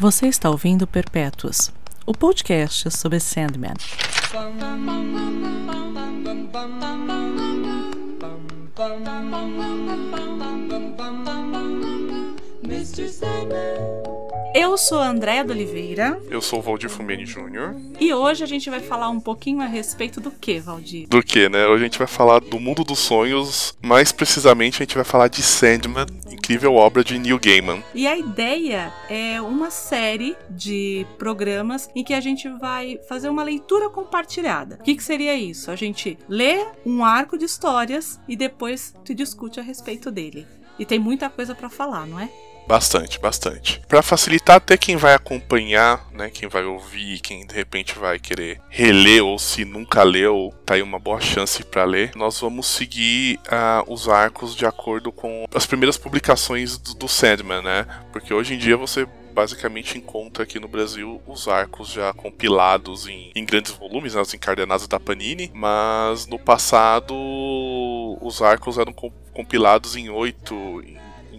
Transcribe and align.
Você 0.00 0.28
está 0.28 0.48
ouvindo 0.48 0.86
Perpétuas, 0.86 1.72
o 2.06 2.12
podcast 2.14 2.88
sobre 2.96 3.18
Sandman. 3.18 3.74
Mr. 12.62 13.08
Sandman. 13.08 14.27
Eu 14.60 14.76
sou 14.76 14.98
a 14.98 15.06
Andréa 15.06 15.44
de 15.44 15.52
Oliveira 15.52 16.20
Eu 16.28 16.42
sou 16.42 16.58
o 16.58 16.62
Valdir 16.62 16.90
Fumeni 16.90 17.24
Jr. 17.24 17.76
e 18.00 18.12
hoje 18.12 18.42
a 18.42 18.46
gente 18.46 18.68
vai 18.68 18.80
falar 18.80 19.08
um 19.08 19.20
pouquinho 19.20 19.60
a 19.60 19.66
respeito 19.66 20.20
do 20.20 20.32
que, 20.32 20.58
Valdir? 20.58 21.06
Do 21.06 21.22
que, 21.22 21.48
né? 21.48 21.64
Hoje 21.68 21.84
a 21.84 21.86
gente 21.86 21.98
vai 21.98 22.08
falar 22.08 22.40
do 22.40 22.58
mundo 22.58 22.82
dos 22.82 22.98
sonhos. 22.98 23.78
Mais 23.80 24.10
precisamente, 24.10 24.82
a 24.82 24.84
gente 24.84 24.96
vai 24.96 25.04
falar 25.04 25.28
de 25.28 25.44
Sandman, 25.44 26.06
incrível 26.28 26.74
obra 26.74 27.04
de 27.04 27.16
Neil 27.20 27.38
Gaiman. 27.38 27.84
E 27.94 28.08
a 28.08 28.18
ideia 28.18 28.92
é 29.08 29.40
uma 29.40 29.70
série 29.70 30.36
de 30.50 31.06
programas 31.18 31.88
em 31.94 32.02
que 32.02 32.12
a 32.12 32.20
gente 32.20 32.48
vai 32.48 32.98
fazer 33.08 33.28
uma 33.28 33.44
leitura 33.44 33.88
compartilhada. 33.88 34.74
O 34.80 34.82
que, 34.82 34.96
que 34.96 35.04
seria 35.04 35.36
isso? 35.36 35.70
A 35.70 35.76
gente 35.76 36.18
lê 36.28 36.66
um 36.84 37.04
arco 37.04 37.38
de 37.38 37.44
histórias 37.44 38.18
e 38.26 38.34
depois 38.34 38.92
se 39.04 39.14
discute 39.14 39.60
a 39.60 39.62
respeito 39.62 40.10
dele. 40.10 40.48
E 40.80 40.84
tem 40.84 40.98
muita 40.98 41.30
coisa 41.30 41.54
pra 41.54 41.70
falar, 41.70 42.04
não 42.08 42.18
é? 42.18 42.28
Bastante, 42.68 43.18
bastante. 43.18 43.80
Pra 43.88 44.02
facilitar 44.02 44.56
até 44.56 44.76
quem 44.76 44.94
vai 44.96 45.14
acompanhar, 45.14 46.06
né, 46.12 46.28
quem 46.28 46.48
vai 46.50 46.64
ouvir, 46.64 47.18
quem 47.20 47.46
de 47.46 47.54
repente 47.54 47.98
vai 47.98 48.18
querer 48.18 48.60
reler 48.68 49.24
ou 49.24 49.38
se 49.38 49.64
nunca 49.64 50.02
leu, 50.02 50.52
tá 50.66 50.74
aí 50.74 50.82
uma 50.82 50.98
boa 50.98 51.18
chance 51.18 51.64
pra 51.64 51.84
ler. 51.84 52.12
Nós 52.14 52.38
vamos 52.40 52.66
seguir 52.66 53.40
ah, 53.50 53.82
os 53.86 54.06
arcos 54.06 54.54
de 54.54 54.66
acordo 54.66 55.10
com 55.10 55.46
as 55.54 55.64
primeiras 55.64 55.96
publicações 55.96 56.76
do, 56.76 56.92
do 56.92 57.08
Sandman, 57.08 57.62
né? 57.62 57.86
Porque 58.12 58.34
hoje 58.34 58.52
em 58.54 58.58
dia 58.58 58.76
você 58.76 59.06
basicamente 59.32 59.96
encontra 59.96 60.42
aqui 60.42 60.60
no 60.60 60.68
Brasil 60.68 61.22
os 61.26 61.48
arcos 61.48 61.88
já 61.92 62.12
compilados 62.12 63.06
em, 63.06 63.30
em 63.34 63.44
grandes 63.46 63.72
volumes, 63.72 64.14
né, 64.14 64.20
os 64.20 64.34
encardenados 64.34 64.86
da 64.86 65.00
Panini, 65.00 65.50
mas 65.54 66.26
no 66.26 66.38
passado 66.38 67.14
os 68.20 68.42
arcos 68.42 68.76
eram 68.78 68.92
com- 68.92 69.12
compilados 69.32 69.96
em 69.96 70.10
oito, 70.10 70.54
em 70.84 70.98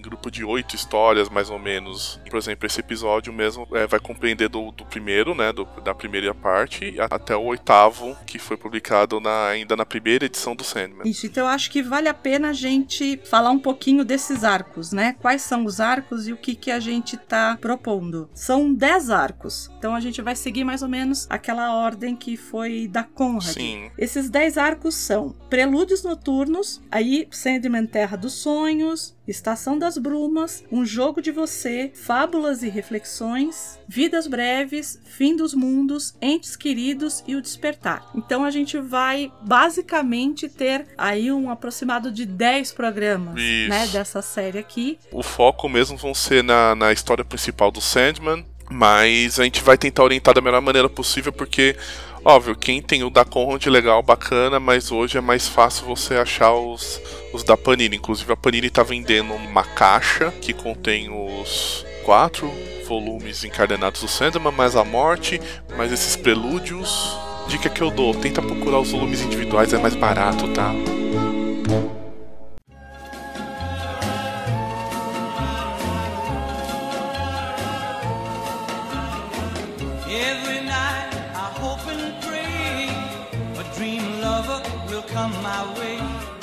grupo 0.10 0.32
de 0.32 0.44
oito 0.44 0.76
histórias, 0.76 1.30
mais 1.30 1.50
ou 1.50 1.60
menos. 1.60 2.20
Por 2.30 2.38
exemplo, 2.38 2.66
esse 2.66 2.80
episódio 2.80 3.32
mesmo 3.32 3.68
é, 3.74 3.86
vai 3.86 4.00
compreender 4.00 4.50
do, 4.50 4.72
do 4.72 4.84
primeiro, 4.86 5.36
né, 5.36 5.54
do- 5.54 5.66
da 5.84 5.94
primeira 5.94 6.34
parte, 6.34 6.96
até 7.12 7.36
o 7.36 7.44
oitavo, 7.44 8.18
que 8.26 8.40
foi 8.40 8.58
publicado 8.58 9.20
na- 9.20 9.48
ainda 9.48 9.76
na 9.76 9.86
primeira 9.86 10.26
edição 10.26 10.56
do 10.56 10.64
Sandman. 10.64 11.08
Isso, 11.10 11.26
então 11.28 11.44
eu 11.46 11.50
acho 11.52 11.70
que 11.70 11.82
vale 11.84 12.08
a 12.10 12.14
pena 12.14 12.50
a 12.50 12.54
gente 12.54 13.20
falar 13.26 13.52
um 13.52 13.60
pouquinho 13.60 14.04
desses 14.04 14.44
arcos, 14.44 14.92
né? 14.92 15.16
Quais 15.22 15.42
são 15.44 15.64
os 15.66 15.80
arcos 15.80 16.28
e 16.28 16.34
o 16.34 16.38
que, 16.38 16.56
que 16.56 16.72
a 16.72 16.80
gente 16.80 17.16
tá 17.18 17.58
propondo. 17.62 18.30
São 18.34 18.73
10 18.73 19.10
arcos, 19.12 19.70
então 19.78 19.94
a 19.94 20.00
gente 20.00 20.22
vai 20.22 20.36
seguir 20.36 20.64
mais 20.64 20.82
ou 20.82 20.90
menos 20.90 21.28
aquela 21.30 21.73
ordem 21.76 22.16
que 22.16 22.36
foi 22.36 22.88
da 22.88 23.04
Conrad. 23.04 23.44
Sim. 23.54 23.92
Esses 23.98 24.30
10 24.30 24.58
arcos 24.58 24.96
são 24.96 25.36
Prelúdios 25.50 26.04
Noturnos, 26.04 26.82
aí 26.92 27.28
Sandman 27.32 27.86
Terra 27.86 28.18
dos 28.18 28.34
Sonhos, 28.34 29.16
Estação 29.30 29.78
das 29.78 29.98
Brumas, 29.98 30.64
Um 30.72 30.84
Jogo 30.84 31.22
de 31.22 31.32
Você, 31.32 31.92
Fábulas 31.94 32.64
e 32.64 32.70
Reflexões, 32.70 33.80
Vidas 33.88 34.26
Breves, 34.26 35.00
Fim 35.06 35.36
dos 35.36 35.54
Mundos, 35.54 36.16
Entes 36.22 36.56
Queridos 36.56 37.24
e 37.28 37.36
O 37.36 37.42
Despertar. 37.42 38.06
Então 38.16 38.44
a 38.44 38.50
gente 38.50 38.80
vai 38.80 39.32
basicamente 39.42 40.50
ter 40.50 40.88
aí 40.98 41.32
um 41.32 41.52
aproximado 41.52 42.12
de 42.12 42.26
10 42.26 42.72
programas 42.72 43.36
né, 43.36 43.88
dessa 43.88 44.22
série 44.22 44.58
aqui. 44.58 44.98
O 45.12 45.22
foco 45.22 45.70
mesmo 45.70 45.96
vão 45.96 46.14
ser 46.14 46.44
na, 46.44 46.74
na 46.74 46.92
história 46.92 47.24
principal 47.24 47.70
do 47.70 47.82
Sandman, 47.82 48.46
mas 48.70 49.40
a 49.40 49.44
gente 49.44 49.64
vai 49.64 49.78
tentar 49.78 50.04
orientar 50.04 50.34
da 50.34 50.42
melhor 50.42 50.62
maneira 50.62 50.88
possível, 50.88 51.34
porque, 51.34 51.76
óbvio, 52.23 52.56
quem 52.56 52.81
tem 52.81 53.03
o 53.03 53.09
da 53.09 53.25
Conrad 53.25 53.66
legal, 53.67 54.02
bacana, 54.02 54.59
mas 54.59 54.92
hoje 54.92 55.17
é 55.17 55.22
mais 55.22 55.48
fácil 55.48 55.86
você 55.86 56.16
achar 56.16 56.54
os, 56.54 57.02
os 57.33 57.44
da 57.44 57.55
Panini. 57.55 57.98
Inclusive, 57.98 58.32
a 58.32 58.38
Panini 58.38 58.70
tá 58.70 58.83
vendendo 58.83 59.33
uma 59.33 59.64
caixa 59.64 60.32
que 60.42 60.54
contém 60.54 61.10
os 61.10 61.86
quatro 62.04 62.52
volumes 62.88 63.44
encadenados 63.44 64.02
do 64.02 64.08
Sandman, 64.08 64.52
mais 64.52 64.76
a 64.76 64.83
morte, 64.83 65.39
mais 65.77 65.92
esses 65.92 66.16
prelúdios. 66.16 67.17
Dica 67.48 67.70
que 67.70 67.82
eu 67.82 67.89
dou, 67.89 68.14
tenta 68.14 68.42
procurar 68.42 68.80
os 68.80 68.92
volumes 68.92 69.21
individuais, 69.21 69.73
é 69.73 69.77
mais 69.77 69.95
barato, 69.95 70.48
tá? 70.49 70.73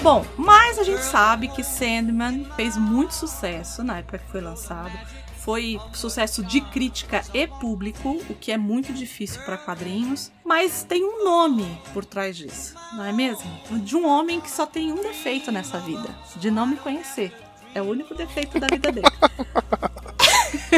Bom, 0.02 0.24
mas 0.36 0.78
a 0.78 0.84
gente 0.84 1.02
sabe 1.02 1.48
que 1.48 1.64
Sandman 1.64 2.44
fez 2.56 2.76
muito 2.76 3.14
sucesso 3.14 3.82
na 3.82 3.98
época 3.98 4.18
que 4.18 4.30
foi 4.30 4.40
lançado. 4.40 4.92
Foi 5.38 5.80
sucesso 5.92 6.42
de 6.42 6.60
crítica 6.60 7.22
e 7.32 7.46
público, 7.46 8.20
o 8.28 8.34
que 8.34 8.50
é 8.50 8.56
muito 8.56 8.92
difícil 8.92 9.40
para 9.42 9.56
quadrinhos. 9.56 10.32
Mas 10.44 10.82
tem 10.82 11.04
um 11.04 11.24
nome 11.24 11.66
por 11.94 12.04
trás 12.04 12.36
disso, 12.36 12.74
não 12.94 13.04
é 13.04 13.12
mesmo? 13.12 13.48
De 13.70 13.94
um 13.94 14.06
homem 14.06 14.40
que 14.40 14.50
só 14.50 14.66
tem 14.66 14.92
um 14.92 15.02
defeito 15.02 15.52
nessa 15.52 15.78
vida: 15.78 16.08
de 16.36 16.50
não 16.50 16.66
me 16.66 16.76
conhecer. 16.76 17.32
É 17.74 17.82
o 17.82 17.84
único 17.84 18.14
defeito 18.14 18.58
da 18.58 18.66
vida 18.70 18.90
dele. 18.90 19.06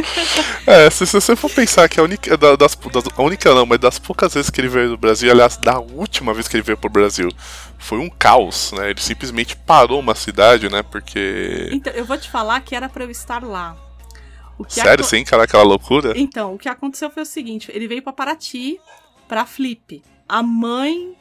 É, 0.66 0.90
se, 0.90 1.06
se 1.06 1.12
você 1.12 1.34
for 1.34 1.50
pensar 1.50 1.88
que 1.88 1.98
a 1.98 2.02
única, 2.02 2.36
da- 2.36 2.56
das, 2.56 2.74
das- 2.74 3.04
a 3.16 3.22
única 3.22 3.54
não, 3.54 3.64
mas 3.66 3.78
das 3.78 3.98
poucas 3.98 4.34
vezes 4.34 4.50
que 4.50 4.60
ele 4.60 4.68
veio 4.68 4.90
do 4.90 4.96
Brasil, 4.98 5.30
aliás, 5.30 5.56
da 5.56 5.78
última 5.78 6.34
vez 6.34 6.46
que 6.46 6.56
ele 6.56 6.62
veio 6.62 6.76
pro 6.76 6.90
Brasil, 6.90 7.30
foi 7.78 7.98
um 7.98 8.08
caos, 8.10 8.72
né? 8.72 8.90
Ele 8.90 9.00
simplesmente 9.00 9.56
parou 9.56 9.98
uma 10.00 10.14
cidade, 10.14 10.68
né? 10.68 10.82
Porque. 10.82 11.68
Então, 11.72 11.92
eu 11.94 12.04
vou 12.04 12.18
te 12.18 12.28
falar 12.28 12.60
que 12.60 12.74
era 12.74 12.88
para 12.88 13.04
eu 13.04 13.10
estar 13.10 13.42
lá. 13.42 13.76
Sério, 14.68 15.02
aco- 15.04 15.04
sem 15.04 15.22
encarar 15.22 15.44
aquela 15.44 15.62
loucura? 15.62 16.12
Então, 16.16 16.54
o 16.54 16.58
que 16.58 16.68
aconteceu 16.68 17.10
foi 17.10 17.22
o 17.22 17.26
seguinte: 17.26 17.70
ele 17.72 17.86
veio 17.88 18.02
pra 18.02 18.12
Paraty, 18.12 18.78
pra 19.28 19.46
Flip. 19.46 20.02
A 20.28 20.42
mãe, 20.42 21.14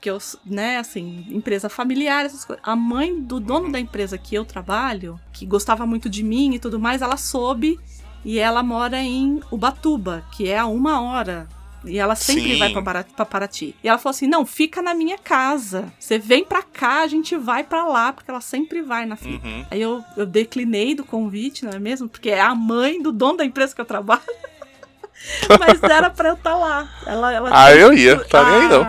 que 0.00 0.10
eu, 0.10 0.18
né, 0.44 0.78
assim, 0.78 1.26
empresa 1.30 1.68
familiar, 1.68 2.24
essas 2.24 2.44
coisas. 2.44 2.62
A 2.66 2.74
mãe 2.74 3.20
do 3.20 3.38
dono 3.38 3.70
da 3.70 3.78
empresa 3.78 4.16
que 4.18 4.34
eu 4.34 4.44
trabalho, 4.44 5.20
que 5.32 5.44
gostava 5.46 5.86
muito 5.86 6.08
de 6.08 6.22
mim 6.24 6.54
e 6.54 6.58
tudo 6.58 6.80
mais, 6.80 7.02
ela 7.02 7.16
soube 7.18 7.78
e 8.24 8.38
ela 8.38 8.62
mora 8.62 8.98
em 8.98 9.40
Ubatuba, 9.50 10.24
que 10.32 10.48
é 10.48 10.58
a 10.58 10.66
uma 10.66 11.00
hora. 11.00 11.48
E 11.84 11.98
ela 11.98 12.14
sempre 12.14 12.52
Sim. 12.52 12.58
vai 12.58 12.70
pra 12.70 13.24
Paraty. 13.24 13.74
E 13.82 13.88
ela 13.88 13.96
falou 13.96 14.10
assim: 14.10 14.26
não, 14.26 14.44
fica 14.44 14.82
na 14.82 14.92
minha 14.92 15.16
casa. 15.16 15.90
Você 15.98 16.18
vem 16.18 16.44
pra 16.44 16.62
cá, 16.62 17.00
a 17.02 17.06
gente 17.06 17.36
vai 17.36 17.64
pra 17.64 17.86
lá, 17.86 18.12
porque 18.12 18.30
ela 18.30 18.40
sempre 18.40 18.82
vai 18.82 19.06
na 19.06 19.16
Flip. 19.16 19.42
Uhum. 19.42 19.64
Aí 19.70 19.80
eu, 19.80 20.04
eu 20.16 20.26
declinei 20.26 20.94
do 20.94 21.04
convite, 21.04 21.64
não 21.64 21.72
é 21.72 21.78
mesmo? 21.78 22.08
Porque 22.08 22.28
é 22.28 22.40
a 22.40 22.54
mãe 22.54 23.00
do 23.00 23.10
dono 23.10 23.38
da 23.38 23.44
empresa 23.44 23.74
que 23.74 23.80
eu 23.80 23.86
trabalho. 23.86 24.20
Mas 25.58 25.82
era 25.82 26.10
pra 26.10 26.30
eu 26.30 26.34
estar 26.34 26.54
lá. 26.54 26.88
Ela, 27.06 27.32
ela 27.32 27.50
Ah, 27.52 27.74
eu 27.74 27.92
ia, 27.92 28.22
tá 28.24 28.44
nem 28.44 28.62
aí 28.62 28.68
não. 28.68 28.86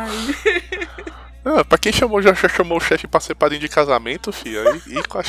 Ah, 1.43 1.65
pra 1.65 1.77
quem 1.77 1.91
chamou, 1.91 2.21
já, 2.21 2.33
chamou 2.35 2.77
o 2.77 2.81
chefe 2.81 3.07
pra 3.07 3.19
ser 3.19 3.35
padrinho 3.35 3.61
de 3.61 3.67
casamento, 3.67 4.31
filha. 4.31 4.63
E, 4.87 4.99
e 4.99 5.03
com, 5.03 5.17
a 5.17 5.23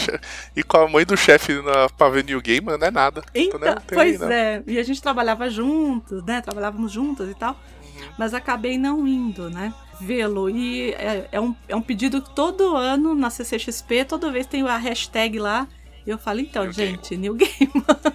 e 0.56 0.62
com 0.62 0.76
a 0.76 0.88
mãe 0.88 1.04
do 1.04 1.16
chefe 1.16 1.54
na, 1.62 1.88
pra 1.88 2.08
ver 2.08 2.24
New 2.24 2.40
Game, 2.40 2.66
não 2.66 2.74
é 2.86 2.90
nada. 2.90 3.22
Então, 3.34 3.58
né, 3.58 3.74
tem 3.86 3.98
aí, 3.98 4.18
pois 4.18 4.20
não. 4.20 4.30
é. 4.30 4.62
E 4.66 4.78
a 4.78 4.82
gente 4.82 5.00
trabalhava 5.00 5.48
juntos, 5.48 6.22
né? 6.24 6.40
Trabalhávamos 6.40 6.92
juntos 6.92 7.28
e 7.30 7.34
tal. 7.34 7.58
Mas 8.18 8.34
acabei 8.34 8.76
não 8.76 9.06
indo, 9.06 9.48
né? 9.48 9.72
Vê-lo. 10.00 10.50
E 10.50 10.90
é, 10.92 11.28
é 11.32 11.40
um, 11.40 11.54
é 11.68 11.76
um 11.76 11.82
pedido 11.82 12.20
que 12.20 12.34
todo 12.34 12.76
ano 12.76 13.14
na 13.14 13.30
CCXP, 13.30 14.04
toda 14.04 14.30
vez 14.30 14.46
tem 14.46 14.62
a 14.66 14.76
hashtag 14.76 15.38
lá. 15.38 15.66
E 16.06 16.10
eu 16.10 16.18
falo, 16.18 16.40
então, 16.40 16.64
New 16.64 16.72
gente, 16.72 17.16
New 17.16 17.34
Game. 17.34 17.70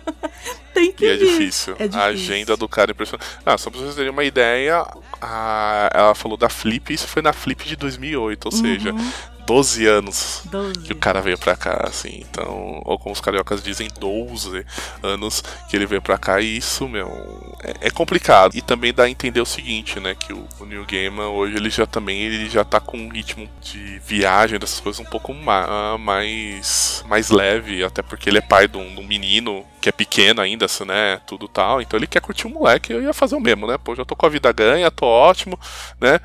tem 0.74 0.92
que 0.92 1.06
E 1.06 1.10
é 1.10 1.18
difícil. 1.18 1.74
É 1.80 1.88
difícil. 1.88 2.00
A 2.02 2.06
agenda 2.06 2.58
do 2.58 2.68
cara 2.68 2.92
é 2.92 2.94
impressionante. 2.94 3.26
Ah, 3.46 3.58
só 3.58 3.70
pra 3.70 3.80
vocês 3.80 3.96
terem 3.96 4.12
uma 4.12 4.24
ideia, 4.24 4.86
a- 5.22 5.90
ela 5.94 6.14
falou 6.16 6.38
da 6.38 6.50
Flip, 6.50 6.94
isso 6.94 7.08
foi 7.08 7.22
na 7.22 7.32
Flip 7.34 7.66
de 7.66 7.76
2008, 7.76 8.46
ou 8.46 8.52
seja, 8.52 8.92
Uhum, 8.94 9.12
12 9.48 9.86
anos 9.88 10.44
12. 10.44 10.80
que 10.84 10.92
o 10.94 10.96
cara 10.96 11.22
veio 11.22 11.38
pra 11.38 11.56
cá, 11.56 11.86
assim. 11.88 12.20
Então, 12.30 12.82
ou 12.86 13.00
como 13.00 13.14
os 13.14 13.22
cariocas 13.22 13.64
dizem, 13.64 13.90
12 14.00 14.66
anos 15.02 15.44
que 15.68 15.76
ele 15.76 15.86
veio 15.86 16.02
pra 16.02 16.18
cá. 16.18 16.40
E 16.42 16.58
isso, 16.58 16.88
meu, 16.88 17.56
é, 17.64 17.88
é 17.88 17.90
complicado. 17.90 18.56
E 18.56 18.62
também 18.62 18.94
dá 18.94 19.04
a 19.04 19.10
entender 19.10 19.42
o 19.42 19.46
seguinte, 19.46 20.00
né? 20.00 20.16
Que 20.16 20.34
o, 20.34 20.48
o 20.60 20.66
New 20.66 20.86
Gaiman 20.86 21.28
hoje 21.30 21.56
ele 21.56 21.70
já 21.70 21.86
também 21.86 22.22
ele 22.22 22.50
já 22.50 22.64
tá 22.64 22.80
com 22.80 22.98
um 22.98 23.10
ritmo 23.10 23.50
de 23.62 24.00
viagem 24.00 24.60
dessas 24.60 24.80
coisas 24.80 25.00
um 25.00 25.10
pouco 25.10 25.34
ma- 25.34 25.98
mais, 25.98 27.04
mais 27.08 27.30
leve. 27.30 27.84
Até 27.84 28.02
porque 28.02 28.30
ele 28.30 28.38
é 28.38 28.42
pai 28.42 28.68
de 28.68 28.78
um, 28.78 28.96
de 28.96 29.02
um 29.02 29.08
menino 29.08 29.66
que 29.82 29.90
é 29.90 29.92
pequeno 29.92 30.42
ainda, 30.42 30.66
assim, 30.66 30.86
né? 30.86 31.22
Tudo 31.26 31.48
tal. 31.48 31.82
Então 31.82 31.98
ele 31.98 32.08
quer 32.08 32.22
curtir 32.22 32.48
o 32.48 32.50
moleque. 32.50 32.92
Eu 32.94 33.02
ia 33.02 33.14
fazer 33.14 33.36
o 33.36 33.40
mesmo, 33.40 33.68
né? 33.68 33.78
Pô, 33.78 33.96
já 33.96 34.04
tô 34.06 34.16
com 34.16 34.26
a 34.26 34.30
vida 34.30 34.52
ganha, 34.52 34.90
tô 34.92 35.06
ótimo, 35.06 35.60
né? 36.00 36.20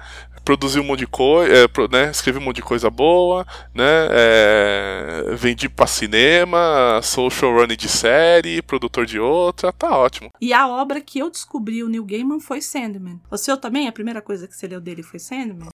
Produzi 0.45 0.81
um 0.81 0.85
monte 0.85 1.01
de 1.01 1.07
coisa, 1.07 1.53
é, 1.53 1.89
né? 1.91 2.11
Escrevi 2.11 2.39
um 2.39 2.43
monte 2.43 2.57
de 2.57 2.63
coisa 2.63 2.91
boa, 2.91 3.47
né? 3.75 4.09
é, 4.11 5.35
vendi 5.35 5.69
pra 5.69 5.87
cinema, 5.87 7.01
sou 7.03 7.31
showrunner 7.31 7.77
de 7.77 7.89
série, 7.89 8.63
produtor 8.63 9.07
de 9.07 9.19
outra, 9.19 9.73
tá 9.73 9.97
ótimo. 9.97 10.31
E 10.41 10.53
a 10.53 10.69
obra 10.69 11.01
que 11.01 11.19
eu 11.19 11.31
descobri 11.31 11.83
o 11.83 11.89
Neil 11.89 12.05
Gaiman 12.05 12.41
foi 12.41 12.61
Sandman. 12.61 13.21
O 13.31 13.37
seu 13.37 13.57
também? 13.57 13.89
A 13.89 13.93
primeira 13.93 14.21
coisa 14.21 14.47
que 14.47 14.55
você 14.55 14.67
leu 14.67 14.81
dele 14.81 15.03
foi 15.03 15.19
Sandman? 15.19 15.69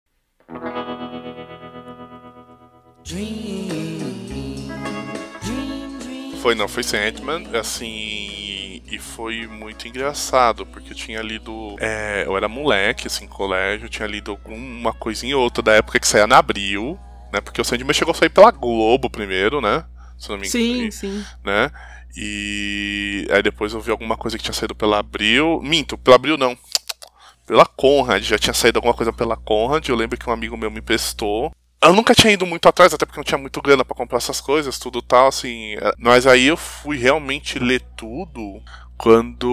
Foi, 6.41 6.53
não, 6.53 6.67
foi 6.67 6.83
Sandman, 6.83 7.47
assim, 7.55 8.34
e 8.95 8.99
foi 8.99 9.45
muito 9.45 9.87
engraçado, 9.87 10.65
porque 10.65 10.93
eu 10.93 10.95
tinha 10.95 11.21
lido, 11.21 11.75
é, 11.79 12.23
eu 12.25 12.35
era 12.37 12.47
moleque, 12.47 13.07
assim, 13.07 13.27
colégio, 13.27 13.85
eu 13.85 13.89
tinha 13.89 14.07
lido 14.07 14.31
alguma 14.31 14.93
coisinha 14.93 15.37
ou 15.37 15.43
outra 15.43 15.61
da 15.61 15.73
época 15.73 15.99
que 15.99 16.07
saía 16.07 16.25
na 16.25 16.37
Abril, 16.37 16.97
né, 17.31 17.41
porque 17.41 17.59
o 17.59 17.65
Sandman 17.65 17.93
chegou 17.93 18.11
a 18.13 18.15
sair 18.15 18.29
pela 18.29 18.51
Globo 18.51 19.09
primeiro, 19.09 19.59
né, 19.59 19.83
se 20.17 20.29
não 20.29 20.37
me 20.37 20.47
Sim, 20.47 20.75
engano, 20.75 20.91
sim. 20.91 21.25
né, 21.43 21.71
e 22.15 23.27
aí 23.31 23.43
depois 23.43 23.73
eu 23.73 23.81
vi 23.81 23.91
alguma 23.91 24.15
coisa 24.15 24.37
que 24.37 24.43
tinha 24.43 24.53
saído 24.53 24.73
pela 24.75 24.99
Abril, 24.99 25.59
minto, 25.61 25.97
pela 25.97 26.15
Abril 26.15 26.37
não, 26.37 26.57
pela 27.45 27.65
Conrad, 27.65 28.23
já 28.23 28.37
tinha 28.39 28.53
saído 28.53 28.77
alguma 28.79 28.93
coisa 28.93 29.11
pela 29.11 29.35
Conrad, 29.35 29.87
eu 29.89 29.95
lembro 29.95 30.17
que 30.17 30.29
um 30.29 30.33
amigo 30.33 30.55
meu 30.55 30.71
me 30.71 30.79
emprestou, 30.79 31.51
eu 31.83 31.93
nunca 31.93 32.15
tinha 32.15 32.33
ido 32.33 32.45
muito 32.45 32.67
atrás, 32.67 32.93
até 32.93 33.05
porque 33.05 33.19
não 33.19 33.23
tinha 33.23 33.37
muito 33.37 33.61
grana 33.61 33.85
pra 33.85 33.95
comprar 33.95 34.17
essas 34.17 34.41
coisas, 34.41 34.79
tudo 34.79 35.01
tal, 35.03 35.27
assim. 35.27 35.75
é, 35.75 35.93
Mas 35.99 36.25
aí 36.25 36.47
eu 36.47 36.57
fui 36.57 36.97
realmente 36.97 37.59
ler 37.59 37.81
tudo 37.95 38.59
quando 38.97 39.47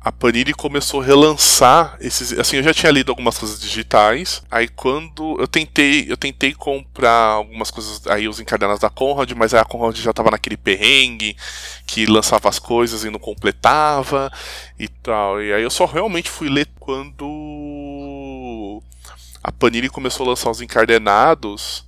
a 0.00 0.10
Panini 0.10 0.54
começou 0.54 1.00
a 1.00 1.04
relançar 1.04 1.96
esses, 2.00 2.32
assim, 2.38 2.56
eu 2.56 2.62
já 2.62 2.72
tinha 2.72 2.90
lido 2.90 3.10
algumas 3.10 3.38
coisas 3.38 3.60
digitais. 3.60 4.42
Aí 4.50 4.68
quando 4.68 5.36
eu 5.38 5.46
tentei, 5.46 6.10
eu 6.10 6.16
tentei 6.16 6.54
comprar 6.54 7.10
algumas 7.10 7.70
coisas, 7.70 8.06
aí 8.06 8.28
os 8.28 8.40
encadernados 8.40 8.80
da 8.80 8.90
Conrad, 8.90 9.30
mas 9.32 9.54
a 9.54 9.64
Conrad 9.64 9.96
já 9.96 10.12
tava 10.12 10.30
naquele 10.30 10.56
perrengue 10.56 11.36
que 11.86 12.06
lançava 12.06 12.48
as 12.48 12.58
coisas 12.58 13.04
e 13.04 13.10
não 13.10 13.18
completava 13.18 14.30
e 14.78 14.88
tal. 14.88 15.42
E 15.42 15.52
aí 15.52 15.62
eu 15.62 15.70
só 15.70 15.84
realmente 15.84 16.30
fui 16.30 16.48
ler 16.48 16.68
quando 16.80 18.82
a 19.42 19.52
Panini 19.52 19.88
começou 19.88 20.26
a 20.26 20.30
lançar 20.30 20.50
os 20.50 20.60
encadernados. 20.60 21.85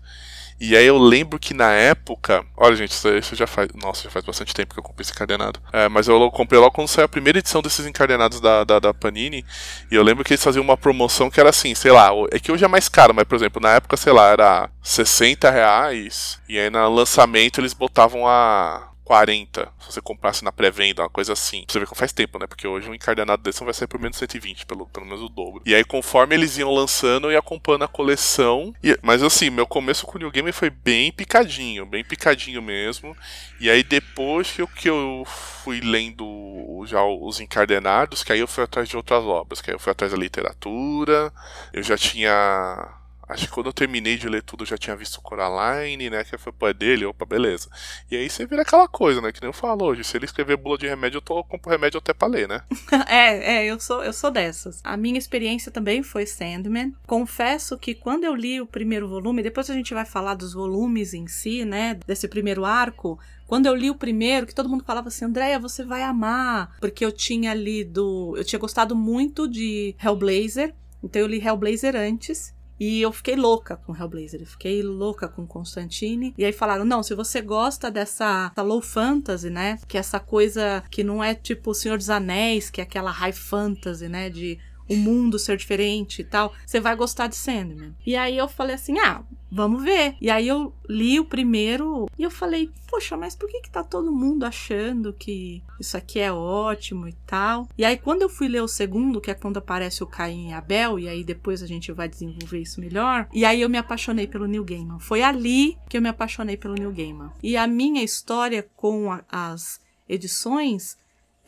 E 0.61 0.77
aí 0.77 0.87
eu 0.87 0.99
lembro 0.99 1.39
que 1.39 1.55
na 1.55 1.73
época. 1.73 2.45
Olha, 2.57 2.75
gente, 2.75 2.91
isso, 2.91 3.09
isso 3.11 3.37
já 3.37 3.47
faz. 3.47 3.69
Nossa, 3.75 4.05
já 4.05 4.11
faz 4.11 4.25
bastante 4.25 4.53
tempo 4.53 4.75
que 4.75 4.81
eu 4.81 4.83
comprei 4.83 5.03
esse 5.03 5.13
encadenado. 5.13 5.61
É, 5.73 5.89
mas 5.89 6.09
eu 6.09 6.31
comprei 6.31 6.59
logo 6.59 6.73
quando 6.73 6.89
saiu 6.89 7.05
a 7.05 7.09
primeira 7.09 7.39
edição 7.39 7.63
desses 7.63 7.87
encadenados 7.87 8.41
da, 8.41 8.65
da, 8.65 8.79
da 8.79 8.93
Panini. 8.95 9.45
E 9.91 9.95
eu 9.95 10.03
lembro 10.03 10.25
que 10.25 10.33
eles 10.33 10.43
faziam 10.43 10.65
uma 10.65 10.77
promoção 10.77 11.31
que 11.31 11.39
era 11.39 11.51
assim, 11.51 11.75
sei 11.75 11.93
lá, 11.93 12.11
é 12.33 12.39
que 12.41 12.51
hoje 12.51 12.65
é 12.65 12.69
mais 12.69 12.89
caro, 12.89 13.15
mas 13.15 13.25
por 13.25 13.37
exemplo, 13.37 13.63
na 13.63 13.75
época, 13.75 13.97
sei 13.97 14.13
lá, 14.13 14.29
era 14.31 14.71
60 14.83 15.49
reais. 15.51 16.41
E 16.49 16.59
aí 16.59 16.71
no 16.71 16.89
lançamento 16.89 17.61
eles 17.61 17.73
botavam 17.73 18.27
a. 18.27 18.88
40, 19.09 19.73
se 19.81 19.91
você 19.91 20.03
comprasse 20.03 20.45
na 20.45 20.53
pré-venda, 20.53 21.01
uma 21.01 21.09
coisa 21.09 21.33
assim. 21.33 21.65
Você 21.67 21.81
vê 21.81 21.87
que 21.87 21.95
faz 21.95 22.13
tempo, 22.13 22.39
né? 22.39 22.47
Porque 22.47 22.69
hoje 22.69 22.91
um 22.91 22.95
encadenado 22.95 23.43
desse 23.43 23.65
vai 23.65 23.73
sair 23.73 23.89
por 23.89 23.99
menos 23.99 24.17
de 24.17 24.19
120, 24.19 24.67
pelo, 24.67 24.87
pelo 24.87 25.07
menos 25.07 25.23
o 25.23 25.31
dobro. 25.31 25.63
E 25.65 25.75
aí, 25.75 25.83
conforme 25.83 26.35
eles 26.35 26.59
iam 26.59 26.71
lançando, 26.71 27.29
eu 27.29 27.33
ia 27.33 27.39
acompanhando 27.39 27.85
a 27.85 27.89
coleção. 27.89 28.75
E- 28.85 28.99
mas 29.03 29.23
assim, 29.23 29.49
meu 29.49 29.67
começo 29.67 30.05
com 30.05 30.19
o 30.19 30.21
New 30.21 30.31
Game 30.31 30.53
foi 30.53 30.69
bem 30.69 31.11
picadinho, 31.11 31.87
bem 31.87 32.05
picadinho 32.05 32.61
mesmo. 32.61 33.17
E 33.59 33.71
aí, 33.71 33.83
depois 33.83 34.51
que 34.53 34.61
eu, 34.61 34.69
que 34.69 34.91
eu 34.91 35.25
fui 35.27 35.81
lendo 35.81 36.85
já 36.87 37.03
os 37.03 37.41
encadenados, 37.41 38.23
que 38.23 38.31
aí 38.35 38.41
eu 38.41 38.47
fui 38.47 38.63
atrás 38.63 38.87
de 38.91 38.97
outras 38.97 39.25
obras, 39.25 39.63
que 39.63 39.71
aí 39.71 39.75
eu 39.75 39.81
fui 39.81 39.91
atrás 39.91 40.13
da 40.13 40.19
literatura, 40.19 41.33
eu 41.73 41.83
já 41.83 41.97
tinha. 41.97 42.98
Acho 43.29 43.47
que 43.47 43.53
quando 43.53 43.67
eu 43.67 43.73
terminei 43.73 44.17
de 44.17 44.27
ler 44.29 44.43
tudo, 44.43 44.63
eu 44.63 44.67
já 44.67 44.79
tinha 44.79 44.97
visto 44.97 45.21
Coraline, 45.21 46.09
né? 46.09 46.25
Que 46.25 46.39
foi 46.39 46.51
pô, 46.51 46.67
é 46.67 46.73
dele, 46.73 47.05
opa, 47.05 47.27
beleza. 47.27 47.69
E 48.11 48.17
aí 48.17 48.29
você 48.29 48.47
vira 48.47 48.63
aquela 48.63 48.89
coisa, 48.89 49.21
né? 49.21 49.31
Que 49.31 49.41
nem 49.41 49.49
eu 49.49 49.53
falo 49.53 49.85
hoje. 49.85 50.03
Se 50.03 50.17
ele 50.17 50.25
escrever 50.25 50.57
bula 50.57 50.79
de 50.79 50.87
remédio, 50.87 51.19
eu, 51.19 51.23
tô, 51.23 51.39
eu 51.39 51.45
compro 51.45 51.71
remédio 51.71 51.99
até 51.99 52.15
pra 52.15 52.27
ler, 52.27 52.49
né? 52.49 52.63
é, 53.07 53.57
é, 53.57 53.67
eu 53.67 53.79
sou, 53.79 54.03
eu 54.03 54.15
sou 54.15 54.31
dessas. 54.31 54.81
A 54.83 54.97
minha 54.97 55.19
experiência 55.19 55.71
também 55.71 56.03
foi 56.03 56.25
Sandman. 56.25 56.95
Confesso 57.07 57.77
que 57.77 57.95
quando 57.95 58.25
eu 58.25 58.35
li 58.35 58.61
o 58.61 58.67
primeiro 58.67 59.07
volume, 59.07 59.43
depois 59.43 59.69
a 59.69 59.75
gente 59.75 59.93
vai 59.93 60.07
falar 60.07 60.35
dos 60.35 60.55
volumes 60.55 61.13
em 61.13 61.27
si, 61.27 61.67
né? 61.67 61.99
Desse 62.07 62.27
primeiro 62.29 62.65
arco. 62.65 63.19
Quando 63.47 63.67
eu 63.67 63.75
li 63.75 63.91
o 63.91 63.95
primeiro, 63.95 64.47
que 64.47 64.55
todo 64.55 64.69
mundo 64.69 64.85
falava 64.85 65.09
assim, 65.09 65.27
Andréia, 65.27 65.59
você 65.59 65.85
vai 65.85 66.03
amar. 66.03 66.77
Porque 66.81 67.05
eu 67.05 67.13
tinha 67.13 67.53
lido. 67.53 68.35
Eu 68.37 68.45
tinha 68.45 68.59
gostado 68.59 68.97
muito 68.97 69.47
de 69.47 69.95
Hellblazer. 70.03 70.75
Então 71.03 71.21
eu 71.21 71.29
li 71.29 71.39
Hellblazer 71.39 71.95
antes. 71.95 72.57
E 72.79 73.01
eu 73.03 73.13
fiquei 73.13 73.37
louca 73.37 73.77
com 73.77 73.97
Hellblazer, 73.97 74.47
fiquei 74.47 74.83
louca 74.83 75.29
com 75.29 75.47
Constantine. 75.47 76.35
E 76.39 76.45
aí 76.45 76.53
falaram: 76.53 76.85
não, 76.85 77.03
se 77.03 77.15
você 77.15 77.41
gosta 77.41 77.91
dessa, 77.91 78.49
dessa 78.49 78.63
low 78.63 78.81
fantasy, 78.81 79.51
né? 79.51 79.79
Que 79.89 79.97
é 79.97 80.01
essa 80.01 80.21
coisa 80.21 80.83
que 80.91 81.03
não 81.03 81.23
é 81.23 81.35
tipo 81.35 81.71
O 81.71 81.75
Senhor 81.75 81.99
dos 81.99 82.11
Anéis, 82.11 82.71
que 82.71 82.81
é 82.81 82.85
aquela 82.85 83.11
high 83.11 83.33
fantasy, 83.33 84.09
né? 84.09 84.31
De 84.31 84.59
o 84.88 84.96
mundo 84.96 85.38
ser 85.38 85.56
diferente 85.56 86.23
e 86.23 86.25
tal, 86.25 86.52
você 86.67 86.81
vai 86.81 86.94
gostar 86.96 87.26
de 87.26 87.37
Sandman. 87.37 87.94
E 88.06 88.17
aí 88.17 88.37
eu 88.37 88.49
falei 88.49 88.75
assim: 88.75 88.99
ah, 88.99 89.23
vamos 89.50 89.82
ver. 89.85 90.14
E 90.20 90.31
aí 90.31 90.49
eu 90.49 90.73
li 90.88 91.19
o 91.20 91.25
primeiro 91.25 92.06
e 92.19 92.23
eu 92.23 92.31
falei: 92.31 92.70
poxa, 92.90 93.17
mas 93.17 93.35
por 93.37 93.49
que 93.49 93.61
que 93.61 93.70
tá 93.70 93.82
todo 93.85 94.11
mundo 94.12 94.44
achando 94.44 95.12
que 95.12 95.62
isso 95.79 95.96
aqui 95.96 96.19
é 96.19 96.32
ótimo 96.32 97.06
e 97.06 97.12
tal? 97.26 97.69
E 97.76 97.85
aí 97.85 97.96
quando 97.99 98.23
eu 98.23 98.29
fui 98.29 98.49
ler 98.49 98.62
o 98.62 98.69
segundo, 98.69 99.20
que 99.20 99.31
é 99.31 99.35
quando 99.35 99.58
aparece 99.58 100.02
o 100.02 100.06
Caim 100.06 100.49
e 100.49 100.52
Abel, 100.52 100.99
e 100.99 101.08
aí 101.08 101.23
depois 101.23 101.62
a 101.62 101.67
gente 101.67 101.93
vai 101.93 102.08
desenvolver 102.08 102.61
isso 102.61 102.81
melhor, 102.81 103.29
e 103.32 103.44
aí 103.44 103.61
eu 103.61 103.69
me 103.69 103.79
apaixonei 103.79 104.26
pelo 104.26 104.46
Neil 104.46 104.64
Gaiman. 104.64 104.99
Foi 105.00 105.23
ali 105.23 105.76
que 105.88 105.96
eu 105.96 106.02
me 106.02 106.08
apaixonei 106.08 106.56
pelo 106.56 106.75
Neil 106.75 106.93
Gaiman. 106.93 107.31
E 107.43 107.56
a 107.56 107.67
minha 107.67 108.02
história 108.02 108.67
com 108.75 109.12
a- 109.12 109.23
as 109.31 109.81
edições 110.08 110.96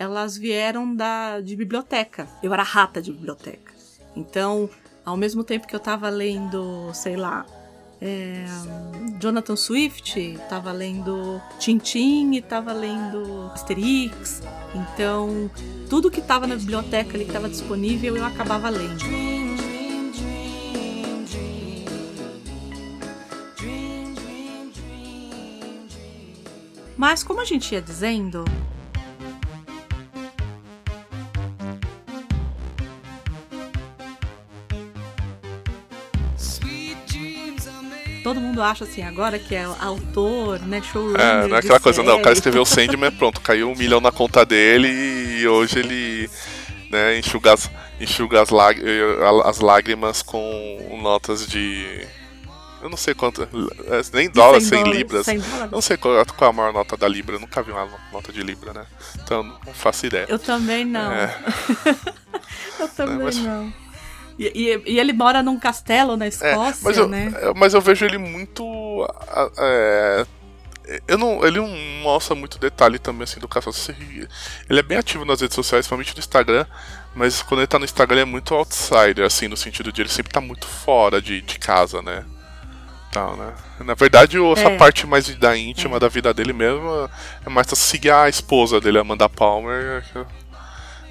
elas 0.00 0.34
vieram 0.34 0.96
da 0.96 1.42
de 1.42 1.54
biblioteca. 1.54 2.26
Eu 2.42 2.54
era 2.54 2.62
rata 2.62 3.02
de 3.02 3.12
biblioteca. 3.12 3.70
Então, 4.16 4.68
ao 5.04 5.14
mesmo 5.14 5.44
tempo 5.44 5.66
que 5.66 5.76
eu 5.76 5.78
tava 5.78 6.08
lendo, 6.08 6.90
sei 6.94 7.16
lá, 7.16 7.44
é, 8.00 8.46
Jonathan 9.20 9.56
Swift, 9.56 10.38
tava 10.48 10.72
lendo 10.72 11.38
Tintin 11.58 12.32
e 12.32 12.40
tava 12.40 12.72
lendo 12.72 13.50
Asterix. 13.52 14.42
Então, 14.74 15.50
tudo 15.90 16.10
que 16.10 16.22
tava 16.22 16.46
na 16.46 16.56
biblioteca 16.56 17.14
ali 17.14 17.26
que 17.26 17.32
tava 17.32 17.50
disponível, 17.50 18.16
eu 18.16 18.24
acabava 18.24 18.70
lendo. 18.70 19.04
Mas 26.96 27.22
como 27.22 27.40
a 27.42 27.44
gente 27.44 27.74
ia 27.74 27.82
dizendo, 27.82 28.44
todo 38.34 38.40
mundo 38.40 38.62
acha 38.62 38.84
assim 38.84 39.02
agora 39.02 39.38
que 39.38 39.54
é 39.54 39.64
autor, 39.80 40.60
né, 40.60 40.80
showrunner. 40.82 41.20
É, 41.20 41.46
não 41.48 41.56
é 41.56 41.58
aquela 41.58 41.80
coisa, 41.80 42.02
não. 42.02 42.14
O 42.14 42.16
cara 42.18 42.26
série. 42.28 42.38
escreveu 42.38 42.64
Sandman, 42.64 43.10
pronto, 43.12 43.40
caiu 43.40 43.68
um 43.70 43.74
milhão 43.76 44.00
na 44.00 44.12
conta 44.12 44.44
dele 44.44 44.88
e 44.88 45.48
hoje 45.48 45.80
ele 45.80 46.30
né, 46.90 47.18
enxuga, 47.18 47.54
as, 47.54 47.68
enxuga 48.00 48.40
as, 48.42 48.50
lag- 48.50 48.80
as 49.44 49.58
lágrimas 49.60 50.22
com 50.22 50.98
notas 51.02 51.46
de. 51.46 52.06
Eu 52.82 52.88
não 52.88 52.96
sei 52.96 53.14
quanto. 53.14 53.42
é, 53.42 54.00
Nem 54.14 54.28
De 54.28 54.34
dólar, 54.34 54.60
100 54.60 54.68
sem 54.68 54.78
dólares, 54.78 54.98
libras. 54.98 55.24
100 55.26 55.40
dólares. 55.40 55.70
Não 55.72 55.80
sei 55.80 55.96
qual, 55.96 56.24
qual 56.26 56.50
é 56.50 56.54
a 56.54 56.56
maior 56.56 56.72
nota 56.72 56.96
da 56.96 57.06
Libra, 57.08 57.34
eu 57.36 57.40
nunca 57.40 57.62
vi 57.62 57.72
uma 57.72 57.86
nota 58.12 58.32
de 58.32 58.42
Libra, 58.42 58.72
né? 58.72 58.86
Então 59.22 59.42
não 59.42 59.74
faço 59.74 60.06
ideia. 60.06 60.24
Eu 60.28 60.38
também 60.38 60.84
não. 60.84 61.12
É. 61.12 61.36
eu 62.80 62.88
também 62.88 63.18
mas- 63.18 63.36
não. 63.36 63.89
E, 64.42 64.46
e- 64.54 64.92
e 64.94 64.98
ele 64.98 65.12
mora 65.12 65.42
num 65.42 65.58
castelo 65.60 66.16
na 66.16 66.24
É, 66.24 66.28
Escócia, 66.28 66.80
mas, 66.82 66.96
eu, 66.96 67.06
né? 67.06 67.30
é, 67.42 67.52
mas 67.54 67.74
eu 67.74 67.80
vejo 67.82 68.06
ele 68.06 68.16
muito. 68.16 68.64
é, 69.58 70.26
eu 71.06 71.18
não, 71.18 71.44
ele 71.46 71.58
não 71.58 71.68
mostra 72.02 72.34
muito 72.34 72.58
detalhe 72.58 72.98
também 72.98 73.24
assim 73.24 73.38
do 73.38 73.46
caso. 73.46 73.70
Ele 74.68 74.80
é 74.80 74.82
bem 74.82 74.96
ativo 74.96 75.26
nas 75.26 75.42
redes 75.42 75.54
sociais, 75.54 75.84
principalmente 75.84 76.14
no 76.14 76.20
Instagram, 76.20 76.64
mas 77.14 77.42
quando 77.42 77.60
ele 77.60 77.66
tá 77.66 77.78
no 77.78 77.84
Instagram 77.84 78.14
ele 78.14 78.22
é 78.22 78.24
muito 78.24 78.54
outsider, 78.54 79.26
assim, 79.26 79.46
no 79.46 79.58
sentido 79.58 79.92
de 79.92 80.00
ele 80.00 80.08
sempre 80.08 80.32
tá 80.32 80.40
muito 80.40 80.66
fora 80.66 81.20
de, 81.20 81.42
de 81.42 81.58
casa, 81.58 82.00
né? 82.00 82.24
Tal, 83.12 83.36
né? 83.36 83.52
Na 83.80 83.92
verdade, 83.94 84.38
essa 84.52 84.68
É. 84.70 84.76
parte 84.78 85.06
mais 85.06 85.28
da 85.36 85.54
íntima 85.56 86.00
da 86.00 86.08
vida 86.08 86.32
dele 86.32 86.52
mesmo 86.54 87.10
é 87.44 87.50
mais 87.50 87.66
pra 87.66 87.76
seguir 87.76 88.10
a 88.12 88.28
esposa 88.28 88.80
dele, 88.80 88.98
Amanda 88.98 89.28
Palmer, 89.28 90.02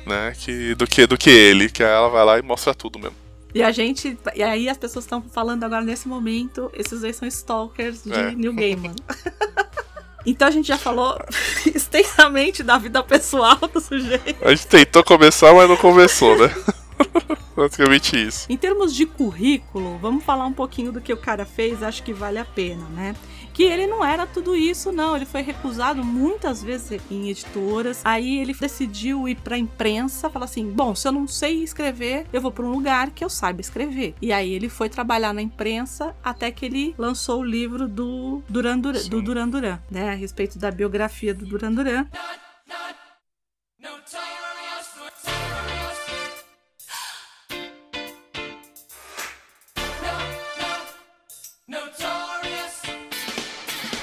né? 0.10 0.34
Que, 0.38 0.76
do, 0.76 0.86
que, 0.86 1.08
do 1.08 1.18
que 1.18 1.30
ele, 1.30 1.70
que 1.70 1.82
ela 1.84 2.10
vai 2.10 2.26
lá 2.26 2.40
e 2.40 2.42
mostra 2.42 2.74
tudo 2.74 3.00
mesmo. 3.00 3.16
E 3.54 3.64
a 3.64 3.72
gente. 3.72 4.18
E 4.36 4.44
aí 4.44 4.70
as 4.70 4.78
pessoas 4.78 5.06
estão 5.06 5.22
falando 5.22 5.64
agora 5.64 5.84
nesse 5.84 6.08
momento, 6.08 6.70
esses 6.74 7.02
dois 7.02 7.16
são 7.16 7.28
stalkers 7.28 8.04
de 8.04 8.14
É. 8.14 8.32
New 8.32 8.54
Gaiman. 8.54 8.96
então 10.26 10.48
a 10.48 10.52
gente 10.52 10.68
já 10.68 10.78
falou 10.78 11.20
extensamente 11.74 12.62
da 12.62 12.78
vida 12.78 13.02
pessoal 13.04 13.58
do 13.58 13.80
sujeito. 13.80 14.46
A 14.46 14.50
gente 14.50 14.68
tentou 14.68 15.04
começar, 15.04 15.54
mas 15.54 15.70
não 15.70 15.78
começou, 15.78 16.38
né? 16.38 16.54
Praticamente 17.56 18.16
isso. 18.16 18.46
Em 18.50 18.56
termos 18.56 18.96
de 18.96 19.06
currículo, 19.06 19.98
vamos 19.98 20.24
falar 20.24 20.46
um 20.46 20.54
pouquinho 20.54 20.92
do 20.92 21.02
que 21.02 21.12
o 21.12 21.18
cara 21.18 21.46
fez, 21.46 21.84
acho 21.84 22.04
que 22.04 22.14
vale 22.14 22.38
a 22.38 22.46
pena, 22.46 22.86
né? 22.90 23.16
Que 23.60 23.66
ele 23.66 23.88
não 23.88 24.06
era 24.06 24.26
tudo 24.26 24.56
isso, 24.56 24.90
não. 24.90 25.18
Ele 25.18 25.26
foi 25.26 25.42
recusado 25.42 26.02
muitas 26.02 26.64
vezes 26.64 27.02
em 27.12 27.30
editoras. 27.30 28.00
Aí 28.06 28.40
ele 28.40 28.54
decidiu 28.54 29.28
ir 29.28 29.36
pra 29.36 29.58
imprensa, 29.58 30.30
falar 30.30 30.46
assim: 30.46 30.72
bom, 30.72 30.96
se 30.96 31.06
eu 31.06 31.12
não 31.12 31.28
sei 31.28 31.62
escrever, 31.62 32.26
eu 32.32 32.40
vou 32.40 32.54
pra 32.54 32.64
um 32.64 32.72
lugar 32.72 33.10
que 33.10 33.22
eu 33.22 33.30
saiba 33.30 33.60
escrever. 33.60 34.16
E 34.22 34.32
aí 34.32 34.54
ele 34.54 34.70
foi 34.70 34.88
trabalhar 34.88 35.34
na 35.34 35.42
imprensa 35.42 36.16
até 36.24 36.52
que 36.52 36.66
ele 36.66 36.96
lançou 36.98 37.42
o 37.42 37.44
livro 37.44 37.86
do 37.86 38.42
Duran 38.48 38.80
Duran, 38.80 39.04
do 39.10 39.22
Duran 39.22 39.50
Duran 39.50 39.80
né? 39.92 40.10
A 40.10 40.14
respeito 40.14 40.58
da 40.58 40.72
biografia 40.72 41.34
do 41.34 41.46
Duran 41.46 41.74
Duran. 41.74 42.08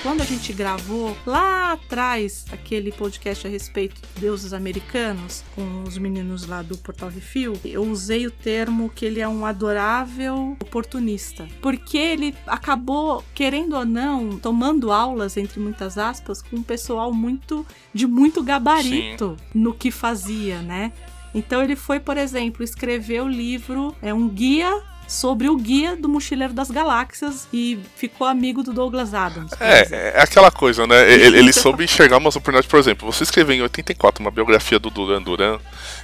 Quando 0.07 0.21
a 0.21 0.25
gente 0.25 0.53
gravou 0.53 1.17
lá 1.27 1.73
atrás 1.73 2.45
aquele 2.53 2.93
podcast 2.93 3.45
a 3.45 3.51
respeito 3.51 4.01
de 4.01 4.21
deuses 4.21 4.53
americanos, 4.53 5.43
com 5.53 5.83
os 5.83 5.99
meninos 5.99 6.47
lá 6.47 6.63
do 6.63 6.79
Portal 6.79 7.09
Refil, 7.09 7.59
eu 7.65 7.83
usei 7.83 8.25
o 8.25 8.31
termo 8.31 8.89
que 8.89 9.05
ele 9.05 9.19
é 9.19 9.27
um 9.27 9.45
adorável 9.45 10.57
oportunista. 10.63 11.49
Porque 11.61 11.99
ele 11.99 12.37
acabou, 12.47 13.25
querendo 13.35 13.75
ou 13.75 13.85
não, 13.85 14.39
tomando 14.39 14.93
aulas, 14.93 15.37
entre 15.37 15.59
muitas 15.59 15.99
aspas, 15.99 16.41
com 16.41 16.55
um 16.55 16.63
pessoal 16.63 17.13
muito 17.13 17.67
de 17.93 18.07
muito 18.07 18.45
gabarito 18.45 19.37
Sim. 19.37 19.59
no 19.59 19.75
que 19.75 19.91
fazia, 19.91 20.63
né? 20.63 20.93
Então 21.35 21.61
ele 21.61 21.75
foi, 21.75 21.99
por 21.99 22.17
exemplo, 22.17 22.63
escrever 22.63 23.23
o 23.23 23.29
livro, 23.29 23.93
é 24.01 24.15
um 24.15 24.29
guia 24.29 24.71
sobre 25.07 25.49
o 25.49 25.57
guia 25.57 25.97
do 25.97 26.09
Mochileiro 26.09 26.53
das 26.53 26.71
Galáxias 26.71 27.49
e 27.53 27.79
ficou 27.97 28.27
amigo 28.27 28.63
do 28.63 28.73
Douglas 28.73 29.15
Adams. 29.15 29.53
É, 29.61 30.15
é 30.17 30.21
aquela 30.21 30.51
coisa, 30.51 30.87
né? 30.87 31.11
Ele, 31.11 31.39
ele 31.39 31.53
soube 31.53 31.85
enxergar 31.85 32.19
umas 32.19 32.37
oportunidades, 32.37 32.69
por 32.69 32.79
exemplo, 32.79 33.11
você 33.11 33.23
escreveu 33.23 33.57
em 33.57 33.63
84 33.63 34.23
uma 34.23 34.31
biografia 34.31 34.79
do 34.79 34.91
Duran 34.91 35.23
Duran. 35.23 35.59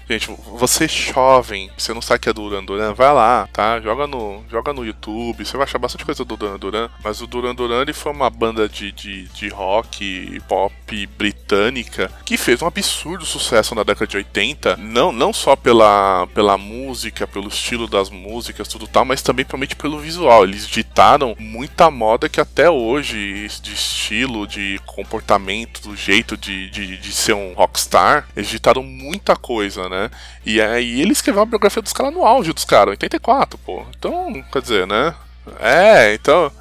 Gente, 0.09 0.29
você 0.59 0.89
jovem, 0.89 1.71
você 1.77 1.95
não 1.95 2.03
sabe 2.03 2.21
que 2.21 2.29
é 2.29 2.33
Duran 2.33 2.65
Duran, 2.65 2.93
vai 2.93 3.13
lá, 3.13 3.49
tá? 3.53 3.81
Joga 3.81 4.07
no, 4.07 4.43
joga 4.51 4.73
no 4.73 4.85
YouTube, 4.85 5.45
você 5.45 5.57
vai 5.57 5.65
achar 5.65 5.79
bastante 5.79 6.05
coisa 6.05 6.25
do 6.25 6.37
Duran 6.37 6.59
Duran. 6.59 6.91
Mas 7.03 7.21
o 7.21 7.27
Duran 7.27 7.55
Duran 7.55 7.83
ele 7.83 7.93
foi 7.93 8.13
uma 8.13 8.29
banda 8.29 8.69
de, 8.69 8.93
de, 8.93 9.29
de 9.29 9.49
rock 9.49 10.41
pop 10.49 11.07
britânica 11.19 12.11
que 12.25 12.37
fez 12.37 12.61
um 12.63 12.67
absurdo 12.67 13.25
sucesso 13.25 13.75
na 13.75 13.83
década 13.83 14.07
de 14.07 14.17
80. 14.17 14.77
Não, 14.77 15.13
não 15.13 15.33
só 15.33 15.57
pela, 15.57 16.27
pela 16.35 16.59
música, 16.59 17.27
pelo 17.27 17.49
estilo 17.49 17.87
das 17.87 18.11
músicas, 18.11 18.69
tudo 18.69 18.87
tal, 18.93 19.05
mas 19.05 19.23
também 19.23 19.45
principalmente 19.45 19.77
pelo 19.77 19.99
visual. 19.99 20.45
Eles 20.45 20.67
ditaram 20.69 21.35
muita 21.39 21.91
moda 21.91 22.29
que 22.29 22.41
até 22.41 22.71
hoje, 22.71 23.49
de 23.63 23.73
estilo, 23.73 24.47
de 24.47 24.79
comportamento, 24.87 25.83
do 25.83 25.97
jeito 25.97 26.37
de, 26.37 26.71
de, 26.71 26.99
de 26.99 27.13
ser 27.13 27.33
um 27.33 27.55
rockstar, 27.55 28.29
eles 28.37 28.49
ditaram 28.49 28.83
muita 28.83 29.35
coisa, 29.35 29.89
né? 29.89 30.11
E 30.45 30.61
aí 30.61 31.01
ele 31.01 31.13
escreveu 31.13 31.41
uma 31.43 31.47
biografia 31.47 31.83
dos 31.83 31.93
caras 31.93 32.13
no 32.13 32.25
auge 32.25 32.53
dos 32.53 32.65
caras, 32.65 32.93
84, 32.93 33.59
pô. 33.59 33.85
Então, 33.97 34.45
quer 34.53 34.63
dizer, 34.63 34.87
né? 34.87 35.15
É, 35.59 36.15
então. 36.15 36.53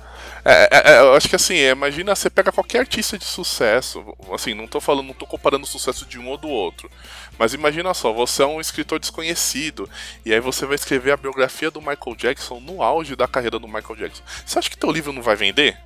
É, 0.44 0.70
é, 0.72 0.94
é, 0.94 1.00
eu 1.00 1.14
acho 1.14 1.30
que 1.30 1.36
assim, 1.36 1.56
imagina, 1.56 2.16
você 2.16 2.30
pega 2.30 2.52
qualquer 2.52 2.80
artista 2.80 3.18
de 3.18 3.26
sucesso, 3.26 4.04
assim, 4.34 4.54
não 4.54 4.68
tô 4.68 4.82
falando, 4.82 5.08
não 5.08 5.14
tô 5.14 5.28
comparando 5.28 5.66
o 5.66 5.68
sucesso 5.68 6.06
de 6.06 6.18
um 6.18 6.28
ou 6.28 6.38
do 6.38 6.50
outro, 6.50 6.90
mas 7.38 7.54
imagina 7.54 7.94
só, 7.94 8.12
você 8.12 8.42
é 8.42 8.46
um 8.46 8.60
escritor 8.60 9.00
desconhecido, 9.00 9.90
e 10.26 10.34
aí 10.34 10.40
você 10.40 10.66
vai 10.66 10.76
escrever 10.76 11.12
a 11.12 11.18
biografia 11.18 11.70
do 11.70 11.80
Michael 11.80 12.16
Jackson 12.18 12.60
no 12.60 12.82
auge 12.82 13.16
da 13.16 13.28
carreira 13.28 13.60
do 13.60 13.68
Michael 13.68 13.96
Jackson. 13.96 14.24
Você 14.46 14.58
acha 14.58 14.70
que 14.70 14.78
teu 14.78 14.92
livro 14.92 15.14
não 15.14 15.22
vai 15.22 15.36
vender? 15.36 15.78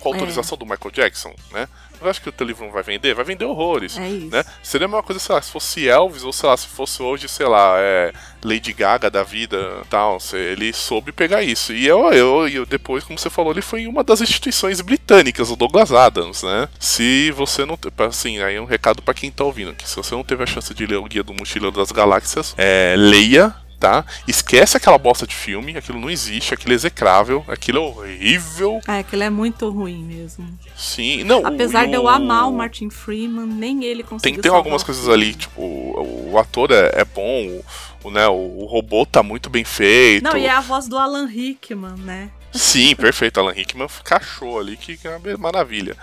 Com 0.00 0.10
a 0.10 0.12
é. 0.12 0.14
autorização 0.14 0.56
é. 0.56 0.58
do 0.58 0.66
Michael 0.66 0.90
Jackson, 0.90 1.34
né? 1.50 1.66
Eu 2.00 2.10
acho 2.10 2.20
que 2.20 2.28
o 2.28 2.32
teu 2.32 2.46
livro 2.46 2.64
não 2.64 2.72
vai 2.72 2.82
vender? 2.82 3.14
Vai 3.14 3.24
vender 3.24 3.44
horrores. 3.44 3.98
É 3.98 4.08
isso. 4.08 4.30
Né? 4.30 4.44
Seria 4.62 4.86
a 4.86 4.88
mesma 4.88 5.02
coisa, 5.02 5.18
sei 5.18 5.34
lá, 5.34 5.40
se 5.40 5.50
fosse 5.50 5.88
Elvis, 5.88 6.24
ou 6.24 6.32
sei 6.32 6.48
lá, 6.48 6.56
se 6.56 6.66
fosse 6.66 7.02
hoje, 7.02 7.28
sei 7.28 7.46
lá, 7.46 7.74
é, 7.78 8.12
Lady 8.44 8.72
Gaga 8.72 9.10
da 9.10 9.22
vida 9.22 9.82
tal. 9.88 10.18
Ele 10.32 10.72
soube 10.72 11.12
pegar 11.12 11.42
isso. 11.42 11.72
E 11.72 11.86
eu, 11.86 12.12
eu, 12.12 12.48
eu, 12.48 12.66
depois, 12.66 13.04
como 13.04 13.18
você 13.18 13.30
falou, 13.30 13.52
ele 13.52 13.62
foi 13.62 13.82
em 13.82 13.86
uma 13.86 14.04
das 14.04 14.20
instituições 14.20 14.80
britânicas, 14.80 15.50
o 15.50 15.56
Douglas 15.56 15.92
Adams, 15.92 16.42
né? 16.42 16.68
Se 16.78 17.30
você 17.32 17.64
não. 17.64 17.78
Assim, 17.98 18.40
aí 18.42 18.56
é 18.56 18.60
um 18.60 18.66
recado 18.66 19.02
para 19.02 19.14
quem 19.14 19.30
tá 19.30 19.44
ouvindo: 19.44 19.74
que 19.74 19.88
se 19.88 19.96
você 19.96 20.14
não 20.14 20.24
teve 20.24 20.42
a 20.42 20.46
chance 20.46 20.72
de 20.74 20.86
ler 20.86 20.96
o 20.96 21.04
Guia 21.04 21.22
do 21.22 21.34
Mochileiro 21.34 21.76
das 21.76 21.90
Galáxias, 21.90 22.54
é, 22.58 22.94
leia 22.96 23.54
tá? 23.78 24.04
Esquece 24.26 24.76
aquela 24.76 24.98
bosta 24.98 25.26
de 25.26 25.34
filme, 25.34 25.76
aquilo 25.76 26.00
não 26.00 26.10
existe, 26.10 26.54
aquilo 26.54 26.72
é 26.72 26.74
execrável, 26.74 27.44
aquilo 27.48 27.78
é 27.78 27.80
horrível. 27.80 28.80
É, 28.88 28.98
aquilo 28.98 29.22
é 29.22 29.30
muito 29.30 29.68
ruim 29.70 30.02
mesmo. 30.02 30.46
Sim, 30.76 31.24
não. 31.24 31.46
Apesar 31.46 31.84
o, 31.84 31.88
de 31.88 31.94
eu 31.94 32.08
amar 32.08 32.48
o 32.48 32.52
Martin 32.52 32.90
Freeman, 32.90 33.46
nem 33.46 33.84
ele 33.84 34.02
conseguiu. 34.02 34.34
Tem, 34.34 34.42
tem 34.42 34.52
algumas 34.52 34.82
coisas 34.82 35.08
ali, 35.08 35.34
tipo, 35.34 35.60
o, 35.60 36.32
o 36.32 36.38
ator 36.38 36.70
é, 36.70 36.92
é 36.94 37.04
bom, 37.04 37.62
o, 38.02 38.10
né, 38.10 38.26
o, 38.28 38.66
robô 38.66 39.04
tá 39.04 39.22
muito 39.22 39.50
bem 39.50 39.64
feito. 39.64 40.24
Não, 40.24 40.36
e 40.36 40.46
é 40.46 40.50
a 40.50 40.60
voz 40.60 40.88
do 40.88 40.98
Alan 40.98 41.26
Rickman, 41.26 41.96
né? 41.98 42.30
Sim, 42.52 42.94
perfeito. 42.94 43.40
Alan 43.40 43.52
Rickman 43.52 43.88
cachou 44.04 44.58
ali, 44.58 44.76
que, 44.76 44.96
que 44.96 45.06
é 45.06 45.16
uma 45.16 45.38
maravilha 45.38 45.96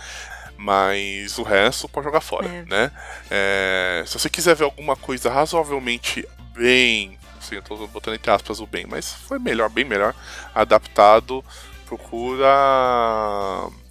mas 0.63 1.39
o 1.39 1.43
resto 1.43 1.89
pode 1.89 2.05
jogar 2.05 2.21
fora, 2.21 2.47
é. 2.47 2.63
né? 2.69 2.91
É, 3.31 4.03
se 4.05 4.13
você 4.13 4.29
quiser 4.29 4.55
ver 4.55 4.63
alguma 4.63 4.95
coisa 4.95 5.31
razoavelmente 5.31 6.23
bem 6.53 7.17
assim, 7.41 7.55
eu 7.55 7.62
tô 7.62 7.75
botando 7.88 8.15
entre 8.15 8.31
aspas 8.31 8.60
o 8.60 8.67
bem, 8.67 8.86
mas 8.88 9.13
foi 9.13 9.39
melhor, 9.39 9.69
bem 9.69 9.83
melhor, 9.83 10.15
adaptado. 10.53 11.43
Procura 11.86 12.48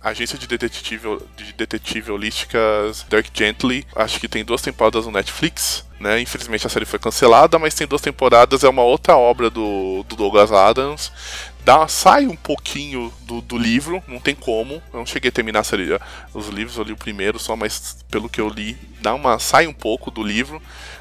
agência 0.00 0.38
de 0.38 0.46
detetive, 0.46 1.18
de 1.36 1.52
detetive 1.52 2.10
holísticas 2.10 3.04
Dirk 3.10 3.30
Gently. 3.34 3.86
Acho 3.94 4.18
que 4.18 4.26
tem 4.26 4.42
duas 4.42 4.62
temporadas 4.62 5.04
no 5.04 5.12
Netflix. 5.12 5.84
Né? 6.00 6.18
Infelizmente 6.18 6.66
a 6.66 6.70
série 6.70 6.86
foi 6.86 6.98
cancelada, 6.98 7.58
mas 7.58 7.74
tem 7.74 7.86
duas 7.86 8.00
temporadas. 8.00 8.64
É 8.64 8.68
uma 8.70 8.82
outra 8.82 9.18
obra 9.18 9.50
do, 9.50 10.02
do 10.08 10.16
Douglas 10.16 10.50
Adams. 10.50 11.12
Dá, 11.64 11.86
sai 11.86 12.26
um 12.26 12.36
pouquinho 12.36 13.12
do, 13.22 13.40
do, 13.40 13.58
livro, 13.58 14.02
não 14.08 14.18
tem 14.18 14.34
como. 14.34 14.74
Eu 14.92 14.98
não 14.98 15.06
cheguei 15.06 15.28
a 15.28 15.32
terminar 15.32 15.60
a 15.60 15.64
série, 15.64 15.98
os 16.32 16.48
livros, 16.48 16.76
eu 16.76 16.84
li 16.84 16.92
o 16.92 16.96
primeiro 16.96 17.38
só, 17.38 17.54
mas 17.54 18.04
pelo 18.10 18.28
que 18.28 18.40
eu 18.40 18.48
li, 18.48 18.76
dá 19.00 19.14
uma, 19.14 19.38
sai 19.38 19.66
um 19.66 19.72
pouco 19.72 20.10
do 20.10 20.22
livro 20.22 20.60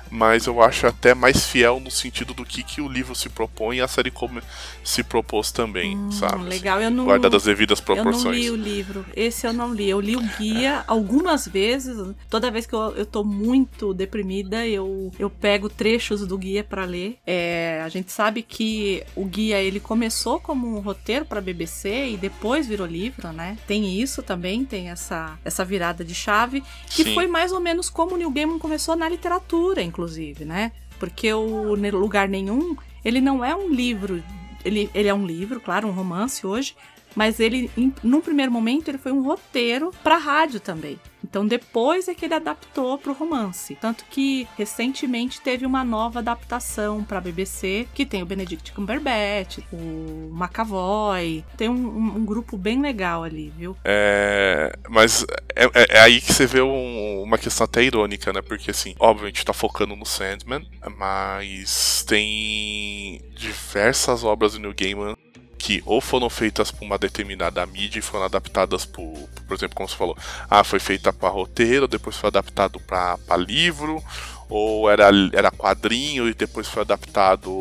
mas 0.10 0.48
eu 0.48 0.62
acho 0.62 0.88
até 0.88 1.14
mais 1.14 1.46
fiel 1.46 1.80
no 1.80 1.92
sentido 1.92 2.34
do 2.34 2.44
que, 2.44 2.64
que 2.64 2.82
o 2.82 2.88
livro 2.88 3.14
se 3.14 3.30
propõe 3.30 3.78
e 3.78 3.82
a 3.82 3.88
série 3.88 4.12
como 4.12 4.42
se 4.84 5.04
propôs 5.04 5.52
também, 5.52 5.96
hum, 5.96 6.12
sabe? 6.12 6.44
Legal, 6.44 6.82
eu 6.82 6.90
não. 6.90 7.06
Guarda 7.06 7.30
das 7.30 7.44
devidas 7.44 7.80
proporções. 7.80 8.24
Eu 8.24 8.32
não 8.32 8.38
li 8.38 8.50
o 8.50 8.56
livro, 8.56 9.06
esse 9.16 9.46
eu 9.46 9.54
não 9.54 9.74
li. 9.74 9.90
Eu 9.90 10.00
li 10.00 10.16
o 10.16 10.22
guia 10.38 10.84
algumas 10.88 11.48
vezes. 11.48 11.98
Toda 12.30 12.50
vez 12.50 12.66
que 12.66 12.74
eu, 12.74 12.96
eu 12.96 13.06
tô 13.06 13.24
muito 13.24 13.94
deprimida, 13.94 14.66
eu, 14.66 15.12
eu 15.20 15.30
pego 15.30 15.70
trechos 15.70 16.26
do 16.26 16.38
guia 16.38 16.64
para 16.64 16.86
ler. 16.86 17.18
É, 17.26 17.82
a 17.84 17.90
gente 17.90 18.12
sabe 18.12 18.42
que 18.42 19.04
o 19.16 19.26
guia 19.26 19.62
ele 19.62 19.80
começou 19.80 20.40
como 20.40 20.59
um 20.68 20.80
roteiro 20.80 21.26
para 21.26 21.42
BBC 21.42 22.12
e 22.12 22.18
depois 22.18 22.68
virou 22.68 22.88
livro, 22.88 23.32
né? 23.32 23.58
Tem 23.68 24.00
isso 24.00 24.22
também, 24.22 24.66
tem 24.66 24.90
essa, 24.90 25.38
essa 25.44 25.64
virada 25.64 26.04
de 26.04 26.16
chave, 26.16 26.64
que 26.88 27.04
Sim. 27.04 27.14
foi 27.14 27.28
mais 27.28 27.52
ou 27.52 27.60
menos 27.60 27.90
como 27.90 28.16
o 28.16 28.18
Neil 28.18 28.32
Gaiman 28.32 28.60
começou 28.60 28.96
na 28.96 29.08
literatura, 29.08 29.82
inclusive 29.82 30.10
inclusive, 30.10 30.46
né? 30.46 30.72
Porque 31.00 31.32
o 31.34 31.76
Lugar 31.76 32.28
Nenhum, 32.28 32.76
ele 33.04 33.22
não 33.22 33.44
é 33.44 33.56
um 33.56 33.70
livro. 33.70 34.24
Ele, 34.66 34.90
ele 34.94 35.08
é 35.08 35.14
um 35.14 35.26
livro, 35.26 35.62
claro, 35.62 35.88
um 35.88 35.92
romance 35.92 36.46
hoje, 36.46 36.76
mas 37.16 37.40
ele, 37.40 37.70
em, 37.78 37.94
num 38.04 38.22
primeiro 38.22 38.52
momento, 38.52 38.90
ele 38.90 38.98
foi 38.98 39.12
um 39.12 39.22
roteiro 39.22 39.92
para 40.04 40.18
rádio 40.18 40.60
também. 40.60 41.00
Então 41.24 41.46
depois 41.46 42.08
é 42.08 42.14
que 42.14 42.26
ele 42.26 42.34
adaptou 42.34 42.98
para 42.98 43.12
o 43.12 43.16
romance. 43.16 43.76
Tanto 43.76 44.06
que 44.10 44.48
recentemente 44.58 45.42
teve 45.42 45.66
uma 45.66 45.84
nova 45.84 46.20
adaptação 46.20 47.04
para 47.04 47.18
a 47.18 47.22
BBC, 47.22 47.88
que 47.94 48.06
tem 48.06 48.24
o 48.24 48.26
Benedict 48.26 48.72
Cumberbatch, 48.72 49.60
o 49.72 50.32
McAvoy. 50.34 51.44
Tem 51.58 51.70
um, 51.70 51.74
um, 51.74 52.18
um 52.18 52.26
grupo 52.26 52.58
bem 52.58 52.82
legal 52.82 53.24
ali, 53.24 53.54
viu? 53.56 53.76
É, 53.84 54.78
mas 54.90 55.26
é, 55.56 55.66
é, 55.66 55.98
é 55.98 56.00
aí 56.00 56.22
que 56.22 56.34
você 56.34 56.46
vê 56.46 56.62
um, 56.62 57.22
uma 57.22 57.38
questão 57.38 57.66
até 57.66 57.84
irônica, 57.84 58.32
né? 58.34 58.42
Porque 58.42 58.72
assim, 58.72 58.96
óbvio, 59.00 59.26
a 59.26 59.30
gente 59.30 59.46
tá 59.46 59.54
focando 59.54 59.96
no 59.96 60.06
Sandman, 60.06 60.66
mas 60.98 62.04
tem 62.08 63.22
diversas 63.36 64.24
obras 64.24 64.54
do 64.54 64.60
New 64.60 64.74
Gaiman 64.74 65.16
que 65.60 65.84
ou 65.86 66.00
foram 66.00 66.30
feitas 66.30 66.72
por 66.72 66.86
uma 66.86 66.98
determinada 66.98 67.64
mídia 67.66 68.00
e 68.00 68.02
foram 68.02 68.26
adaptadas 68.26 68.86
por, 68.86 69.14
por 69.46 69.56
exemplo, 69.56 69.76
como 69.76 69.90
você 69.90 69.96
falou, 69.96 70.18
ah, 70.50 70.64
foi 70.64 70.80
feita 70.80 71.12
para 71.12 71.30
roteiro, 71.30 71.88
depois 71.88 72.16
foi 72.16 72.30
adaptado 72.30 72.80
para 72.80 73.38
livro, 73.38 74.02
ou 74.50 74.90
era, 74.90 75.10
era 75.34 75.52
quadrinho 75.52 76.28
e 76.28 76.34
depois 76.34 76.68
foi 76.68 76.82
adaptado 76.82 77.52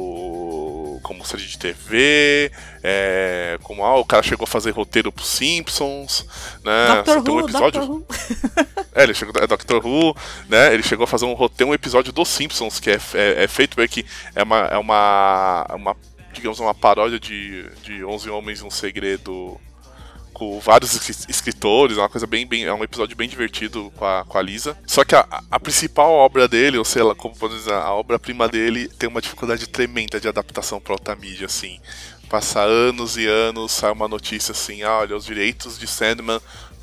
como 1.03 1.25
série 1.25 1.45
de 1.45 1.59
TV, 1.59 2.51
é, 2.83 3.59
como 3.63 3.85
ah, 3.85 3.97
o 3.97 4.05
cara 4.05 4.23
chegou 4.23 4.45
a 4.45 4.47
fazer 4.47 4.71
roteiro 4.71 5.11
pros 5.11 5.29
Simpsons, 5.29 6.25
né? 6.65 6.97
Doctor 6.97 7.23
tem 7.23 7.35
um 7.35 7.37
Who, 7.37 7.45
episódio. 7.45 7.81
Doctor 7.81 7.97
Who. 7.97 8.79
É, 8.95 9.05
ele 9.05 9.15
chegou, 9.15 9.41
é 9.41 9.47
Doctor 9.47 9.87
Who, 9.87 10.17
né? 10.49 10.75
Ele 10.75 10.83
chegou 10.83 11.05
a 11.05 11.07
fazer 11.07 11.25
um 11.25 11.33
roteiro, 11.33 11.71
um 11.71 11.75
episódio 11.75 12.13
dos 12.13 12.27
Simpsons, 12.27 12.81
que 12.81 12.91
é, 12.91 12.99
é, 13.15 13.45
é 13.45 13.47
feito 13.47 13.77
meio 13.77 13.89
que 13.89 14.05
é 14.35 14.43
uma, 14.43 14.59
é 14.59 14.77
uma, 14.77 15.67
uma 15.73 15.97
digamos, 16.33 16.61
uma 16.61 16.75
paródia 16.75 17.19
de, 17.19 17.65
de 17.83 18.05
11 18.05 18.31
Homens 18.31 18.61
e 18.61 18.65
um 18.65 18.71
Segredo 18.71 19.59
com 20.33 20.61
vários 20.61 20.95
es- 20.95 21.27
escritores, 21.29 21.97
é 21.99 22.01
uma 22.01 22.09
coisa 22.09 22.27
bem, 22.27 22.47
bem. 22.47 22.65
É 22.65 22.73
um 22.73 22.85
episódio 22.85 23.17
bem 23.17 23.29
divertido 23.29 23.93
com 23.97 24.05
a, 24.05 24.25
com 24.25 24.39
a 24.39 24.43
Lisa. 24.43 24.79
Só 24.87 25.05
que 25.05 25.15
a, 25.15 25.27
a 25.51 25.59
principal 25.59 26.13
obra 26.13 26.47
dele, 26.47 26.79
ou 26.79 26.85
sei 26.85 27.03
lá, 27.03 27.15
como 27.15 27.35
podemos 27.37 27.65
dizer, 27.65 27.75
a 27.75 27.93
obra-prima 27.93 28.49
dele 28.49 28.89
tem 28.89 29.09
uma 29.09 29.21
dificuldade 29.21 29.67
tremenda 29.67 30.21
de 30.21 30.29
adaptação 30.29 30.81
para 30.81 30.93
outra 30.93 31.17
mídia, 31.17 31.47
assim. 31.47 31.81
Passa 32.29 32.61
anos 32.61 33.17
e 33.17 33.27
anos, 33.27 33.73
sai 33.73 33.91
uma 33.91 34.07
notícia 34.07 34.53
assim, 34.53 34.83
ah, 34.83 34.99
olha, 34.99 35.17
os 35.17 35.25
direitos 35.25 35.79
de 35.79 35.87
Sandman 35.87 36.41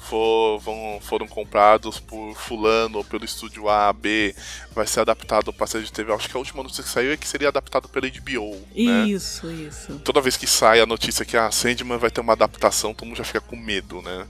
for- 0.10 0.60
vão- 0.60 1.00
foram 1.02 1.28
comprados 1.28 2.00
por 2.00 2.34
fulano 2.36 3.00
ou 3.00 3.04
pelo 3.04 3.26
estúdio 3.26 3.68
A, 3.70 3.92
B, 3.92 4.36
vai 4.74 4.86
ser 4.88 5.02
adaptado 5.02 5.52
para 5.52 5.68
série 5.68 5.84
de 5.84 5.92
TV. 5.92 6.14
Acho 6.14 6.30
que 6.30 6.36
a 6.36 6.40
última 6.40 6.62
notícia 6.64 6.84
que 6.84 6.90
saiu 6.90 7.12
é 7.12 7.18
que 7.18 7.28
seria 7.28 7.48
adaptado 7.50 7.88
pela 7.90 8.08
HBO, 8.08 8.56
né? 8.76 9.06
Isso, 9.08 9.52
isso. 9.52 10.00
toda 10.00 10.22
vez 10.22 10.38
que 10.38 10.48
sai 10.48 10.80
a 10.80 10.86
notícia 10.86 11.26
que 11.26 11.36
a 11.38 11.50
Sandman 11.52 11.98
vai 11.98 12.10
ter 12.12 12.22
uma 12.22 12.34
adaptação, 12.34 12.94
todo 12.94 13.08
mundo 13.08 13.18
já 13.18 13.24
fica 13.24 13.42
com 13.42 13.56
medo, 13.56 14.02
né? 14.02 14.26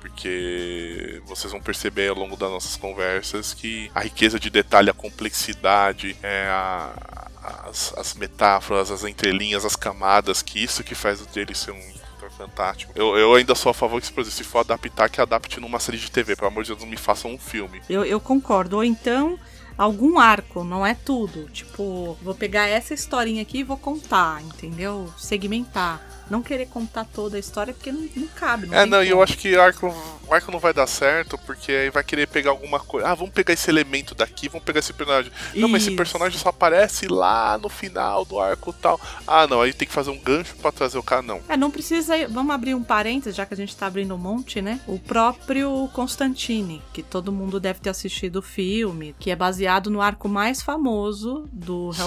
Porque 0.00 1.22
vocês 1.26 1.52
vão 1.52 1.60
perceber 1.60 2.08
ao 2.10 2.16
longo 2.16 2.36
das 2.36 2.50
nossas 2.50 2.76
conversas 2.76 3.54
que 3.54 3.90
a 3.94 4.00
riqueza 4.00 4.38
de 4.38 4.50
detalhe, 4.50 4.90
a 4.90 4.94
complexidade, 4.94 6.16
é 6.22 6.46
a- 6.48 7.28
as, 7.68 7.92
as 7.96 8.14
metáforas, 8.14 8.90
as 8.90 9.04
entrelinhas, 9.04 9.64
as 9.64 9.74
camadas, 9.76 10.42
que 10.42 10.62
isso 10.62 10.84
que 10.84 10.94
faz 10.94 11.24
dele 11.26 11.54
ser 11.54 11.72
um 11.72 11.92
fantástico. 12.42 12.92
Eu, 12.94 13.16
eu 13.16 13.34
ainda 13.34 13.54
sou 13.54 13.70
a 13.70 13.74
favor 13.74 14.00
que, 14.00 14.12
por 14.12 14.20
exemplo, 14.20 14.36
se 14.36 14.44
for 14.44 14.58
adaptar, 14.60 15.08
que 15.08 15.20
adapte 15.20 15.60
numa 15.60 15.78
série 15.78 15.98
de 15.98 16.10
TV. 16.10 16.36
Pelo 16.36 16.48
amor 16.48 16.64
de 16.64 16.70
Deus, 16.70 16.80
não 16.80 16.88
me 16.88 16.96
façam 16.96 17.32
um 17.32 17.38
filme. 17.38 17.80
Eu, 17.88 18.04
eu 18.04 18.20
concordo. 18.20 18.76
Ou 18.76 18.84
então, 18.84 19.38
algum 19.76 20.18
arco, 20.18 20.64
não 20.64 20.84
é 20.84 20.94
tudo. 20.94 21.48
Tipo, 21.50 22.16
vou 22.22 22.34
pegar 22.34 22.66
essa 22.66 22.94
historinha 22.94 23.42
aqui 23.42 23.58
e 23.58 23.64
vou 23.64 23.76
contar, 23.76 24.42
entendeu? 24.42 25.12
Segmentar. 25.16 26.00
Não 26.30 26.42
querer 26.42 26.66
contar 26.66 27.04
toda 27.04 27.36
a 27.36 27.40
história 27.40 27.74
porque 27.74 27.92
não, 27.92 28.08
não 28.16 28.26
cabe. 28.28 28.66
Não 28.66 28.76
É, 28.76 28.86
não, 28.86 29.02
e 29.02 29.10
eu 29.10 29.22
acho 29.22 29.36
que 29.36 29.56
arco, 29.56 29.94
o 30.26 30.34
arco 30.34 30.50
não 30.50 30.58
vai 30.58 30.72
dar 30.72 30.86
certo, 30.86 31.36
porque 31.38 31.72
aí 31.72 31.90
vai 31.90 32.02
querer 32.02 32.26
pegar 32.26 32.50
alguma 32.50 32.80
coisa. 32.80 33.08
Ah, 33.08 33.14
vamos 33.14 33.32
pegar 33.32 33.52
esse 33.52 33.70
elemento 33.70 34.14
daqui, 34.14 34.48
vamos 34.48 34.64
pegar 34.64 34.80
esse 34.80 34.92
personagem. 34.92 35.32
Não, 35.54 35.68
mas 35.68 35.82
esse 35.82 35.90
Isso. 35.90 35.96
personagem 35.96 36.38
só 36.38 36.48
aparece 36.48 37.08
lá 37.08 37.58
no 37.58 37.68
final 37.68 38.24
do 38.24 38.38
arco 38.40 38.72
tal. 38.72 39.00
Ah, 39.26 39.46
não, 39.46 39.60
aí 39.60 39.72
tem 39.72 39.86
que 39.86 39.94
fazer 39.94 40.10
um 40.10 40.18
gancho 40.18 40.54
pra 40.56 40.72
trazer 40.72 40.98
o 40.98 41.02
cara, 41.02 41.22
não. 41.22 41.40
É, 41.48 41.56
não 41.56 41.70
precisa. 41.70 42.14
Vamos 42.28 42.54
abrir 42.54 42.74
um 42.74 42.82
parênteses, 42.82 43.36
já 43.36 43.44
que 43.44 43.54
a 43.54 43.56
gente 43.56 43.76
tá 43.76 43.86
abrindo 43.86 44.14
um 44.14 44.18
monte, 44.18 44.62
né? 44.62 44.80
O 44.86 44.98
próprio 44.98 45.88
Constantine, 45.92 46.82
que 46.92 47.02
todo 47.02 47.32
mundo 47.32 47.60
deve 47.60 47.80
ter 47.80 47.90
assistido 47.90 48.36
o 48.36 48.42
filme, 48.42 49.14
que 49.18 49.30
é 49.30 49.36
baseado 49.36 49.90
no 49.90 50.00
arco 50.00 50.28
mais 50.28 50.62
famoso 50.62 51.48
do 51.52 51.92
Sim. 51.92 52.02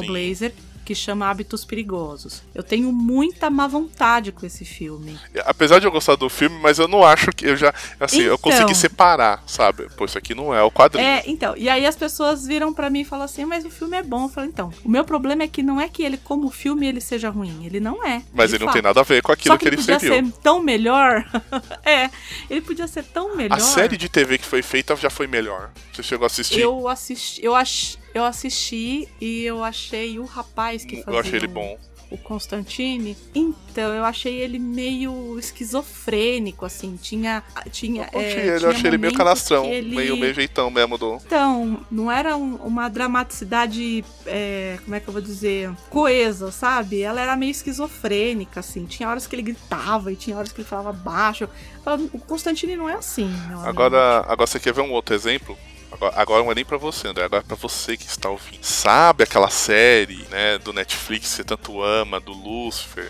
Que 0.85 0.93
chama 0.93 1.27
Hábitos 1.27 1.65
Perigosos. 1.65 2.43
Eu 2.53 2.61
tenho 2.61 2.91
muita 2.93 3.49
má 3.49 3.65
vontade 3.67 4.31
com 4.31 4.45
esse 4.45 4.63
filme. 4.63 5.19
Apesar 5.43 5.79
de 5.79 5.87
eu 5.87 5.91
gostar 5.91 6.15
do 6.15 6.29
filme, 6.29 6.59
mas 6.61 6.77
eu 6.77 6.87
não 6.87 7.03
acho 7.03 7.31
que 7.31 7.47
eu 7.47 7.55
já. 7.57 7.73
Assim, 7.99 8.19
eu 8.21 8.35
Então. 8.35 8.37
consegui 8.37 8.75
separar, 8.75 9.41
sabe? 9.47 9.87
Pô, 9.97 10.05
isso 10.05 10.17
aqui 10.17 10.35
não 10.35 10.53
é 10.53 10.61
o 10.61 10.69
quadrinho. 10.69 11.03
É, 11.07 11.23
então. 11.25 11.57
E 11.57 11.67
aí 11.67 11.85
as 11.87 11.95
pessoas 11.95 12.45
viram 12.45 12.71
pra 12.71 12.89
mim 12.91 13.01
e 13.01 13.05
falam 13.05 13.25
assim: 13.25 13.45
mas 13.45 13.65
o 13.65 13.69
filme 13.71 13.97
é 13.97 14.03
bom. 14.03 14.25
Eu 14.25 14.29
falei: 14.29 14.49
então, 14.51 14.71
o 14.83 14.89
meu 14.89 15.03
problema 15.03 15.41
é 15.41 15.47
que 15.47 15.63
não 15.63 15.81
é 15.81 15.89
que 15.89 16.03
ele, 16.03 16.17
como 16.17 16.51
filme, 16.51 16.85
ele 16.87 17.01
seja 17.01 17.29
ruim. 17.31 17.65
Ele 17.65 17.79
não 17.79 18.05
é. 18.05 18.21
mas 18.31 18.51
ele 18.53 18.59
não 18.59 18.67
fato. 18.67 18.73
tem 18.73 18.81
nada 18.83 18.99
a 18.99 19.03
ver 19.03 19.23
com 19.23 19.31
aquilo 19.31 19.55
Só 19.55 19.57
que, 19.57 19.65
ele 19.67 19.75
ele 19.77 19.81
podia 19.81 19.99
serviu. 19.99 20.25
ser 20.31 20.31
tão 20.43 20.61
melhor. 20.61 21.25
é, 21.83 22.11
ele 22.47 22.61
podia 22.61 22.87
ser 22.87 23.03
tão 23.05 23.35
melhor. 23.35 23.55
A 23.57 23.59
série 23.59 23.97
de 23.97 24.07
TV 24.07 24.37
que 24.37 24.45
foi 24.45 24.61
feita 24.61 24.95
já 24.95 25.09
foi 25.09 25.25
melhor. 25.25 25.71
Você 25.91 26.03
chegou 26.03 26.25
a 26.25 26.27
assistir? 26.27 26.59
Eu 26.59 26.87
assisti, 26.87 27.43
eu, 27.43 27.55
ach, 27.55 27.97
eu 28.15 28.23
assisti 28.23 29.07
e 29.19 29.43
eu 29.43 29.63
achei 29.63 30.17
o 30.17 30.25
rapaz 30.25 30.83
que 30.85 30.97
fazia 31.03 31.13
eu 31.13 31.19
achei 31.19 31.35
ele 31.39 31.45
o- 31.47 31.49
bom. 31.49 31.77
o 32.11 32.17
Constantine. 32.17 33.17
Então, 33.33 33.93
eu 33.93 34.05
achei 34.05 34.35
ele 34.39 34.57
meio 34.57 35.37
esquizofrênico, 35.37 36.65
assim. 36.65 36.97
Tinha. 37.01 37.43
tinha 37.71 38.07
Eu 38.13 38.19
é, 38.21 38.31
ele, 38.31 38.49
eu 38.51 38.57
tinha 38.59 38.69
achei 38.71 38.89
ele 38.89 38.97
meio 38.97 39.13
canastrão, 39.13 39.65
ele- 39.65 39.95
meio, 39.95 40.15
meio 40.15 40.33
jeitão 40.33 40.69
mesmo 40.69 40.97
do. 40.97 41.15
Então, 41.25 41.79
não 41.91 42.09
era 42.11 42.37
um- 42.37 42.55
uma 42.57 42.87
dramaticidade, 42.89 44.05
é, 44.25 44.77
como 44.85 44.95
é 44.95 44.99
que 44.99 45.07
eu 45.07 45.13
vou 45.13 45.21
dizer, 45.21 45.71
coesa, 45.89 46.51
sabe? 46.51 47.01
Ela 47.01 47.19
era 47.21 47.35
meio 47.35 47.51
esquizofrênica, 47.51 48.59
assim. 48.61 48.85
Tinha 48.85 49.09
horas 49.09 49.27
que 49.27 49.35
ele 49.35 49.41
gritava 49.43 50.11
e 50.11 50.15
tinha 50.15 50.37
horas 50.37 50.51
que 50.51 50.61
ele 50.61 50.67
falava 50.67 50.93
baixo. 50.93 51.49
O 52.13 52.19
Constantine 52.19 52.75
não 52.77 52.87
é 52.89 52.93
assim, 52.93 53.25
amigo. 53.45 53.61
Agora, 53.67 54.19
agora 54.27 54.47
você 54.47 54.59
quer 54.59 54.73
ver 54.73 54.81
um 54.81 54.91
outro 54.91 55.13
exemplo? 55.13 55.57
Agora, 55.95 56.13
agora 56.17 56.43
não 56.43 56.51
é 56.51 56.55
nem 56.55 56.65
pra 56.65 56.77
você, 56.77 57.07
André, 57.07 57.23
agora 57.23 57.41
é 57.41 57.47
pra 57.47 57.55
você 57.55 57.95
que 57.95 58.05
está 58.05 58.29
ouvindo. 58.29 58.63
Sabe 58.63 59.23
aquela 59.23 59.49
série, 59.49 60.27
né, 60.29 60.57
do 60.57 60.73
Netflix 60.73 61.29
que 61.29 61.35
você 61.35 61.43
tanto 61.43 61.81
ama, 61.81 62.19
do 62.19 62.33
Lucifer, 62.33 63.09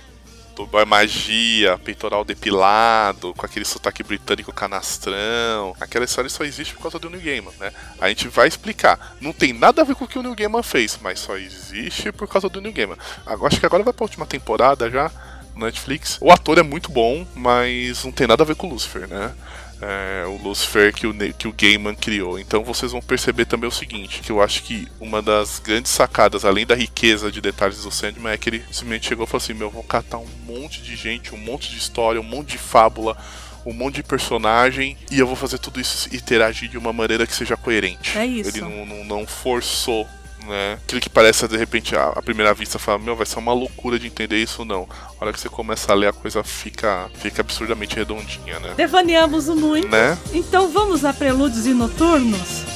do 0.56 0.68
Boy 0.68 0.86
Magia, 0.86 1.80
peitoral 1.80 2.24
depilado, 2.24 3.34
com 3.34 3.44
aquele 3.44 3.66
sotaque 3.66 4.04
britânico 4.04 4.54
canastrão. 4.54 5.76
Aquela 5.82 6.06
história 6.06 6.30
só 6.30 6.44
existe 6.44 6.76
por 6.76 6.84
causa 6.84 7.00
do 7.00 7.10
New 7.10 7.20
Gaiman, 7.20 7.52
né? 7.60 7.74
A 8.00 8.08
gente 8.08 8.28
vai 8.28 8.48
explicar. 8.48 9.18
Não 9.20 9.34
tem 9.34 9.52
nada 9.52 9.82
a 9.82 9.86
ver 9.86 9.96
com 9.96 10.06
o 10.06 10.08
que 10.08 10.20
o 10.20 10.24
New 10.24 10.36
Gaiman 10.36 10.64
fez, 10.64 10.98
mas 11.02 11.20
só 11.20 11.36
existe 11.38 12.12
por 12.12 12.28
causa 12.28 12.48
do 12.48 12.62
New 12.62 12.72
Gaiman. 12.72 12.98
Agora, 13.26 13.52
acho 13.52 13.60
que 13.60 13.66
agora 13.66 13.84
vai 13.84 13.94
pra 13.94 14.06
última 14.06 14.28
temporada 14.28 14.90
já, 14.92 15.12
no 15.56 15.66
Netflix. 15.66 16.20
O 16.22 16.32
ator 16.32 16.60
é 16.60 16.64
muito 16.64 16.92
bom, 16.92 17.26
mas 17.34 18.04
não 18.04 18.12
tem 18.12 18.28
nada 18.28 18.44
a 18.44 18.46
ver 18.46 18.56
com 18.56 18.68
o 18.68 18.70
Lucifer, 18.70 19.08
né? 19.08 19.34
É, 19.82 20.26
o 20.26 20.42
Lucifer 20.42 20.94
que 20.94 21.06
o, 21.08 21.14
que 21.34 21.48
o 21.48 21.54
Gaiman 21.54 21.96
criou. 21.96 22.40
Então 22.40 22.64
vocês 22.64 22.92
vão 22.92 23.02
perceber 23.02 23.46
também 23.46 23.68
o 23.68 23.72
seguinte, 23.72 24.22
que 24.22 24.32
eu 24.32 24.42
acho 24.42 24.64
que 24.64 24.88
uma 25.00 25.22
das 25.22 25.60
grandes 25.60 25.92
sacadas, 25.92 26.46
além 26.46 26.66
da 26.66 26.76
riqueza 26.76 27.32
de 27.32 27.42
detalhes 27.42 27.84
do 27.84 27.92
Sandman, 27.92 28.34
é 28.34 28.38
que 28.38 28.50
ele 28.50 28.60
simplesmente 28.72 29.08
chegou 29.08 29.26
e 29.26 29.28
falou 29.28 29.44
assim, 29.44 29.54
meu, 29.54 29.70
vou 29.70 29.84
catar 29.84 30.18
um 30.18 30.28
monte 30.46 30.82
de 30.82 30.96
gente, 30.96 31.34
um 31.34 31.38
monte 31.38 31.70
de 31.70 31.78
história, 31.78 32.20
um 32.20 32.24
monte 32.24 32.52
de 32.54 32.58
fábula, 32.58 33.18
um 33.66 33.74
monte 33.74 33.96
de 33.96 34.04
personagem, 34.04 34.98
e 35.12 35.20
eu 35.20 35.26
vou 35.26 35.36
fazer 35.36 35.58
tudo 35.58 35.82
isso 35.82 36.14
interagir 36.16 36.70
de 36.70 36.78
uma 36.78 36.94
maneira 36.94 37.26
que 37.26 37.34
seja 37.34 37.58
coerente. 37.58 38.18
É 38.18 38.26
isso. 38.26 38.50
Ele 38.50 38.62
não, 38.62 38.86
não, 38.86 39.04
não 39.04 39.28
forçou 39.28 40.08
né? 40.46 40.80
Aquilo 40.84 41.02
que 41.02 41.10
parece, 41.10 41.48
de 41.48 41.58
repente, 41.58 41.96
à 41.96 42.16
à 42.16 42.22
primeira 42.22 42.54
vista, 42.54 42.80
fala, 42.80 42.98
meu, 43.00 43.16
vai 43.16 43.26
ser 43.26 43.40
uma 43.40 43.54
loucura 43.54 44.00
de 44.00 44.08
entender 44.08 44.38
isso 44.38 44.64
não. 44.64 44.88
A 45.20 45.24
hora 45.24 45.34
que 45.34 45.40
você 45.40 45.50
começa 45.50 45.92
a 45.92 45.96
ler, 45.96 46.08
a 46.08 46.14
coisa 46.14 46.44
fica, 46.44 47.10
fica 47.16 47.42
absurdamente 47.42 47.96
redondinha, 47.96 48.60
né? 48.60 48.74
Devaneamos 48.76 49.48
muito. 49.50 49.88
Né? 49.90 50.18
Então 50.34 50.70
vamos 50.70 51.04
a 51.04 51.14
prelúdios 51.14 51.66
e 51.66 51.74
noturnos? 51.74 52.75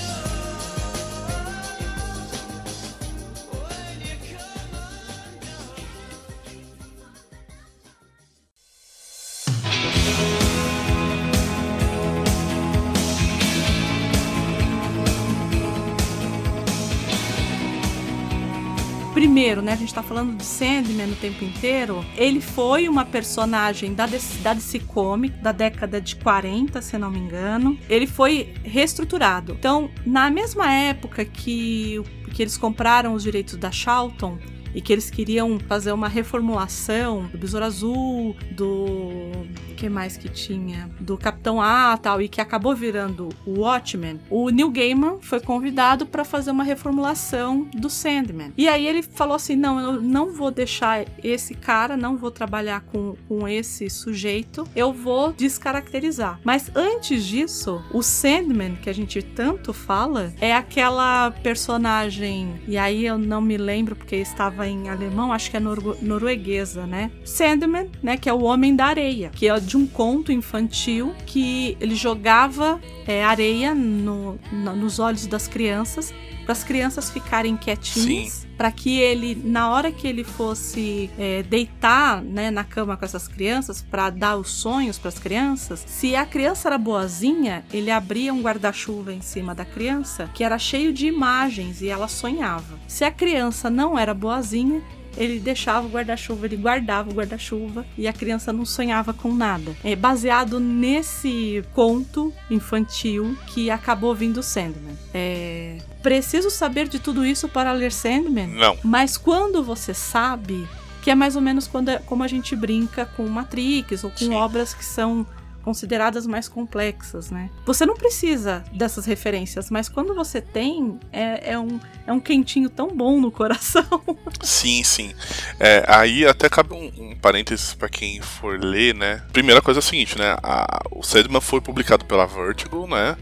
Né, 19.70 19.74
a 19.74 19.78
gente 19.78 19.94
tá 19.94 20.02
falando 20.02 20.36
de 20.36 20.44
Sandman 20.44 21.12
o 21.12 21.16
tempo 21.16 21.44
inteiro. 21.44 22.04
Ele 22.18 22.42
foi 22.42 22.90
uma 22.90 23.06
personagem 23.06 23.94
da 23.94 24.08
DC, 24.08 24.40
da 24.40 24.54
DC 24.54 24.80
Comic 24.80 25.38
da 25.44 25.52
década 25.52 26.02
de 26.02 26.16
40, 26.16 26.82
se 26.82 26.98
não 26.98 27.12
me 27.12 27.20
engano. 27.20 27.78
Ele 27.88 28.08
foi 28.08 28.54
reestruturado. 28.64 29.54
Então, 29.54 29.92
na 30.06 30.32
mesma 30.32 30.74
época 30.74 31.24
que, 31.24 32.02
que 32.34 32.42
eles 32.42 32.58
compraram 32.58 33.14
os 33.14 33.22
direitos 33.22 33.58
da 33.58 33.72
Charlton, 33.72 34.40
e 34.74 34.82
que 34.82 34.92
eles 34.92 35.10
queriam 35.10 35.60
fazer 35.60 35.92
uma 35.92 36.08
reformulação 36.08 37.26
do 37.28 37.38
Besouro 37.38 37.66
Azul, 37.66 38.36
do 38.52 39.32
que 39.76 39.88
mais 39.90 40.18
que 40.18 40.28
tinha, 40.28 40.90
do 41.00 41.18
Capitão 41.18 41.62
A, 41.62 41.98
tal, 41.98 42.22
e 42.22 42.28
que 42.28 42.42
acabou 42.42 42.76
virando 42.76 43.30
o 43.46 43.62
Watchmen. 43.62 44.20
O 44.30 44.50
Neil 44.50 44.70
Gaiman 44.70 45.20
foi 45.22 45.40
convidado 45.40 46.06
para 46.06 46.26
fazer 46.26 46.52
uma 46.52 46.64
reformulação 46.64 47.70
do 47.74 47.90
Sandman. 47.90 48.52
E 48.58 48.68
aí 48.68 48.86
ele 48.86 49.02
falou 49.02 49.36
assim: 49.36 49.56
"Não, 49.56 49.80
eu 49.80 50.02
não 50.02 50.34
vou 50.34 50.52
deixar 50.52 51.06
esse 51.24 51.54
cara, 51.54 51.96
não 51.96 52.18
vou 52.18 52.30
trabalhar 52.30 52.82
com, 52.82 53.16
com 53.28 53.48
esse 53.48 53.90
sujeito, 53.90 54.68
eu 54.76 54.92
vou 54.92 55.32
descaracterizar". 55.32 56.40
Mas 56.44 56.70
antes 56.76 57.24
disso, 57.24 57.82
o 57.94 58.02
Sandman 58.02 58.76
que 58.76 58.90
a 58.90 58.94
gente 58.94 59.22
tanto 59.22 59.72
fala 59.72 60.34
é 60.42 60.54
aquela 60.54 61.32
personagem, 61.32 62.60
e 62.68 62.78
aí 62.78 63.06
eu 63.06 63.18
não 63.18 63.42
me 63.42 63.58
lembro 63.58 63.96
porque 63.96 64.18
estava 64.18 64.59
em 64.68 64.90
alemão, 64.90 65.32
acho 65.32 65.50
que 65.52 65.58
é 65.58 65.60
noru- 65.60 65.98
norueguesa, 66.02 66.86
né? 66.86 67.12
Sandman, 67.24 67.90
né, 68.02 68.18
que 68.18 68.28
é 68.30 68.34
o 68.34 68.42
homem 68.44 68.76
da 68.76 68.86
areia, 68.86 69.30
que 69.34 69.48
é 69.48 69.60
de 69.60 69.78
um 69.78 69.86
conto 69.88 70.32
infantil 70.32 71.14
que 71.26 71.78
ele 71.80 71.96
jogava 71.96 72.80
é, 73.08 73.24
areia 73.24 73.74
no- 73.74 74.40
nos 74.52 75.00
olhos 75.00 75.26
das 75.28 75.48
crianças 75.48 76.14
para 76.50 76.54
as 76.54 76.64
crianças 76.64 77.12
ficarem 77.12 77.56
quietinhas, 77.56 78.48
para 78.58 78.72
que 78.72 79.00
ele, 79.00 79.40
na 79.46 79.70
hora 79.70 79.92
que 79.92 80.08
ele 80.08 80.24
fosse 80.24 81.08
é, 81.16 81.44
deitar 81.44 82.24
né, 82.24 82.50
na 82.50 82.64
cama 82.64 82.98
com 82.98 83.06
essas 83.06 83.28
crianças, 83.28 83.84
para 83.84 84.10
dar 84.10 84.36
os 84.36 84.50
sonhos 84.50 84.98
para 84.98 85.10
as 85.10 85.20
crianças, 85.20 85.86
se 85.86 86.16
a 86.16 86.26
criança 86.26 86.68
era 86.68 86.78
boazinha, 86.80 87.64
ele 87.72 87.92
abria 87.92 88.34
um 88.34 88.42
guarda-chuva 88.42 89.14
em 89.14 89.22
cima 89.22 89.54
da 89.54 89.64
criança 89.64 90.28
que 90.34 90.44
era 90.44 90.58
cheio 90.58 90.92
de 90.92 91.06
imagens 91.06 91.84
e 91.84 91.88
ela 91.88 92.08
sonhava. 92.08 92.80
Se 92.88 93.06
a 93.06 93.12
criança 93.12 93.70
não 93.70 93.98
era 93.98 94.16
boazinha, 94.16 94.82
ele 95.18 95.40
deixava 95.40 95.88
o 95.88 95.90
guarda-chuva, 95.90 96.46
ele 96.46 96.58
guardava 96.58 97.10
o 97.10 97.14
guarda-chuva 97.14 97.86
e 97.98 98.08
a 98.08 98.14
criança 98.14 98.54
não 98.54 98.66
sonhava 98.66 99.14
com 99.14 99.34
nada. 99.34 99.76
É 99.84 99.96
baseado 99.96 100.60
nesse 100.60 101.64
conto 101.74 102.34
infantil 102.50 103.38
que 103.48 103.70
acabou 103.70 104.14
vindo 104.16 104.42
Sandman. 104.42 104.98
É 105.14 105.78
preciso 106.02 106.50
saber 106.50 106.88
de 106.88 107.00
tudo 107.00 107.26
isso 107.26 107.50
para 107.50 107.72
ler 107.72 107.92
Sandman? 107.92 108.48
Não. 108.48 108.78
Mas 108.84 109.18
quando 109.18 109.64
você 109.64 109.94
sabe, 109.94 110.68
que 111.02 111.12
é 111.12 111.16
mais 111.16 111.36
ou 111.36 111.42
menos 111.42 111.68
quando, 111.68 111.98
como 112.06 112.24
a 112.24 112.28
gente 112.28 112.56
brinca 112.56 113.06
com 113.06 113.28
Matrix 113.28 114.04
ou 114.04 114.10
com 114.10 114.18
Sim. 114.18 114.34
obras 114.34 114.74
que 114.74 114.86
são 114.86 115.26
consideradas 115.70 116.26
mais 116.26 116.48
complexas, 116.48 117.30
né? 117.30 117.48
Você 117.64 117.86
não 117.86 117.94
precisa 117.94 118.64
dessas 118.74 119.06
referências, 119.06 119.70
mas 119.70 119.88
quando 119.88 120.16
você 120.16 120.42
tem, 120.42 121.00
é, 121.14 121.52
é 121.52 121.60
um, 121.60 121.80
é 122.08 122.12
um 122.12 122.20
quentinho 122.20 122.72
tão 122.72 122.88
bom 122.88 123.22
no 123.22 123.32
coração. 123.32 123.86
Sim, 124.42 124.84
sim. 124.84 125.14
É, 125.60 125.84
aí 125.88 126.26
até 126.26 126.50
cabe 126.50 126.74
um, 126.74 126.92
um 127.12 127.16
parênteses 127.16 127.76
pra 127.76 127.88
quem 127.88 128.20
for 128.20 128.60
ler, 128.60 128.96
né? 128.96 129.22
Primeira 129.32 129.62
coisa 129.62 129.80
é 129.80 129.82
a 129.82 129.84
seguinte, 129.84 130.18
né? 130.18 130.36
A- 130.42 130.80
o 130.92 131.04
Sandman 131.04 131.40
foi 131.42 131.62
publicado 131.62 132.04
pela 132.06 132.26
Vertigo, 132.26 132.88
né? 132.88 133.16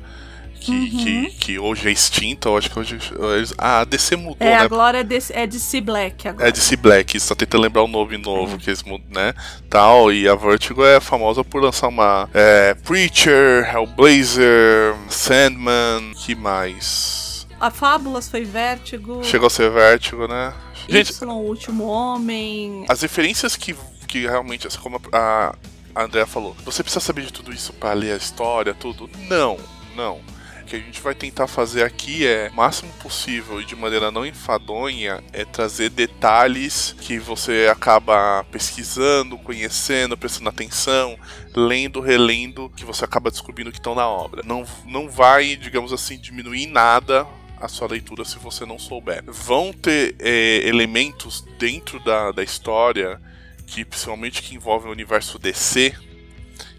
Que, 0.60 0.72
Uhum. 0.72 0.90
que, 0.90 1.30
que 1.40 1.60
hoje 1.60 1.88
é 1.88 1.92
extinta, 1.92 2.50
eu 2.50 2.58
acho 2.58 2.70
que 2.70 2.78
hoje. 2.80 2.98
eles- 3.36 3.54
A 3.58 3.84
DC 3.86 4.16
mudou, 4.16 4.36
É, 4.40 4.46
né? 4.52 4.56
agora 4.58 5.00
é 5.00 5.04
de, 5.04 5.18
é 5.32 5.48
de 5.48 5.60
C 5.60 5.80
Black 5.80 6.28
agora. 6.28 6.48
É 6.50 6.52
DC 6.52 6.76
Black, 6.76 7.20
só 7.20 7.34
tentando 7.36 7.62
lembrar 7.64 7.84
o 7.84 7.88
nome 7.88 8.18
novo 8.18 8.58
que 8.58 8.70
eles 8.70 8.84
mudam, 8.84 9.08
né? 9.12 9.34
Tal, 9.70 10.12
e 10.12 10.28
a 10.28 10.36
Vertigo 10.36 10.84
é 10.84 11.00
famosa 11.00 11.44
por 11.44 11.62
lançar 11.64 11.88
uma 11.88 12.30
é, 12.34 12.74
Preacher, 12.74 13.70
Hellblazer, 13.74 14.96
Sandman, 15.10 16.14
que 16.26 16.36
mais? 16.36 17.48
A 17.60 17.72
Fábulas 17.72 18.30
foi 18.30 18.44
Vértigo. 18.44 19.24
Chegou 19.24 19.48
a 19.48 19.50
ser 19.50 19.70
Vertigo, 19.72 20.28
né? 20.28 20.54
Gente, 20.90 21.12
Y, 21.12 21.30
o 21.30 21.40
Último 21.42 21.86
Homem. 21.86 22.86
as 22.88 23.02
referências 23.02 23.56
que, 23.56 23.76
que 24.08 24.22
realmente, 24.28 24.68
assim 24.68 24.78
como 24.80 25.02
a, 25.12 25.54
a 25.94 26.04
Andrea 26.04 26.26
falou, 26.26 26.56
você 26.64 26.82
precisa 26.84 27.00
saber 27.04 27.24
de 27.26 27.34
tudo 27.34 27.52
isso 27.54 27.74
pra 27.74 27.94
ler 27.94 28.14
a 28.14 28.18
história, 28.18 28.74
tudo? 28.74 29.10
Não, 29.28 29.58
não. 29.96 30.20
Que 30.68 30.76
a 30.76 30.80
gente 30.80 31.02
vai 31.02 31.16
tentar 31.16 31.48
fazer 31.48 31.84
aqui 31.84 32.28
é, 32.28 32.50
o 32.52 32.56
máximo 32.56 32.92
possível 33.02 33.62
e 33.62 33.66
de 33.66 33.76
maneira 33.76 34.12
não 34.12 34.26
enfadonha, 34.26 35.24
é 35.32 35.46
trazer 35.46 35.90
detalhes 35.90 36.94
que 37.00 37.18
você 37.18 37.70
acaba 37.72 38.44
pesquisando, 38.52 39.38
conhecendo, 39.38 40.18
prestando 40.18 40.50
atenção, 40.50 41.18
lendo, 41.56 42.02
relendo, 42.02 42.70
que 42.76 42.84
você 42.84 43.06
acaba 43.06 43.32
descobrindo 43.32 43.72
que 43.72 43.80
estão 43.80 43.96
na 43.96 44.08
obra. 44.08 44.44
Não, 44.46 44.66
não 44.86 45.10
vai, 45.10 45.56
digamos 45.56 45.94
assim, 45.94 46.18
diminuir 46.18 46.64
em 46.64 46.68
nada 46.68 47.26
a 47.60 47.68
sua 47.68 47.88
leitura 47.88 48.26
se 48.26 48.38
você 48.38 48.66
não 48.66 48.78
souber. 48.78 49.24
Vão 49.26 49.72
ter 49.72 50.16
é, 50.20 50.68
elementos 50.68 51.46
dentro 51.58 52.04
da, 52.04 52.32
da 52.32 52.44
história 52.44 53.20
que 53.66 53.84
principalmente 53.84 54.42
que 54.42 54.56
envolvem 54.56 54.90
o 54.90 54.94
universo 54.94 55.40
DC 55.40 55.94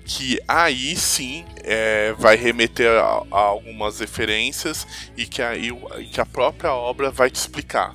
que 0.08 0.40
aí 0.48 0.96
sim 0.96 1.44
é, 1.62 2.14
vai 2.18 2.34
remeter 2.34 2.90
a, 2.98 3.22
a 3.30 3.38
algumas 3.38 4.00
referências 4.00 4.86
e 5.14 5.26
que, 5.26 5.42
aí, 5.42 5.70
que 6.10 6.18
a 6.18 6.24
própria 6.24 6.72
obra 6.72 7.10
vai 7.10 7.30
te 7.30 7.36
explicar. 7.36 7.94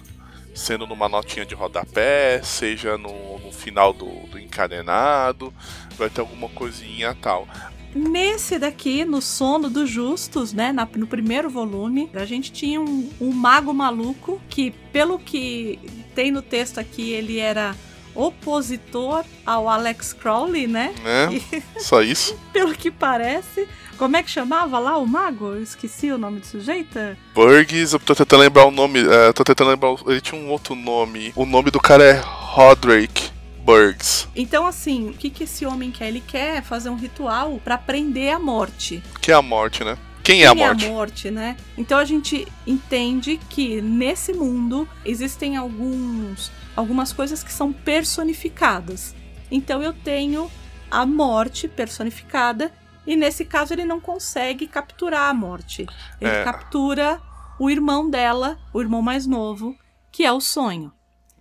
Sendo 0.53 0.85
numa 0.85 1.09
notinha 1.09 1.43
de 1.43 1.55
rodapé, 1.55 2.39
seja 2.43 2.95
no, 2.99 3.39
no 3.39 3.51
final 3.51 3.91
do, 3.91 4.05
do 4.27 4.37
encadenado, 4.37 5.51
vai 5.97 6.07
ter 6.11 6.21
alguma 6.21 6.47
coisinha 6.49 7.17
tal. 7.19 7.47
Nesse 7.95 8.59
daqui, 8.59 9.03
no 9.03 9.19
Sono 9.19 9.67
dos 9.67 9.89
Justos, 9.89 10.53
né? 10.53 10.71
na- 10.71 10.87
no 10.95 11.07
primeiro 11.07 11.49
volume, 11.49 12.09
a 12.13 12.25
gente 12.25 12.51
tinha 12.51 12.79
um, 12.79 13.09
um 13.19 13.31
mago 13.31 13.73
maluco 13.73 14.39
que, 14.47 14.69
pelo 14.91 15.17
que 15.17 15.79
tem 16.13 16.31
no 16.31 16.43
texto 16.43 16.79
aqui, 16.79 17.11
ele 17.11 17.39
era 17.39 17.75
opositor 18.15 19.23
ao 19.45 19.67
Alex 19.69 20.13
Crowley, 20.13 20.67
né? 20.67 20.93
Né? 21.03 21.41
Só 21.79 22.01
isso. 22.01 22.37
Pelo 22.53 22.73
que 22.73 22.91
parece. 22.91 23.67
Como 23.97 24.17
é 24.17 24.23
que 24.23 24.31
chamava 24.31 24.79
lá 24.79 24.97
o 24.97 25.05
mago? 25.05 25.53
Eu 25.53 25.61
esqueci 25.63 26.11
o 26.11 26.17
nome 26.17 26.39
do 26.39 26.45
sujeito. 26.45 26.97
Burgs, 27.33 27.93
eu 27.93 27.99
tô 27.99 28.15
tentando 28.15 28.41
lembrar 28.41 28.65
o 28.65 28.71
nome. 28.71 28.99
É, 28.99 29.31
tô 29.31 29.43
tentando 29.43 29.69
lembrar. 29.69 29.95
Ele 30.07 30.19
tinha 30.21 30.39
um 30.39 30.49
outro 30.49 30.75
nome. 30.75 31.31
O 31.35 31.45
nome 31.45 31.69
do 31.71 31.79
cara 31.79 32.03
é 32.03 32.21
Roderick 32.23 33.29
Burgs. 33.59 34.27
Então, 34.35 34.65
assim, 34.65 35.09
o 35.09 35.13
que, 35.13 35.29
que 35.29 35.43
esse 35.43 35.65
homem 35.65 35.91
quer? 35.91 36.07
Ele 36.09 36.23
quer 36.25 36.63
fazer 36.63 36.89
um 36.89 36.95
ritual 36.95 37.61
pra 37.63 37.77
prender 37.77 38.33
a 38.33 38.39
morte. 38.39 39.01
Que 39.21 39.31
é 39.31 39.35
a 39.35 39.41
morte, 39.41 39.83
né? 39.83 39.97
Quem 40.23 40.43
é 40.43 40.47
a 40.47 40.55
Quem 40.55 40.65
morte? 40.65 40.85
é 40.85 40.87
a 40.87 40.91
morte, 40.91 41.31
né? 41.31 41.57
Então 41.77 41.97
a 41.99 42.05
gente 42.05 42.47
entende 42.65 43.39
que 43.49 43.81
nesse 43.81 44.31
mundo 44.33 44.87
existem 45.05 45.57
alguns, 45.57 46.49
algumas 46.75 47.13
coisas 47.13 47.43
que 47.43 47.51
são 47.53 47.71
personificadas. 47.73 49.15
Então 49.51 49.81
eu 49.81 49.93
tenho 49.93 50.49
a 50.89 51.05
morte 51.05 51.67
personificada 51.67 52.71
e 53.05 53.15
nesse 53.15 53.45
caso 53.45 53.73
ele 53.73 53.85
não 53.85 53.99
consegue 53.99 54.67
capturar 54.67 55.29
a 55.29 55.33
morte. 55.33 55.85
Ele 56.21 56.31
É. 56.31 56.43
captura 56.43 57.21
o 57.59 57.69
irmão 57.69 58.09
dela, 58.09 58.57
o 58.73 58.81
irmão 58.81 59.01
mais 59.01 59.25
novo, 59.27 59.75
que 60.11 60.23
é 60.25 60.31
o 60.31 60.39
sonho. 60.41 60.91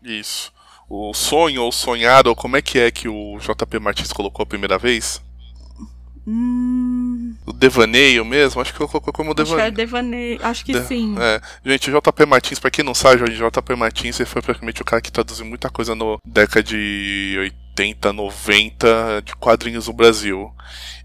Isso. 0.03 0.53
O 0.89 1.15
sonho 1.15 1.63
ou 1.63 1.73
sonhar, 1.73 2.27
ou 2.27 2.35
como 2.37 2.57
é 2.57 2.63
que 2.63 2.79
é 2.79 2.91
que 2.91 3.09
o 3.09 3.39
JP 3.39 3.79
Martins 3.79 4.13
colocou 4.13 4.43
a 4.43 4.47
primeira 4.47 4.77
vez? 4.77 5.23
Hum, 6.27 7.35
O 7.47 7.53
devaneio 7.53 8.25
mesmo? 8.25 8.61
Acho 8.61 8.73
que 8.73 8.79
colocou 8.79 9.13
como 9.13 9.31
acho 9.33 9.37
que 9.37 9.43
é 9.43 9.71
devaneio. 9.71 9.73
devaneio. 9.77 10.39
Acho 10.43 10.65
que 10.65 10.73
De- 10.73 10.87
sim. 10.87 11.15
É. 11.19 11.41
Gente, 11.65 11.91
o 11.91 12.01
JP 12.01 12.27
Martins, 12.27 12.59
pra 12.59 12.71
quem 12.71 12.85
não 12.85 12.95
sabe, 12.95 13.23
o 13.25 13.29
JP 13.29 13.75
Martins 13.77 14.19
ele 14.21 14.29
foi 14.29 14.41
praticamente 14.43 14.83
o 14.83 14.85
cara 14.85 15.03
que 15.03 15.11
traduziu 15.11 15.45
muita 15.45 15.69
coisa 15.69 15.95
no 15.95 16.19
década 16.25 16.63
de 16.63 17.37
80, 17.75 18.13
90 18.13 19.23
de 19.25 19.35
quadrinhos 19.37 19.89
no 19.89 19.93
Brasil. 19.93 20.53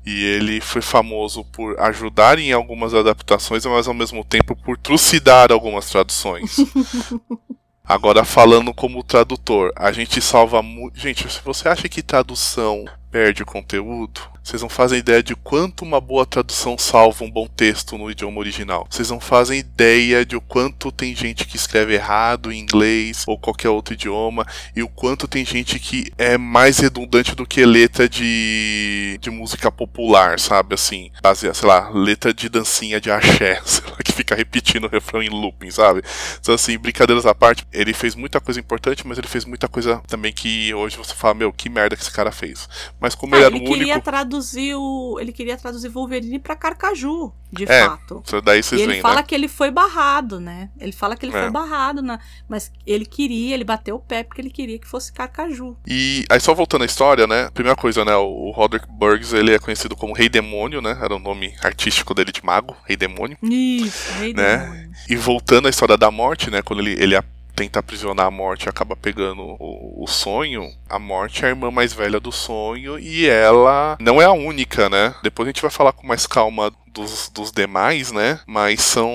E 0.05 0.23
ele 0.23 0.61
foi 0.61 0.81
famoso 0.81 1.43
por 1.45 1.77
ajudar 1.81 2.39
em 2.39 2.53
algumas 2.53 2.93
adaptações, 2.93 3.65
mas 3.65 3.87
ao 3.87 3.93
mesmo 3.93 4.23
tempo 4.23 4.55
por 4.55 4.77
trucidar 4.77 5.51
algumas 5.51 5.89
traduções. 5.89 6.57
Agora, 7.83 8.25
falando 8.25 8.73
como 8.73 9.01
tradutor, 9.03 9.71
a 9.75 9.91
gente 9.93 10.21
salva 10.21 10.61
muito. 10.61 10.99
Gente, 10.99 11.29
se 11.31 11.39
você 11.43 11.69
acha 11.69 11.87
que 11.87 12.01
tradução 12.03 12.83
perde 13.11 13.45
conteúdo, 13.45 14.21
vocês 14.47 14.61
não 14.61 14.69
fazem 14.69 14.99
ideia 14.99 15.21
de 15.21 15.35
quanto 15.35 15.83
uma 15.83 15.99
boa 15.99 16.25
tradução 16.25 16.77
salva 16.77 17.25
um 17.25 17.29
bom 17.29 17.47
texto 17.47 17.97
no 17.97 18.09
idioma 18.09 18.39
original. 18.39 18.87
Vocês 18.89 19.09
não 19.09 19.19
fazem 19.19 19.59
ideia 19.59 20.25
de 20.25 20.37
o 20.37 20.41
quanto 20.41 20.89
tem 20.89 21.13
gente 21.13 21.45
que 21.45 21.57
escreve 21.57 21.95
errado 21.95 22.49
em 22.49 22.57
inglês 22.57 23.25
ou 23.27 23.37
qualquer 23.37 23.67
outro 23.67 23.93
idioma 23.93 24.47
e 24.73 24.81
o 24.81 24.87
quanto 24.87 25.27
tem 25.27 25.43
gente 25.43 25.77
que 25.79 26.13
é 26.17 26.37
mais 26.37 26.79
redundante 26.79 27.35
do 27.35 27.45
que 27.45 27.65
letra 27.65 28.07
de, 28.07 29.17
de 29.19 29.29
música 29.29 29.69
popular, 29.69 30.39
sabe? 30.39 30.75
Assim, 30.75 31.11
sei 31.35 31.67
lá, 31.67 31.89
letra 31.89 32.33
de 32.33 32.47
dancinha 32.47 33.01
de 33.01 33.11
axé, 33.11 33.61
sei 33.67 33.83
lá, 33.85 33.97
que 33.97 34.13
fica 34.13 34.33
repetindo 34.33 34.85
o 34.85 34.89
refrão 34.89 35.21
em 35.21 35.27
looping, 35.27 35.71
sabe? 35.71 36.01
Então, 36.39 36.55
assim, 36.55 36.77
brincadeiras 36.77 37.25
à 37.25 37.35
parte, 37.35 37.67
ele 37.73 37.93
fez 37.93 38.15
muita 38.15 38.39
coisa 38.39 38.61
importante, 38.61 39.05
mas 39.05 39.17
ele 39.17 39.27
fez 39.27 39.43
muita 39.43 39.67
coisa 39.67 40.01
também 40.07 40.31
que 40.31 40.73
hoje 40.73 40.95
você 40.95 41.13
fala, 41.13 41.33
meu, 41.33 41.51
que 41.51 41.69
merda 41.69 41.97
que 41.97 42.01
esse 42.01 42.11
cara 42.11 42.31
fez. 42.31 42.69
Mas 42.99 43.13
como 43.13 43.35
Ah, 43.35 43.37
ele 43.37 43.45
era 43.45 43.55
ele 43.55 43.63
o 43.63 43.67
queria 43.71 43.93
único. 43.93 44.05
traduzir 44.05 44.73
o. 44.75 45.17
Ele 45.19 45.31
queria 45.31 45.55
traduzir 45.55 45.87
Wolverine 45.89 46.39
pra 46.39 46.55
Carcaju, 46.55 47.31
de 47.51 47.63
É, 47.65 47.85
fato. 47.85 48.23
isso 48.25 48.41
Daí 48.41 48.63
vocês 48.63 48.81
E 48.81 48.83
ele 48.83 48.91
veem, 48.93 49.01
fala 49.03 49.17
né? 49.17 49.23
que 49.23 49.35
ele 49.35 49.47
foi 49.47 49.69
barrado, 49.69 50.39
né? 50.39 50.69
Ele 50.79 50.91
fala 50.91 51.15
que 51.15 51.23
ele 51.25 51.35
É. 51.35 51.41
foi 51.41 51.51
barrado, 51.51 52.01
na... 52.01 52.19
mas 52.49 52.71
ele 52.87 53.05
queria, 53.05 53.53
ele 53.53 53.63
bateu 53.63 53.95
o 53.97 53.99
pé 53.99 54.23
porque 54.23 54.41
ele 54.41 54.49
queria 54.49 54.79
que 54.79 54.87
fosse 54.87 55.13
Carcaju. 55.13 55.77
E 55.87 56.25
aí 56.29 56.39
só 56.39 56.53
voltando 56.55 56.81
à 56.81 56.85
história, 56.85 57.27
né? 57.27 57.49
Primeira 57.53 57.75
coisa, 57.79 58.03
né? 58.03 58.15
O 58.15 58.49
Roderick 58.51 58.87
Burgs, 58.91 59.31
ele 59.31 59.53
é 59.53 59.59
conhecido 59.59 59.95
como 59.95 60.13
Rei 60.13 60.27
Demônio, 60.27 60.81
né? 60.81 60.97
Era 60.99 61.15
o 61.15 61.19
nome 61.19 61.53
artístico 61.63 62.13
dele 62.15 62.31
de 62.31 62.43
mago, 62.43 62.75
Rei 62.85 62.97
Demônio. 62.97 63.37
Isso, 63.43 64.11
rei 64.19 64.33
Né? 64.33 64.57
demônio. 64.57 64.91
E 65.07 65.15
voltando 65.15 65.67
à 65.67 65.69
história 65.69 65.97
da 65.97 66.09
morte, 66.09 66.49
né? 66.49 66.61
Quando 66.63 66.79
ele, 66.81 66.93
ele 67.01 67.15
tenta 67.57 67.79
aprisionar 67.79 68.27
a 68.27 68.31
morte 68.31 68.69
acaba 68.69 68.95
pegando 68.95 69.41
o, 69.41 70.03
o 70.03 70.07
sonho, 70.07 70.71
a 70.87 70.99
morte 70.99 71.43
é 71.43 71.47
a 71.47 71.49
irmã 71.49 71.71
mais 71.71 71.91
velha 71.91 72.19
do 72.19 72.31
sonho 72.31 72.99
e 72.99 73.27
ela 73.27 73.97
não 73.99 74.21
é 74.21 74.25
a 74.25 74.31
única, 74.31 74.87
né? 74.87 75.15
Depois 75.23 75.47
a 75.47 75.49
gente 75.49 75.61
vai 75.63 75.71
falar 75.71 75.91
com 75.91 76.05
mais 76.05 76.27
calma 76.27 76.71
dos, 76.93 77.29
dos 77.29 77.51
demais, 77.51 78.11
né? 78.11 78.39
Mas 78.45 78.81
são 78.81 79.09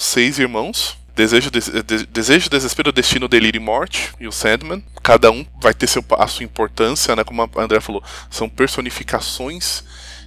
seis 0.00 0.38
irmãos. 0.38 0.96
Desejo, 1.14 1.50
Des- 1.50 1.68
de- 1.84 2.06
Desejo, 2.06 2.48
Desespero, 2.50 2.90
Destino, 2.92 3.28
Delírio 3.28 3.58
e 3.58 3.62
Morte 3.64 4.12
e 4.18 4.26
o 4.26 4.32
Sandman. 4.32 4.82
Cada 5.02 5.30
um 5.30 5.44
vai 5.60 5.74
ter 5.74 5.86
seu, 5.86 6.02
a 6.18 6.26
sua 6.26 6.44
importância, 6.44 7.14
né? 7.14 7.22
Como 7.22 7.42
a 7.42 7.48
André 7.62 7.80
falou, 7.80 8.02
são 8.30 8.48
personificações 8.48 9.84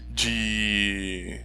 de 0.10 1.40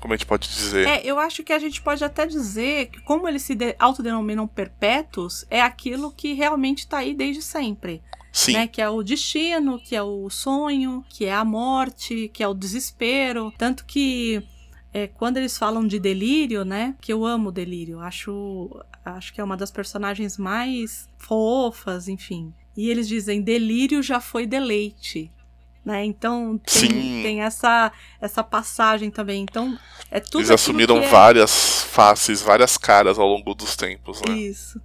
Como 0.00 0.14
a 0.14 0.16
gente 0.16 0.26
pode 0.26 0.48
dizer? 0.48 0.86
É, 0.86 1.00
eu 1.04 1.18
acho 1.18 1.42
que 1.42 1.52
a 1.52 1.58
gente 1.58 1.82
pode 1.82 2.04
até 2.04 2.26
dizer 2.26 2.86
que, 2.86 3.00
como 3.00 3.28
eles 3.28 3.42
se 3.42 3.54
de- 3.54 3.74
autodenominam 3.78 4.46
perpétuos, 4.46 5.44
é 5.50 5.60
aquilo 5.60 6.12
que 6.12 6.32
realmente 6.34 6.86
tá 6.86 6.98
aí 6.98 7.14
desde 7.14 7.42
sempre. 7.42 8.02
Sim. 8.32 8.52
Né? 8.52 8.66
Que 8.68 8.80
é 8.80 8.88
o 8.88 9.02
destino, 9.02 9.78
que 9.80 9.96
é 9.96 10.02
o 10.02 10.30
sonho, 10.30 11.04
que 11.08 11.24
é 11.24 11.34
a 11.34 11.44
morte, 11.44 12.30
que 12.32 12.42
é 12.42 12.46
o 12.48 12.54
desespero. 12.54 13.52
Tanto 13.58 13.84
que 13.84 14.42
é, 14.92 15.06
quando 15.08 15.38
eles 15.38 15.58
falam 15.58 15.86
de 15.86 15.98
delírio, 15.98 16.64
né? 16.64 16.94
Que 17.00 17.12
eu 17.12 17.24
amo 17.26 17.48
o 17.48 17.52
delírio. 17.52 17.98
Acho, 18.00 18.70
acho 19.04 19.32
que 19.34 19.40
é 19.40 19.44
uma 19.44 19.56
das 19.56 19.70
personagens 19.70 20.38
mais 20.38 21.08
fofas, 21.18 22.06
enfim. 22.08 22.52
E 22.76 22.88
eles 22.90 23.08
dizem: 23.08 23.42
delírio 23.42 24.02
já 24.02 24.20
foi 24.20 24.46
deleite. 24.46 25.32
Né? 25.84 26.04
Então 26.04 26.58
tem, 26.58 26.90
Sim. 26.90 27.20
tem 27.22 27.42
essa, 27.42 27.90
essa 28.20 28.44
passagem 28.44 29.10
também. 29.10 29.42
Então 29.42 29.78
é 30.10 30.20
tudo 30.20 30.40
Eles 30.40 30.50
assumiram 30.50 30.98
é- 30.98 31.08
várias 31.08 31.82
faces, 31.84 32.42
várias 32.42 32.76
caras 32.76 33.18
ao 33.18 33.26
longo 33.26 33.54
dos 33.54 33.74
tempos, 33.76 34.20
né? 34.28 34.36
Isso. 34.36 34.80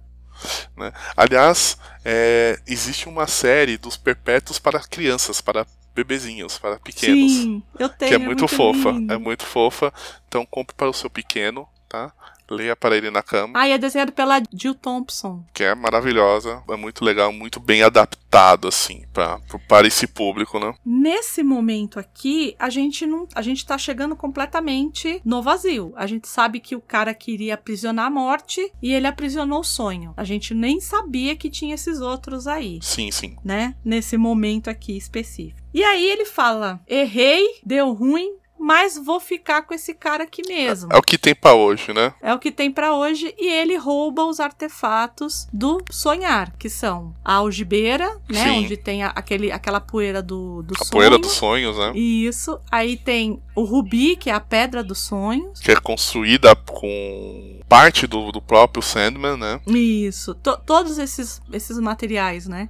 Aliás, 1.16 1.78
é, 2.04 2.58
existe 2.66 3.08
uma 3.08 3.26
série 3.26 3.78
dos 3.78 3.96
perpétuos 3.96 4.58
para 4.58 4.80
crianças, 4.80 5.40
para 5.40 5.66
bebezinhos, 5.94 6.58
para 6.58 6.78
pequenos. 6.78 7.32
Sim, 7.32 7.62
eu 7.78 7.88
tenho. 7.88 8.08
que 8.08 8.14
é 8.14 8.18
muito, 8.18 8.48
fofa. 8.48 8.90
lindo. 8.90 9.12
É 9.12 9.16
muito 9.16 9.44
fofa. 9.44 9.92
Então 10.28 10.44
compre 10.44 10.74
para 10.74 10.90
o 10.90 10.94
seu 10.94 11.08
pequeno, 11.08 11.68
tá? 11.88 12.12
Leia 12.50 12.76
para 12.76 12.96
ele 12.96 13.10
na 13.10 13.22
cama, 13.22 13.52
Ah, 13.58 13.68
e 13.68 13.72
é 13.72 13.78
desenhado 13.78 14.12
pela 14.12 14.42
Jill 14.52 14.74
Thompson. 14.74 15.44
que 15.52 15.64
é 15.64 15.74
maravilhosa. 15.74 16.62
É 16.68 16.76
muito 16.76 17.04
legal, 17.04 17.32
muito 17.32 17.58
bem 17.60 17.82
adaptado, 17.82 18.68
assim, 18.68 19.04
pra, 19.12 19.40
para 19.68 19.86
esse 19.86 20.06
público, 20.06 20.58
né? 20.58 20.74
Nesse 20.84 21.42
momento 21.42 21.98
aqui, 21.98 22.54
a 22.58 22.68
gente 22.68 23.06
não, 23.06 23.26
a 23.34 23.42
gente 23.42 23.64
tá 23.64 23.78
chegando 23.78 24.14
completamente 24.16 25.20
no 25.24 25.42
vazio. 25.42 25.92
A 25.96 26.06
gente 26.06 26.28
sabe 26.28 26.60
que 26.60 26.76
o 26.76 26.80
cara 26.80 27.14
queria 27.14 27.54
aprisionar 27.54 28.06
a 28.06 28.10
morte 28.10 28.70
e 28.82 28.92
ele 28.92 29.06
aprisionou 29.06 29.60
o 29.60 29.64
sonho. 29.64 30.12
A 30.16 30.24
gente 30.24 30.54
nem 30.54 30.80
sabia 30.80 31.34
que 31.36 31.48
tinha 31.50 31.74
esses 31.74 32.00
outros 32.00 32.46
aí, 32.46 32.78
Sim, 32.82 33.10
sim. 33.10 33.36
né? 33.44 33.74
Nesse 33.84 34.16
momento 34.16 34.68
aqui 34.68 34.96
específico. 34.96 35.58
E 35.72 35.82
aí 35.82 36.06
ele 36.06 36.24
fala: 36.24 36.80
"Errei, 36.86 37.44
deu 37.64 37.92
ruim, 37.92 38.34
mas 38.58 38.96
vou 38.96 39.20
ficar 39.20 39.62
com 39.62 39.74
esse 39.74 39.92
cara 39.94 40.24
aqui 40.24 40.42
mesmo". 40.48 40.88
É 40.92 40.96
o 40.96 41.02
que 41.02 41.18
tem 41.18 41.34
pra 41.34 41.54
hoje, 41.54 41.92
né? 41.92 42.14
É 42.22 42.32
o 42.34 42.38
que 42.38 42.50
tem 42.50 42.70
pra 42.70 42.94
hoje 42.94 43.34
e 43.38 43.46
ele 43.50 43.76
rouba 43.76 44.24
os 44.24 44.40
artefatos 44.40 45.46
do 45.52 45.82
sonhar, 45.90 46.52
que 46.58 46.68
são 46.70 47.14
a 47.24 47.34
algibeira, 47.34 48.08
né, 48.28 48.44
Sim. 48.44 48.64
onde 48.64 48.76
tem 48.76 49.02
a- 49.02 49.12
aquele, 49.14 49.50
aquela 49.52 49.80
poeira 49.80 50.22
do, 50.22 50.62
do 50.62 50.74
A 50.74 50.78
sonho. 50.84 50.90
poeira 50.90 51.18
dos 51.18 51.32
sonhos, 51.32 51.76
né? 51.78 51.92
Isso. 51.94 52.58
Aí 52.70 52.96
tem 52.96 53.40
o 53.54 53.64
rubi, 53.64 54.16
que 54.16 54.30
é 54.30 54.32
a 54.32 54.40
pedra 54.40 54.82
dos 54.82 54.98
sonhos. 55.00 55.60
Que 55.60 55.72
é 55.72 55.76
construída 55.76 56.54
com 56.56 57.60
parte 57.68 58.06
do, 58.06 58.30
do 58.32 58.40
próprio 58.40 58.82
Sandman, 58.82 59.36
né? 59.36 59.60
Isso. 59.66 60.34
To- 60.36 60.58
todos 60.64 60.98
esses, 60.98 61.40
esses 61.52 61.78
materiais, 61.78 62.46
né? 62.46 62.68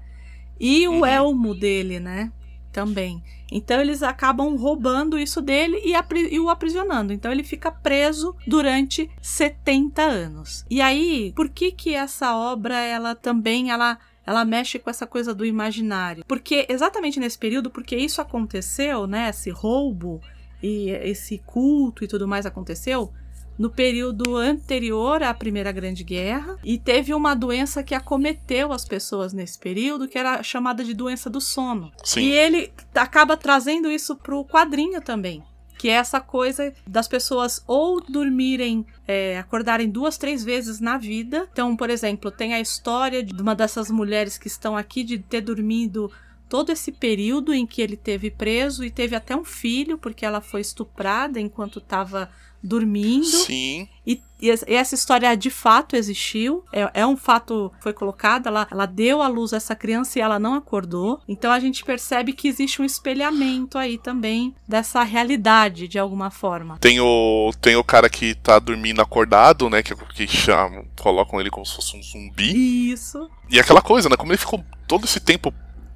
E 0.58 0.86
o 0.88 0.98
Uhum. 1.00 1.06
elmo 1.06 1.54
dele, 1.54 1.98
né? 2.00 2.30
Também. 2.72 3.22
Então 3.50 3.80
eles 3.80 4.02
acabam 4.02 4.56
roubando 4.56 5.18
isso 5.18 5.40
dele 5.40 5.80
e, 5.84 5.94
e 6.34 6.40
o 6.40 6.48
aprisionando. 6.48 7.12
Então 7.12 7.30
ele 7.30 7.44
fica 7.44 7.70
preso 7.70 8.34
durante 8.46 9.10
70 9.20 10.02
anos. 10.02 10.64
E 10.70 10.80
aí, 10.80 11.32
por 11.36 11.48
que 11.48 11.70
que 11.70 11.94
essa 11.94 12.36
obra 12.36 12.78
ela 12.78 13.14
também 13.14 13.70
ela 13.70 13.98
ela 14.26 14.42
mexe 14.42 14.78
com 14.78 14.88
essa 14.88 15.06
coisa 15.06 15.34
do 15.34 15.44
imaginário? 15.44 16.24
Porque 16.26 16.66
exatamente 16.68 17.20
nesse 17.20 17.38
período, 17.38 17.70
porque 17.70 17.94
isso 17.94 18.22
aconteceu, 18.22 19.06
né, 19.06 19.28
esse 19.28 19.50
roubo 19.50 20.20
e 20.62 20.88
esse 20.88 21.38
culto 21.44 22.02
e 22.02 22.08
tudo 22.08 22.26
mais 22.26 22.46
aconteceu 22.46 23.12
no 23.58 23.70
período 23.70 24.36
anterior 24.36 25.22
à 25.22 25.32
Primeira 25.32 25.72
Grande 25.72 26.02
Guerra 26.02 26.58
e 26.64 26.78
teve 26.78 27.14
uma 27.14 27.34
doença 27.34 27.82
que 27.82 27.94
acometeu 27.94 28.72
as 28.72 28.84
pessoas 28.84 29.32
nesse 29.32 29.58
período, 29.58 30.08
que 30.08 30.18
era 30.18 30.42
chamada 30.42 30.84
de 30.84 30.94
doença 30.94 31.30
do 31.30 31.40
sono. 31.40 31.92
Sim. 32.02 32.20
E 32.20 32.32
ele 32.32 32.72
acaba 32.94 33.36
trazendo 33.36 33.90
isso 33.90 34.16
pro 34.16 34.44
quadrinho 34.44 35.00
também. 35.00 35.42
Que 35.78 35.88
é 35.88 35.94
essa 35.94 36.20
coisa 36.20 36.72
das 36.86 37.06
pessoas 37.06 37.62
ou 37.66 38.00
dormirem, 38.00 38.86
é, 39.06 39.38
acordarem 39.38 39.90
duas, 39.90 40.16
três 40.16 40.42
vezes 40.42 40.80
na 40.80 40.96
vida. 40.96 41.48
Então, 41.52 41.76
por 41.76 41.90
exemplo, 41.90 42.30
tem 42.30 42.54
a 42.54 42.60
história 42.60 43.22
de 43.22 43.40
uma 43.40 43.54
dessas 43.54 43.90
mulheres 43.90 44.38
que 44.38 44.46
estão 44.46 44.76
aqui 44.76 45.04
de 45.04 45.18
ter 45.18 45.42
dormido 45.42 46.10
todo 46.48 46.70
esse 46.70 46.92
período 46.92 47.52
em 47.52 47.66
que 47.66 47.82
ele 47.82 47.96
teve 47.96 48.30
preso 48.30 48.84
e 48.84 48.90
teve 48.90 49.16
até 49.16 49.34
um 49.36 49.44
filho, 49.44 49.98
porque 49.98 50.24
ela 50.24 50.40
foi 50.40 50.60
estuprada 50.60 51.40
enquanto 51.40 51.80
estava 51.80 52.30
dormindo. 52.64 53.24
Sim. 53.26 53.86
E, 54.06 54.20
e 54.40 54.48
es- 54.50 54.64
essa 54.66 54.94
história 54.94 55.34
de 55.36 55.50
fato 55.50 55.94
existiu. 55.94 56.64
É, 56.72 56.90
é 57.02 57.06
um 57.06 57.16
fato 57.16 57.70
foi 57.80 57.92
colocado. 57.92 58.46
Ela, 58.46 58.66
ela 58.70 58.86
deu 58.86 59.20
à 59.22 59.28
luz 59.28 59.52
essa 59.52 59.74
criança 59.76 60.18
e 60.18 60.22
ela 60.22 60.38
não 60.38 60.54
acordou. 60.54 61.20
Então 61.28 61.52
a 61.52 61.60
gente 61.60 61.84
percebe 61.84 62.32
que 62.32 62.48
existe 62.48 62.80
um 62.80 62.84
espelhamento 62.84 63.76
aí 63.78 63.98
também 63.98 64.54
dessa 64.66 65.02
realidade 65.02 65.86
de 65.86 65.98
alguma 65.98 66.30
forma. 66.30 66.78
Tem 66.78 66.98
o, 67.00 67.52
tem 67.60 67.76
o 67.76 67.84
cara 67.84 68.08
que 68.08 68.34
tá 68.34 68.58
dormindo 68.58 69.00
acordado, 69.02 69.68
né? 69.70 69.82
Que, 69.82 69.94
que 69.94 70.26
chamam, 70.26 70.84
colocam 71.00 71.40
ele 71.40 71.50
como 71.50 71.64
se 71.66 71.74
fosse 71.76 71.96
um 71.96 72.02
zumbi. 72.02 72.90
Isso. 72.90 73.28
E 73.50 73.60
aquela 73.60 73.82
coisa, 73.82 74.08
né? 74.08 74.16
Como 74.16 74.32
ele 74.32 74.38
ficou 74.38 74.64
todo 74.88 75.04
esse 75.04 75.20
tempo 75.20 75.52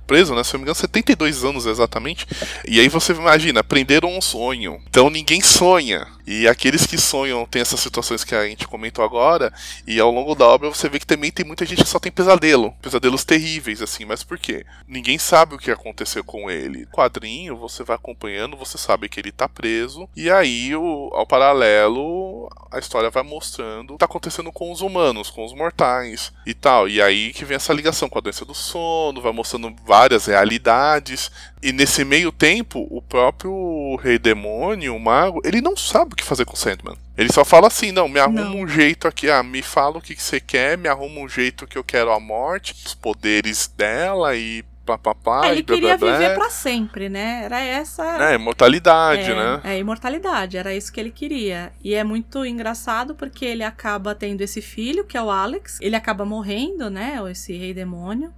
preso, 0.08 0.34
né? 0.34 0.42
Se 0.42 0.54
eu 0.54 0.58
não 0.58 0.60
me 0.60 0.64
engano, 0.64 0.74
72 0.74 1.44
anos 1.44 1.66
exatamente. 1.66 2.26
E 2.66 2.80
aí 2.80 2.88
você 2.88 3.12
imagina, 3.12 3.62
prenderam 3.62 4.16
um 4.16 4.22
sonho. 4.22 4.80
Então 4.88 5.10
ninguém 5.10 5.42
sonha. 5.42 6.08
E 6.26 6.48
aqueles 6.48 6.86
que 6.86 6.98
sonham 6.98 7.46
tem 7.46 7.62
essas 7.62 7.80
situações 7.80 8.24
que 8.24 8.34
a 8.34 8.46
gente 8.46 8.66
comentou 8.66 9.04
agora. 9.04 9.52
E 9.86 10.00
ao 10.00 10.10
longo 10.10 10.34
da 10.34 10.46
obra 10.46 10.68
você 10.68 10.88
vê 10.88 10.98
que 10.98 11.06
também 11.06 11.30
tem 11.30 11.44
muita 11.44 11.66
gente 11.66 11.84
que 11.84 11.88
só 11.88 11.98
tem 11.98 12.10
pesadelo. 12.10 12.72
Pesadelos 12.80 13.24
terríveis, 13.24 13.82
assim. 13.82 14.06
Mas 14.06 14.24
por 14.24 14.38
quê? 14.38 14.64
Ninguém 14.86 15.18
sabe 15.18 15.54
o 15.54 15.58
que 15.58 15.70
aconteceu 15.70 16.24
com 16.24 16.50
ele. 16.50 16.86
Quadrinho, 16.86 17.56
você 17.56 17.84
vai 17.84 17.96
acompanhando, 17.96 18.56
você 18.56 18.78
sabe 18.78 19.08
que 19.08 19.20
ele 19.20 19.30
tá 19.30 19.48
preso. 19.48 20.08
E 20.16 20.30
aí, 20.30 20.74
o, 20.74 21.10
ao 21.12 21.26
paralelo, 21.26 22.48
a 22.70 22.78
história 22.78 23.10
vai 23.10 23.22
mostrando 23.22 23.90
o 23.90 23.92
que 23.94 23.98
tá 23.98 24.06
acontecendo 24.06 24.50
com 24.52 24.72
os 24.72 24.80
humanos, 24.80 25.30
com 25.30 25.44
os 25.44 25.54
mortais 25.54 26.32
e 26.46 26.54
tal. 26.54 26.88
E 26.88 27.00
aí 27.02 27.32
que 27.32 27.44
vem 27.44 27.56
essa 27.56 27.72
ligação 27.72 28.08
com 28.08 28.18
a 28.18 28.22
doença 28.22 28.44
do 28.44 28.54
sono, 28.54 29.20
vai 29.20 29.32
mostrando 29.32 29.74
várias 29.84 29.97
realidades. 30.26 31.30
E 31.62 31.72
nesse 31.72 32.04
meio 32.04 32.30
tempo, 32.30 32.86
o 32.90 33.02
próprio 33.02 33.96
Rei 33.96 34.18
Demônio, 34.18 34.94
o 34.94 35.00
Mago, 35.00 35.40
ele 35.44 35.60
não 35.60 35.76
sabe 35.76 36.12
o 36.12 36.16
que 36.16 36.22
fazer 36.22 36.44
com 36.44 36.54
o 36.54 36.56
Sandman. 36.56 36.96
Ele 37.16 37.32
só 37.32 37.44
fala 37.44 37.66
assim: 37.66 37.90
não, 37.90 38.08
me 38.08 38.20
arruma 38.20 38.44
Não. 38.44 38.60
um 38.60 38.68
jeito 38.68 39.08
aqui, 39.08 39.28
ah, 39.28 39.42
me 39.42 39.62
fala 39.62 39.98
o 39.98 40.00
que, 40.00 40.14
que 40.14 40.22
você 40.22 40.38
quer, 40.38 40.78
me 40.78 40.88
arruma 40.88 41.20
um 41.20 41.28
jeito 41.28 41.66
que 41.66 41.76
eu 41.76 41.82
quero 41.82 42.12
a 42.12 42.20
morte, 42.20 42.74
os 42.86 42.94
poderes 42.94 43.66
dela 43.76 44.36
e 44.36 44.64
papapá. 44.88 45.46
É, 45.46 45.50
ele 45.50 45.60
e 45.60 45.62
blá, 45.62 45.74
queria 45.74 45.98
blá, 45.98 46.08
blá. 46.08 46.18
viver 46.18 46.34
pra 46.34 46.50
sempre, 46.50 47.08
né? 47.08 47.42
Era 47.44 47.60
essa. 47.60 48.30
É, 48.30 48.34
imortalidade, 48.34 49.30
é, 49.30 49.34
né? 49.34 49.60
É, 49.64 49.78
imortalidade, 49.78 50.56
era 50.56 50.74
isso 50.74 50.92
que 50.92 50.98
ele 51.00 51.10
queria. 51.10 51.72
E 51.82 51.94
é 51.94 52.02
muito 52.02 52.44
engraçado 52.44 53.14
porque 53.14 53.44
ele 53.44 53.62
acaba 53.62 54.14
tendo 54.14 54.40
esse 54.40 54.62
filho, 54.62 55.04
que 55.04 55.16
é 55.16 55.22
o 55.22 55.30
Alex. 55.30 55.78
Ele 55.80 55.96
acaba 55.96 56.24
morrendo, 56.24 56.88
né? 56.88 57.18
Esse 57.30 57.56
rei 57.56 57.74
demônio. 57.74 58.32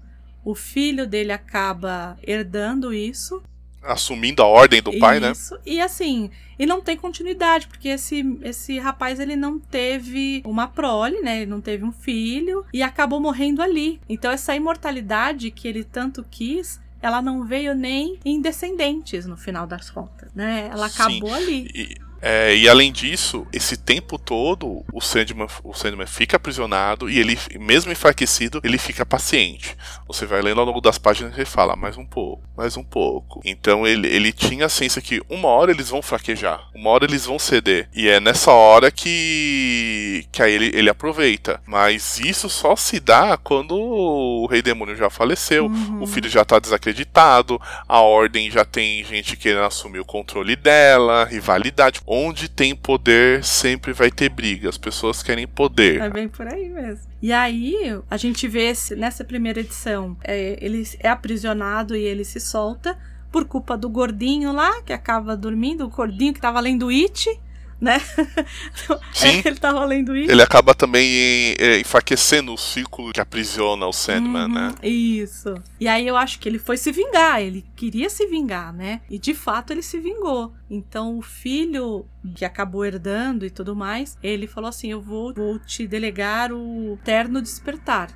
O 0.44 0.54
filho 0.54 1.06
dele 1.06 1.32
acaba 1.32 2.18
herdando 2.22 2.92
isso. 2.92 3.42
Assumindo 3.82 4.42
a 4.42 4.46
ordem 4.46 4.82
do 4.82 4.98
pai, 4.98 5.20
né? 5.20 5.32
Isso. 5.32 5.58
E 5.64 5.80
assim, 5.80 6.30
e 6.58 6.66
não 6.66 6.82
tem 6.82 6.96
continuidade, 6.96 7.66
porque 7.66 7.88
esse, 7.88 8.38
esse 8.42 8.78
rapaz 8.78 9.18
ele 9.18 9.34
não 9.34 9.58
teve 9.58 10.42
uma 10.44 10.68
prole, 10.68 11.20
né? 11.22 11.38
Ele 11.38 11.50
não 11.50 11.60
teve 11.60 11.84
um 11.84 11.92
filho 11.92 12.64
e 12.72 12.82
acabou 12.82 13.18
morrendo 13.18 13.62
ali. 13.62 13.98
Então 14.08 14.30
essa 14.30 14.54
imortalidade 14.54 15.50
que 15.50 15.66
ele 15.66 15.82
tanto 15.82 16.22
quis, 16.30 16.78
ela 17.00 17.22
não 17.22 17.44
veio 17.46 17.74
nem 17.74 18.18
em 18.24 18.40
descendentes 18.40 19.24
no 19.24 19.36
final 19.36 19.66
das 19.66 19.88
contas, 19.88 20.30
né? 20.34 20.68
Ela 20.70 20.88
Sim. 20.88 20.94
acabou 20.94 21.32
ali. 21.32 21.70
E, 21.74 21.96
é, 22.22 22.54
e 22.54 22.68
além 22.68 22.92
disso, 22.92 23.46
esse 23.52 23.76
tempo 23.76 24.18
todo, 24.18 24.84
o 24.92 25.00
Sandman, 25.00 25.46
o 25.64 25.74
Sandman 25.74 26.06
fica 26.06 26.36
aprisionado 26.36 27.08
e 27.08 27.18
ele, 27.18 27.38
mesmo 27.58 27.90
enfraquecido, 27.92 28.60
ele 28.62 28.78
fica 28.78 29.06
paciente. 29.06 29.76
Você 30.06 30.26
vai 30.26 30.42
lendo 30.42 30.60
ao 30.60 30.66
longo 30.66 30.80
das 30.80 30.98
páginas 30.98 31.32
e 31.32 31.38
ele 31.40 31.44
fala, 31.46 31.76
mais 31.76 31.96
um 31.96 32.04
pouco, 32.04 32.42
mais 32.56 32.76
um 32.76 32.84
pouco. 32.84 33.40
Então 33.44 33.86
ele, 33.86 34.08
ele 34.08 34.32
tinha 34.32 34.66
a 34.66 34.68
ciência 34.68 35.00
que 35.02 35.20
uma 35.28 35.48
hora 35.48 35.70
eles 35.70 35.88
vão 35.88 36.02
fraquejar, 36.02 36.68
uma 36.74 36.90
hora 36.90 37.04
eles 37.04 37.24
vão 37.26 37.38
ceder. 37.38 37.88
E 37.94 38.08
é 38.08 38.20
nessa 38.20 38.52
hora 38.52 38.90
que, 38.90 40.26
que 40.32 40.42
aí 40.42 40.52
ele, 40.52 40.70
ele 40.74 40.90
aproveita. 40.90 41.60
Mas 41.66 42.18
isso 42.20 42.48
só 42.48 42.76
se 42.76 43.00
dá 43.00 43.36
quando 43.36 43.74
o 43.76 44.46
Rei 44.46 44.62
Demônio 44.62 44.96
já 44.96 45.08
faleceu, 45.10 45.66
Uhum. 45.66 46.02
o 46.02 46.06
filho 46.06 46.28
já 46.28 46.44
tá 46.44 46.58
desacreditado, 46.58 47.60
a 47.88 48.00
Ordem 48.00 48.50
já 48.50 48.64
tem 48.64 49.04
gente 49.04 49.36
querendo 49.36 49.64
assumir 49.64 50.00
o 50.00 50.04
controle 50.04 50.56
dela, 50.56 51.24
rivalidade. 51.24 52.00
Onde 52.12 52.48
tem 52.48 52.74
poder, 52.74 53.44
sempre 53.44 53.92
vai 53.92 54.10
ter 54.10 54.28
briga. 54.28 54.68
As 54.68 54.76
pessoas 54.76 55.22
querem 55.22 55.46
poder. 55.46 56.00
É 56.00 56.10
bem 56.10 56.28
por 56.28 56.44
aí 56.52 56.68
mesmo. 56.68 57.06
E 57.22 57.32
aí, 57.32 57.76
a 58.10 58.16
gente 58.16 58.48
vê 58.48 58.70
esse- 58.70 58.96
nessa 58.96 59.22
primeira 59.22 59.60
edição, 59.60 60.16
é, 60.24 60.58
ele 60.60 60.82
é 60.98 61.08
aprisionado 61.08 61.94
e 61.94 62.02
ele 62.02 62.24
se 62.24 62.40
solta 62.40 62.98
por 63.30 63.44
culpa 63.44 63.76
do 63.76 63.88
gordinho 63.88 64.52
lá, 64.52 64.82
que 64.82 64.92
acaba 64.92 65.36
dormindo, 65.36 65.84
o 65.84 65.88
gordinho 65.88 66.34
que 66.34 66.40
tava 66.40 66.58
lendo 66.58 66.88
It, 66.88 67.30
né? 67.80 67.98
Sim. 69.12 69.40
ele 69.44 69.56
tava 69.56 69.84
lendo 69.84 70.14
isso. 70.14 70.30
Ele 70.30 70.42
acaba 70.42 70.74
também 70.74 71.54
é, 71.58 71.80
enfraquecendo 71.80 72.52
o 72.52 72.58
círculo 72.58 73.12
que 73.12 73.20
aprisiona 73.20 73.86
o 73.86 73.92
Sandman, 73.92 74.44
Uhum, 74.44 74.48
né? 74.48 74.74
Isso. 74.82 75.54
E 75.78 75.88
aí 75.88 76.06
eu 76.06 76.16
acho 76.16 76.38
que 76.38 76.48
ele 76.48 76.58
foi 76.58 76.76
se 76.76 76.92
vingar, 76.92 77.40
ele 77.40 77.64
queria 77.74 78.10
se 78.10 78.26
vingar, 78.26 78.72
né? 78.72 79.00
E 79.08 79.18
de 79.18 79.34
fato 79.34 79.72
ele 79.72 79.82
se 79.82 79.98
vingou. 79.98 80.52
Então 80.68 81.18
o 81.18 81.22
filho 81.22 82.06
que 82.34 82.44
acabou 82.44 82.84
herdando 82.84 83.46
e 83.46 83.50
tudo 83.50 83.74
mais, 83.74 84.18
ele 84.22 84.46
falou 84.46 84.68
assim: 84.68 84.90
Eu 84.90 85.00
vou, 85.00 85.32
vou 85.32 85.58
te 85.58 85.86
delegar 85.86 86.52
o 86.52 86.98
terno 87.02 87.40
despertar. 87.40 88.10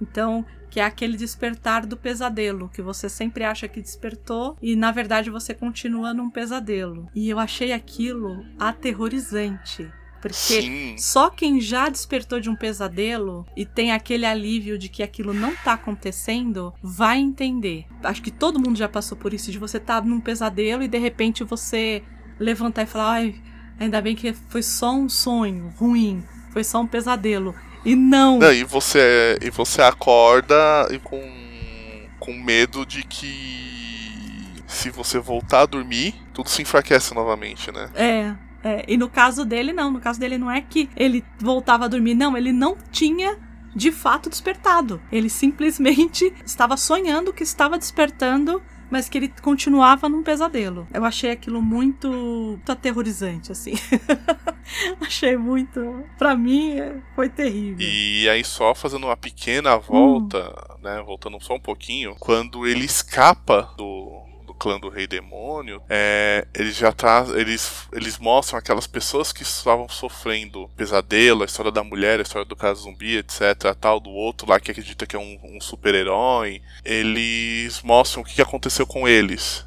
Então, 0.00 0.44
que 0.74 0.80
é 0.80 0.84
aquele 0.84 1.16
despertar 1.16 1.86
do 1.86 1.96
pesadelo, 1.96 2.68
que 2.68 2.82
você 2.82 3.08
sempre 3.08 3.44
acha 3.44 3.68
que 3.68 3.80
despertou 3.80 4.58
e 4.60 4.74
na 4.74 4.90
verdade 4.90 5.30
você 5.30 5.54
continua 5.54 6.12
num 6.12 6.28
pesadelo. 6.28 7.08
E 7.14 7.30
eu 7.30 7.38
achei 7.38 7.70
aquilo 7.72 8.44
aterrorizante. 8.58 9.88
Porque 10.20 10.34
Sim. 10.34 10.96
só 10.98 11.30
quem 11.30 11.60
já 11.60 11.88
despertou 11.88 12.40
de 12.40 12.50
um 12.50 12.56
pesadelo 12.56 13.46
e 13.56 13.64
tem 13.64 13.92
aquele 13.92 14.26
alívio 14.26 14.76
de 14.76 14.88
que 14.88 15.04
aquilo 15.04 15.32
não 15.32 15.54
tá 15.54 15.74
acontecendo 15.74 16.74
vai 16.82 17.20
entender. 17.20 17.86
Acho 18.02 18.20
que 18.20 18.32
todo 18.32 18.58
mundo 18.58 18.76
já 18.76 18.88
passou 18.88 19.16
por 19.16 19.32
isso, 19.32 19.52
de 19.52 19.58
você 19.60 19.76
estar 19.76 20.02
tá 20.02 20.08
num 20.08 20.20
pesadelo 20.20 20.82
e 20.82 20.88
de 20.88 20.98
repente 20.98 21.44
você 21.44 22.02
levantar 22.36 22.82
e 22.82 22.86
falar: 22.86 23.12
ai, 23.12 23.40
ainda 23.78 24.00
bem 24.00 24.16
que 24.16 24.32
foi 24.48 24.62
só 24.64 24.92
um 24.92 25.08
sonho 25.08 25.72
ruim, 25.76 26.24
foi 26.52 26.64
só 26.64 26.80
um 26.80 26.86
pesadelo. 26.88 27.54
E 27.84 27.94
não. 27.94 28.38
Não, 28.38 28.52
e 28.52 28.64
você, 28.64 29.38
e 29.42 29.50
você 29.50 29.82
acorda 29.82 30.88
e 30.90 30.98
com, 30.98 31.22
com 32.18 32.32
medo 32.32 32.86
de 32.86 33.02
que 33.02 33.64
se 34.66 34.90
você 34.90 35.18
voltar 35.18 35.60
a 35.60 35.66
dormir, 35.66 36.14
tudo 36.32 36.48
se 36.48 36.62
enfraquece 36.62 37.14
novamente, 37.14 37.70
né? 37.70 37.90
É, 37.94 38.34
é. 38.62 38.84
E 38.88 38.96
no 38.96 39.08
caso 39.08 39.44
dele, 39.44 39.72
não. 39.72 39.90
No 39.90 40.00
caso 40.00 40.18
dele, 40.18 40.38
não 40.38 40.50
é 40.50 40.60
que 40.60 40.88
ele 40.96 41.24
voltava 41.38 41.84
a 41.84 41.88
dormir, 41.88 42.14
não. 42.14 42.36
Ele 42.36 42.52
não 42.52 42.76
tinha 42.90 43.38
de 43.74 43.92
fato 43.92 44.30
despertado. 44.30 45.00
Ele 45.10 45.28
simplesmente 45.28 46.32
estava 46.44 46.76
sonhando 46.76 47.32
que 47.32 47.42
estava 47.42 47.78
despertando 47.78 48.62
mas 48.94 49.08
que 49.08 49.18
ele 49.18 49.28
continuava 49.42 50.08
num 50.08 50.22
pesadelo. 50.22 50.86
Eu 50.94 51.04
achei 51.04 51.32
aquilo 51.32 51.60
muito, 51.60 52.08
muito 52.08 52.70
aterrorizante, 52.70 53.50
assim. 53.50 53.72
achei 55.02 55.36
muito. 55.36 56.04
Pra 56.16 56.36
mim, 56.36 56.76
foi 57.16 57.28
terrível. 57.28 57.84
E 57.84 58.28
aí, 58.28 58.44
só 58.44 58.72
fazendo 58.72 59.08
uma 59.08 59.16
pequena 59.16 59.76
volta, 59.76 60.38
hum. 60.48 60.76
né? 60.80 61.02
Voltando 61.04 61.40
só 61.40 61.54
um 61.54 61.60
pouquinho, 61.60 62.14
quando 62.20 62.68
ele 62.68 62.84
escapa 62.84 63.74
do, 63.76 64.22
clã 64.58 64.78
do 64.78 64.88
Rei 64.88 65.06
Demônio, 65.06 65.82
é, 65.88 66.46
eles 66.54 66.76
já 66.76 66.92
tá, 66.92 67.26
eles, 67.34 67.86
eles 67.92 68.18
mostram 68.18 68.58
aquelas 68.58 68.86
pessoas 68.86 69.32
que 69.32 69.42
estavam 69.42 69.88
sofrendo 69.88 70.68
pesadelo, 70.76 71.42
a 71.42 71.46
história 71.46 71.70
da 71.70 71.84
mulher, 71.84 72.18
a 72.18 72.22
história 72.22 72.46
do 72.46 72.56
caso 72.56 72.82
zumbi, 72.82 73.18
etc, 73.18 73.74
tal, 73.78 74.00
do 74.00 74.10
outro 74.10 74.48
lá 74.48 74.58
que 74.60 74.70
acredita 74.70 75.06
que 75.06 75.16
é 75.16 75.18
um, 75.18 75.38
um 75.44 75.60
super-herói. 75.60 76.62
Eles 76.84 77.82
mostram 77.82 78.22
o 78.22 78.24
que 78.24 78.40
aconteceu 78.40 78.86
com 78.86 79.06
eles. 79.06 79.64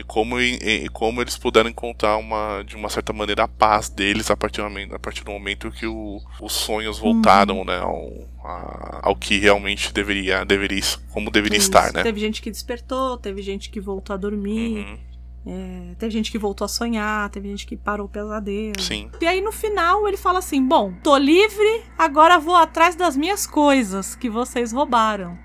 E 0.00 0.04
como, 0.04 0.40
e, 0.40 0.54
e 0.84 0.88
como 0.88 1.20
eles 1.20 1.36
puderam 1.36 1.68
encontrar 1.68 2.16
uma, 2.16 2.62
de 2.66 2.74
uma 2.76 2.88
certa 2.88 3.12
maneira 3.12 3.44
a 3.44 3.48
paz 3.48 3.88
deles 3.88 4.30
a 4.30 4.36
partir 4.36 4.62
do 4.62 4.64
momento, 4.68 4.94
a 4.94 4.98
partir 4.98 5.22
do 5.24 5.30
momento 5.30 5.70
que 5.70 5.86
o, 5.86 6.20
os 6.40 6.52
sonhos 6.52 6.98
voltaram 6.98 7.58
Uhum. 7.58 7.64
né, 7.64 7.78
ao, 7.78 8.10
a- 8.44 9.00
ao 9.02 9.14
que 9.16 9.38
realmente 9.38 9.92
deveria, 9.92 10.44
deveria 10.44 10.80
como 11.12 11.30
deveria 11.30 11.58
Isso. 11.58 11.68
estar, 11.68 11.92
né? 11.92 12.02
Teve 12.02 12.18
gente 12.20 12.40
que 12.40 12.50
despertou, 12.50 13.18
teve 13.18 13.42
gente 13.42 13.68
que 13.70 13.78
voltou 13.80 14.14
a 14.14 14.16
dormir, 14.16 14.78
Uhum, 14.86 14.98
é, 15.46 15.94
teve 15.98 16.12
gente 16.12 16.30
que 16.30 16.38
voltou 16.38 16.64
a 16.64 16.68
sonhar, 16.68 17.28
teve 17.30 17.48
gente 17.48 17.66
que 17.66 17.76
parou 17.76 18.06
o 18.06 18.08
pesadelo. 18.08 18.80
sim. 18.80 19.10
E 19.20 19.26
aí 19.26 19.40
no 19.40 19.52
final 19.52 20.06
ele 20.06 20.16
fala 20.16 20.38
assim: 20.38 20.62
Bom, 20.66 20.92
tô 21.02 21.16
livre, 21.16 21.82
agora 21.98 22.38
vou 22.38 22.54
atrás 22.56 22.94
das 22.94 23.16
minhas 23.16 23.46
coisas 23.46 24.14
que 24.14 24.28
vocês 24.30 24.72
roubaram. 24.72 25.38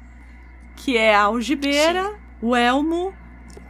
Que 0.77 0.97
é 0.97 1.15
a 1.15 1.23
algibeira, 1.23 2.13
o 2.41 2.55
elmo 2.55 3.13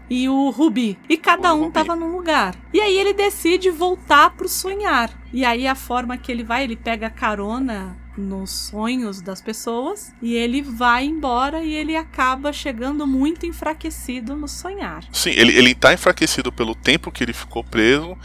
e 0.10 0.30
o 0.30 0.50
rubi. 0.50 0.98
E 1.10 1.18
cada 1.18 1.54
um 1.54 1.72
tava 1.72 1.96
num 1.96 2.12
lugar. 2.12 2.56
E 2.74 2.80
aí 2.80 2.98
ele 2.98 3.14
decide 3.14 3.70
voltar 3.70 4.32
pro 4.32 4.48
sonhar. 4.48 5.12
E 5.34 5.44
aí 5.44 5.68
a 5.68 5.76
forma 5.76 6.18
que 6.18 6.32
ele 6.32 6.44
vai, 6.44 6.64
ele 6.64 6.76
pega 6.76 7.10
carona 7.10 7.98
nos 8.18 8.52
sonhos 8.52 9.22
das 9.22 9.42
pessoas 9.42 10.14
e 10.22 10.34
ele 10.34 10.62
vai 10.62 11.06
embora 11.06 11.64
e 11.64 11.74
ele 11.74 11.96
acaba 11.96 12.54
chegando 12.54 13.06
muito 13.06 13.46
enfraquecido 13.46 14.36
no 14.36 14.48
sonhar. 14.48 15.04
Sim, 15.12 15.32
ele, 15.32 15.56
ele 15.58 15.76
tá 15.76 15.94
enfraquecido 15.94 16.52
pelo 16.52 16.74
tempo 16.74 17.12
que 17.12 17.24
ele 17.24 17.34
ficou 17.34 17.64
preso 17.64 18.18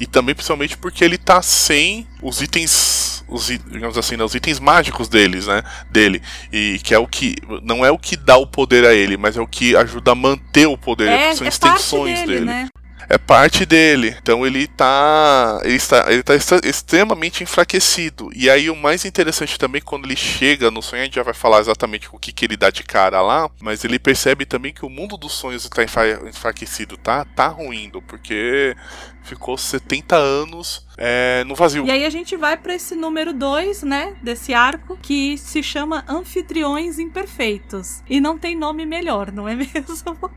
e 0.00 0.06
também 0.06 0.34
principalmente 0.34 0.76
porque 0.76 1.04
ele 1.04 1.18
tá 1.18 1.42
sem 1.42 2.06
os 2.22 2.40
itens, 2.40 3.03
os, 3.34 3.46
digamos 3.48 3.98
assim, 3.98 4.16
né, 4.16 4.24
os 4.24 4.34
itens 4.34 4.60
mágicos 4.60 5.08
deles, 5.08 5.46
né, 5.46 5.62
dele, 5.90 6.22
e 6.52 6.78
que 6.82 6.94
é 6.94 6.98
o 6.98 7.06
que 7.06 7.36
não 7.62 7.84
é 7.84 7.90
o 7.90 7.98
que 7.98 8.16
dá 8.16 8.36
o 8.36 8.46
poder 8.46 8.84
a 8.86 8.94
ele, 8.94 9.16
mas 9.16 9.36
é 9.36 9.40
o 9.40 9.46
que 9.46 9.76
ajuda 9.76 10.12
a 10.12 10.14
manter 10.14 10.66
o 10.66 10.78
poder, 10.78 11.08
É, 11.08 11.34
são 11.34 11.46
é 11.46 11.50
parte 11.50 11.52
extensões 11.52 12.20
dele, 12.20 12.32
dele. 12.32 12.44
né? 12.46 12.68
É 13.06 13.18
parte 13.18 13.66
dele. 13.66 14.16
Então 14.22 14.46
ele 14.46 14.66
tá. 14.66 15.60
Ele 15.62 15.74
está, 15.74 16.06
ele 16.10 16.22
tá 16.22 16.32
extremamente 16.64 17.42
enfraquecido. 17.42 18.30
E 18.34 18.48
aí 18.48 18.70
o 18.70 18.74
mais 18.76 19.04
interessante 19.04 19.58
também, 19.58 19.82
quando 19.82 20.06
ele 20.06 20.16
chega 20.16 20.70
no 20.70 20.80
sonho, 20.80 21.02
a 21.02 21.04
gente 21.04 21.16
já 21.16 21.22
vai 21.22 21.34
falar 21.34 21.60
exatamente 21.60 22.08
o 22.10 22.18
que, 22.18 22.32
que 22.32 22.46
ele 22.46 22.56
dá 22.56 22.70
de 22.70 22.82
cara 22.82 23.20
lá. 23.20 23.50
Mas 23.60 23.84
ele 23.84 23.98
percebe 23.98 24.46
também 24.46 24.72
que 24.72 24.86
o 24.86 24.88
mundo 24.88 25.18
dos 25.18 25.32
sonhos 25.34 25.64
está 25.64 25.84
enfra- 25.84 26.28
enfraquecido, 26.30 26.96
tá? 26.96 27.26
Tá 27.36 27.46
ruindo, 27.48 28.00
porque 28.00 28.74
ficou 29.24 29.56
70 29.56 30.14
anos 30.14 30.86
é, 30.96 31.42
no 31.44 31.54
vazio. 31.54 31.84
E 31.86 31.90
aí 31.90 32.04
a 32.04 32.10
gente 32.10 32.36
vai 32.36 32.56
pra 32.56 32.74
esse 32.74 32.94
número 32.94 33.32
2, 33.32 33.82
né, 33.82 34.16
desse 34.22 34.54
arco, 34.54 34.96
que 35.00 35.36
se 35.38 35.62
chama 35.62 36.04
Anfitriões 36.06 36.98
Imperfeitos. 36.98 38.02
E 38.08 38.20
não 38.20 38.38
tem 38.38 38.56
nome 38.56 38.86
melhor, 38.86 39.32
não 39.32 39.48
é 39.48 39.56
mesmo? 39.56 40.30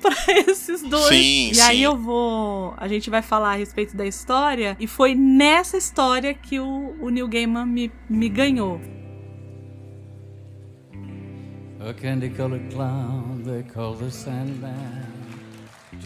pra 0.00 0.14
esses 0.46 0.82
dois. 0.82 1.06
Sim, 1.06 1.52
e 1.54 1.60
aí 1.60 1.78
sim. 1.78 1.82
eu 1.82 1.96
vou. 1.96 2.74
A 2.76 2.86
gente 2.86 3.08
vai 3.10 3.22
falar 3.22 3.52
a 3.52 3.56
respeito 3.56 3.96
da 3.96 4.06
história. 4.06 4.76
E 4.78 4.86
foi 4.86 5.14
nessa 5.14 5.76
história 5.76 6.34
que 6.34 6.60
o, 6.60 6.94
o 7.00 7.08
Neil 7.08 7.26
Gaiman 7.26 7.66
me, 7.66 7.90
me 8.08 8.28
ganhou. 8.28 8.80
A 11.80 11.94
candy 11.94 12.30
colored 12.30 12.68
clown 12.74 13.42
they 13.44 13.62
call 13.62 13.94
the 13.94 14.10
Sandman. 14.10 15.25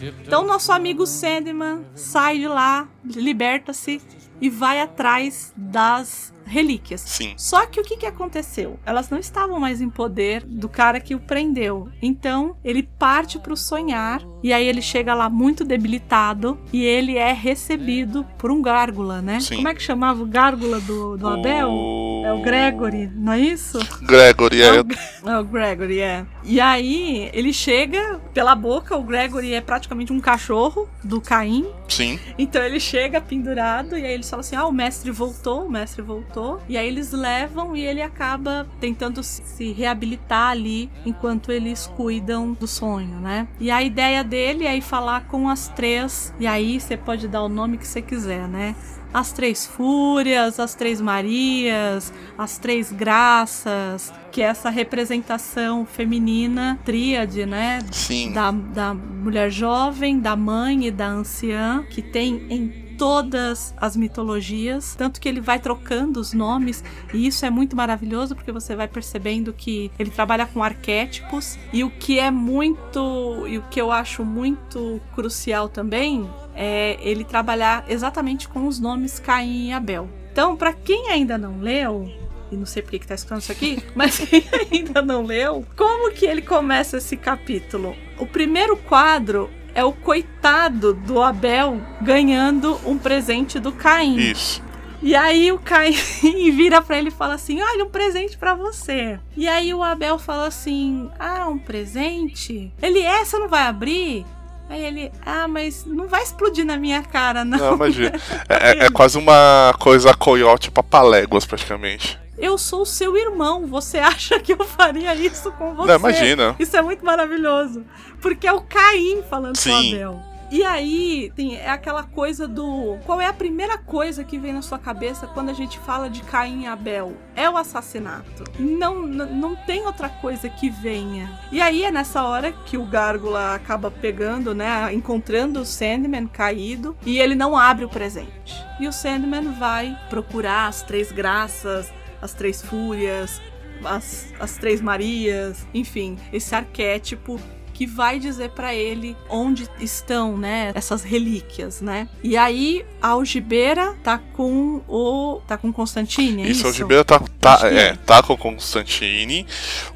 Então, 0.01 0.45
nosso 0.45 0.71
amigo 0.71 1.05
Sandman 1.05 1.85
sai 1.95 2.39
de 2.39 2.47
lá, 2.47 2.87
liberta-se 3.05 4.01
e 4.39 4.49
vai 4.49 4.81
atrás 4.81 5.53
das 5.55 6.33
relíquias. 6.51 7.01
Sim. 7.01 7.33
Só 7.37 7.65
que 7.65 7.79
o 7.79 7.83
que, 7.83 7.97
que 7.97 8.05
aconteceu? 8.05 8.79
Elas 8.85 9.09
não 9.09 9.17
estavam 9.17 9.59
mais 9.59 9.81
em 9.81 9.89
poder 9.89 10.43
do 10.45 10.67
cara 10.69 10.99
que 10.99 11.15
o 11.15 11.19
prendeu. 11.19 11.89
Então 12.01 12.57
ele 12.63 12.83
parte 12.83 13.39
pro 13.39 13.55
sonhar 13.55 14.21
e 14.43 14.51
aí 14.51 14.67
ele 14.67 14.81
chega 14.81 15.13
lá 15.13 15.29
muito 15.29 15.63
debilitado 15.63 16.59
e 16.73 16.83
ele 16.83 17.17
é 17.17 17.31
recebido 17.31 18.25
por 18.37 18.51
um 18.51 18.61
gárgula, 18.61 19.21
né? 19.21 19.39
Sim. 19.39 19.55
Como 19.55 19.67
é 19.69 19.73
que 19.73 19.81
chamava 19.81 20.21
o 20.21 20.25
gárgula 20.25 20.79
do, 20.79 21.17
do 21.17 21.27
Abel? 21.27 21.69
O... 21.69 22.23
É 22.25 22.33
o 22.33 22.41
Gregory, 22.41 23.09
não 23.15 23.33
é 23.33 23.39
isso? 23.39 23.79
Gregory, 24.03 24.61
é. 24.61 24.67
É 24.67 24.81
o, 24.81 25.29
é 25.29 25.39
o 25.39 25.43
Gregory, 25.43 25.99
é. 25.99 26.25
E 26.43 26.59
aí 26.59 27.29
ele 27.33 27.51
chega 27.51 28.19
pela 28.33 28.53
boca, 28.55 28.95
o 28.97 29.03
Gregory 29.03 29.53
é 29.53 29.61
praticamente 29.61 30.13
um 30.13 30.19
cachorro 30.19 30.87
do 31.03 31.19
Caim. 31.19 31.65
Sim. 31.91 32.19
Então 32.37 32.63
ele 32.63 32.79
chega 32.79 33.19
pendurado 33.19 33.97
e 33.97 34.05
aí 34.05 34.13
eles 34.13 34.29
falam 34.29 34.41
assim: 34.41 34.55
ah, 34.55 34.65
o 34.65 34.71
mestre 34.71 35.11
voltou, 35.11 35.65
o 35.65 35.69
mestre 35.71 36.01
voltou. 36.01 36.61
E 36.67 36.77
aí 36.77 36.87
eles 36.87 37.11
levam 37.11 37.75
e 37.75 37.81
ele 37.85 38.01
acaba 38.01 38.67
tentando 38.79 39.21
se- 39.23 39.71
reabilitar 39.73 40.49
ali 40.51 40.89
enquanto 41.05 41.51
eles 41.51 41.87
cuidam 41.95 42.53
do 42.53 42.67
sonho, 42.67 43.19
né? 43.19 43.47
E 43.59 43.69
a 43.69 43.81
ideia 43.83 44.23
dele 44.23 44.65
é 44.65 44.75
ir 44.75 44.81
falar 44.81 45.25
com 45.27 45.49
as 45.49 45.67
três. 45.69 46.33
E 46.39 46.47
aí 46.47 46.79
você 46.79 46.95
pode 46.97 47.27
dar 47.27 47.43
o 47.43 47.49
nome 47.49 47.77
que 47.77 47.87
você 47.87 48.01
quiser, 48.01 48.47
né? 48.47 48.75
As 49.13 49.31
Três 49.31 49.65
Fúrias, 49.65 50.59
as 50.59 50.73
Três 50.73 51.01
Marias, 51.01 52.13
as 52.37 52.57
Três 52.57 52.91
Graças, 52.91 54.13
que 54.31 54.41
é 54.41 54.45
essa 54.45 54.69
representação 54.69 55.85
feminina, 55.85 56.79
tríade, 56.85 57.45
né? 57.45 57.79
Sim. 57.91 58.31
da, 58.31 58.51
da 58.51 58.93
mulher 58.93 59.51
jovem, 59.51 60.19
da 60.19 60.35
mãe 60.35 60.87
e 60.87 60.91
da 60.91 61.07
anciã, 61.07 61.83
que 61.89 62.01
tem 62.01 62.45
em 62.49 62.80
todas 63.01 63.73
as 63.77 63.95
mitologias, 63.97 64.93
tanto 64.93 65.19
que 65.19 65.27
ele 65.27 65.41
vai 65.41 65.57
trocando 65.57 66.19
os 66.19 66.33
nomes, 66.33 66.83
e 67.11 67.25
isso 67.25 67.43
é 67.43 67.49
muito 67.49 67.75
maravilhoso 67.75 68.35
porque 68.35 68.51
você 68.51 68.75
vai 68.75 68.87
percebendo 68.87 69.51
que 69.51 69.91
ele 69.97 70.11
trabalha 70.11 70.45
com 70.45 70.63
arquétipos, 70.63 71.57
e 71.73 71.83
o 71.83 71.89
que 71.89 72.19
é 72.19 72.29
muito, 72.29 73.47
e 73.47 73.57
o 73.57 73.63
que 73.71 73.81
eu 73.81 73.91
acho 73.91 74.23
muito 74.23 75.01
crucial 75.15 75.67
também 75.67 76.29
é 76.53 76.95
ele 77.01 77.23
trabalhar 77.23 77.85
exatamente 77.87 78.47
com 78.47 78.67
os 78.67 78.79
nomes 78.79 79.17
Caim 79.17 79.69
e 79.69 79.73
Abel. 79.73 80.07
Então, 80.31 80.55
para 80.55 80.71
quem 80.71 81.09
ainda 81.09 81.39
não 81.39 81.59
leu, 81.59 82.07
e 82.51 82.55
não 82.55 82.67
sei 82.67 82.83
por 82.83 82.91
que 82.91 82.99
que 82.99 83.07
tá 83.07 83.15
escutando 83.15 83.41
isso 83.41 83.51
aqui, 83.51 83.83
mas 83.95 84.19
quem 84.19 84.43
ainda 84.71 85.01
não 85.01 85.23
leu, 85.23 85.65
como 85.75 86.11
que 86.11 86.27
ele 86.27 86.43
começa 86.43 86.97
esse 86.97 87.17
capítulo? 87.17 87.95
O 88.19 88.27
primeiro 88.27 88.77
quadro 88.77 89.49
é 89.73 89.83
o 89.83 89.91
coitado 89.91 90.93
do 90.93 91.21
Abel 91.21 91.81
ganhando 92.01 92.79
um 92.85 92.97
presente 92.97 93.59
do 93.59 93.71
Caim. 93.71 94.17
Isso. 94.17 94.61
E 95.03 95.15
aí 95.15 95.51
o 95.51 95.57
Caim 95.57 95.93
vira 96.51 96.81
pra 96.81 96.97
ele 96.97 97.07
e 97.07 97.11
fala 97.11 97.33
assim: 97.33 97.59
Olha, 97.61 97.85
um 97.85 97.89
presente 97.89 98.37
pra 98.37 98.53
você. 98.53 99.19
E 99.35 99.47
aí 99.47 99.73
o 99.73 99.81
Abel 99.81 100.19
fala 100.19 100.47
assim: 100.47 101.09
Ah, 101.19 101.47
um 101.49 101.57
presente? 101.57 102.71
Ele 102.81 103.01
você 103.25 103.37
não 103.39 103.47
vai 103.47 103.63
abrir? 103.63 104.25
Aí 104.71 104.85
ele, 104.85 105.11
ah, 105.25 105.47
mas 105.49 105.83
não 105.85 106.07
vai 106.07 106.23
explodir 106.23 106.65
na 106.65 106.77
minha 106.77 107.03
cara, 107.03 107.43
não. 107.43 107.57
Não, 107.57 107.75
imagina. 107.75 108.13
É, 108.47 108.71
é- 108.83 108.85
é 108.85 108.89
quase 108.89 109.17
uma 109.17 109.73
coisa 109.79 110.13
coiote 110.13 110.71
papaléguas, 110.71 111.45
praticamente. 111.45 112.17
Eu 112.37 112.57
sou 112.57 112.85
seu 112.85 113.15
irmão, 113.17 113.67
você 113.67 113.99
acha 113.99 114.39
que 114.39 114.53
eu 114.53 114.63
faria 114.65 115.13
isso 115.13 115.51
com 115.53 115.75
você? 115.75 115.87
Não, 115.89 115.95
imagina. 115.95 116.55
Isso 116.57 116.75
é 116.77 116.81
muito 116.81 117.05
maravilhoso. 117.05 117.83
Porque 118.21 118.47
é 118.47 118.53
o 118.53 118.61
Caim 118.61 119.21
falando 119.29 119.53
com 119.55 119.59
o 119.59 119.61
Sim. 119.61 119.93
Abel. 119.95 120.21
E 120.51 120.65
aí, 120.65 121.31
tem, 121.33 121.55
é 121.55 121.69
aquela 121.69 122.03
coisa 122.03 122.45
do. 122.45 122.97
Qual 123.05 123.21
é 123.21 123.25
a 123.25 123.33
primeira 123.33 123.77
coisa 123.77 124.21
que 124.21 124.37
vem 124.37 124.51
na 124.51 124.61
sua 124.61 124.77
cabeça 124.77 125.25
quando 125.25 125.47
a 125.47 125.53
gente 125.53 125.79
fala 125.79 126.09
de 126.09 126.21
Caim 126.23 126.63
e 126.63 126.67
Abel? 126.67 127.15
É 127.33 127.49
o 127.49 127.55
assassinato. 127.55 128.43
Não, 128.59 129.01
não 129.01 129.55
tem 129.55 129.85
outra 129.85 130.09
coisa 130.09 130.49
que 130.49 130.69
venha. 130.69 131.39
E 131.53 131.61
aí 131.61 131.85
é 131.85 131.91
nessa 131.91 132.23
hora 132.23 132.51
que 132.51 132.77
o 132.77 132.85
Gárgula 132.85 133.55
acaba 133.55 133.89
pegando, 133.89 134.53
né? 134.53 134.93
Encontrando 134.93 135.61
o 135.61 135.65
Sandman 135.65 136.27
caído 136.27 136.97
e 137.05 137.17
ele 137.17 137.33
não 137.33 137.57
abre 137.57 137.85
o 137.85 137.89
presente. 137.89 138.53
E 138.77 138.89
o 138.89 138.91
Sandman 138.91 139.53
vai 139.53 139.97
procurar 140.09 140.67
as 140.67 140.81
três 140.81 141.13
graças, 141.13 141.89
as 142.21 142.33
três 142.33 142.61
fúrias, 142.61 143.41
as, 143.85 144.33
as 144.37 144.57
três 144.57 144.81
Marias, 144.81 145.65
enfim, 145.73 146.17
esse 146.33 146.53
arquétipo 146.53 147.39
que 147.81 147.87
vai 147.87 148.19
dizer 148.19 148.51
pra 148.51 148.75
ele 148.75 149.17
onde 149.27 149.67
estão, 149.79 150.37
né, 150.37 150.71
essas 150.75 151.01
relíquias, 151.01 151.81
né? 151.81 152.07
E 152.23 152.37
aí 152.37 152.85
a 153.01 153.07
algibeira 153.07 153.95
tá 154.03 154.19
com 154.19 154.83
o 154.87 155.41
tá 155.47 155.57
com 155.57 155.73
Constantine, 155.73 156.43
é 156.43 156.45
Isso, 156.45 156.59
isso? 156.59 156.69
o 156.69 156.73
Gibeira 156.73 157.03
tá, 157.03 157.19
tá, 157.39 157.61
é, 157.63 157.85
é. 157.85 157.95
tá 157.95 158.21
com 158.21 158.37
Constantine. 158.37 159.47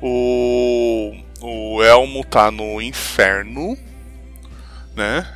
O, 0.01 1.13
o 1.39 1.83
Elmo 1.83 2.25
tá 2.25 2.49
no 2.49 2.81
inferno, 2.81 3.77
né? 4.95 5.27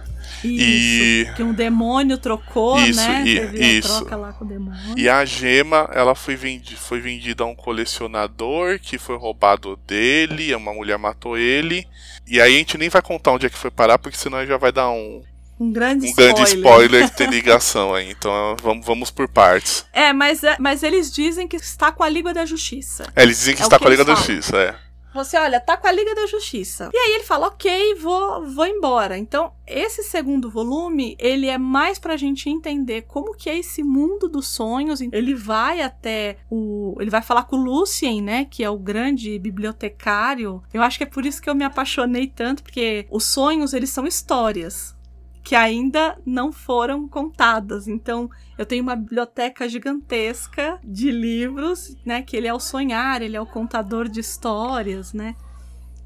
Isso, 0.48 1.30
E- 1.32 1.34
que 1.36 1.44
um 1.44 1.54
demônio 1.54 2.18
trocou, 2.18 2.80
Isso, 2.82 3.00
né? 3.02 3.24
e- 3.26 3.40
Teve 3.40 3.64
a 3.64 3.68
isso. 3.68 3.98
troca 4.00 4.16
lá 4.16 4.34
com 4.34 4.46
o 4.46 4.48
demônio. 4.48 4.80
E 4.98 5.08
a 5.10 5.24
gema, 5.26 5.90
ela 5.94 6.16
foi, 6.16 6.36
vendi 6.36 6.76
foi 6.76 7.00
vendida 7.00 7.44
a 7.44 7.48
um 7.48 7.56
colecionador 7.56 8.80
que 8.80 8.98
foi 8.98 9.18
roubado 9.18 9.76
dele, 9.88 10.54
uma 10.56 10.74
mulher 10.74 10.98
matou 10.98 11.38
ele. 11.38 11.88
E 12.28 12.40
aí 12.40 12.56
a 12.56 12.58
gente 12.58 12.78
nem 12.78 12.90
vai 12.90 13.02
contar 13.02 13.32
onde 13.32 13.46
é 13.46 13.50
que 13.50 13.58
foi 13.58 13.72
parar, 13.72 13.98
porque 13.98 14.18
senão 14.18 14.46
já 14.46 14.58
vai 14.58 14.72
dar 14.72 14.90
um, 14.92 15.22
Um 15.60 15.72
grande 15.72 16.06
um 16.06 16.10
spoiler. 16.10 16.36
grande 16.36 16.56
spoiler 16.56 17.10
que 17.10 17.18
tem 17.18 17.28
ligação 17.32 17.94
aí. 17.94 18.10
Então 18.12 18.56
vamos, 18.62 18.86
vamos 18.86 19.12
por 19.12 19.28
partes. 19.28 19.86
É, 19.92 20.14
mas, 20.14 20.44
é- 20.44 20.56
mas 20.60 20.84
eles 20.84 21.12
dizem 21.12 21.48
que 21.48 21.56
está 21.58 21.92
com 21.92 22.04
a 22.04 22.10
Liga 22.10 22.34
da 22.34 22.46
Justiça. 22.46 23.06
É, 23.16 23.24
eles 23.24 23.40
dizem 23.40 23.56
que 23.56 23.62
É 23.62 23.66
está 23.66 23.78
que 23.78 23.82
com 23.84 23.88
a 23.88 23.92
Liga 23.92 24.06
da. 24.06 24.16
Justiça, 24.16 24.58
é. 24.58 24.76
Você 25.14 25.38
olha, 25.38 25.60
tá 25.60 25.76
com 25.76 25.88
a 25.88 25.92
Liga 25.92 26.14
da 26.14 26.28
Justiça. 26.28 26.90
E 26.94 26.98
aí 26.98 27.14
ele 27.16 27.24
fala, 27.24 27.48
ok, 27.48 27.96
vou, 27.96 28.46
vou 28.46 28.66
embora. 28.66 29.18
Então, 29.18 29.52
esse 29.66 30.04
segundo 30.04 30.50
volume, 30.50 31.16
ele 31.20 31.48
é 31.48 31.58
mais 31.58 31.98
pra 31.98 32.18
gente 32.18 32.50
entender 32.50 33.04
como 33.04 33.36
que 33.36 33.50
é 33.50 33.58
esse 33.58 33.84
mundo 33.84 34.28
dos 34.28 34.48
sonhos. 34.48 35.02
Ele 35.02 35.34
vai 35.34 35.82
até 35.82 36.38
o... 36.50 36.96
Ele 37.00 37.10
vai 37.10 37.22
falar 37.22 37.44
com 37.44 37.58
o 37.58 37.64
Lucien, 37.64 38.22
né? 38.22 38.46
Que 38.46 38.64
é 38.64 38.70
o 38.70 38.78
grande 38.78 39.38
bibliotecário. 39.40 40.62
Eu 40.74 40.82
acho 40.82 40.98
que 40.98 41.04
é 41.04 41.08
por 41.08 41.26
isso 41.26 41.42
que 41.42 41.50
eu 41.50 41.56
me 41.56 41.64
apaixonei 41.64 42.28
tanto, 42.28 42.64
porque 42.64 43.08
os 43.10 43.26
sonhos, 43.26 43.74
eles 43.74 43.90
são 43.90 44.06
histórias 44.06 44.99
que 45.44 45.56
ainda 45.56 46.18
não 46.26 46.52
foram 46.52 47.08
contadas. 47.08 47.88
Então, 47.88 48.30
eu 48.58 48.66
tenho 48.66 48.84
uma 48.84 48.96
biblioteca 48.96 49.68
gigantesca 49.68 50.80
de 50.84 51.12
livros, 51.12 51.98
né? 52.06 52.22
Que 52.22 52.38
ele 52.38 52.48
é 52.48 52.54
o 52.54 52.60
sonhar, 52.60 53.22
ele 53.22 53.36
é 53.36 53.42
o 53.42 53.46
contador 53.46 54.08
de 54.08 54.20
histórias, 54.20 55.14
né? 55.14 55.36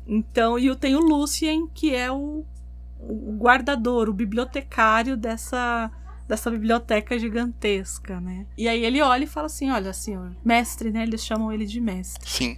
Então, 0.07 0.59
e 0.59 0.67
eu 0.67 0.75
tenho 0.75 0.99
o 0.99 1.05
Lucien, 1.05 1.67
que 1.73 1.93
é 1.93 2.11
o, 2.11 2.45
o 2.99 3.37
guardador, 3.37 4.09
o 4.09 4.13
bibliotecário 4.13 5.17
dessa 5.17 5.91
dessa 6.25 6.49
biblioteca 6.49 7.19
gigantesca, 7.19 8.19
né? 8.19 8.45
E 8.57 8.67
aí 8.67 8.83
ele 8.85 9.01
olha 9.01 9.25
e 9.25 9.27
fala 9.27 9.47
assim, 9.47 9.69
olha, 9.69 9.91
senhor, 9.91 10.33
mestre, 10.43 10.89
né? 10.89 11.03
Eles 11.03 11.23
chamam 11.23 11.51
ele 11.51 11.65
de 11.65 11.81
mestre. 11.81 12.29
Sim. 12.29 12.57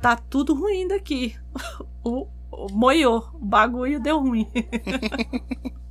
Tá 0.00 0.14
tudo 0.14 0.54
ruim 0.54 0.86
daqui. 0.86 1.34
o, 2.04 2.26
o 2.50 2.70
moiou, 2.70 3.30
o 3.34 3.44
bagulho 3.44 3.98
deu 3.98 4.20
ruim. 4.20 4.46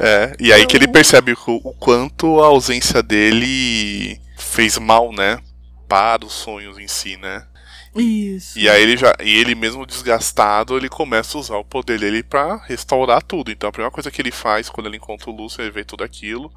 É, 0.00 0.36
e 0.38 0.52
aí 0.52 0.66
que 0.66 0.76
ele 0.76 0.84
Então- 0.84 0.92
percebe 0.92 1.32
o, 1.46 1.60
quanto 1.78 2.40
a 2.42 2.46
ausência 2.46 3.02
dele 3.02 4.20
fez 4.36 4.78
mal, 4.78 5.12
né? 5.12 5.40
Para 5.88 6.24
os 6.24 6.32
sonhos 6.32 6.78
em 6.78 6.86
si, 6.88 7.16
né? 7.16 7.46
Isso. 7.96 8.58
E 8.58 8.68
aí 8.68 8.82
ele 8.82 8.96
já. 8.96 9.14
E 9.20 9.28
ele 9.38 9.54
mesmo 9.54 9.84
desgastado, 9.86 10.76
ele 10.76 10.88
começa 10.88 11.36
a 11.36 11.40
usar 11.40 11.56
o 11.56 11.64
poder 11.64 11.98
dele 11.98 12.22
pra 12.22 12.56
restaurar 12.66 13.22
tudo. 13.22 13.50
Então 13.50 13.68
a 13.68 13.72
primeira 13.72 13.90
coisa 13.90 14.10
que 14.10 14.20
ele 14.20 14.30
faz 14.30 14.68
quando 14.68 14.86
ele 14.86 14.98
encontra 14.98 15.30
o 15.30 15.34
Lúcio, 15.34 15.62
ele 15.62 15.70
vê 15.70 15.84
tudo 15.84 16.04
aquilo. 16.04 16.52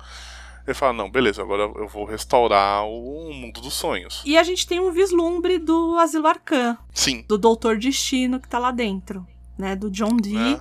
Ele 0.67 0.75
fala, 0.75 0.93
não, 0.93 1.09
beleza, 1.09 1.41
agora 1.41 1.63
eu 1.63 1.87
vou 1.87 2.05
restaurar 2.05 2.85
o 2.85 3.33
mundo 3.33 3.61
dos 3.61 3.73
sonhos. 3.73 4.21
E 4.23 4.37
a 4.37 4.43
gente 4.43 4.67
tem 4.67 4.79
um 4.79 4.91
vislumbre 4.91 5.57
do 5.57 5.97
Asilo 5.97 6.27
Arcan, 6.27 6.77
Sim. 6.93 7.25
do 7.27 7.35
Doutor 7.37 7.77
Destino 7.79 8.39
que 8.39 8.47
tá 8.47 8.59
lá 8.59 8.69
dentro, 8.69 9.25
né? 9.57 9.75
Do 9.75 9.89
John 9.89 10.15
Dee, 10.17 10.33
né? 10.35 10.59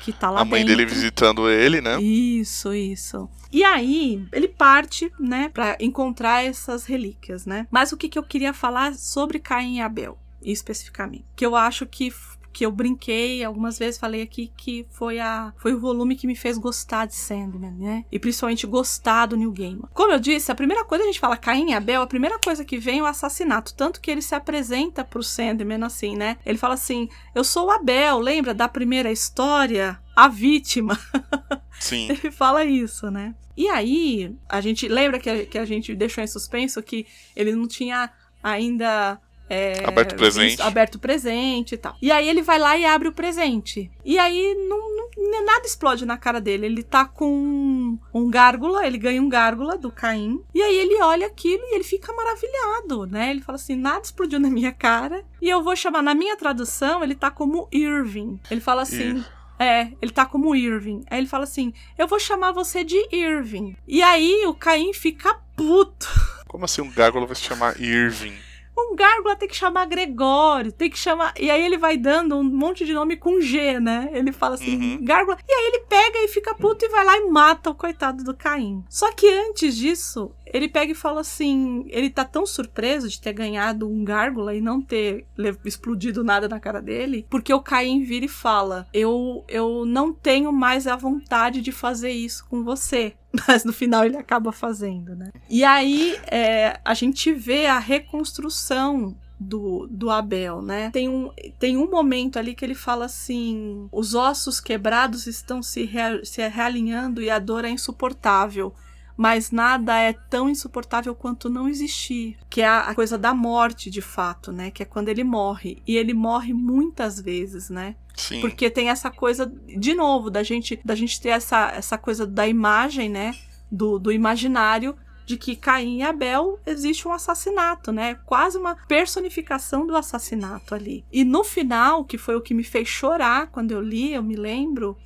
Que 0.00 0.12
tá 0.12 0.30
lá 0.30 0.40
A 0.40 0.44
mãe 0.44 0.60
dentro. 0.64 0.76
dele 0.76 0.88
visitando 0.90 1.50
ele, 1.50 1.80
né? 1.80 2.00
Isso, 2.00 2.72
isso. 2.74 3.28
E 3.50 3.64
aí, 3.64 4.26
ele 4.32 4.48
parte, 4.48 5.10
né, 5.18 5.48
pra 5.48 5.76
encontrar 5.80 6.44
essas 6.44 6.84
relíquias, 6.84 7.46
né? 7.46 7.66
Mas 7.70 7.92
o 7.92 7.96
que, 7.96 8.08
que 8.08 8.18
eu 8.18 8.22
queria 8.22 8.52
falar 8.52 8.94
sobre 8.94 9.38
Caim 9.38 9.76
e 9.76 9.80
Abel, 9.80 10.18
especificamente? 10.42 11.24
Que 11.34 11.46
eu 11.46 11.56
acho 11.56 11.86
que 11.86 12.12
que 12.52 12.64
eu 12.64 12.70
brinquei 12.70 13.44
algumas 13.44 13.78
vezes, 13.78 13.98
falei 13.98 14.22
aqui 14.22 14.52
que 14.56 14.86
foi 14.90 15.18
a 15.18 15.52
foi 15.56 15.74
o 15.74 15.80
volume 15.80 16.16
que 16.16 16.26
me 16.26 16.34
fez 16.34 16.58
gostar 16.58 17.06
de 17.06 17.14
Sandman, 17.14 17.72
né? 17.72 18.04
E 18.10 18.18
principalmente 18.18 18.66
gostar 18.66 19.26
do 19.26 19.36
New 19.36 19.52
Gaiman. 19.52 19.88
Como 19.94 20.12
eu 20.12 20.18
disse, 20.18 20.50
a 20.50 20.54
primeira 20.54 20.84
coisa 20.84 21.04
a 21.04 21.06
gente 21.06 21.20
fala 21.20 21.36
Caim 21.36 21.70
e 21.70 21.74
Abel, 21.74 22.02
a 22.02 22.06
primeira 22.06 22.38
coisa 22.38 22.64
que 22.64 22.78
vem 22.78 23.00
é 23.00 23.02
o 23.02 23.06
assassinato, 23.06 23.74
tanto 23.74 24.00
que 24.00 24.10
ele 24.10 24.22
se 24.22 24.34
apresenta 24.34 25.04
pro 25.04 25.22
Sandman 25.22 25.84
assim, 25.84 26.16
né? 26.16 26.36
Ele 26.44 26.58
fala 26.58 26.74
assim: 26.74 27.08
"Eu 27.34 27.44
sou 27.44 27.66
o 27.66 27.70
Abel, 27.70 28.18
lembra 28.18 28.54
da 28.54 28.68
primeira 28.68 29.10
história? 29.12 30.00
A 30.16 30.28
vítima". 30.28 30.98
Sim. 31.78 32.08
Ele 32.10 32.30
fala 32.30 32.64
isso, 32.64 33.10
né? 33.10 33.34
E 33.56 33.68
aí, 33.68 34.36
a 34.48 34.60
gente 34.60 34.86
lembra 34.88 35.18
que 35.18 35.28
a, 35.28 35.46
que 35.46 35.58
a 35.58 35.64
gente 35.64 35.94
deixou 35.94 36.22
em 36.22 36.26
suspenso 36.26 36.82
que 36.82 37.06
ele 37.34 37.52
não 37.52 37.66
tinha 37.66 38.10
ainda. 38.42 39.20
É, 39.48 39.82
Aberto 39.86 40.12
o 40.12 40.16
presente. 40.16 40.46
visto- 40.48 40.60
aberto 40.62 40.98
presente 40.98 41.74
e 41.74 41.78
tal. 41.78 41.96
E 42.02 42.10
aí 42.12 42.28
ele 42.28 42.42
vai 42.42 42.58
lá 42.58 42.76
e 42.76 42.84
abre 42.84 43.08
o 43.08 43.12
presente. 43.12 43.90
E 44.04 44.18
aí 44.18 44.54
não, 44.68 44.78
não- 44.96 45.44
nada 45.44 45.66
explode 45.66 46.04
na 46.06 46.16
cara 46.16 46.40
dele. 46.40 46.66
Ele 46.66 46.82
tá 46.82 47.04
com 47.04 47.98
um 48.14 48.30
gárgula, 48.30 48.86
ele 48.86 48.98
ganha 48.98 49.20
um 49.22 49.28
gárgula 49.28 49.76
do 49.78 49.90
Caim. 49.90 50.40
E 50.54 50.62
aí 50.62 50.76
ele 50.76 51.00
olha 51.02 51.26
aquilo 51.26 51.62
e 51.64 51.74
ele 51.74 51.84
fica 51.84 52.12
maravilhado, 52.12 53.06
né? 53.06 53.30
Ele 53.30 53.40
fala 53.40 53.56
assim: 53.56 53.76
nada 53.76 54.02
explodiu 54.02 54.38
na 54.40 54.50
minha 54.50 54.72
cara. 54.72 55.24
E 55.40 55.48
eu 55.48 55.62
vou 55.62 55.74
chamar, 55.76 56.02
na 56.02 56.14
minha 56.14 56.36
tradução, 56.36 57.02
ele 57.02 57.14
tá 57.14 57.30
como 57.30 57.68
Irving. 57.72 58.38
Ele 58.50 58.60
fala 58.60 58.82
assim. 58.82 59.24
É, 59.60 59.88
ele 60.00 60.12
tá 60.12 60.24
como 60.24 60.54
Irving. 60.54 61.02
Aí 61.10 61.18
ele 61.18 61.26
fala 61.26 61.42
assim: 61.44 61.72
Eu 61.98 62.06
vou 62.06 62.20
chamar 62.20 62.52
você 62.52 62.84
de 62.84 62.96
Irving. 63.12 63.76
E 63.88 64.00
aí 64.02 64.44
o 64.46 64.54
Caim 64.54 64.92
fica 64.92 65.34
puto. 65.56 66.06
Como 66.46 66.64
assim 66.64 66.80
um 66.80 66.90
gárgula 66.90 67.26
vai 67.26 67.34
se 67.34 67.42
chamar 67.42 67.78
Irving? 67.80 68.34
Um 68.80 68.94
gárgula 68.94 69.34
tem 69.36 69.48
que 69.48 69.56
chamar 69.56 69.86
Gregório, 69.86 70.70
tem 70.72 70.88
que 70.88 70.98
chamar. 70.98 71.34
E 71.38 71.50
aí 71.50 71.64
ele 71.64 71.76
vai 71.76 71.96
dando 71.96 72.36
um 72.36 72.44
monte 72.44 72.84
de 72.84 72.94
nome 72.94 73.16
com 73.16 73.40
G, 73.40 73.80
né? 73.80 74.08
Ele 74.12 74.30
fala 74.32 74.54
assim, 74.54 74.76
Uhum. 74.76 75.04
gárgula. 75.04 75.36
E 75.48 75.52
aí 75.52 75.66
ele 75.66 75.80
pega 75.88 76.18
e 76.20 76.28
fica 76.28 76.54
puto 76.54 76.84
e 76.84 76.88
vai 76.88 77.04
lá 77.04 77.16
e 77.18 77.28
mata 77.28 77.70
o 77.70 77.74
coitado 77.74 78.22
do 78.24 78.34
Caim. 78.34 78.84
Só 78.88 79.10
que 79.12 79.28
antes 79.28 79.76
disso, 79.76 80.30
ele 80.46 80.68
pega 80.68 80.92
e 80.92 80.94
fala 80.94 81.20
assim: 81.20 81.84
ele 81.88 82.08
tá 82.08 82.24
tão 82.24 82.46
surpreso 82.46 83.08
de 83.08 83.20
ter 83.20 83.32
ganhado 83.32 83.88
um 83.88 84.04
gárgula 84.04 84.54
e 84.54 84.60
não 84.60 84.80
ter 84.80 85.26
explodido 85.64 86.22
nada 86.24 86.48
na 86.48 86.60
cara 86.60 86.80
dele, 86.80 87.26
porque 87.28 87.52
o 87.52 87.60
Caim 87.60 88.02
vira 88.04 88.24
e 88.26 88.28
fala: 88.28 88.86
Eu, 88.92 89.44
eu 89.48 89.84
não 89.84 90.12
tenho 90.12 90.52
mais 90.52 90.86
a 90.86 90.96
vontade 90.96 91.60
de 91.60 91.72
fazer 91.72 92.10
isso 92.10 92.46
com 92.48 92.62
você. 92.64 93.14
Mas 93.46 93.64
no 93.64 93.72
final 93.72 94.04
ele 94.04 94.16
acaba 94.16 94.52
fazendo, 94.52 95.14
né? 95.14 95.30
E 95.48 95.62
aí 95.64 96.16
é, 96.30 96.80
a 96.84 96.94
gente 96.94 97.32
vê 97.32 97.66
a 97.66 97.78
reconstrução 97.78 99.16
do, 99.38 99.86
do 99.90 100.10
Abel, 100.10 100.62
né? 100.62 100.90
Tem 100.90 101.08
um, 101.08 101.30
tem 101.58 101.76
um 101.76 101.90
momento 101.90 102.38
ali 102.38 102.54
que 102.54 102.64
ele 102.64 102.74
fala 102.74 103.04
assim: 103.04 103.88
os 103.92 104.14
ossos 104.14 104.60
quebrados 104.60 105.26
estão 105.26 105.62
se, 105.62 105.84
rea- 105.84 106.24
se 106.24 106.46
realinhando 106.48 107.22
e 107.22 107.30
a 107.30 107.38
dor 107.38 107.64
é 107.64 107.70
insuportável. 107.70 108.74
Mas 109.16 109.50
nada 109.50 109.98
é 109.98 110.12
tão 110.12 110.48
insuportável 110.48 111.12
quanto 111.12 111.50
não 111.50 111.68
existir. 111.68 112.36
Que 112.48 112.62
é 112.62 112.68
a 112.68 112.80
a 112.82 112.94
coisa 112.94 113.18
da 113.18 113.34
morte, 113.34 113.90
de 113.90 114.00
fato, 114.00 114.52
né? 114.52 114.70
Que 114.70 114.84
é 114.84 114.86
quando 114.86 115.08
ele 115.08 115.24
morre. 115.24 115.82
E 115.86 115.96
ele 115.96 116.14
morre 116.14 116.52
muitas 116.54 117.20
vezes, 117.20 117.68
né? 117.68 117.96
Sim. 118.18 118.40
Porque 118.40 118.68
tem 118.68 118.90
essa 118.90 119.10
coisa, 119.10 119.50
de 119.66 119.94
novo, 119.94 120.28
da 120.28 120.42
gente, 120.42 120.78
da 120.84 120.94
gente 120.94 121.20
ter 121.20 121.30
essa, 121.30 121.70
essa 121.70 121.96
coisa 121.96 122.26
da 122.26 122.46
imagem, 122.46 123.08
né? 123.08 123.34
Do, 123.70 123.98
do 123.98 124.10
imaginário 124.10 124.96
de 125.24 125.36
que 125.36 125.54
Caim 125.54 125.98
e 125.98 126.02
Abel 126.02 126.58
existe 126.66 127.06
um 127.06 127.12
assassinato, 127.12 127.92
né? 127.92 128.14
Quase 128.24 128.56
uma 128.56 128.74
personificação 128.74 129.86
do 129.86 129.94
assassinato 129.94 130.74
ali. 130.74 131.04
E 131.12 131.22
no 131.22 131.44
final, 131.44 132.04
que 132.04 132.16
foi 132.16 132.34
o 132.34 132.40
que 132.40 132.54
me 132.54 132.64
fez 132.64 132.88
chorar 132.88 133.48
quando 133.48 133.72
eu 133.72 133.80
li, 133.80 134.14
eu 134.14 134.22
me 134.22 134.36
lembro, 134.36 134.96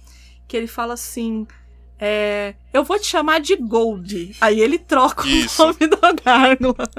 que 0.46 0.56
ele 0.56 0.68
fala 0.68 0.94
assim: 0.94 1.46
é, 2.04 2.56
eu 2.72 2.82
vou 2.82 2.98
te 2.98 3.06
chamar 3.06 3.38
de 3.38 3.54
Gold. 3.54 4.34
Aí 4.40 4.60
ele 4.60 4.76
troca 4.76 5.22
Isso. 5.30 5.62
o 5.62 5.66
nome 5.66 5.86
do 5.86 5.98
Gárgula. 6.24 6.90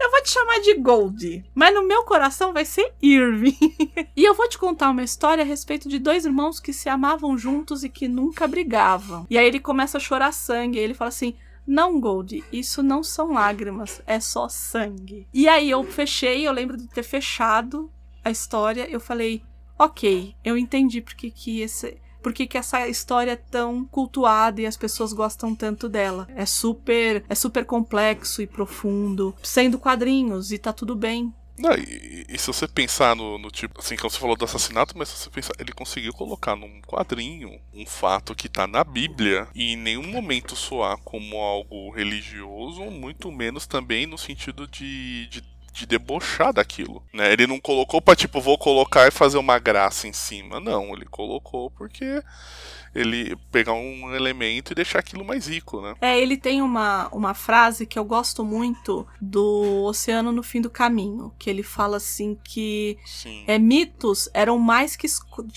Eu 0.00 0.10
vou 0.10 0.22
te 0.22 0.30
chamar 0.30 0.58
de 0.60 0.72
Gold. 0.76 1.44
Mas 1.54 1.74
no 1.74 1.86
meu 1.86 2.02
coração 2.04 2.54
vai 2.54 2.64
ser 2.64 2.94
Irving. 3.02 3.58
e 4.16 4.24
eu 4.24 4.32
vou 4.32 4.48
te 4.48 4.56
contar 4.56 4.88
uma 4.88 5.02
história 5.02 5.44
a 5.44 5.46
respeito 5.46 5.86
de 5.86 5.98
dois 5.98 6.24
irmãos 6.24 6.60
que 6.60 6.72
se 6.72 6.88
amavam 6.88 7.36
juntos 7.36 7.84
e 7.84 7.90
que 7.90 8.08
nunca 8.08 8.48
brigavam. 8.48 9.26
E 9.28 9.36
aí 9.36 9.46
ele 9.46 9.60
começa 9.60 9.98
a 9.98 10.00
chorar 10.00 10.32
sangue. 10.32 10.78
E 10.78 10.82
ele 10.82 10.94
fala 10.94 11.10
assim. 11.10 11.34
Não, 11.66 12.00
Gold, 12.00 12.42
isso 12.50 12.82
não 12.82 13.02
são 13.02 13.34
lágrimas, 13.34 14.00
é 14.06 14.18
só 14.18 14.48
sangue. 14.48 15.28
E 15.34 15.46
aí 15.46 15.68
eu 15.68 15.84
fechei, 15.84 16.48
eu 16.48 16.52
lembro 16.52 16.78
de 16.78 16.88
ter 16.88 17.02
fechado 17.02 17.92
a 18.24 18.30
história, 18.30 18.88
eu 18.88 18.98
falei, 18.98 19.42
ok, 19.78 20.34
eu 20.42 20.56
entendi 20.56 21.02
porque 21.02 21.30
que 21.30 21.60
esse, 21.60 21.98
por 22.22 22.32
que, 22.32 22.46
que 22.46 22.58
essa 22.58 22.86
história 22.88 23.32
é 23.32 23.36
tão 23.36 23.84
cultuada 23.84 24.60
e 24.60 24.66
as 24.66 24.76
pessoas 24.76 25.12
gostam 25.12 25.54
tanto 25.54 25.88
dela. 25.88 26.28
É 26.34 26.46
super, 26.46 27.24
é 27.28 27.34
super 27.34 27.64
complexo 27.64 28.42
e 28.42 28.46
profundo, 28.46 29.34
sendo 29.42 29.78
quadrinhos 29.78 30.52
e 30.52 30.58
tá 30.58 30.72
tudo 30.72 30.94
bem. 30.94 31.32
Não, 31.58 31.72
e, 31.74 32.24
e 32.28 32.38
se 32.38 32.46
você 32.46 32.68
pensar 32.68 33.16
no, 33.16 33.36
no 33.36 33.50
tipo, 33.50 33.80
assim, 33.80 33.96
como 33.96 34.08
você 34.08 34.18
falou 34.18 34.36
do 34.36 34.44
assassinato, 34.44 34.96
mas 34.96 35.08
se 35.08 35.16
você 35.16 35.28
pensar, 35.28 35.52
ele 35.58 35.72
conseguiu 35.72 36.12
colocar 36.12 36.54
num 36.54 36.80
quadrinho 36.82 37.60
um 37.74 37.84
fato 37.84 38.34
que 38.34 38.48
tá 38.48 38.66
na 38.68 38.84
Bíblia 38.84 39.48
e 39.54 39.72
em 39.72 39.76
nenhum 39.76 40.06
momento 40.06 40.54
soar 40.54 40.96
como 40.98 41.36
algo 41.36 41.90
religioso, 41.90 42.82
muito 42.84 43.32
menos 43.32 43.66
também 43.66 44.06
no 44.06 44.16
sentido 44.16 44.68
de, 44.68 45.26
de, 45.26 45.42
de 45.78 45.86
debochar 45.86 46.52
daquilo, 46.52 47.02
né? 47.12 47.32
Ele 47.32 47.46
não 47.46 47.60
colocou 47.60 48.00
pra, 48.00 48.16
tipo, 48.16 48.40
vou 48.40 48.58
colocar 48.58 49.06
e 49.06 49.12
fazer 49.12 49.38
uma 49.38 49.58
graça 49.58 50.08
em 50.08 50.12
cima, 50.12 50.58
não, 50.58 50.92
ele 50.94 51.06
colocou 51.06 51.70
porque 51.70 52.22
ele 52.98 53.36
pegar 53.50 53.72
um 53.72 54.14
elemento 54.14 54.72
e 54.72 54.74
deixar 54.74 54.98
aquilo 54.98 55.24
mais 55.24 55.46
rico, 55.46 55.80
né? 55.80 55.94
É, 56.00 56.18
ele 56.18 56.36
tem 56.36 56.62
uma, 56.62 57.08
uma 57.08 57.34
frase 57.34 57.86
que 57.86 57.98
eu 57.98 58.04
gosto 58.04 58.44
muito 58.44 59.06
do 59.20 59.84
Oceano 59.84 60.32
no 60.32 60.42
Fim 60.42 60.60
do 60.60 60.70
Caminho, 60.70 61.32
que 61.38 61.48
ele 61.50 61.62
fala 61.62 61.96
assim 61.96 62.38
que 62.42 62.98
Sim. 63.04 63.44
é, 63.46 63.58
mitos 63.58 64.28
eram 64.32 64.58
mais 64.58 64.96
que, 64.96 65.06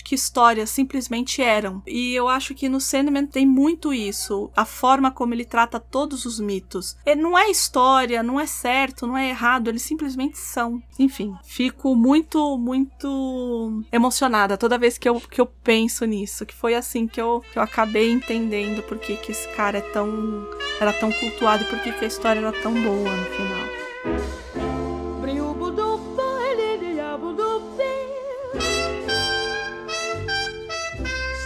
que 0.04 0.14
histórias, 0.14 0.70
simplesmente 0.70 1.42
eram. 1.42 1.82
E 1.86 2.14
eu 2.14 2.28
acho 2.28 2.54
que 2.54 2.68
no 2.68 2.80
Sandman 2.80 3.26
tem 3.26 3.46
muito 3.46 3.92
isso, 3.92 4.50
a 4.56 4.64
forma 4.64 5.10
como 5.10 5.34
ele 5.34 5.44
trata 5.44 5.80
todos 5.80 6.24
os 6.24 6.40
mitos. 6.40 6.96
Ele 7.04 7.20
não 7.22 7.36
é 7.36 7.50
história, 7.50 8.22
não 8.22 8.38
é 8.38 8.46
certo, 8.46 9.06
não 9.06 9.16
é 9.16 9.28
errado, 9.28 9.68
eles 9.68 9.82
simplesmente 9.82 10.38
são. 10.38 10.82
Enfim, 10.98 11.34
fico 11.44 11.94
muito, 11.94 12.58
muito 12.58 13.82
emocionada 13.90 14.56
toda 14.56 14.78
vez 14.78 14.98
que 14.98 15.08
eu, 15.08 15.20
que 15.20 15.40
eu 15.40 15.46
penso 15.46 16.04
nisso, 16.04 16.44
que 16.46 16.54
foi 16.54 16.74
assim 16.74 17.06
que 17.06 17.20
eu, 17.20 17.31
que 17.40 17.58
eu 17.58 17.62
acabei 17.62 18.10
entendendo 18.10 18.82
por 18.82 18.98
que, 18.98 19.16
que 19.16 19.32
esse 19.32 19.48
cara 19.48 19.78
é 19.78 19.80
tão, 19.80 20.46
era 20.80 20.92
tão 20.92 21.10
cultuado 21.12 21.64
e 21.64 21.66
por 21.66 21.78
que, 21.80 21.92
que 21.92 22.04
a 22.04 22.08
história 22.08 22.40
era 22.40 22.52
tão 22.52 22.72
boa 22.74 23.10
no 23.10 23.24
final. 23.26 23.72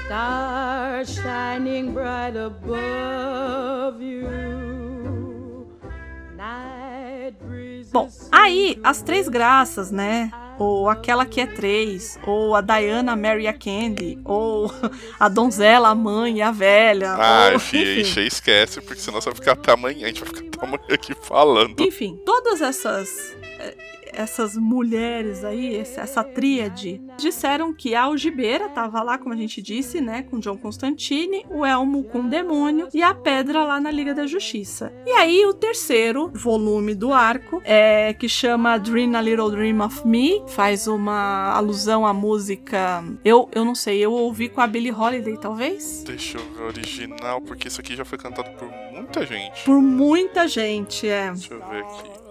Stars 0.04 1.14
shining 1.14 1.92
bright 1.92 2.36
above 2.36 4.00
you. 4.00 4.56
Bom, 7.92 8.10
aí 8.30 8.78
as 8.84 9.00
três 9.00 9.26
graças, 9.26 9.90
né? 9.90 10.30
Ou 10.58 10.88
aquela 10.88 11.26
que 11.26 11.40
é 11.40 11.46
três, 11.46 12.18
ou 12.26 12.54
a 12.54 12.60
Diana, 12.60 13.14
Mary 13.14 13.46
a 13.46 13.52
Candy, 13.52 14.18
ou 14.24 14.72
a 15.20 15.28
donzela, 15.28 15.88
a 15.88 15.94
mãe 15.94 16.38
e 16.38 16.42
a 16.42 16.50
velha. 16.50 17.12
Ah, 17.12 17.50
ou, 17.52 17.58
Fia, 17.58 18.00
enfim. 18.00 18.22
esquece, 18.22 18.80
porque 18.80 19.00
senão 19.00 19.20
você 19.20 19.28
vai 19.30 19.36
ficar 19.36 19.52
até 19.52 19.72
amanhã, 19.72 20.04
a 20.04 20.08
gente 20.08 20.24
vai 20.24 20.28
ficar 20.28 20.46
até 20.46 20.66
amanhã 20.66 20.94
aqui 20.94 21.14
falando. 21.14 21.80
Enfim, 21.82 22.18
todas 22.24 22.62
essas 22.62 23.36
essas 24.16 24.56
mulheres 24.56 25.44
aí, 25.44 25.76
essa 25.76 26.24
tríade, 26.24 27.00
disseram 27.18 27.72
que 27.72 27.94
a 27.94 28.04
algibeira 28.04 28.68
tava 28.68 29.02
lá, 29.02 29.18
como 29.18 29.34
a 29.34 29.36
gente 29.36 29.60
disse, 29.60 30.00
né, 30.00 30.22
com 30.22 30.38
John 30.38 30.56
Constantine, 30.56 31.44
o 31.50 31.64
elmo 31.64 32.04
com 32.04 32.20
o 32.20 32.28
demônio 32.28 32.88
e 32.92 33.02
a 33.02 33.14
pedra 33.14 33.64
lá 33.64 33.78
na 33.78 33.90
Liga 33.90 34.14
da 34.14 34.26
Justiça. 34.26 34.92
E 35.06 35.10
aí 35.10 35.44
o 35.44 35.54
terceiro 35.54 36.30
volume 36.34 36.94
do 36.94 37.12
arco 37.12 37.60
é 37.64 38.14
que 38.14 38.28
chama 38.28 38.78
Dream 38.78 39.14
a 39.14 39.20
Little 39.20 39.50
Dream 39.50 39.80
of 39.80 40.06
Me, 40.06 40.42
faz 40.48 40.86
uma 40.86 41.52
alusão 41.52 42.06
à 42.06 42.12
música. 42.12 43.04
Eu, 43.24 43.48
eu 43.54 43.64
não 43.64 43.74
sei, 43.74 43.98
eu 43.98 44.12
ouvi 44.12 44.48
com 44.48 44.60
a 44.60 44.66
Billie 44.66 44.92
Holiday, 44.92 45.36
talvez. 45.38 46.02
Deixa 46.04 46.38
eu 46.38 46.44
ver 46.54 46.62
o 46.62 46.66
original, 46.66 47.40
porque 47.40 47.68
isso 47.68 47.80
aqui 47.80 47.94
já 47.94 48.04
foi 48.04 48.18
cantado 48.18 48.50
por 48.52 48.68
muita 48.92 49.26
gente. 49.26 49.64
Por 49.64 49.80
muita 49.80 50.48
gente, 50.48 51.06
é. 51.06 51.30
Deixa 51.30 51.54
eu 51.54 51.68
ver 51.68 51.80
aqui. 51.84 52.25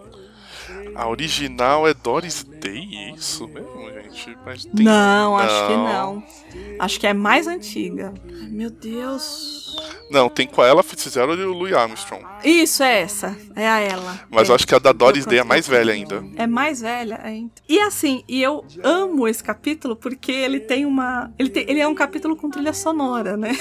A 0.95 1.07
original 1.07 1.87
é 1.87 1.93
Doris 1.93 2.43
Day, 2.43 2.87
é 2.93 3.11
isso 3.11 3.47
mesmo, 3.47 3.91
gente? 3.93 4.37
Mas 4.45 4.65
tem- 4.65 4.85
Não, 4.85 5.37
acho 5.37 5.67
que 5.67 5.73
não. 5.73 6.23
Acho 6.79 6.99
que 6.99 7.07
é 7.07 7.13
mais 7.13 7.47
antiga. 7.47 8.13
Ai, 8.25 8.47
Meu 8.49 8.69
Deus. 8.69 9.75
Não, 10.09 10.29
tem 10.29 10.47
com 10.47 10.61
a 10.61 10.67
ela 10.67 10.83
Fitzgerald 10.83 11.41
e 11.41 11.45
o 11.45 11.51
Louis 11.53 11.73
Armstrong. 11.73 12.23
Isso, 12.43 12.83
é 12.83 13.01
essa. 13.01 13.35
É 13.55 13.67
a 13.67 13.79
ela. 13.79 14.19
Mas 14.29 14.49
é. 14.49 14.53
acho 14.53 14.65
que 14.67 14.75
a 14.75 14.79
da 14.79 14.91
Doris 14.91 15.25
Day 15.25 15.39
é 15.39 15.43
mais 15.43 15.67
velha 15.67 15.93
ainda. 15.93 16.23
É 16.37 16.45
mais 16.47 16.79
velha 16.81 17.19
ainda. 17.23 17.51
E 17.67 17.79
assim, 17.79 18.23
e 18.27 18.41
eu 18.41 18.63
amo 18.83 19.27
esse 19.27 19.43
capítulo 19.43 19.95
porque 19.95 20.31
ele 20.31 20.59
tem 20.59 20.85
uma. 20.85 21.33
Ele, 21.37 21.49
tem, 21.49 21.65
ele 21.69 21.79
é 21.79 21.87
um 21.87 21.95
capítulo 21.95 22.35
com 22.35 22.49
trilha 22.49 22.73
sonora, 22.73 23.35
né? 23.35 23.57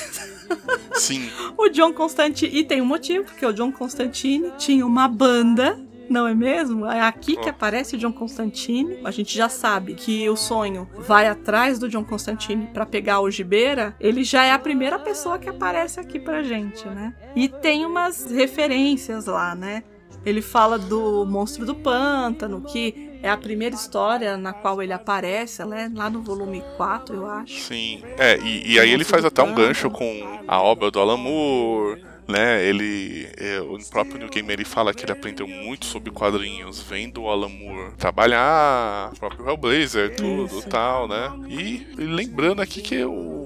Sim, 0.95 1.29
O 1.57 1.69
John 1.69 1.93
Constantine. 1.93 2.57
E 2.57 2.63
tem 2.65 2.81
um 2.83 2.87
motivo, 2.87 3.25
porque 3.25 3.45
o 3.45 3.53
John 3.53 3.73
Constantine 3.73 4.53
tinha 4.59 4.87
uma 4.87 5.09
banda. 5.09 5.81
Não 6.09 6.27
é 6.27 6.35
mesmo? 6.35 6.87
É 6.87 7.01
aqui 7.01 7.37
que 7.37 7.49
aparece 7.49 7.97
o 7.97 7.99
John 7.99 8.13
Constantine. 8.13 8.99
A 9.05 9.11
gente 9.11 9.37
já 9.37 9.49
sabe 9.49 9.95
que 9.95 10.29
o 10.29 10.37
sonho 10.37 10.89
vai 10.99 11.27
atrás 11.27 11.79
do 11.79 11.89
John 11.89 12.05
Constantine 12.05 12.69
pra 12.73 12.87
pegar 12.87 13.21
o 13.21 13.31
Gibeira. 13.31 13.97
Ele 14.01 14.25
já 14.25 14.45
é 14.45 14.53
a 14.53 14.59
primeira 14.59 14.99
pessoa 14.99 15.39
que 15.39 15.49
aparece 15.49 16.01
aqui 16.01 16.19
pra 16.19 16.43
gente, 16.43 16.87
né? 16.89 17.15
E 17.35 17.49
tem 17.49 17.85
umas 17.85 18.31
referências 18.31 19.27
lá, 19.27 19.55
né? 19.55 19.83
Ele 20.25 20.41
fala 20.41 20.79
do 20.79 21.27
monstro 21.27 21.67
do 21.67 21.75
pântano, 21.75 22.63
que 22.63 23.19
é 23.23 23.31
a 23.31 23.37
primeira 23.37 23.75
história 23.75 24.37
na 24.37 24.53
qual 24.53 24.83
ele 24.83 24.93
aparece, 24.93 25.65
né? 25.65 25.91
lá 25.95 26.09
no 26.09 26.23
volume 26.23 26.63
4, 26.77 27.15
eu 27.17 27.27
acho. 27.27 27.61
sim. 27.61 28.03
É, 28.19 28.39
e, 28.39 28.73
e 28.73 28.79
aí 28.79 28.91
ele 28.91 29.05
faz 29.05 29.25
até 29.25 29.43
um 29.43 29.55
gancho 29.55 29.91
com 29.91 30.39
a 30.47 30.61
obra 30.63 30.91
do 30.91 31.01
Alan 31.01 31.17
Moore, 31.17 32.03
né? 32.29 32.65
Ele. 32.65 33.29
é, 33.37 33.61
o 33.61 33.79
próprio 33.91 34.19
New 34.19 34.29
Game 34.29 34.53
ele 34.53 34.65
fala 34.65 34.93
que 34.95 35.05
ele 35.05 35.13
aprendeu 35.13 35.47
muito 35.47 35.87
sobre 35.87 36.11
quadrinhos 36.11 36.81
vendo 36.81 37.23
o 37.23 37.29
Alan 37.29 37.49
Moore 37.49 37.93
trabalhar, 37.97 39.13
o 39.13 39.19
próprio 39.19 39.49
Hellblazer, 39.49 40.17
tudo 40.17 40.59
Isso. 40.59 40.69
tal, 40.69 41.09
né? 41.09 41.33
E, 41.49 41.87
e 41.99 42.05
lembrando 42.05 42.61
aqui 42.63 42.81
que 42.81 43.05
o. 43.05 43.43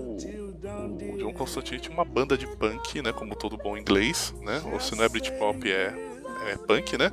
O 0.69 1.17
John 1.19 1.33
Constantine 1.33 1.81
tinha 1.81 1.95
uma 1.95 2.05
banda 2.05 2.37
de 2.37 2.47
punk, 2.47 3.01
né? 3.01 3.13
Como 3.13 3.35
todo 3.35 3.57
bom 3.57 3.77
inglês, 3.77 4.35
né? 4.43 4.61
Ou 4.73 4.79
se 4.79 4.95
não 4.95 5.05
é 5.05 5.09
Britpop, 5.09 5.71
é, 5.71 5.95
é 6.47 6.57
punk, 6.57 6.97
né? 6.97 7.11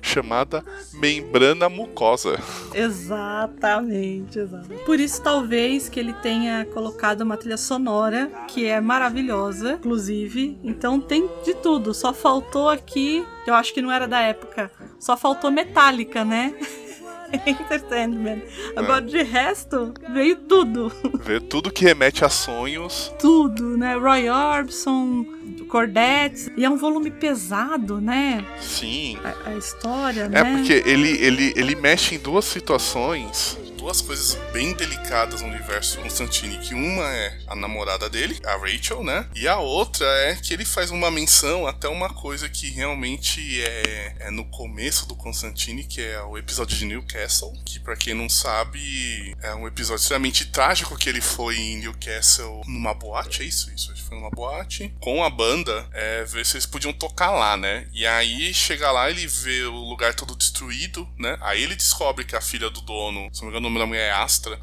Chamada 0.00 0.64
Membrana 0.92 1.68
Mucosa. 1.68 2.38
Exatamente, 2.74 4.38
exatamente. 4.38 4.84
Por 4.84 5.00
isso, 5.00 5.22
talvez, 5.22 5.88
que 5.88 5.98
ele 5.98 6.12
tenha 6.14 6.64
colocado 6.66 7.22
uma 7.22 7.36
trilha 7.36 7.56
sonora 7.56 8.30
que 8.48 8.66
é 8.66 8.80
maravilhosa, 8.80 9.72
inclusive. 9.72 10.58
Então 10.62 11.00
tem 11.00 11.28
de 11.44 11.54
tudo. 11.54 11.92
Só 11.92 12.12
faltou 12.12 12.68
aqui, 12.68 13.26
eu 13.46 13.54
acho 13.54 13.72
que 13.72 13.82
não 13.82 13.90
era 13.90 14.06
da 14.06 14.20
época, 14.20 14.70
só 14.98 15.16
faltou 15.16 15.50
Metallica, 15.50 16.24
né? 16.24 16.54
Entertainment. 17.46 18.42
Agora, 18.76 19.00
de 19.02 19.22
resto, 19.22 19.92
veio 20.12 20.36
tudo. 20.36 20.92
Ver 21.20 21.42
tudo 21.42 21.70
que 21.70 21.84
remete 21.84 22.24
a 22.24 22.28
sonhos. 22.28 23.12
Tudo, 23.18 23.76
né? 23.76 23.96
Roy 23.96 24.28
Orbison, 24.28 25.24
Cordettes. 25.68 26.50
E 26.56 26.64
é 26.64 26.70
um 26.70 26.76
volume 26.76 27.10
pesado, 27.10 28.00
né? 28.00 28.44
Sim. 28.60 29.18
A, 29.24 29.50
a 29.50 29.56
história, 29.56 30.22
É 30.22 30.28
né? 30.28 30.56
porque 30.56 30.82
ele, 30.86 31.10
ele, 31.22 31.52
ele 31.56 31.74
mexe 31.74 32.14
em 32.14 32.18
duas 32.18 32.44
situações 32.44 33.58
duas 33.78 34.02
coisas 34.02 34.34
bem 34.52 34.74
delicadas 34.74 35.40
no 35.40 35.48
universo 35.48 35.98
Constantine, 35.98 36.58
que 36.58 36.74
uma 36.74 37.04
é 37.14 37.38
a 37.46 37.54
namorada 37.54 38.10
dele, 38.10 38.38
a 38.44 38.56
Rachel, 38.56 39.04
né? 39.04 39.26
E 39.34 39.46
a 39.46 39.58
outra 39.58 40.04
é 40.04 40.34
que 40.34 40.52
ele 40.52 40.64
faz 40.64 40.90
uma 40.90 41.10
menção 41.10 41.66
até 41.66 41.88
uma 41.88 42.12
coisa 42.12 42.48
que 42.48 42.68
realmente 42.70 43.62
é, 43.62 44.16
é 44.18 44.30
no 44.30 44.44
começo 44.46 45.06
do 45.06 45.14
Constantine, 45.14 45.84
que 45.84 46.02
é 46.02 46.20
o 46.22 46.36
episódio 46.36 46.76
de 46.76 46.84
Newcastle, 46.84 47.52
que 47.64 47.78
para 47.78 47.96
quem 47.96 48.14
não 48.14 48.28
sabe, 48.28 49.36
é 49.40 49.54
um 49.54 49.66
episódio 49.66 50.02
extremamente 50.02 50.46
trágico 50.46 50.96
que 50.96 51.08
ele 51.08 51.20
foi 51.20 51.56
em 51.56 51.78
Newcastle 51.78 52.62
numa 52.66 52.92
boate, 52.92 53.42
é 53.42 53.46
isso? 53.46 53.72
Isso, 53.72 53.94
foi 54.08 54.18
numa 54.18 54.30
boate, 54.30 54.92
com 55.00 55.22
a 55.22 55.30
banda, 55.30 55.88
é, 55.92 56.24
ver 56.24 56.44
se 56.44 56.56
eles 56.56 56.66
podiam 56.66 56.92
tocar 56.92 57.30
lá, 57.30 57.56
né? 57.56 57.86
E 57.92 58.04
aí 58.04 58.52
chega 58.52 58.90
lá, 58.90 59.08
ele 59.08 59.26
vê 59.26 59.62
o 59.62 59.76
lugar 59.76 60.14
todo 60.14 60.34
destruído, 60.34 61.08
né? 61.16 61.38
Aí 61.40 61.62
ele 61.62 61.76
descobre 61.76 62.24
que 62.24 62.34
a 62.34 62.40
filha 62.40 62.68
do 62.70 62.80
dono, 62.80 63.28
se 63.32 63.42
não 63.42 63.50
me 63.50 63.56
engano 63.56 63.68
nome 63.78 63.80
da 63.80 63.86
mulher 63.86 64.08
é 64.08 64.12
Astra, 64.12 64.60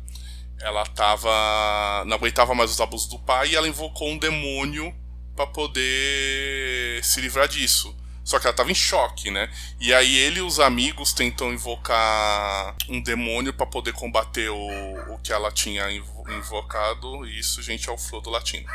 ela 0.60 0.86
tava. 0.86 2.04
não 2.06 2.16
aguentava 2.16 2.54
mais 2.56 2.72
os 2.72 2.80
abusos 2.80 3.08
do 3.08 3.20
pai 3.20 3.50
e 3.50 3.56
ela 3.56 3.68
invocou 3.68 4.10
um 4.10 4.18
demônio 4.18 4.94
para 5.36 5.48
poder 5.48 7.04
se 7.04 7.20
livrar 7.22 7.48
disso. 7.48 7.96
Só 8.24 8.40
que 8.40 8.48
ela 8.48 8.56
tava 8.56 8.72
em 8.72 8.76
choque, 8.76 9.30
né? 9.30 9.52
E 9.80 9.94
aí 9.94 10.18
ele 10.18 10.40
e 10.40 10.42
os 10.42 10.60
amigos 10.60 11.14
tentam 11.14 11.54
invocar 11.54 12.76
um 12.90 13.00
demônio 13.00 13.54
para 13.54 13.68
poder 13.68 13.94
combater 13.94 14.50
o, 14.50 15.14
o 15.14 15.20
que 15.20 15.32
ela 15.32 15.52
tinha 15.52 15.86
invocado. 15.92 17.24
E 17.28 17.38
isso, 17.38 17.62
gente, 17.62 17.88
é 17.88 17.92
o 17.92 17.98
Frodo 17.98 18.32
latino. 18.32 18.66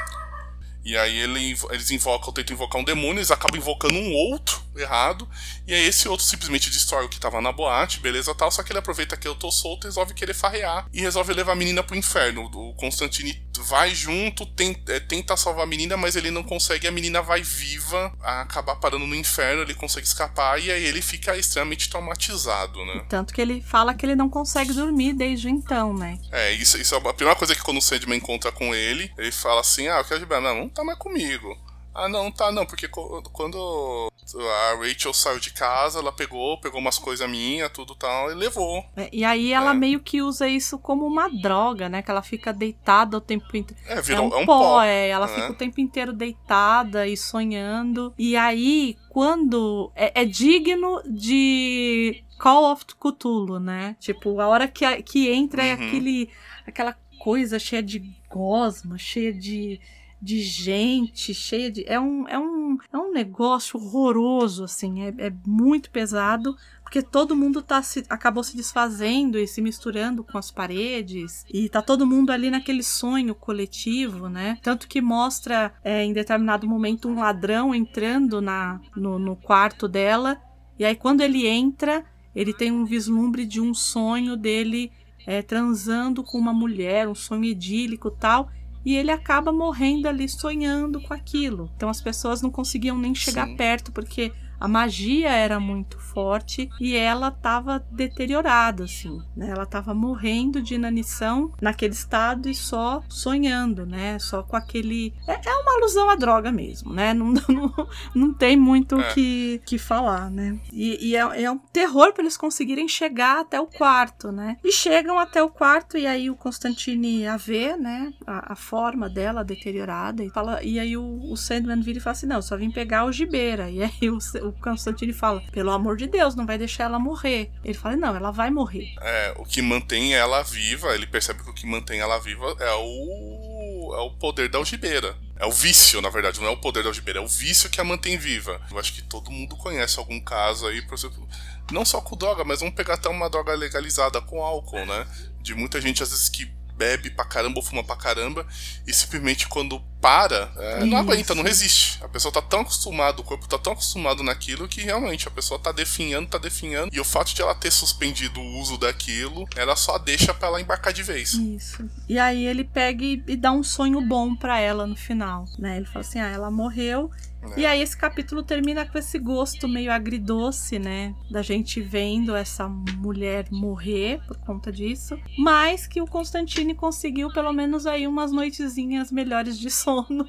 E 0.85 0.97
aí 0.97 1.19
ele, 1.19 1.57
eles 1.71 1.91
invocam, 1.91 2.33
tentam 2.33 2.55
invocar 2.55 2.81
um 2.81 2.85
demônio, 2.85 3.19
eles 3.19 3.31
acabam 3.33 3.59
invocando 3.59 3.95
um 3.95 4.13
outro 4.13 4.63
errado, 4.81 5.29
e 5.67 5.75
aí 5.75 5.87
esse 5.87 6.09
outro 6.09 6.25
simplesmente 6.25 6.71
destrói 6.71 7.05
o 7.05 7.09
que 7.09 7.21
tava 7.21 7.41
na 7.41 7.53
boate, 7.53 8.01
beleza 8.01 8.35
tal, 8.35 8.51
só 8.51 8.63
que 8.63 8.73
ele 8.73 8.79
aproveita 8.79 9.17
que 9.17 9.29
eu 9.29 9.35
tô 9.35 9.51
solto 9.51 9.87
e 9.87 9.89
resolve 9.89 10.15
querer 10.15 10.35
farrear, 10.35 10.87
e 10.93 11.01
resolve 11.01 11.33
levar 11.33 11.53
a 11.53 11.57
menina 11.57 11.83
pro 11.83 11.97
inferno. 11.97 12.51
O 12.53 12.75
Constantine 12.75 13.43
vai 13.59 13.95
junto, 13.95 14.47
tenta, 14.47 14.93
é, 14.93 15.01
tenta 15.01 15.37
salvar 15.37 15.65
a 15.65 15.67
menina, 15.67 15.97
mas 15.97 16.17
ele 16.17 16.31
não 16.31 16.43
consegue, 16.43 16.87
a 16.87 16.93
menina 16.93 17.21
vai 17.23 17.43
viva, 17.43 18.13
a 18.23 18.43
acabar 18.43 18.77
parando 18.77 19.07
no 19.07 19.15
inferno, 19.15 19.63
ele 19.63 19.75
consegue 19.75 20.07
escapar, 20.07 20.61
e 20.61 20.71
aí 20.71 20.85
ele 20.85 21.03
fica 21.03 21.37
extremamente 21.37 21.89
traumatizado, 21.91 22.85
né? 22.85 23.05
Tanto 23.09 23.35
que 23.35 23.41
ele 23.41 23.61
fala 23.61 23.95
que 23.95 24.07
ele 24.07 24.17
não 24.17 24.29
consegue 24.29 24.73
dormir 24.73 25.13
desde 25.13 25.49
então, 25.49 25.93
né? 25.93 26.19
É, 26.33 26.53
isso, 26.53 26.79
isso 26.79 26.95
é 26.95 26.99
a 26.99 27.13
primeira 27.13 27.39
coisa 27.39 27.55
que 27.55 27.63
quando 27.63 27.79
o 27.79 27.83
Sandman 27.83 28.19
encontra 28.19 28.51
com 28.51 28.75
ele, 28.75 29.13
ele 29.19 29.33
fala 29.33 29.61
assim, 29.61 29.89
ah, 29.89 29.99
eu 29.99 30.05
quero 30.05 30.17
ajudar, 30.17 30.41
não, 30.41 30.55
não 30.55 30.69
tá 30.69 30.85
mais 30.85 30.99
comigo. 30.99 31.57
Ah, 32.01 32.09
não, 32.09 32.31
tá, 32.31 32.51
não, 32.51 32.65
porque 32.65 32.89
quando 32.89 34.11
a 34.39 34.77
Rachel 34.77 35.13
saiu 35.13 35.39
de 35.39 35.53
casa, 35.53 35.99
ela 35.99 36.11
pegou, 36.11 36.59
pegou 36.59 36.81
umas 36.81 36.99
coisas 36.99 37.29
minhas, 37.29 37.71
tudo 37.73 37.95
tal, 37.95 38.31
e 38.31 38.35
levou. 38.35 38.85
É, 38.97 39.09
e 39.13 39.25
aí 39.25 39.53
ela 39.53 39.73
é. 39.73 39.75
meio 39.75 40.01
que 40.01 40.23
usa 40.23 40.49
isso 40.49 40.79
como 40.79 41.07
uma 41.07 41.29
droga, 41.29 41.89
né? 41.89 42.01
Que 42.01 42.11
ela 42.11 42.23
fica 42.23 42.53
deitada 42.53 43.17
o 43.17 43.21
tempo 43.21 43.55
inteiro. 43.55 43.83
É, 43.87 44.01
virou, 44.01 44.25
é 44.25 44.29
um, 44.29 44.39
é 44.39 44.43
um 44.43 44.47
pó, 44.47 44.59
pó, 44.59 44.83
é. 44.83 45.09
Ela 45.09 45.27
né? 45.27 45.35
fica 45.35 45.53
o 45.53 45.55
tempo 45.55 45.81
inteiro 45.81 46.13
deitada 46.13 47.07
e 47.07 47.17
sonhando. 47.17 48.15
E 48.19 48.37
aí, 48.37 48.97
quando. 49.09 49.93
É, 49.95 50.23
é 50.23 50.25
digno 50.25 51.03
de 51.07 52.25
Call 52.39 52.73
of 52.73 52.85
Cthulhu, 52.99 53.61
né? 53.61 53.97
Tipo, 54.01 54.41
a 54.41 54.49
hora 54.49 54.67
que, 54.67 55.03
que 55.03 55.31
entra 55.31 55.63
é 55.63 55.75
uhum. 55.75 55.83
é 55.83 55.87
aquele, 55.87 56.31
aquela 56.67 56.97
coisa 57.19 57.59
cheia 57.59 57.83
de 57.83 58.17
gosma, 58.31 58.97
cheia 58.97 59.33
de 59.33 59.79
de 60.21 60.43
gente, 60.43 61.33
cheia 61.33 61.71
de. 61.71 61.85
É 61.87 61.99
um, 61.99 62.29
é 62.29 62.39
um, 62.39 62.77
é 62.93 62.99
um 62.99 63.13
negócio 63.13 63.81
horroroso, 63.81 64.65
assim, 64.65 65.03
é, 65.03 65.15
é 65.19 65.33
muito 65.47 65.91
pesado, 65.91 66.55
porque 66.83 67.03
todo 67.03 67.37
mundo 67.37 67.63
tá 67.63 67.83
se, 67.83 68.05
acabou 68.11 68.45
se 68.45 68.57
desfazendo 68.57 69.39
e 69.39 69.47
se 69.47 69.63
misturando 69.63 70.23
com 70.23 70.37
as 70.37 70.51
paredes, 70.51 71.45
e 71.49 71.69
tá 71.69 71.81
todo 71.81 72.07
mundo 72.07 72.31
ali 72.31 72.51
naquele 72.51 72.83
sonho 72.83 73.35
coletivo, 73.35 74.29
né? 74.29 74.59
Tanto 74.63 74.87
que 74.87 75.01
mostra 75.01 75.73
é, 75.83 76.05
em 76.05 76.13
determinado 76.13 76.69
momento 76.69 77.09
um 77.09 77.21
ladrão 77.21 77.75
entrando 77.75 78.41
na, 78.43 78.81
no, 78.95 79.19
no 79.19 79.37
quarto 79.37 79.89
dela, 79.89 80.41
e 80.79 80.85
aí 80.85 80.95
quando 80.95 81.23
ele 81.23 81.47
entra, 81.47 82.05
ele 82.35 82.53
tem 82.53 82.71
um 82.71 82.85
vislumbre 82.85 83.47
de 83.47 83.61
um 83.61 83.73
sonho 83.73 84.37
dele 84.37 84.93
é, 85.27 85.41
transando 85.43 86.23
com 86.23 86.39
uma 86.39 86.53
mulher, 86.53 87.09
um 87.09 87.15
sonho 87.15 87.45
idílico 87.45 88.11
tal 88.11 88.51
e 88.85 88.97
ele 88.97 89.11
acaba 89.11 89.53
morrendo 89.53 90.09
ali 90.09 90.29
sonhando 90.29 91.01
com 91.01 91.13
aquilo. 91.13 91.71
Então 91.77 91.89
as 91.89 92.01
pessoas 92.01 92.41
não 92.41 92.51
conseguiam 92.51 92.99
nem 92.99 93.15
chegar 93.15 93.47
Sim. 93.47 93.57
perto 93.57 93.93
porque 93.93 94.33
a 94.61 94.69
magia 94.69 95.31
era 95.31 95.59
muito 95.59 95.99
forte 95.99 96.69
e 96.79 96.95
ela 96.95 97.29
estava 97.29 97.83
deteriorada, 97.91 98.85
assim, 98.85 99.23
né? 99.35 99.49
Ela 99.51 99.63
estava 99.63 99.95
morrendo 99.95 100.61
de 100.61 100.75
inanição 100.75 101.53
naquele 101.63 101.95
estado 101.95 102.49
e 102.49 102.55
só 102.55 103.03
sonhando, 103.09 103.87
né? 103.87 104.19
Só 104.19 104.43
com 104.43 104.57
aquele. 104.57 105.15
É, 105.27 105.49
é 105.49 105.55
uma 105.55 105.77
alusão 105.77 106.11
à 106.11 106.15
droga 106.15 106.53
mesmo, 106.53 106.93
né? 106.93 107.15
Não, 107.15 107.33
não, 107.49 107.89
não 108.15 108.35
tem 108.35 108.57
muito 108.57 108.97
o 108.97 109.01
é. 109.01 109.15
que, 109.15 109.63
que 109.65 109.79
falar, 109.79 110.31
né? 110.31 110.59
E, 110.73 111.11
e 111.11 111.17
é, 111.17 111.45
é, 111.45 111.51
um 111.51 111.59
terror 111.59 112.13
para 112.13 112.23
eles 112.23 112.37
conseguirem 112.37 112.89
chegar 112.89 113.41
até 113.41 113.59
o 113.59 113.67
quarto, 113.67 114.31
né? 114.31 114.59
E 114.63 114.73
chegam 114.73 115.19
até 115.19 115.43
o 115.43 115.49
quarto 115.49 115.97
e 115.97 116.07
aí 116.07 116.29
o 116.29 116.37
Constantine 116.37 117.27
a 117.27 117.37
vê, 117.37 117.77
né? 117.77 118.13
A, 118.27 118.53
a 118.53 118.57
forma 118.57 119.09
dela 119.09 119.43
deteriorada 119.43 120.23
e 120.23 120.29
fala. 120.29 120.63
E 120.63 120.79
aí 120.79 120.97
o, 120.97 121.33
o 121.33 121.37
Sandman 121.37 121.81
vira 121.81 121.99
e 121.99 122.03
fala 122.03 122.13
assim: 122.13 122.27
não, 122.27 122.43
só 122.43 122.57
vim 122.57 122.71
pegar 122.71 123.05
o 123.07 123.13
Gibeira. 123.13 123.71
E 123.71 123.83
aí 123.83 124.11
o, 124.11 124.19
o 124.19 124.50
o 124.51 124.53
Constantine 124.61 125.13
fala: 125.13 125.43
pelo 125.53 125.71
amor 125.71 125.97
de 125.97 126.07
Deus, 126.07 126.35
não 126.35 126.47
vai 126.47 126.59
deixar 126.59 126.85
ela 126.85 126.99
morrer. 126.99 127.51
Ele 127.65 127.75
fala: 127.75 127.97
não, 127.97 128.15
ela 128.15 128.31
vai 128.31 128.51
morrer. 128.51 128.95
É, 129.01 129.35
o 129.37 129.45
que 129.45 129.63
mantém 129.63 130.15
ela 130.15 130.43
viva, 130.43 130.95
ele 130.95 131.07
percebe 131.07 131.43
que 131.43 131.51
o 131.51 131.55
que 131.55 131.67
mantém 131.67 132.01
ela 132.01 132.19
viva 132.19 132.55
é 132.61 132.73
o, 132.75 133.95
é 133.97 134.01
o 134.01 134.11
poder 134.11 134.49
da 134.49 134.59
algibeira. 134.59 135.17
É 135.37 135.47
o 135.47 135.51
vício, 135.51 136.03
na 136.03 136.11
verdade, 136.11 136.39
não 136.39 136.49
é 136.49 136.51
o 136.51 136.61
poder 136.61 136.83
da 136.83 136.91
algibeira, 136.91 137.19
é 137.19 137.23
o 137.23 137.27
vício 137.27 137.71
que 137.71 137.81
a 137.81 137.85
mantém 137.85 138.19
viva. 138.19 138.61
Eu 138.71 138.79
acho 138.79 138.93
que 138.93 139.03
todo 139.03 139.31
mundo 139.31 139.57
conhece 139.57 139.99
algum 139.99 140.21
caso 140.21 140.67
aí, 140.67 140.83
por 140.83 140.95
exemplo, 140.95 141.27
não 141.73 141.83
só 141.83 141.99
com 142.01 142.15
droga, 142.15 142.45
mas 142.45 142.61
vamos 142.61 142.75
pegar 142.75 142.95
até 142.95 143.09
uma 143.09 143.31
droga 143.31 143.55
legalizada 143.55 144.21
com 144.21 144.43
álcool, 144.43 144.85
né? 144.85 145.07
De 145.41 145.55
muita 145.55 145.81
gente, 145.81 146.03
às 146.03 146.11
vezes, 146.11 146.29
que 146.29 146.60
bebe 146.81 147.11
pra 147.11 147.27
caramba 147.27 147.59
ou 147.59 147.63
fuma 147.63 147.85
pra 147.85 147.95
caramba 147.95 148.47
e 148.87 148.95
simplesmente 148.95 149.47
quando 149.47 149.79
para, 150.01 150.51
é, 150.57 150.85
não 150.87 150.97
aguenta, 150.97 151.35
não 151.35 151.43
resiste. 151.43 152.03
A 152.03 152.09
pessoa 152.09 152.33
tá 152.33 152.41
tão 152.41 152.61
acostumada, 152.61 153.21
o 153.21 153.25
corpo 153.25 153.47
tá 153.47 153.59
tão 153.59 153.75
acostumado 153.75 154.23
naquilo 154.23 154.67
que 154.67 154.81
realmente 154.81 155.29
a 155.29 155.31
pessoa 155.31 155.61
tá 155.61 155.73
definhando, 155.73 156.31
tá 156.31 156.39
definhando. 156.39 156.89
E 156.91 156.99
o 156.99 157.05
fato 157.05 157.35
de 157.35 157.43
ela 157.43 157.55
ter 157.55 157.71
suspendido 157.71 158.41
o 158.41 158.59
uso 158.59 158.79
daquilo, 158.79 159.47
ela 159.55 159.77
só 159.77 159.99
deixa 159.99 160.33
pra 160.33 160.49
ela 160.49 160.61
embarcar 160.61 160.95
de 160.95 161.03
vez. 161.03 161.35
Isso. 161.35 161.87
E 162.09 162.19
aí 162.19 162.47
ele 162.47 162.65
pega 162.65 163.05
e, 163.05 163.23
e 163.27 163.37
dá 163.37 163.53
um 163.53 163.63
sonho 163.63 164.01
bom 164.01 164.35
pra 164.35 164.59
ela 164.59 164.87
no 164.87 164.97
final, 164.97 165.45
né? 165.59 165.77
Ele 165.77 165.87
fala 165.87 166.01
assim: 166.01 166.19
ah, 166.19 166.31
ela 166.31 166.51
morreu 166.51 167.11
é. 167.43 167.61
E 167.61 167.67
aí 167.67 167.81
esse 167.81 167.97
capítulo 167.97 168.43
termina 168.43 168.85
com 168.87 168.99
esse 168.99 169.19
gosto 169.19 169.67
meio 169.67 169.91
agridoce, 169.91 170.79
né? 170.79 171.15
Da 171.31 171.43
gente 171.43 171.81
vendo 171.81 172.37
essa 172.37 172.69
mulher 172.69 173.47
morrer 173.51 174.21
por 174.27 174.37
conta 174.39 174.71
disso. 174.71 175.19
Mas 175.39 175.87
que 175.87 176.01
o 176.03 176.07
Constantine 176.07 176.75
conseguiu 176.75 177.33
pelo 177.33 177.53
menos 177.53 177.87
aí 177.87 178.07
umas 178.07 178.31
noitezinhas 178.31 179.11
melhores 179.11 179.59
de 179.59 179.71
sono. 179.71 180.27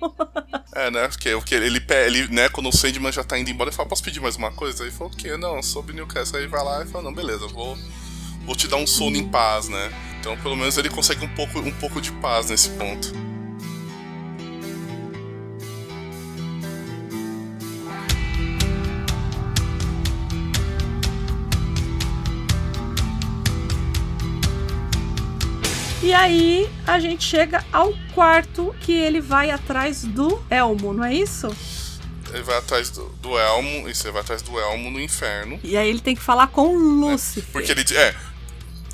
é, 0.74 0.90
né? 0.90 1.08
Porque, 1.08 1.32
porque 1.32 1.56
ele, 1.56 1.84
ele, 1.90 2.28
né, 2.30 2.50
quando 2.50 2.70
o 2.70 2.76
Sandman 2.76 3.12
já 3.12 3.24
tá 3.24 3.38
indo 3.38 3.50
embora, 3.50 3.70
ele 3.70 3.76
fala, 3.76 3.90
posso 3.90 4.04
pedir 4.04 4.22
mais 4.22 4.38
uma 4.38 4.52
coisa? 4.52 4.84
Aí 4.84 4.90
ele 4.90 4.96
falou, 4.96 5.12
o 5.12 5.16
quê? 5.16 5.36
Não, 5.36 5.62
sobre 5.62 5.94
Newcastle. 5.94 6.40
Aí 6.40 6.48
vai 6.48 6.64
lá 6.64 6.84
e 6.84 6.88
fala, 6.88 7.04
não, 7.04 7.14
beleza, 7.14 7.48
vou, 7.48 7.78
vou 8.46 8.56
te 8.56 8.68
dar 8.68 8.78
um 8.78 8.88
sono 8.88 9.18
em 9.18 9.28
paz, 9.28 9.68
né? 9.68 9.92
Então 10.20 10.38
pelo 10.38 10.56
menos 10.56 10.78
ele 10.78 10.90
consegue 10.90 11.26
um 11.26 11.36
pouco, 11.36 11.60
um 11.60 11.72
pouco 11.74 12.00
de 12.00 12.12
paz 12.14 12.50
nesse 12.50 12.70
ponto. 12.72 13.12
E 26.04 26.14
aí 26.14 26.68
a 26.88 27.00
gente 27.00 27.24
chega 27.24 27.64
ao 27.72 27.94
quarto 28.16 28.76
que 28.82 28.92
ele 28.92 29.22
vai 29.22 29.52
atrás 29.52 30.04
do 30.04 30.44
Elmo, 30.50 30.94
não 30.94 31.04
é 31.04 31.14
isso? 31.14 31.48
Ele 32.34 32.42
vai 32.42 32.58
atrás 32.58 32.90
do, 32.90 33.08
do 33.22 33.38
Elmo, 33.38 33.88
e 33.88 33.94
você 33.94 34.10
vai 34.10 34.22
atrás 34.22 34.42
do 34.42 34.60
Elmo 34.60 34.90
no 34.90 35.00
inferno. 35.00 35.60
E 35.64 35.78
aí 35.78 35.88
ele 35.88 36.00
tem 36.00 36.16
que 36.16 36.22
falar 36.22 36.48
com 36.48 36.76
Lúcifer. 36.76 37.44
É, 37.48 37.52
porque 37.52 37.72
ele. 37.72 37.86
É. 37.96 38.16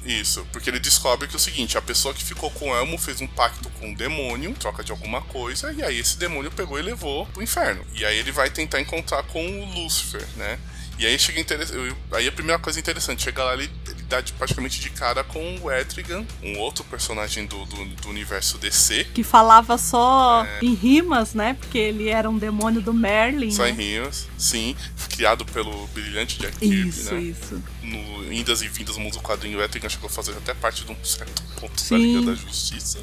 Isso, 0.05 0.45
porque 0.53 0.70
ele 0.70 0.80
descobre 0.80 1.28
que 1.28 1.36
é 1.36 1.38
o 1.38 1.39
seguinte, 1.39 1.78
a 1.78 1.82
pessoa 1.82 2.14
que 2.14 2.24
ficou 2.24 2.49
com 2.51 2.70
o 2.72 2.76
Elmo 2.76 2.97
fez 2.97 3.20
um 3.20 3.28
pacto 3.28 3.70
com 3.72 3.88
um 3.88 3.93
demônio, 3.93 4.53
troca 4.53 4.82
de 4.82 4.91
alguma 4.91 5.22
coisa, 5.22 5.72
e 5.74 5.84
aí 5.84 5.99
esse 5.99 6.18
demônio 6.18 6.49
pegou 6.49 6.80
e 6.80 6.82
levou 6.82 7.26
pro 7.28 7.43
inferno. 7.43 7.86
E 7.93 8.05
aí 8.05 8.18
ele 8.18 8.32
vai 8.32 8.49
tentar 8.49 8.80
encontrar 8.80 9.24
com 9.24 9.45
o 9.45 9.66
Lúcifer, 9.74 10.26
né? 10.38 10.58
E 10.99 11.05
aí 11.05 11.17
chega 11.19 11.39
interessante. 11.39 11.95
Aí 12.11 12.27
a 12.27 12.31
primeira 12.31 12.59
coisa 12.59 12.79
interessante, 12.79 13.21
chega 13.23 13.43
lá, 13.43 13.53
ele, 13.53 13.69
ele 13.87 14.01
dá 14.03 14.19
de, 14.19 14.33
praticamente 14.33 14.79
de 14.79 14.89
cara 14.89 15.23
com 15.23 15.57
o 15.61 15.71
Etrigan, 15.71 16.25
um 16.41 16.57
outro 16.57 16.83
personagem 16.85 17.45
do, 17.45 17.65
do, 17.65 17.85
do 17.85 18.09
universo 18.09 18.57
DC. 18.57 19.05
Que 19.13 19.23
falava 19.23 19.77
só 19.77 20.43
É. 20.45 20.59
em 20.65 20.73
rimas, 20.73 21.33
né? 21.33 21.53
Porque 21.59 21.77
ele 21.77 22.09
era 22.09 22.29
um 22.29 22.37
demônio 22.37 22.81
do 22.81 22.93
Merlin. 22.93 23.51
Só 23.51 23.67
em 23.67 23.73
né? 23.73 23.83
rimas, 23.83 24.27
sim, 24.37 24.75
criado 25.09 25.45
pelo 25.45 25.85
brilhante 25.87 26.39
Jack 26.39 26.57
Kirby, 26.57 26.89
Isso, 26.89 27.13
né? 27.13 27.21
isso. 27.21 27.63
No 27.83 28.33
Indas 28.33 28.61
e 28.61 28.67
Vindas 28.67 28.95
do 28.95 29.01
Mundo 29.01 29.13
do 29.13 29.21
Quadrinho, 29.21 29.59
o 29.59 29.61
Etrigan 29.63 29.89
chegou 29.89 30.07
a 30.07 30.11
fazer 30.11 30.31
até 30.31 30.53
parte 30.53 30.83
de 30.83 30.91
um 30.91 31.05
certo 31.05 31.41
ponto 31.59 31.73
da 31.73 31.79
Sim. 31.79 31.97
Liga 31.97 32.25
da 32.25 32.35
Justiça. 32.35 32.99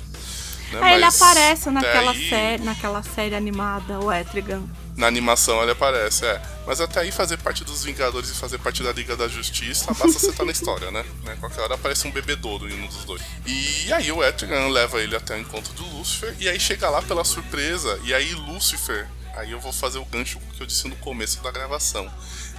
Né? 0.72 0.92
É, 0.92 0.94
ele 0.94 1.04
aparece 1.04 1.70
naquela, 1.70 2.10
aí- 2.12 2.28
série, 2.28 2.62
naquela 2.62 3.02
série 3.02 3.34
animada, 3.34 4.00
o 4.00 4.12
Etrigan. 4.12 4.62
Na 4.96 5.08
animação 5.08 5.60
ele 5.60 5.72
aparece, 5.72 6.24
é. 6.24 6.40
Mas 6.66 6.80
até 6.80 7.00
aí 7.00 7.10
fazer 7.10 7.36
parte 7.38 7.64
dos 7.64 7.82
Vingadores 7.82 8.30
e 8.30 8.34
fazer 8.34 8.58
parte 8.58 8.82
da 8.82 8.92
Liga 8.92 9.16
da 9.16 9.26
Justiça, 9.26 9.86
basta 9.86 10.06
você 10.18 10.30
estar 10.30 10.44
na 10.44 10.52
história, 10.52 10.90
né? 10.92 11.04
né? 11.24 11.36
Qualquer 11.40 11.62
hora 11.62 11.74
aparece 11.74 12.06
um 12.06 12.12
bebedouro 12.12 12.70
em 12.70 12.80
um 12.80 12.86
dos 12.86 13.04
dois. 13.04 13.20
E 13.44 13.92
aí 13.92 14.12
o 14.12 14.22
Etrigan 14.22 14.68
leva 14.68 15.00
ele 15.00 15.16
até 15.16 15.34
o 15.34 15.38
encontro 15.40 15.72
do 15.72 15.84
Lúcifer, 15.96 16.34
e 16.38 16.48
aí 16.48 16.60
chega 16.60 16.88
lá 16.88 17.02
pela 17.02 17.24
surpresa, 17.24 17.98
e 18.04 18.14
aí 18.14 18.34
Lúcifer, 18.34 19.08
aí 19.36 19.50
eu 19.50 19.58
vou 19.58 19.72
fazer 19.72 19.98
o 19.98 20.04
gancho 20.04 20.38
que 20.56 20.62
eu 20.62 20.66
disse 20.66 20.86
no 20.86 20.94
começo 20.96 21.42
da 21.42 21.50
gravação. 21.50 22.08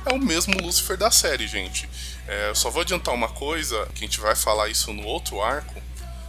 É 0.06 0.14
o 0.14 0.20
mesmo 0.20 0.60
Lúcifer 0.62 0.98
da 0.98 1.10
série, 1.10 1.48
gente. 1.48 1.90
É, 2.28 2.50
eu 2.50 2.56
só 2.56 2.70
vou 2.70 2.82
adiantar 2.82 3.14
uma 3.14 3.30
coisa, 3.30 3.88
que 3.96 4.04
a 4.04 4.08
gente 4.08 4.20
vai 4.20 4.36
falar 4.36 4.68
isso 4.68 4.92
no 4.92 5.06
outro 5.08 5.42
arco, 5.42 5.82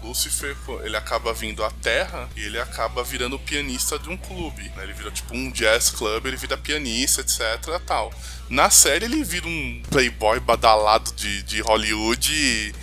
Lúcifer, 0.07 0.57
ele 0.85 0.97
acaba 0.97 1.33
vindo 1.33 1.65
à 1.65 1.71
Terra 1.71 2.29
e 2.37 2.41
ele 2.41 2.59
acaba 2.61 3.03
virando 3.03 3.39
pianista 3.39 3.99
de 3.99 4.09
um 4.09 4.17
clube. 4.17 4.63
né? 4.77 4.85
Ele 4.85 4.93
vira 4.93 5.11
tipo 5.11 5.35
um 5.35 5.51
jazz 5.51 5.91
club, 5.91 6.27
ele 6.27 6.37
vira 6.37 6.57
pianista, 6.57 7.21
etc. 7.21 7.81
tal. 7.85 8.13
Na 8.49 8.71
série 8.71 9.05
ele 9.07 9.23
vira 9.25 9.47
um 9.47 9.83
playboy 9.91 10.39
badalado 10.41 11.13
de, 11.13 11.43
de 11.43 11.61
Hollywood 11.61 12.33
e, 12.33 12.75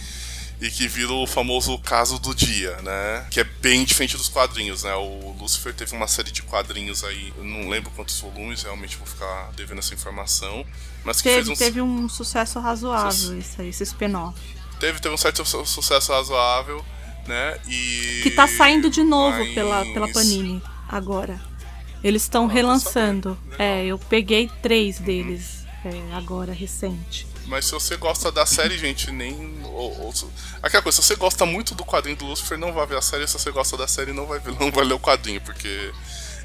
e 0.62 0.70
que 0.70 0.88
vira 0.88 1.12
o 1.14 1.26
famoso 1.26 1.78
caso 1.80 2.20
do 2.20 2.36
dia, 2.36 2.76
né? 2.82 3.26
Que 3.32 3.40
é 3.40 3.44
bem 3.44 3.84
diferente 3.86 4.18
dos 4.18 4.28
quadrinhos, 4.30 4.84
né? 4.84 4.94
O 4.96 5.36
Lucifer 5.40 5.74
teve 5.74 5.96
uma 5.96 6.08
série 6.08 6.32
de 6.32 6.42
quadrinhos 6.44 7.04
aí, 7.04 7.34
eu 7.38 7.44
não 7.44 7.70
lembro 7.70 7.90
quantos 7.92 8.20
volumes, 8.20 8.64
realmente 8.64 8.98
vou 8.98 9.08
ficar 9.08 9.52
devendo 9.56 9.80
essa 9.80 9.94
informação. 9.94 10.66
Mas 11.04 11.22
que 11.22 11.30
fez 11.30 11.46
Teve, 11.48 11.52
um 11.52 11.56
teve 11.56 11.82
um 11.82 12.10
sucesso 12.10 12.60
razoável, 12.60 13.38
isso 13.38 13.62
aí, 13.62 13.70
esse 13.70 13.84
spin-off. 13.84 14.38
teve, 14.80 15.00
teve 15.00 15.14
um 15.14 15.18
certo 15.18 15.44
su- 15.46 15.66
sucesso 15.66 16.12
razoável, 16.14 16.84
né? 17.28 17.58
E. 17.68 18.22
Que 18.24 18.32
tá 18.32 18.48
saindo 18.48 18.90
de 18.90 19.04
novo 19.04 19.38
Mas- 19.38 19.54
pela, 19.54 19.86
pela 19.94 20.12
Panini 20.12 20.62
agora. 20.88 21.40
Eles 22.04 22.24
estão 22.24 22.48
tô 22.48 22.54
relançando. 22.54 23.38
É, 23.58 23.86
eu 23.86 23.98
peguei 23.98 24.50
três 24.62 25.00
deles 25.00 25.66
é, 25.86 26.16
agora, 26.16 26.52
recente. 26.52 27.26
Mas 27.46 27.66
se 27.66 27.72
você 27.72 27.96
gosta 27.98 28.32
da 28.32 28.46
série, 28.46 28.78
gente, 28.78 29.12
nem. 29.12 29.60
Ou, 29.64 30.00
ou- 30.02 30.14
aquela 30.62 30.82
coisa, 30.84 31.02
se 31.02 31.08
você 31.08 31.16
gosta 31.16 31.46
muito 31.46 31.74
do 31.76 31.84
quadrinho 31.86 32.16
do 32.18 32.26
Lucifer, 32.26 32.58
não 32.58 32.72
vai 32.74 32.86
ver 32.88 32.98
a 32.98 33.02
série. 33.02 33.28
Se 33.28 33.34
você 33.34 33.52
gosta 33.52 33.76
da 33.78 33.88
série, 33.88 34.14
não 34.14 34.26
vai, 34.26 34.40
ver, 34.40 34.54
não 34.60 34.72
vai 34.72 34.84
ler 34.86 34.94
o 34.94 35.00
quadrinho, 35.00 35.42
porque 35.42 35.92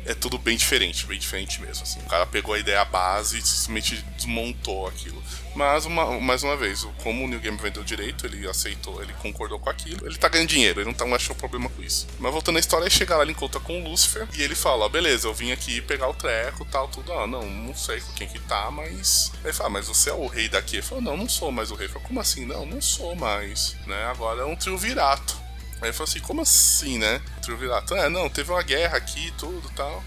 é 0.07 0.15
tudo 0.15 0.39
bem 0.39 0.57
diferente, 0.57 1.07
bem 1.07 1.19
diferente 1.19 1.61
mesmo. 1.61 1.83
Assim. 1.83 2.01
O 2.01 2.07
cara 2.07 2.27
pegou 2.27 2.55
a 2.55 2.59
ideia 2.59 2.85
base 2.85 3.39
e 3.39 3.43
simplesmente 3.43 3.97
desmontou 4.17 4.87
aquilo. 4.89 5.23
Mas, 5.59 5.87
uma, 5.87 6.21
mais 6.21 6.45
uma 6.45 6.57
vez, 6.57 6.87
como 7.03 7.25
o 7.25 7.29
New 7.29 7.41
Game 7.41 7.59
vendeu 7.59 7.83
direito, 7.83 8.25
ele 8.25 8.49
aceitou, 8.49 9.03
ele 9.03 9.13
concordou 9.15 9.59
com 9.59 9.69
aquilo. 9.69 10.07
Ele 10.07 10.17
tá 10.17 10.29
ganhando 10.29 10.49
dinheiro, 10.49 10.79
ele 10.79 10.87
não 10.87 10.95
tá, 10.95 11.05
achou 11.07 11.35
problema 11.35 11.69
com 11.69 11.83
isso. 11.83 12.07
Mas 12.21 12.31
voltando 12.31 12.59
à 12.59 12.61
história, 12.61 12.85
ele 12.85 12.95
chega 12.95 13.17
lá, 13.17 13.25
ele 13.25 13.33
encontra 13.33 13.59
com 13.59 13.81
o 13.81 13.91
Lucifer 13.91 14.29
e 14.35 14.43
ele 14.43 14.55
fala: 14.55 14.85
ó, 14.85 14.89
beleza, 14.89 15.27
eu 15.27 15.35
vim 15.35 15.51
aqui 15.51 15.81
pegar 15.81 16.09
o 16.09 16.15
treco 16.15 16.65
tal, 16.67 16.87
tudo. 16.87 17.13
Ah, 17.13 17.27
não, 17.27 17.43
não 17.43 17.75
sei 17.75 18.01
com 18.01 18.13
quem 18.13 18.29
que 18.29 18.39
tá, 18.39 18.71
mas. 18.71 19.33
Ele 19.43 19.53
fala, 19.53 19.71
mas 19.71 19.89
você 19.89 20.11
é 20.11 20.15
o 20.15 20.29
rei 20.29 20.49
daqui? 20.49 20.77
Ele 20.77 20.83
falou, 20.83 21.03
não, 21.03 21.17
não 21.17 21.29
sou 21.29 21.51
mais 21.51 21.73
o 21.73 21.75
rei. 21.75 21.87
Ele 21.87 21.93
falou, 21.93 22.07
como 22.07 22.21
assim? 22.21 22.47
Não, 22.47 22.65
não 22.65 22.81
sou 22.81 23.17
mais. 23.17 23.75
Né? 23.85 24.05
Agora 24.05 24.43
é 24.43 24.45
um 24.45 24.55
triunvirato. 24.55 25.37
Aí 25.81 25.89
ele 25.89 25.93
falou 25.93 26.09
assim, 26.09 26.21
como 26.21 26.41
assim, 26.41 26.99
né? 26.99 27.21
Triunvirato? 27.43 27.97
É, 27.97 28.09
não, 28.09 28.31
teve 28.31 28.53
uma 28.53 28.63
guerra 28.63 28.97
aqui 28.97 29.27
e 29.27 29.33
tudo 29.33 29.69
tal. 29.71 30.05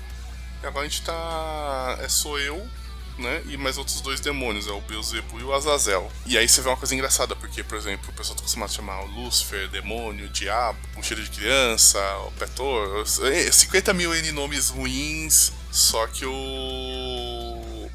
E 0.64 0.66
agora 0.66 0.86
a 0.86 0.90
gente 0.90 1.02
tá. 1.02 1.98
É, 2.00 2.08
sou 2.08 2.40
eu, 2.40 2.66
né? 3.18 3.42
E 3.48 3.58
mais 3.58 3.78
outros 3.78 4.02
dois 4.02 4.20
demônios, 4.20 4.68
é 4.68 4.72
o 4.72 4.82
Beelzebub 4.82 5.40
e 5.40 5.44
o 5.44 5.54
Azazel. 5.54 6.12
E 6.26 6.38
aí 6.38 6.48
você 6.48 6.62
vê 6.62 6.70
uma 6.70 6.78
coisa 6.78 6.94
engraçada, 6.94 7.36
porque, 7.36 7.64
por 7.64 7.78
exemplo, 7.78 8.10
o 8.10 8.14
pessoal 8.14 8.36
tá 8.36 8.42
acostumado 8.42 8.70
a 8.70 8.74
chamar 8.74 9.04
o 9.04 9.08
Lúcifer, 9.08 9.70
demônio, 9.70 10.30
diabo, 10.30 10.80
puxeiro 10.94 11.24
de 11.24 11.30
criança, 11.30 12.00
o 12.28 12.32
Petor, 12.32 13.06
é, 13.24 13.52
50 13.52 13.94
mil 13.94 14.14
N 14.16 14.32
nomes 14.32 14.70
ruins, 14.70 15.52
só 15.72 16.08
que 16.08 16.26
o. 16.26 17.90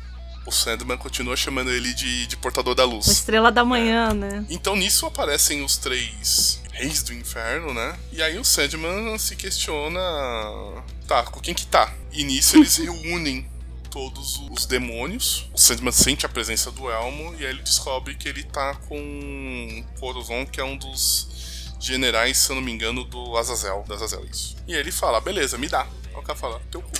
O 0.46 0.52
Sandman 0.52 0.96
continua 0.96 1.36
chamando 1.36 1.72
ele 1.72 1.92
de, 1.92 2.28
de 2.28 2.36
portador 2.36 2.72
da 2.72 2.84
luz. 2.84 3.08
A 3.08 3.12
Estrela 3.12 3.50
da 3.50 3.64
Manhã, 3.64 4.14
né? 4.14 4.46
Então 4.48 4.76
nisso 4.76 5.04
aparecem 5.04 5.64
os 5.64 5.76
três 5.76 6.62
reis 6.70 7.02
do 7.02 7.12
inferno, 7.12 7.74
né? 7.74 7.98
E 8.12 8.22
aí 8.22 8.38
o 8.38 8.44
Sandman 8.44 9.18
se 9.18 9.34
questiona. 9.34 10.00
Tá, 11.08 11.24
com 11.24 11.40
quem 11.40 11.52
que 11.52 11.66
tá? 11.66 11.92
E 12.12 12.22
nisso 12.22 12.56
eles 12.56 12.76
reúnem 12.76 13.44
todos 13.96 14.42
os 14.50 14.66
demônios. 14.66 15.48
O 15.54 15.58
Sandman 15.58 15.90
sente 15.90 16.26
a 16.26 16.28
presença 16.28 16.70
do 16.70 16.90
Elmo 16.90 17.34
e 17.38 17.46
aí 17.46 17.50
ele 17.50 17.62
descobre 17.62 18.14
que 18.14 18.28
ele 18.28 18.42
tá 18.42 18.74
com 18.74 19.86
Corozon, 19.98 20.44
que 20.44 20.60
é 20.60 20.64
um 20.64 20.76
dos 20.76 21.72
generais, 21.80 22.36
se 22.36 22.50
eu 22.50 22.56
não 22.56 22.62
me 22.62 22.70
engano, 22.70 23.04
do 23.04 23.38
Azazel. 23.38 23.84
Do 23.86 23.94
Azazel, 23.94 24.22
isso. 24.30 24.54
E 24.68 24.74
aí 24.74 24.80
ele 24.80 24.92
fala, 24.92 25.18
beleza, 25.18 25.56
me 25.56 25.66
dá. 25.66 25.88
Aí 26.12 26.14
o 26.14 26.22
cara 26.22 26.38
fala, 26.38 26.60
teu 26.70 26.82
cu. 26.82 26.90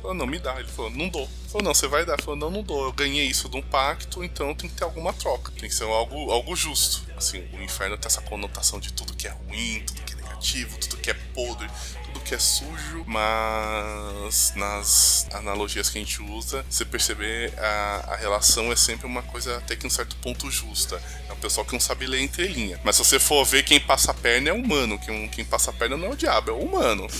Falou, 0.00 0.14
não, 0.14 0.26
me 0.26 0.40
dá. 0.40 0.58
Ele 0.58 0.68
falou, 0.68 0.90
não 0.90 1.08
dou. 1.08 1.28
Falou, 1.46 1.62
não, 1.62 1.74
você 1.74 1.86
vai 1.86 2.04
dar. 2.04 2.20
Falou, 2.20 2.34
não, 2.36 2.50
não 2.50 2.62
dou. 2.64 2.86
Eu 2.86 2.92
ganhei 2.92 3.26
isso 3.26 3.48
de 3.48 3.56
um 3.56 3.62
pacto, 3.62 4.24
então 4.24 4.52
tem 4.52 4.68
que 4.68 4.74
ter 4.74 4.82
alguma 4.82 5.12
troca. 5.12 5.52
Tem 5.52 5.68
que 5.68 5.74
ser 5.74 5.84
algo, 5.84 6.32
algo 6.32 6.56
justo. 6.56 7.06
Assim, 7.16 7.38
o 7.52 7.62
inferno 7.62 7.96
tem 7.96 8.08
essa 8.08 8.20
conotação 8.20 8.80
de 8.80 8.92
tudo 8.92 9.14
que 9.14 9.28
é 9.28 9.30
ruim, 9.30 9.84
tudo 9.86 10.02
que 10.02 10.11
negativo, 10.42 10.76
tudo 10.78 10.96
que 10.96 11.10
é 11.10 11.14
podre, 11.14 11.68
tudo 12.04 12.20
que 12.20 12.34
é 12.34 12.38
sujo. 12.38 13.04
Mas 13.06 14.52
nas 14.56 15.26
analogias 15.32 15.88
que 15.88 15.98
a 15.98 16.00
gente 16.00 16.20
usa, 16.20 16.64
você 16.68 16.84
perceber 16.84 17.52
a, 17.58 18.04
a 18.08 18.16
relação 18.16 18.72
é 18.72 18.76
sempre 18.76 19.06
uma 19.06 19.22
coisa 19.22 19.58
até 19.58 19.76
que 19.76 19.86
um 19.86 19.90
certo 19.90 20.16
ponto 20.16 20.50
justa. 20.50 21.00
É 21.28 21.32
o 21.32 21.36
pessoal 21.36 21.64
que 21.64 21.72
não 21.72 21.80
sabe 21.80 22.06
ler 22.06 22.20
entre 22.20 22.48
linha. 22.48 22.80
Mas 22.84 22.96
se 22.96 23.04
você 23.04 23.18
for 23.18 23.44
ver 23.44 23.62
quem 23.62 23.80
passa 23.80 24.10
a 24.10 24.14
perna 24.14 24.50
é 24.50 24.52
humano. 24.52 24.98
Quem, 24.98 25.28
quem 25.28 25.44
passa 25.44 25.70
a 25.70 25.74
perna 25.74 25.96
não 25.96 26.08
é 26.08 26.10
o 26.10 26.16
diabo, 26.16 26.50
é 26.50 26.52
o 26.52 26.58
humano. 26.58 27.06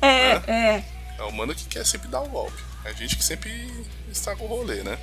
É, 0.00 0.50
é. 0.50 0.84
É 1.18 1.22
o 1.22 1.28
humano 1.28 1.54
que 1.54 1.64
quer 1.64 1.84
sempre 1.84 2.08
dar 2.08 2.22
o 2.22 2.28
golpe. 2.28 2.62
É 2.84 2.90
a 2.90 2.92
gente 2.92 3.16
que 3.16 3.24
sempre 3.24 3.50
estraga 4.10 4.42
o 4.42 4.46
rolê, 4.46 4.82
né? 4.82 4.98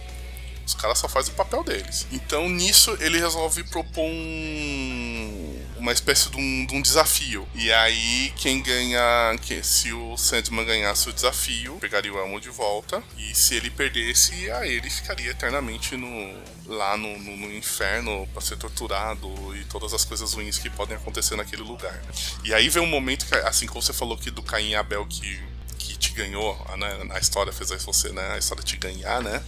Os 0.65 0.74
caras 0.74 0.97
só 0.97 1.07
fazem 1.07 1.32
o 1.34 1.36
papel 1.36 1.63
deles. 1.63 2.07
Então 2.11 2.49
nisso 2.49 2.97
ele 2.99 3.20
resolve 3.20 3.63
propor 3.65 4.03
um, 4.03 5.66
uma 5.78 5.91
espécie 5.91 6.30
de 6.30 6.38
um, 6.38 6.65
de 6.65 6.75
um 6.75 6.82
desafio. 6.82 7.47
E 7.55 7.71
aí 7.71 8.34
quem 8.38 8.61
ganha. 8.61 9.36
Se 9.63 9.91
o 9.93 10.17
Sandman 10.17 10.65
ganhasse 10.65 11.09
o 11.09 11.13
desafio, 11.13 11.78
pegaria 11.80 12.13
o 12.13 12.17
Elmo 12.17 12.39
de 12.39 12.49
volta. 12.49 13.01
E 13.17 13.34
se 13.36 13.55
ele 13.55 13.69
perdesse, 13.69 14.49
aí 14.51 14.73
ele 14.73 14.89
ficaria 14.89 15.32
eternamente 15.32 15.95
no, 15.95 16.34
lá 16.67 16.97
no, 16.97 17.17
no, 17.19 17.38
no 17.38 17.53
inferno 17.53 18.28
para 18.34 18.41
ser 18.41 18.57
torturado 18.57 19.28
e 19.55 19.63
todas 19.65 19.93
as 19.93 20.03
coisas 20.03 20.34
ruins 20.34 20.57
que 20.57 20.69
podem 20.69 20.97
acontecer 20.97 21.36
naquele 21.36 21.61
lugar. 21.63 21.93
né? 21.93 22.11
E 22.43 22.53
aí 22.53 22.69
vem 22.69 22.84
um 22.84 22.88
momento 22.88 23.25
que, 23.25 23.36
assim 23.36 23.67
como 23.67 23.82
você 23.82 23.93
falou 23.93 24.17
que 24.17 24.32
do 24.32 24.43
Caim 24.43 24.71
e 24.71 24.75
Abel 24.75 25.05
que, 25.05 25.39
que 25.78 25.97
te 25.97 26.11
ganhou, 26.11 26.55
né, 26.78 27.07
a 27.11 27.19
história 27.19 27.51
fez 27.53 27.69
você, 27.84 28.09
né, 28.09 28.34
a 28.34 28.38
história 28.38 28.63
te 28.63 28.78
ganhar, 28.78 29.21
né? 29.21 29.43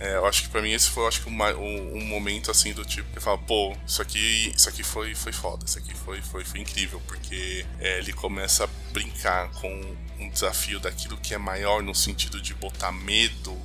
É, 0.00 0.16
eu 0.16 0.26
acho 0.26 0.42
que 0.42 0.48
pra 0.48 0.60
mim 0.60 0.72
esse 0.72 0.90
foi, 0.90 1.06
acho 1.06 1.20
que 1.22 1.28
uma- 1.28 1.54
um, 1.54 1.98
um 1.98 2.04
momento 2.04 2.50
assim 2.50 2.72
do 2.72 2.84
tipo 2.84 3.08
que 3.12 3.20
fala, 3.20 3.38
pô, 3.38 3.74
isso 3.86 4.02
aqui, 4.02 4.52
isso 4.56 4.68
aqui 4.68 4.82
foi, 4.82 5.14
foi 5.14 5.32
foda, 5.32 5.64
isso 5.64 5.78
aqui 5.78 5.94
foi, 5.94 6.20
foi, 6.20 6.44
foi 6.44 6.60
incrível, 6.60 7.00
porque 7.06 7.64
é, 7.80 7.98
ele 7.98 8.12
começa 8.12 8.64
a 8.64 8.68
brincar 8.92 9.50
com 9.52 9.96
um 10.18 10.28
desafio 10.30 10.80
daquilo 10.80 11.16
que 11.18 11.32
é 11.34 11.38
maior 11.38 11.82
no 11.82 11.94
sentido 11.94 12.40
de 12.40 12.54
botar 12.54 12.90
medo 12.92 13.56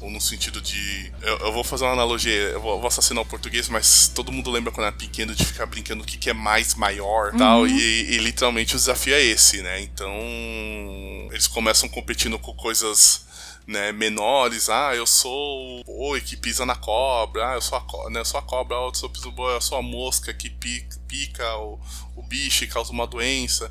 ou 0.00 0.10
no 0.10 0.20
sentido 0.20 0.60
de. 0.60 1.10
Eu, 1.22 1.38
eu 1.38 1.52
vou 1.52 1.64
fazer 1.64 1.84
uma 1.84 1.92
analogia, 1.94 2.30
eu 2.32 2.60
vou, 2.60 2.72
eu 2.74 2.78
vou 2.80 2.88
assassinar 2.88 3.22
o 3.22 3.26
português, 3.26 3.66
mas 3.68 4.08
todo 4.14 4.30
mundo 4.30 4.50
lembra 4.50 4.70
quando 4.70 4.86
era 4.88 4.94
pequeno 4.94 5.34
de 5.34 5.42
ficar 5.44 5.64
brincando 5.66 6.02
o 6.02 6.06
que, 6.06 6.18
que 6.18 6.28
é 6.28 6.34
mais 6.34 6.74
maior 6.74 7.32
tal, 7.32 7.66
e, 7.66 8.14
e 8.14 8.18
literalmente 8.18 8.74
o 8.74 8.78
desafio 8.78 9.14
é 9.14 9.22
esse, 9.22 9.62
né? 9.62 9.80
Então 9.80 10.12
eles 11.32 11.46
começam 11.46 11.88
competindo 11.88 12.38
com 12.38 12.52
coisas 12.54 13.25
né, 13.66 13.90
menores, 13.92 14.68
ah, 14.68 14.94
eu 14.94 15.06
sou 15.06 15.80
o 15.80 15.84
boi 15.84 16.20
que 16.20 16.36
pisa 16.36 16.64
na 16.64 16.76
cobra, 16.76 17.50
ah, 17.50 17.54
eu 17.54 17.60
sou 17.60 17.76
a, 17.76 17.80
co 17.80 18.08
né, 18.10 18.20
eu 18.20 18.24
sou 18.24 18.38
a 18.38 18.42
cobra, 18.42 18.76
eu 18.76 18.94
sou, 18.94 19.10
piso 19.10 19.30
boi, 19.32 19.54
eu 19.54 19.60
sou 19.60 19.76
a 19.76 19.82
mosca 19.82 20.32
que 20.32 20.48
pica, 20.48 20.98
pica 21.08 21.56
o, 21.56 21.80
o 22.14 22.22
bicho 22.22 22.64
e 22.64 22.68
causa 22.68 22.92
uma 22.92 23.06
doença. 23.06 23.70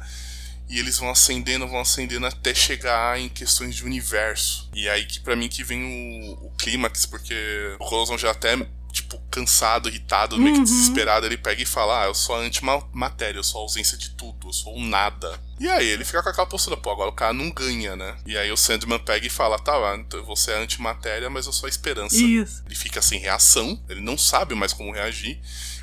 E 0.67 0.79
eles 0.79 0.97
vão 0.97 1.11
acendendo, 1.11 1.67
vão 1.67 1.79
acendendo 1.79 2.25
até 2.25 2.53
chegar 2.53 3.19
em 3.19 3.29
questões 3.29 3.75
de 3.75 3.85
universo. 3.85 4.67
E 4.73 4.89
aí 4.89 5.05
que 5.05 5.19
para 5.19 5.35
mim 5.35 5.47
que 5.47 5.63
vem 5.63 5.83
o, 5.83 6.47
o 6.47 6.51
clímax, 6.57 7.05
porque 7.05 7.35
o 7.79 7.83
Rosen 7.83 8.17
já 8.17 8.31
até 8.31 8.57
tipo 8.95 9.19
cansado, 9.29 9.89
irritado, 9.89 10.37
meio 10.37 10.55
que 10.55 10.61
desesperado, 10.63 11.25
ele 11.25 11.37
pega 11.37 11.61
e 11.61 11.65
fala: 11.65 12.03
"Ah, 12.03 12.05
eu 12.05 12.13
sou 12.15 12.35
a 12.35 12.39
antimatéria, 12.39 13.37
eu 13.39 13.43
sou 13.43 13.59
a 13.59 13.63
ausência 13.63 13.97
de 13.97 14.09
tudo, 14.11 14.47
eu 14.47 14.53
sou 14.53 14.79
nada". 14.79 15.39
E 15.59 15.67
aí 15.69 15.85
ele 15.87 16.03
fica 16.05 16.23
com 16.23 16.29
aquela 16.29 16.47
postura, 16.47 16.75
pô, 16.77 16.91
agora 16.91 17.09
o 17.09 17.13
cara 17.13 17.33
não 17.33 17.49
ganha, 17.51 17.95
né? 17.95 18.17
E 18.25 18.37
aí 18.37 18.51
o 18.51 18.57
Sandman 18.57 18.99
pega 18.99 19.25
e 19.27 19.29
fala: 19.29 19.59
"Tá, 19.59 19.73
ah, 19.73 19.95
então 19.97 20.23
você 20.23 20.51
é 20.51 20.57
antimatéria, 20.57 21.29
mas 21.29 21.45
eu 21.45 21.53
sou 21.53 21.67
a 21.67 21.69
esperança". 21.69 22.15
Isso. 22.15 22.63
Ele 22.65 22.75
fica 22.75 23.01
sem 23.01 23.19
reação, 23.19 23.79
ele 23.89 24.01
não 24.01 24.17
sabe 24.17 24.55
mais 24.55 24.73
como 24.73 24.91
reagir. 24.93 25.39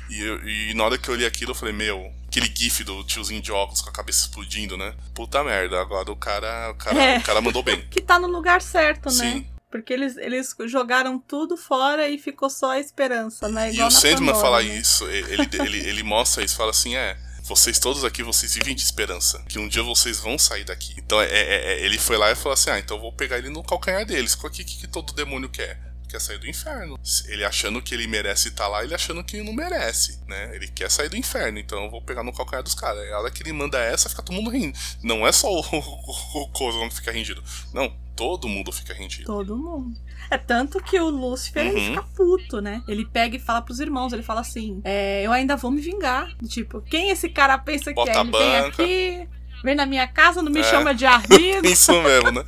E, 0.09 0.19
eu- 0.19 0.47
e 0.47 0.73
na 0.73 0.83
hora 0.83 0.97
que 0.97 1.07
eu 1.09 1.15
li 1.15 1.25
aquilo, 1.25 1.51
eu 1.51 1.55
falei, 1.55 1.73
meu, 1.73 2.11
aquele 2.27 2.51
gif 2.53 2.83
do 2.83 3.03
tiozinho 3.05 3.41
de 3.41 3.51
óculos 3.51 3.81
com 3.81 3.89
a 3.89 3.93
cabeça 3.93 4.21
explodindo, 4.21 4.75
né? 4.77 4.93
Puta 5.15 5.43
merda, 5.43 5.79
agora 5.81 6.11
o 6.11 6.15
cara, 6.15 6.71
o 6.71 6.75
cara, 6.75 7.01
É. 7.01 7.17
o 7.19 7.23
cara 7.23 7.39
mandou 7.41 7.63
bem. 7.63 7.81
Que 7.89 8.01
tá 8.01 8.19
no 8.19 8.27
lugar 8.27 8.61
certo, 8.61 9.05
né? 9.05 9.11
Sim. 9.11 9.47
Porque 9.73 9.91
eles, 9.91 10.15
eles 10.17 10.55
jogaram 10.67 11.17
tudo 11.17 11.57
fora 11.57 12.07
e 12.07 12.19
ficou 12.19 12.47
só 12.47 12.73
a 12.73 12.79
esperança, 12.79 13.49
né? 13.49 13.71
E 13.71 13.73
Igual 13.73 13.89
o 13.89 13.91
na 13.91 13.99
Sandman 13.99 14.17
Pandora, 14.27 14.39
fala 14.39 14.61
né? 14.61 14.77
isso, 14.77 15.09
ele, 15.09 15.49
ele, 15.51 15.79
ele 15.79 16.03
mostra 16.03 16.43
isso, 16.43 16.55
fala 16.55 16.69
assim, 16.69 16.95
é. 16.95 17.17
Vocês 17.41 17.79
todos 17.79 18.05
aqui, 18.05 18.21
vocês 18.21 18.53
vivem 18.53 18.75
de 18.75 18.83
esperança. 18.83 19.43
Que 19.49 19.57
um 19.57 19.67
dia 19.67 19.81
vocês 19.81 20.19
vão 20.19 20.37
sair 20.37 20.63
daqui. 20.63 20.93
Então 20.95 21.19
é, 21.19 21.25
é- 21.25 21.73
é- 21.73 21.85
ele 21.85 21.97
foi 21.97 22.17
lá 22.17 22.31
e 22.31 22.35
falou 22.35 22.53
assim: 22.53 22.69
Ah, 22.69 22.77
então 22.79 22.95
eu 22.97 23.01
vou 23.01 23.11
pegar 23.11 23.37
ele 23.39 23.49
no 23.49 23.63
calcanhar 23.63 24.05
deles. 24.05 24.35
O 24.35 24.49
que, 24.49 24.63
que 24.63 24.87
todo 24.87 25.11
demônio 25.11 25.49
quer? 25.49 25.77
Quer 26.07 26.21
sair 26.21 26.37
do 26.37 26.47
inferno. 26.47 26.99
Ele 27.27 27.43
achando 27.43 27.81
que 27.81 27.93
ele 27.95 28.05
merece 28.07 28.49
estar 28.49 28.67
lá, 28.67 28.83
ele 28.83 28.93
achando 28.93 29.23
que 29.23 29.41
não 29.41 29.51
merece, 29.53 30.19
né? 30.27 30.55
Ele 30.55 30.67
quer 30.67 30.89
sair 30.91 31.09
do 31.09 31.17
inferno, 31.17 31.57
então 31.57 31.83
eu 31.85 31.89
vou 31.89 32.01
pegar 32.01 32.23
no 32.23 32.31
calcanhar 32.31 32.61
dos 32.63 32.75
caras. 32.75 33.11
A 33.11 33.19
hora 33.19 33.31
que 33.31 33.41
ele 33.41 33.51
manda 33.51 33.79
essa, 33.79 34.07
fica 34.09 34.21
todo 34.21 34.35
mundo 34.35 34.49
rindo. 34.51 34.77
Não 35.01 35.25
é 35.25 35.31
só 35.31 35.51
o, 35.51 35.59
o, 35.73 36.41
o 36.43 36.47
Coso 36.49 36.79
que 36.89 36.95
fica 36.95 37.11
rendido. 37.11 37.43
Não, 37.73 37.91
todo 38.15 38.47
mundo 38.47 38.71
fica 38.71 38.93
rendido. 38.93 39.25
Todo 39.25 39.57
mundo. 39.57 39.97
É 40.29 40.37
tanto 40.37 40.79
que 40.81 40.99
o 40.99 41.09
Lúcifer 41.09 41.65
Uhum. 41.73 41.85
fica 41.89 42.03
puto, 42.15 42.61
né? 42.61 42.83
Ele 42.87 43.05
pega 43.05 43.35
e 43.35 43.39
fala 43.39 43.61
pros 43.61 43.79
irmãos, 43.79 44.13
ele 44.13 44.23
fala 44.23 44.41
assim: 44.41 44.81
é, 44.83 45.23
eu 45.23 45.31
ainda 45.31 45.55
vou 45.55 45.71
me 45.71 45.81
vingar. 45.81 46.29
Tipo, 46.47 46.79
quem 46.81 47.09
esse 47.09 47.27
cara 47.29 47.57
pensa 47.57 47.85
que 47.85 47.95
Bota 47.95 48.11
é? 48.11 48.17
a 48.17 48.21
Ele 48.21 48.31
vem 48.31 48.39
banca. 48.61 48.83
aqui, 48.83 49.27
vem 49.63 49.75
na 49.75 49.85
minha 49.87 50.07
casa, 50.07 50.41
não 50.43 50.51
me 50.51 50.59
É. 50.59 50.63
chama 50.63 50.93
de 50.93 51.05
amigo. 51.07 51.65
Isso 51.67 51.91
mesmo, 52.03 52.31
né? 52.31 52.45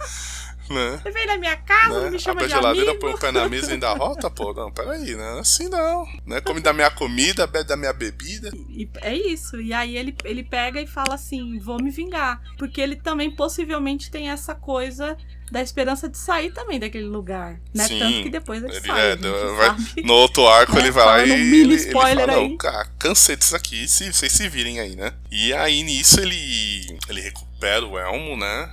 Né? 0.74 1.01
Ele 1.05 1.13
vem 1.13 1.28
na 1.28 1.38
minha 1.38 1.55
casa, 1.57 1.89
não 1.93 2.01
né? 2.03 2.09
me 2.11 2.20
chama 2.20 2.41
Abre 2.41 2.43
a 2.45 2.47
de 2.47 2.53
geladeira, 2.53 2.89
amigo. 2.91 3.01
põe 3.05 3.13
o 3.13 3.18
pé 3.18 3.32
na 3.32 3.47
mesa 3.49 3.70
e 3.70 3.74
ainda 3.74 3.93
rota, 3.93 4.30
pô. 4.30 4.53
Não, 4.53 4.72
peraí, 4.72 5.16
né? 5.16 5.39
Assim 5.39 5.68
não. 5.70 6.05
Né? 6.26 6.41
Come 6.41 6.59
da 6.61 6.74
minha 6.74 6.89
comida, 6.91 7.45
bebe 7.47 7.68
da 7.68 7.78
minha 7.78 7.93
bebida. 7.93 8.51
E 8.70 8.89
é 9.01 9.13
isso. 9.16 9.59
E 9.61 9.74
aí 9.74 9.97
ele, 9.97 10.16
ele 10.24 10.43
pega 10.43 10.82
e 10.82 10.88
fala 10.88 11.16
assim: 11.16 11.57
vou 11.59 11.82
me 11.82 11.89
vingar. 11.91 12.41
Porque 12.57 12.80
ele 12.82 12.95
também 12.95 13.30
possivelmente 13.36 14.09
tem 14.11 14.30
essa 14.30 14.53
coisa 14.55 15.18
da 15.51 15.61
esperança 15.61 16.09
de 16.09 16.18
sair 16.18 16.51
também 16.51 16.80
daquele 16.80 17.05
lugar. 17.05 17.59
Né? 17.74 17.88
Sim. 17.88 17.99
Tanto 17.99 18.24
que 18.24 18.30
depois 18.30 18.63
ele, 18.63 18.76
Ele, 18.76 18.88
sai. 18.88 19.11
é, 19.11 19.16
vai- 19.16 19.76
no 20.03 20.13
outro 20.13 20.47
arco 20.47 20.74
Né? 20.74 20.80
ele 20.82 20.91
vai 20.91 21.05
lá 21.05 21.24
e 21.26 21.32
um 21.32 21.38
mini 21.38 21.74
ele, 21.76 21.91
fala, 21.91 22.09
aí. 22.09 22.26
não, 22.26 22.57
cara, 22.57 22.88
cansei 22.97 23.36
disso 23.36 23.55
aqui, 23.55 23.88
se, 23.88 24.11
vocês 24.11 24.32
se 24.32 24.49
virem 24.49 24.80
aí, 24.80 24.95
né? 24.95 25.13
E 25.32 25.53
aí 25.53 25.84
nisso 25.84 26.20
ele, 26.20 26.97
ele 27.07 27.22
recupera 27.22 27.86
o 27.86 27.97
elmo, 27.99 28.36
né? 28.36 28.70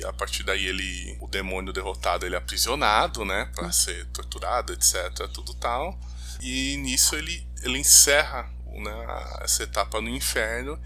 E 0.00 0.04
a 0.04 0.12
partir 0.12 0.42
daí 0.42 0.66
ele, 0.66 1.16
o 1.20 1.28
demônio 1.28 1.72
derrotado, 1.72 2.24
ele 2.24 2.34
é 2.34 2.38
aprisionado, 2.38 3.24
né? 3.24 3.50
Pra 3.54 3.70
ser 3.70 4.06
torturado, 4.06 4.72
etc, 4.72 5.28
tudo 5.32 5.52
tal. 5.54 5.98
E 6.40 6.76
nisso 6.78 7.14
ele, 7.14 7.46
ele 7.62 7.78
encerra 7.78 8.50
né, 8.66 9.06
essa 9.42 9.62
etapa 9.62 10.00
no 10.00 10.08
inferno 10.08 10.80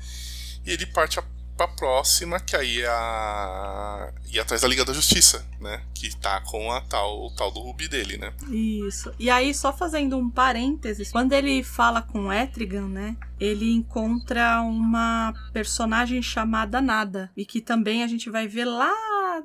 e 0.65 0.73
ele 0.73 0.87
parte 0.87 1.19
a, 1.19 1.25
pra 1.57 1.69
próxima, 1.69 2.41
que 2.41 2.57
aí 2.57 2.81
é 2.81 2.89
a. 2.89 4.13
ir 4.33 4.41
atrás 4.41 4.63
da 4.63 4.69
Liga 4.69 4.85
da 4.85 4.93
Justiça, 4.93 5.47
né? 5.61 5.83
Que 5.95 6.15
tá 6.17 6.41
com 6.41 6.73
a 6.73 6.81
tal, 6.81 7.27
o 7.27 7.31
tal 7.31 7.51
do 7.51 7.61
Rubi 7.61 7.89
dele, 7.89 8.17
né? 8.17 8.33
Isso. 8.51 9.13
E 9.19 9.31
aí, 9.31 9.55
só 9.55 9.73
fazendo 9.73 10.17
um 10.19 10.29
parênteses, 10.29 11.11
quando 11.11 11.33
ele 11.33 11.63
fala 11.63 12.03
com 12.03 12.33
Etrigan, 12.33 12.89
né? 12.89 13.17
Ele 13.39 13.73
encontra 13.73 14.61
uma 14.61 15.33
personagem 15.53 16.23
chamada 16.23 16.81
Nada. 16.81 17.31
E 17.37 17.45
que 17.45 17.61
também 17.61 18.03
a 18.03 18.07
gente 18.07 18.31
vai 18.31 18.47
ver 18.47 18.65
lá 18.65 18.93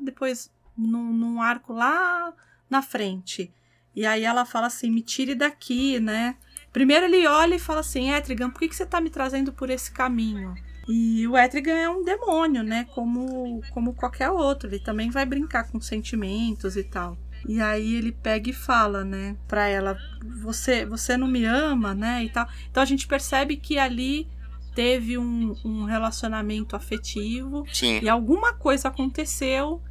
depois, 0.01 0.51
num, 0.77 1.13
num 1.13 1.41
arco 1.41 1.73
lá 1.73 2.33
na 2.69 2.81
frente. 2.81 3.53
E 3.95 4.05
aí 4.05 4.23
ela 4.23 4.45
fala 4.45 4.67
assim: 4.67 4.89
me 4.89 5.01
tire 5.01 5.35
daqui, 5.35 5.99
né? 5.99 6.35
Primeiro 6.71 7.05
ele 7.05 7.27
olha 7.27 7.55
e 7.55 7.59
fala 7.59 7.79
assim: 7.81 8.11
Etrigan, 8.11 8.49
por 8.49 8.59
que, 8.59 8.69
que 8.69 8.75
você 8.75 8.85
tá 8.85 9.01
me 9.01 9.09
trazendo 9.09 9.51
por 9.51 9.69
esse 9.69 9.91
caminho? 9.91 10.55
E 10.91 11.27
o 11.27 11.37
Etrigan 11.37 11.75
é 11.75 11.87
um 11.87 12.03
demônio, 12.03 12.63
né? 12.63 12.87
Como, 12.95 13.61
como 13.71 13.93
qualquer 13.93 14.31
outro. 14.31 14.67
Ele 14.67 14.79
também 14.79 15.11
vai 15.11 15.23
brincar 15.23 15.69
com 15.69 15.79
sentimentos 15.79 16.75
e 16.75 16.83
tal. 16.83 17.15
E 17.47 17.61
aí 17.61 17.95
ele 17.95 18.11
pega 18.11 18.49
e 18.49 18.53
fala, 18.53 19.05
né, 19.05 19.37
pra 19.47 19.67
ela, 19.67 19.97
você, 20.41 20.85
você 20.85 21.15
não 21.15 21.27
me 21.27 21.45
ama, 21.45 21.93
né, 21.93 22.23
e 22.23 22.29
tal. 22.29 22.47
Então 22.69 22.83
a 22.83 22.85
gente 22.85 23.07
percebe 23.07 23.55
que 23.55 23.77
ali 23.77 24.27
teve 24.75 25.17
um, 25.17 25.55
um 25.63 25.83
relacionamento 25.85 26.75
afetivo 26.75 27.65
Sim, 27.71 27.99
e 28.01 28.09
alguma 28.09 28.53
coisa 28.53 28.87
aconteceu 28.87 29.81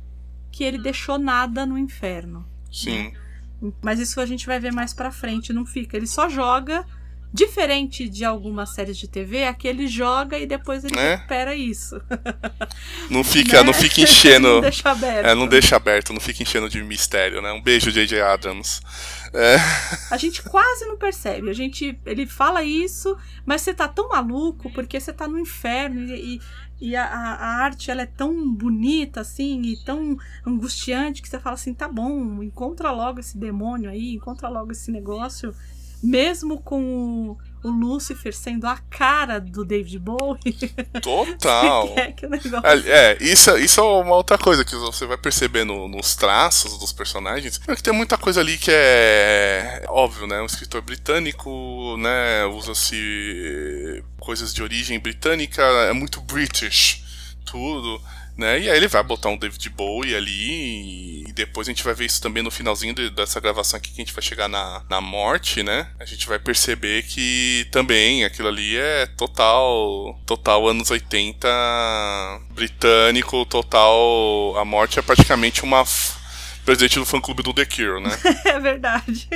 que 0.50 0.64
ele 0.64 0.78
deixou 0.78 1.18
nada 1.18 1.64
no 1.64 1.78
inferno. 1.78 2.46
sim. 2.70 3.12
Mas 3.82 3.98
isso 3.98 4.20
a 4.20 4.26
gente 4.26 4.46
vai 4.46 4.60
ver 4.60 4.72
mais 4.72 4.94
pra 4.94 5.10
frente, 5.10 5.52
não 5.52 5.66
fica. 5.66 5.96
Ele 5.96 6.06
só 6.06 6.28
joga, 6.28 6.86
diferente 7.32 8.08
de 8.08 8.24
algumas 8.24 8.70
séries 8.74 8.96
de 8.96 9.06
TV, 9.08 9.44
aqui 9.44 9.68
ele 9.68 9.86
joga 9.86 10.38
e 10.38 10.46
depois 10.46 10.84
ele 10.84 10.94
Né? 10.96 11.16
recupera 11.16 11.54
isso. 11.54 12.00
Não 13.10 13.22
fica, 13.24 13.62
não 13.62 13.72
Né? 13.72 13.78
fica 13.78 14.00
enchendo. 14.02 14.48
não 14.54 14.60
deixa 14.60 14.90
aberto. 14.90 15.26
É, 15.26 15.34
não 15.34 15.46
deixa 15.46 15.76
aberto, 15.76 16.12
não 16.12 16.20
fica 16.20 16.42
enchendo 16.42 16.68
de 16.68 16.82
mistério, 16.82 17.40
né? 17.42 17.52
Um 17.52 17.62
beijo, 17.62 17.90
J.J. 17.90 18.20
Adams. 18.20 18.80
É, 19.32 19.56
A 20.10 20.16
gente 20.16 20.42
quase 20.42 20.86
não 20.86 20.96
percebe. 20.96 21.50
A 21.50 21.52
gente, 21.52 21.98
ele 22.06 22.26
fala 22.26 22.62
isso, 22.62 23.16
mas 23.44 23.62
você 23.62 23.74
tá 23.74 23.86
tão 23.88 24.08
maluco 24.08 24.70
porque 24.72 24.98
você 25.00 25.12
tá 25.12 25.26
no 25.28 25.38
inferno 25.38 26.00
e, 26.14 26.40
e- 26.80 26.96
a, 26.96 27.04
a- 27.04 27.34
a 27.34 27.64
arte 27.64 27.90
ela 27.90 28.02
é 28.02 28.06
tão 28.06 28.50
bonita 28.54 29.20
assim 29.20 29.60
e 29.62 29.76
tão 29.84 30.16
angustiante 30.46 31.20
que 31.22 31.28
você 31.28 31.38
fala 31.38 31.54
assim, 31.54 31.74
tá 31.74 31.88
bom, 31.88 32.42
encontra 32.42 32.90
logo 32.90 33.20
esse 33.20 33.36
demônio 33.36 33.90
aí, 33.90 34.14
encontra 34.14 34.48
logo 34.48 34.72
esse 34.72 34.90
negócio, 34.90 35.54
mesmo 36.02 36.60
com 36.60 37.36
o, 37.62 37.68
o 37.68 37.70
Lúcifer 37.70 38.34
sendo 38.34 38.66
a 38.66 38.76
cara 38.90 39.40
do 39.40 39.64
David 39.64 39.98
Bowie. 39.98 40.38
total. 41.02 41.92
é 41.96 42.12
que 42.12 42.26
o 42.26 42.30
negócio 42.30 42.66
É, 42.66 43.12
é, 43.12 43.18
isso, 43.20 43.56
isso 43.58 43.80
é 43.80 43.82
uma 43.82 44.14
outra 44.14 44.38
coisa 44.38 44.64
que 44.64 44.76
você 44.76 45.06
vai 45.06 45.16
perceber 45.18 45.64
no- 45.64 45.88
nos 45.88 46.14
traços 46.14 46.78
dos 46.78 46.92
personagens. 46.92 47.60
É 47.66 47.74
que 47.74 47.82
tem 47.82 47.92
muita 47.92 48.16
coisa 48.16 48.40
ali 48.40 48.56
que 48.58 48.70
é 48.72 49.84
óbvio, 49.88 50.26
né? 50.26 50.40
Um 50.40 50.46
escritor 50.46 50.82
britânico, 50.82 51.96
né? 51.98 52.44
Usa-se 52.46 54.04
coisas 54.20 54.52
de 54.54 54.62
origem 54.62 54.98
britânica, 54.98 55.62
é 55.62 55.92
muito 55.92 56.20
British, 56.20 57.02
tudo. 57.44 58.00
Né? 58.38 58.60
E 58.60 58.70
aí 58.70 58.76
ele 58.76 58.86
vai 58.86 59.02
botar 59.02 59.30
um 59.30 59.36
David 59.36 59.68
Bowie 59.70 60.14
ali 60.14 61.24
e 61.28 61.32
depois 61.32 61.66
a 61.66 61.72
gente 61.72 61.82
vai 61.82 61.92
ver 61.92 62.04
isso 62.04 62.22
também 62.22 62.40
no 62.40 62.52
finalzinho 62.52 62.94
de- 62.94 63.10
dessa 63.10 63.40
gravação 63.40 63.76
aqui 63.76 63.90
que 63.90 64.00
a 64.00 64.04
gente 64.04 64.14
vai 64.14 64.22
chegar 64.22 64.46
na, 64.48 64.84
na 64.88 65.00
morte, 65.00 65.64
né? 65.64 65.88
A 65.98 66.04
gente 66.04 66.28
vai 66.28 66.38
perceber 66.38 67.02
que 67.02 67.66
também 67.72 68.24
aquilo 68.24 68.46
ali 68.46 68.76
é 68.76 69.06
total 69.06 70.16
total 70.24 70.68
anos 70.68 70.88
80 70.88 71.48
britânico, 72.50 73.44
total 73.46 74.54
a 74.56 74.64
morte 74.64 75.00
é 75.00 75.02
praticamente 75.02 75.64
uma 75.64 75.84
presidente 76.64 76.98
do 76.98 77.06
fã 77.06 77.20
clube 77.20 77.42
do 77.42 77.52
The 77.52 77.64
Cure, 77.64 78.00
né? 78.00 78.10
É 78.44 78.60
verdade. 78.60 79.28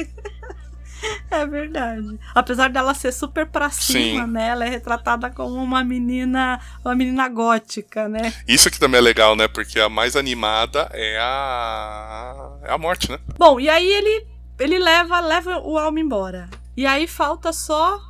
É 1.30 1.46
verdade. 1.46 2.18
Apesar 2.34 2.68
dela 2.70 2.94
ser 2.94 3.10
super 3.12 3.46
pra 3.46 3.70
cima, 3.70 4.24
Sim. 4.26 4.30
né? 4.32 4.48
Ela 4.48 4.64
é 4.66 4.68
retratada 4.68 5.30
como 5.30 5.54
uma 5.62 5.82
menina, 5.82 6.60
uma 6.84 6.94
menina 6.94 7.28
gótica, 7.28 8.08
né? 8.08 8.32
Isso 8.46 8.68
aqui 8.68 8.78
também 8.78 8.98
é 8.98 9.02
legal, 9.02 9.34
né? 9.34 9.48
Porque 9.48 9.80
a 9.80 9.88
mais 9.88 10.14
animada 10.16 10.88
é 10.92 11.18
a 11.20 12.58
é 12.64 12.72
a 12.72 12.78
morte, 12.78 13.10
né? 13.10 13.18
Bom, 13.38 13.58
e 13.58 13.68
aí 13.68 13.86
ele 13.86 14.26
ele 14.58 14.78
leva 14.78 15.18
leva 15.20 15.58
o 15.58 15.78
alma 15.78 15.98
embora. 16.00 16.48
E 16.76 16.86
aí 16.86 17.06
falta 17.08 17.52
só 17.52 18.00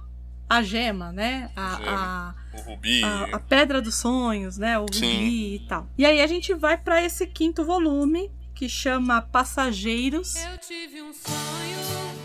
a 0.49 0.63
gema, 0.63 1.11
né? 1.13 1.51
A, 1.57 1.77
Gema. 1.77 2.37
a, 2.53 2.57
O 2.59 2.61
Rubi. 2.61 3.03
a, 3.05 3.37
a 3.37 3.39
pedra 3.39 3.81
dos 3.81 3.95
sonhos, 3.95 4.59
né? 4.59 4.79
O 4.79 4.87
Sim. 4.93 5.13
rubi 5.15 5.55
e 5.57 5.59
tal. 5.67 5.87
E 5.97 6.05
aí 6.05 6.21
a 6.21 6.27
gente 6.27 6.53
vai 6.53 6.77
pra 6.77 7.03
esse 7.03 7.27
quinto 7.27 7.65
volume 7.65 8.31
que 8.55 8.69
chama 8.69 9.23
Passageiros. 9.23 10.35
Eu 10.37 10.59
tive 10.59 11.01
um 11.03 11.13
sonho, 11.13 12.22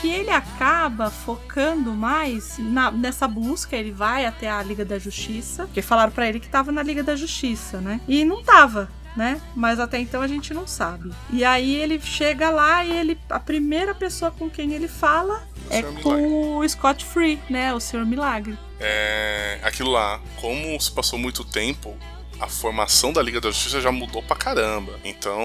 que 0.00 0.08
ele 0.08 0.30
acaba 0.30 1.10
focando 1.10 1.92
mais 1.92 2.56
na- 2.58 2.90
nessa 2.90 3.26
busca. 3.28 3.76
Ele 3.76 3.92
vai 3.92 4.24
até 4.26 4.48
a 4.50 4.62
Liga 4.62 4.84
da 4.84 4.98
Justiça, 4.98 5.64
porque 5.66 5.82
falaram 5.82 6.12
pra 6.12 6.28
ele 6.28 6.40
que 6.40 6.48
tava 6.48 6.70
na 6.72 6.82
Liga 6.82 7.02
da 7.02 7.14
Justiça, 7.16 7.80
né? 7.80 8.00
E 8.08 8.24
não 8.24 8.42
tava. 8.42 8.88
Né? 9.16 9.40
Mas 9.56 9.80
até 9.80 9.98
então 9.98 10.22
a 10.22 10.28
gente 10.28 10.54
não 10.54 10.68
sabe. 10.68 11.10
E 11.32 11.44
aí 11.44 11.74
ele 11.74 12.00
chega 12.00 12.48
lá 12.48 12.84
e 12.84 12.92
ele 12.92 13.18
a 13.28 13.40
primeira 13.40 13.92
pessoa 13.92 14.30
com 14.30 14.48
quem 14.48 14.72
ele 14.72 14.86
fala 14.86 15.42
é 15.68 15.80
Senhor 15.82 16.00
com 16.00 16.14
Milagre. 16.14 16.32
o 16.64 16.68
Scott 16.68 17.04
Free, 17.04 17.40
né? 17.50 17.74
O 17.74 17.80
Senhor 17.80 18.06
Milagre. 18.06 18.56
É, 18.78 19.58
aquilo 19.64 19.90
lá, 19.90 20.20
como 20.40 20.80
se 20.80 20.92
passou 20.92 21.18
muito 21.18 21.44
tempo, 21.44 21.96
a 22.40 22.48
formação 22.48 23.12
da 23.12 23.22
Liga 23.22 23.40
da 23.40 23.50
Justiça 23.50 23.80
já 23.80 23.92
mudou 23.92 24.22
pra 24.22 24.34
caramba. 24.34 24.98
Então, 25.04 25.38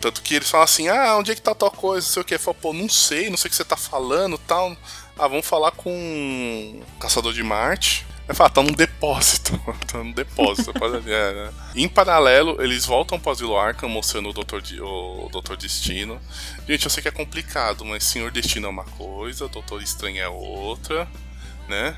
tanto 0.00 0.22
que 0.22 0.34
eles 0.34 0.50
falam 0.50 0.64
assim: 0.64 0.88
ah, 0.88 1.16
onde 1.16 1.30
é 1.30 1.34
que 1.34 1.42
tá 1.42 1.54
tal 1.54 1.70
coisa, 1.70 2.06
não 2.06 2.12
sei 2.12 2.22
o 2.22 2.24
que. 2.24 2.38
Fala, 2.38 2.54
pô, 2.54 2.72
não 2.72 2.88
sei, 2.88 3.28
não 3.28 3.36
sei 3.36 3.48
o 3.48 3.50
que 3.50 3.56
você 3.56 3.64
tá 3.64 3.76
falando 3.76 4.38
tal. 4.38 4.74
Ah, 5.18 5.28
vamos 5.28 5.46
falar 5.46 5.72
com 5.72 5.90
o 5.90 6.98
Caçador 6.98 7.34
de 7.34 7.42
Marte. 7.42 8.06
Vai 8.26 8.34
falar, 8.34 8.50
tá 8.50 8.62
num 8.62 8.72
depósito. 8.72 9.60
tá 9.86 9.98
num 9.98 10.12
depósito. 10.12 10.72
é, 11.06 11.34
né? 11.34 11.52
Em 11.74 11.88
paralelo, 11.88 12.62
eles 12.62 12.86
voltam 12.86 13.18
pro 13.18 13.32
Asilo 13.32 13.58
Arkham 13.58 13.88
mostrando 13.88 14.30
o 14.30 14.32
Doutor, 14.32 14.62
o 14.80 15.28
Doutor 15.30 15.56
Destino. 15.56 16.18
Gente, 16.66 16.84
eu 16.84 16.90
sei 16.90 17.02
que 17.02 17.08
é 17.08 17.12
complicado, 17.12 17.84
mas 17.84 18.04
Senhor 18.04 18.30
Destino 18.30 18.68
é 18.68 18.70
uma 18.70 18.84
coisa, 18.84 19.48
Doutor 19.48 19.82
Estranho 19.82 20.22
é 20.22 20.28
outra, 20.28 21.06
né? 21.68 21.96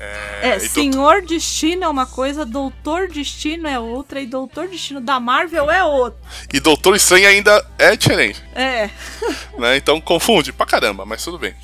É, 0.00 0.50
Doutor- 0.58 0.68
Senhor 0.68 1.22
Destino 1.22 1.84
é 1.84 1.88
uma 1.88 2.06
coisa, 2.06 2.44
Doutor 2.46 3.08
Destino 3.08 3.66
é 3.66 3.78
outra, 3.78 4.20
e 4.20 4.26
Doutor 4.26 4.68
Destino 4.68 5.00
da 5.00 5.18
Marvel 5.18 5.70
é 5.70 5.82
outra. 5.84 6.20
E 6.52 6.60
Doutor 6.60 6.94
Estranho 6.96 7.28
ainda 7.28 7.66
é 7.78 7.96
diferente. 7.96 8.42
É. 8.54 8.88
né? 9.58 9.76
Então 9.76 10.00
confunde 10.00 10.52
pra 10.52 10.64
caramba, 10.66 11.04
mas 11.04 11.22
tudo 11.24 11.38
bem. 11.38 11.54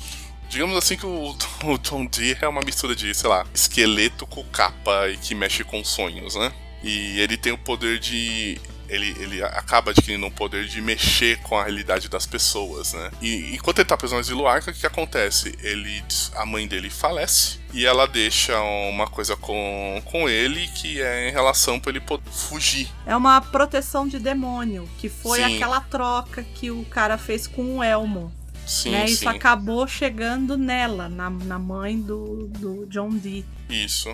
Digamos 0.49 0.77
assim 0.77 0.95
que 0.95 1.05
o, 1.05 1.29
o 1.63 2.07
Dee 2.09 2.37
é 2.41 2.47
uma 2.47 2.61
mistura 2.61 2.95
de, 2.95 3.13
sei 3.13 3.29
lá, 3.29 3.45
esqueleto 3.53 4.27
com 4.27 4.43
capa 4.43 5.09
e 5.09 5.17
que 5.17 5.33
mexe 5.33 5.63
com 5.63 5.83
sonhos, 5.83 6.35
né? 6.35 6.51
E 6.83 7.19
ele 7.19 7.35
tem 7.35 7.51
o 7.51 7.57
poder 7.57 7.99
de. 7.99 8.59
Ele, 8.89 9.15
ele 9.19 9.43
acaba 9.43 9.91
adquirindo 9.91 10.25
um 10.25 10.31
poder 10.31 10.65
de 10.65 10.81
mexer 10.81 11.39
com 11.41 11.57
a 11.57 11.63
realidade 11.63 12.09
das 12.09 12.25
pessoas, 12.25 12.93
né? 12.93 13.11
E 13.21 13.55
enquanto 13.55 13.79
ele 13.79 13.87
tá 13.87 13.97
preso 13.97 14.13
no 14.13 14.19
asilo 14.19 14.47
Arca, 14.47 14.71
o 14.71 14.73
que, 14.73 14.79
que 14.81 14.87
acontece? 14.87 15.57
Ele, 15.61 16.03
a 16.35 16.45
mãe 16.45 16.67
dele 16.67 16.89
falece 16.89 17.59
e 17.73 17.85
ela 17.85 18.07
deixa 18.07 18.59
uma 18.61 19.07
coisa 19.07 19.35
com, 19.35 20.01
com 20.05 20.29
ele 20.29 20.67
que 20.69 21.01
é 21.01 21.29
em 21.29 21.31
relação 21.31 21.79
pra 21.79 21.91
ele 21.91 21.99
poder 21.99 22.29
fugir. 22.31 22.89
É 23.05 23.15
uma 23.15 23.41
proteção 23.41 24.07
de 24.07 24.17
demônio, 24.19 24.89
que 24.97 25.09
foi 25.09 25.39
Sim. 25.39 25.55
aquela 25.55 25.81
troca 25.81 26.43
que 26.55 26.71
o 26.71 26.85
cara 26.85 27.17
fez 27.17 27.47
com 27.47 27.77
o 27.77 27.83
Elmo. 27.83 28.31
Sim, 28.65 28.91
né? 28.91 29.07
sim. 29.07 29.13
Isso 29.13 29.29
acabou 29.29 29.87
chegando 29.87 30.57
nela, 30.57 31.07
na, 31.07 31.29
na 31.29 31.59
mãe 31.59 31.99
do, 31.99 32.47
do 32.47 32.85
John 32.87 33.09
Dee. 33.09 33.45
Isso. 33.69 34.09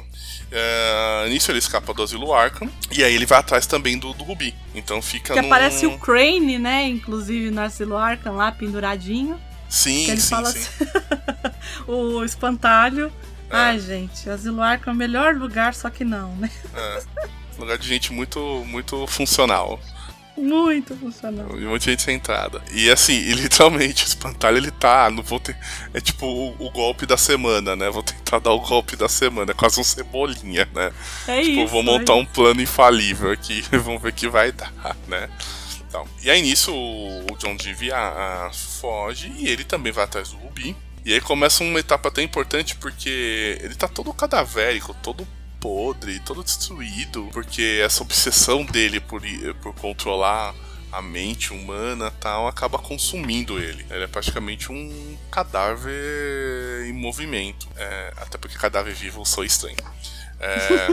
É, 0.51 1.27
nisso 1.29 1.51
ele 1.51 1.59
escapa 1.59 1.93
do 1.93 2.03
asilo 2.03 2.33
Arkham. 2.33 2.69
E 2.91 3.03
aí 3.03 3.13
ele 3.13 3.25
vai 3.25 3.39
atrás 3.39 3.65
também 3.65 3.97
do, 3.97 4.13
do 4.13 4.23
Rubi. 4.23 4.55
Então 4.73 5.01
fica 5.01 5.33
Que 5.33 5.41
num... 5.41 5.47
aparece 5.47 5.85
o 5.85 5.97
Crane, 5.97 6.57
né? 6.57 6.87
Inclusive 6.87 7.51
no 7.51 7.61
Asilo 7.61 7.97
Arkham 7.97 8.35
lá, 8.35 8.51
penduradinho. 8.51 9.39
Sim, 9.69 10.05
que 10.05 10.11
ele 10.11 10.21
sim, 10.21 10.29
fala 10.29 10.51
sim. 10.51 10.59
assim, 10.59 10.91
o 11.87 12.23
espantalho. 12.23 13.11
É. 13.49 13.55
Ai, 13.55 13.79
gente, 13.79 14.29
Asilo 14.29 14.61
Arkham 14.61 14.93
é 14.93 14.95
o 14.95 14.97
melhor 14.97 15.35
lugar, 15.35 15.73
só 15.73 15.89
que 15.89 16.03
não, 16.03 16.35
né? 16.35 16.49
É. 16.73 17.03
Lugar 17.57 17.77
de 17.77 17.87
gente 17.87 18.11
muito, 18.11 18.39
muito 18.65 19.05
funcional. 19.07 19.79
Muito 20.37 20.95
funcional. 20.95 21.47
E 21.59 21.65
muita 21.65 21.85
gente 21.91 22.01
centrada. 22.01 22.61
E 22.73 22.89
assim, 22.89 23.13
e 23.13 23.33
literalmente, 23.35 24.03
o 24.03 24.07
espantalho 24.07 24.57
ele 24.57 24.71
tá. 24.71 25.09
Não 25.09 25.21
vou 25.21 25.39
ter. 25.39 25.55
É 25.93 25.99
tipo 26.01 26.25
o, 26.25 26.55
o 26.65 26.69
golpe 26.71 27.05
da 27.05 27.17
semana, 27.17 27.75
né? 27.75 27.89
Vou 27.89 28.01
tentar 28.03 28.39
dar 28.39 28.51
o 28.51 28.59
golpe 28.59 28.95
da 28.95 29.09
semana. 29.09 29.51
É 29.51 29.53
quase 29.53 29.79
um 29.79 29.83
cebolinha, 29.83 30.67
né? 30.73 30.91
É 31.27 31.41
Tipo, 31.41 31.61
isso. 31.61 31.67
vou 31.67 31.83
montar 31.83 32.13
é 32.13 32.15
um 32.15 32.25
plano 32.25 32.61
infalível 32.61 33.31
aqui. 33.31 33.61
Vamos 33.71 34.01
ver 34.01 34.09
o 34.09 34.13
que 34.13 34.27
vai 34.27 34.51
dar, 34.51 34.71
né? 35.07 35.29
Então, 35.87 36.07
e 36.23 36.31
aí 36.31 36.41
nisso 36.41 36.73
o 36.73 37.35
John 37.37 37.55
Dee 37.57 37.73
via- 37.73 37.97
a- 37.97 38.49
foge 38.53 39.31
e 39.37 39.47
ele 39.49 39.65
também 39.65 39.91
vai 39.91 40.05
atrás 40.05 40.29
do 40.29 40.37
Rubi. 40.37 40.75
E 41.03 41.13
aí 41.13 41.19
começa 41.19 41.63
uma 41.63 41.79
etapa 41.79 42.07
até 42.09 42.21
importante 42.21 42.75
porque 42.75 43.57
ele 43.61 43.75
tá 43.75 43.87
todo 43.89 44.13
cadavérico, 44.13 44.95
todo 45.03 45.27
podre, 45.61 46.19
todo 46.21 46.43
destruído, 46.43 47.29
porque 47.31 47.79
essa 47.81 48.03
obsessão 48.03 48.65
dele 48.65 48.99
por, 48.99 49.21
por 49.61 49.73
controlar 49.75 50.53
a 50.91 51.01
mente 51.01 51.53
humana 51.53 52.11
tal 52.19 52.47
acaba 52.47 52.77
consumindo 52.77 53.57
ele. 53.59 53.85
Ele 53.89 54.03
é 54.03 54.07
praticamente 54.07 54.71
um 54.71 55.17
cadáver 55.31 56.85
em 56.87 56.91
movimento. 56.91 57.67
É, 57.77 58.13
até 58.17 58.37
porque 58.37 58.57
cadáver 58.57 58.93
vivo 58.93 59.25
sou 59.25 59.45
estranho. 59.45 59.77
É, 60.43 60.87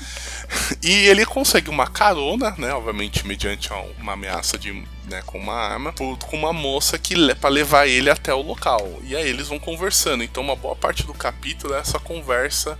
e 0.82 0.90
ele 1.08 1.24
consegue 1.26 1.68
uma 1.68 1.86
carona, 1.86 2.54
né? 2.58 2.72
Obviamente, 2.72 3.26
mediante 3.26 3.70
uma 4.00 4.14
ameaça 4.14 4.58
de, 4.58 4.72
né, 5.04 5.22
com 5.26 5.38
uma 5.38 5.54
arma, 5.54 5.92
por- 5.92 6.18
com 6.18 6.36
uma 6.36 6.52
moça 6.52 6.98
que 6.98 7.14
para 7.34 7.50
levar 7.50 7.86
ele 7.86 8.08
até 8.10 8.32
o 8.32 8.40
local. 8.40 8.98
E 9.04 9.14
aí 9.14 9.28
eles 9.28 9.48
vão 9.48 9.58
conversando. 9.58 10.24
Então, 10.24 10.42
uma 10.42 10.56
boa 10.56 10.74
parte 10.74 11.04
do 11.04 11.12
capítulo 11.12 11.74
é 11.74 11.78
essa 11.78 11.98
conversa 12.00 12.78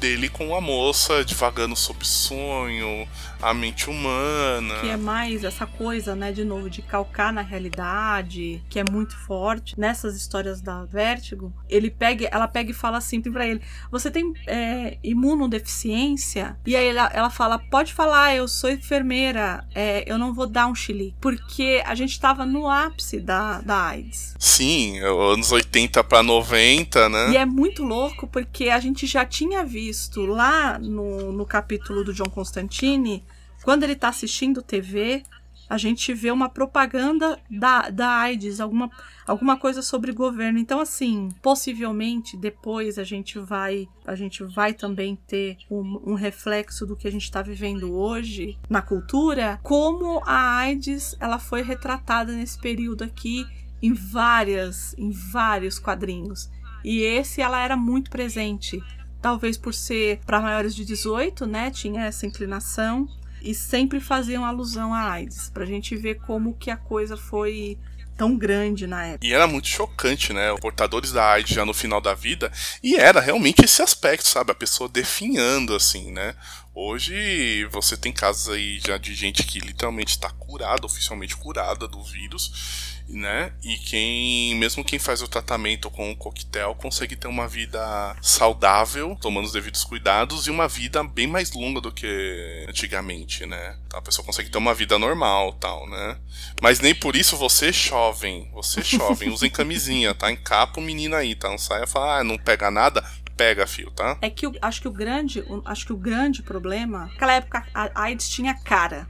dele 0.00 0.30
com 0.30 0.56
a 0.56 0.60
moça, 0.62 1.22
divagando 1.22 1.76
sobre 1.76 2.06
sonho, 2.06 3.06
a 3.42 3.54
mente 3.54 3.88
humana. 3.88 4.80
Que 4.80 4.88
é 4.88 4.96
mais 4.96 5.44
essa 5.44 5.66
coisa, 5.66 6.14
né, 6.14 6.32
de 6.32 6.44
novo, 6.44 6.68
de 6.68 6.82
calcar 6.82 7.32
na 7.32 7.42
realidade, 7.42 8.62
que 8.68 8.78
é 8.78 8.84
muito 8.88 9.16
forte. 9.16 9.78
Nessas 9.78 10.16
histórias 10.16 10.60
da 10.60 10.84
Vértigo, 10.84 11.52
ele 11.68 11.90
pega, 11.90 12.28
ela 12.30 12.48
pega 12.48 12.70
e 12.70 12.74
fala 12.74 12.98
assim 12.98 13.20
pra 13.20 13.46
ele: 13.46 13.60
Você 13.90 14.10
tem 14.10 14.32
é, 14.46 14.98
imunodeficiência? 15.02 16.56
E 16.66 16.76
aí 16.76 16.88
ela, 16.88 17.10
ela 17.12 17.30
fala: 17.30 17.58
Pode 17.58 17.92
falar, 17.92 18.34
eu 18.34 18.48
sou 18.48 18.70
enfermeira, 18.70 19.64
é, 19.74 20.04
eu 20.10 20.18
não 20.18 20.32
vou 20.32 20.46
dar 20.46 20.66
um 20.66 20.74
chili. 20.74 21.14
Porque 21.20 21.82
a 21.84 21.94
gente 21.94 22.18
tava 22.18 22.44
no 22.44 22.68
ápice 22.68 23.20
da, 23.20 23.60
da 23.60 23.86
AIDS. 23.86 24.34
Sim, 24.38 24.98
anos 25.00 25.52
80 25.52 26.02
pra 26.04 26.22
90, 26.22 27.08
né? 27.08 27.30
E 27.32 27.36
é 27.36 27.46
muito 27.46 27.84
louco 27.84 28.26
porque 28.26 28.68
a 28.68 28.80
gente 28.80 29.06
já 29.06 29.24
tinha 29.24 29.64
visto 29.64 30.24
lá 30.26 30.78
no, 30.78 31.32
no 31.32 31.46
capítulo 31.46 32.04
do 32.04 32.12
John 32.12 32.28
Constantine, 32.28 33.22
quando 33.62 33.82
ele 33.82 33.94
tá 33.94 34.08
assistindo 34.08 34.62
TV, 34.62 35.22
a 35.70 35.78
gente 35.78 36.12
vê 36.12 36.32
uma 36.32 36.48
propaganda 36.48 37.38
da, 37.48 37.90
da 37.90 38.08
AIDS, 38.08 38.58
alguma, 38.58 38.90
alguma 39.24 39.56
coisa 39.56 39.82
sobre 39.82 40.10
governo. 40.10 40.58
Então, 40.58 40.80
assim, 40.80 41.28
possivelmente 41.40 42.36
depois 42.36 42.98
a 42.98 43.04
gente 43.04 43.38
vai 43.38 43.88
a 44.04 44.16
gente 44.16 44.42
vai 44.42 44.74
também 44.74 45.16
ter 45.28 45.58
um, 45.70 46.10
um 46.10 46.14
reflexo 46.14 46.84
do 46.84 46.96
que 46.96 47.06
a 47.06 47.12
gente 47.12 47.22
está 47.22 47.40
vivendo 47.40 47.94
hoje 47.94 48.58
na 48.68 48.82
cultura, 48.82 49.60
como 49.62 50.20
a 50.26 50.56
AIDS 50.56 51.14
ela 51.20 51.38
foi 51.38 51.62
retratada 51.62 52.32
nesse 52.32 52.58
período 52.58 53.04
aqui 53.04 53.46
em 53.80 53.92
várias 53.92 54.92
em 54.98 55.12
vários 55.12 55.78
quadrinhos. 55.78 56.50
E 56.84 57.02
esse 57.02 57.40
ela 57.40 57.62
era 57.62 57.76
muito 57.76 58.10
presente. 58.10 58.82
Talvez 59.22 59.56
por 59.56 59.72
ser 59.72 60.18
para 60.26 60.40
maiores 60.40 60.74
de 60.74 60.84
18, 60.84 61.46
né? 61.46 61.70
Tinha 61.70 62.06
essa 62.06 62.26
inclinação. 62.26 63.06
E 63.42 63.54
sempre 63.54 64.00
faziam 64.00 64.44
alusão 64.44 64.92
à 64.92 65.10
AIDS. 65.10 65.50
Pra 65.50 65.64
gente 65.64 65.96
ver 65.96 66.20
como 66.20 66.54
que 66.54 66.70
a 66.70 66.76
coisa 66.76 67.16
foi 67.16 67.78
tão 68.20 68.36
grande 68.36 68.86
na 68.86 69.02
época. 69.06 69.26
E 69.26 69.32
era 69.32 69.46
muito 69.46 69.66
chocante, 69.66 70.34
né? 70.34 70.54
Portadores 70.60 71.10
da 71.10 71.24
AIDS 71.24 71.54
já 71.54 71.64
no 71.64 71.72
final 71.72 72.02
da 72.02 72.12
vida. 72.12 72.52
E 72.82 72.96
era 72.96 73.18
realmente 73.18 73.64
esse 73.64 73.80
aspecto, 73.80 74.28
sabe? 74.28 74.52
A 74.52 74.54
pessoa 74.54 74.90
definhando, 74.90 75.74
assim, 75.74 76.12
né? 76.12 76.34
Hoje 76.74 77.64
você 77.70 77.96
tem 77.96 78.12
casos 78.12 78.50
aí 78.50 78.78
já 78.78 78.98
de 78.98 79.14
gente 79.14 79.42
que 79.42 79.58
literalmente 79.58 80.10
está 80.10 80.28
curada, 80.30 80.84
oficialmente 80.84 81.34
curada 81.34 81.88
do 81.88 82.02
vírus, 82.02 82.99
né? 83.12 83.52
E 83.62 83.76
quem, 83.76 84.54
mesmo 84.56 84.84
quem 84.84 84.98
faz 84.98 85.22
o 85.22 85.28
tratamento 85.28 85.90
com 85.90 86.10
o 86.10 86.16
coquetel, 86.16 86.74
consegue 86.74 87.16
ter 87.16 87.28
uma 87.28 87.48
vida 87.48 88.16
saudável, 88.20 89.16
tomando 89.20 89.46
os 89.46 89.52
devidos 89.52 89.84
cuidados 89.84 90.46
e 90.46 90.50
uma 90.50 90.68
vida 90.68 91.02
bem 91.02 91.26
mais 91.26 91.52
longa 91.52 91.80
do 91.80 91.92
que 91.92 92.66
antigamente, 92.68 93.46
né? 93.46 93.76
Então, 93.86 93.98
a 93.98 94.02
pessoa 94.02 94.24
consegue 94.24 94.50
ter 94.50 94.58
uma 94.58 94.74
vida 94.74 94.98
normal, 94.98 95.52
tal, 95.54 95.88
né? 95.88 96.18
Mas 96.60 96.80
nem 96.80 96.94
por 96.94 97.16
isso 97.16 97.36
você 97.36 97.72
jovem, 97.72 98.48
você 98.52 98.82
jovem, 98.82 99.28
usem 99.32 99.50
camisinha, 99.50 100.14
tá? 100.14 100.30
Encapa 100.30 100.80
o 100.80 100.82
menino 100.82 101.16
aí, 101.16 101.34
tá? 101.34 101.48
Não 101.48 101.58
saia 101.58 101.84
e 101.84 101.88
fala, 101.88 102.20
ah, 102.20 102.24
não 102.24 102.38
pega 102.38 102.70
nada, 102.70 103.04
pega, 103.36 103.66
fio, 103.66 103.90
tá? 103.90 104.18
É 104.20 104.28
que 104.28 104.44
eu 104.44 104.52
acho 104.60 104.82
que 104.82 104.88
o 104.88 104.92
grande, 104.92 105.42
acho 105.64 105.86
que 105.86 105.92
o 105.92 105.96
grande 105.96 106.42
problema, 106.42 107.06
naquela 107.06 107.32
época 107.32 107.66
a 107.72 108.02
AIDS 108.02 108.28
tinha 108.28 108.54
cara. 108.54 109.06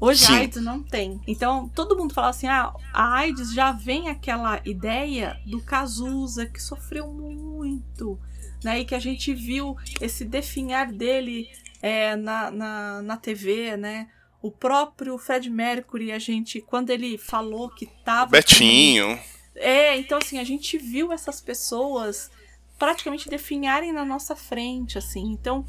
Hoje 0.00 0.24
Sim. 0.24 0.32
a 0.32 0.36
AIDS 0.38 0.62
não 0.62 0.82
tem. 0.82 1.20
Então 1.26 1.68
todo 1.68 1.96
mundo 1.96 2.14
fala 2.14 2.30
assim: 2.30 2.48
ah, 2.48 2.72
a 2.92 3.18
AIDS 3.18 3.52
já 3.52 3.70
vem 3.70 4.08
aquela 4.08 4.60
ideia 4.64 5.38
do 5.46 5.60
Cazuza 5.60 6.46
que 6.46 6.60
sofreu 6.60 7.06
muito, 7.08 8.18
né? 8.64 8.80
E 8.80 8.84
que 8.84 8.94
a 8.94 8.98
gente 8.98 9.34
viu 9.34 9.76
esse 10.00 10.24
definhar 10.24 10.90
dele 10.90 11.48
é, 11.82 12.16
na, 12.16 12.50
na, 12.50 13.02
na 13.02 13.16
TV, 13.18 13.76
né? 13.76 14.08
O 14.40 14.50
próprio 14.50 15.18
Fred 15.18 15.50
Mercury, 15.50 16.12
a 16.12 16.18
gente, 16.18 16.62
quando 16.62 16.88
ele 16.88 17.18
falou 17.18 17.68
que 17.68 17.84
tava. 18.02 18.30
Betinho. 18.30 19.18
É, 19.54 19.98
então 19.98 20.16
assim, 20.16 20.38
a 20.38 20.44
gente 20.44 20.78
viu 20.78 21.12
essas 21.12 21.42
pessoas 21.42 22.30
praticamente 22.78 23.28
definharem 23.28 23.92
na 23.92 24.06
nossa 24.06 24.34
frente, 24.34 24.96
assim. 24.96 25.30
Então, 25.30 25.66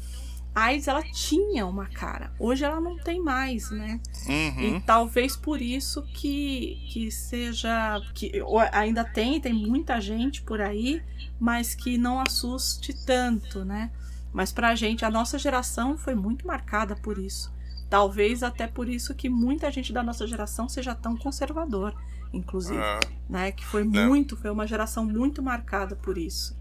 a 0.54 0.64
AIDS, 0.64 0.86
ela 0.88 1.02
tinha 1.02 1.66
uma 1.66 1.86
cara. 1.86 2.32
Hoje 2.38 2.64
ela 2.64 2.80
não 2.80 2.96
tem 2.98 3.20
mais, 3.22 3.70
né? 3.70 4.00
Uhum. 4.26 4.76
E 4.76 4.80
talvez 4.82 5.36
por 5.36 5.60
isso 5.62 6.02
que, 6.14 6.78
que 6.92 7.10
seja. 7.10 8.00
que 8.14 8.32
ainda 8.72 9.04
tem, 9.04 9.40
tem 9.40 9.52
muita 9.52 10.00
gente 10.00 10.42
por 10.42 10.60
aí, 10.60 11.02
mas 11.40 11.74
que 11.74 11.96
não 11.96 12.20
assuste 12.20 12.92
tanto, 13.06 13.64
né? 13.64 13.90
Mas 14.32 14.52
pra 14.52 14.74
gente, 14.74 15.04
a 15.04 15.10
nossa 15.10 15.38
geração 15.38 15.96
foi 15.96 16.14
muito 16.14 16.46
marcada 16.46 16.94
por 16.96 17.18
isso. 17.18 17.52
Talvez 17.88 18.42
até 18.42 18.66
por 18.66 18.88
isso 18.88 19.14
que 19.14 19.28
muita 19.28 19.70
gente 19.70 19.92
da 19.92 20.02
nossa 20.02 20.26
geração 20.26 20.66
seja 20.68 20.94
tão 20.94 21.14
conservador, 21.16 21.94
inclusive 22.32 22.80
Ah, 22.80 23.00
né? 23.28 23.52
Que 23.52 23.64
foi 23.64 23.84
Né. 23.84 24.06
muito, 24.06 24.34
foi 24.36 24.50
uma 24.50 24.66
geração 24.66 25.04
muito 25.04 25.42
marcada 25.42 25.94
por 25.96 26.16
isso. 26.16 26.56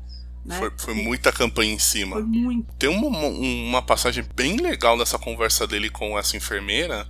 Né? 0.46 0.58
Foi, 0.58 0.72
foi 0.78 0.94
muita 0.94 1.32
campanha 1.32 1.74
em 1.74 1.80
cima. 1.80 2.16
Foi 2.18 2.24
muito. 2.26 2.74
Tem 2.80 2.90
uma, 2.90 3.08
uma 3.28 3.82
passagem 3.82 4.24
bem 4.36 4.58
legal 4.58 4.98
nessa 4.98 5.18
conversa 5.20 5.68
dele 5.68 5.90
com 5.90 6.18
essa 6.18 6.36
enfermeira, 6.36 7.08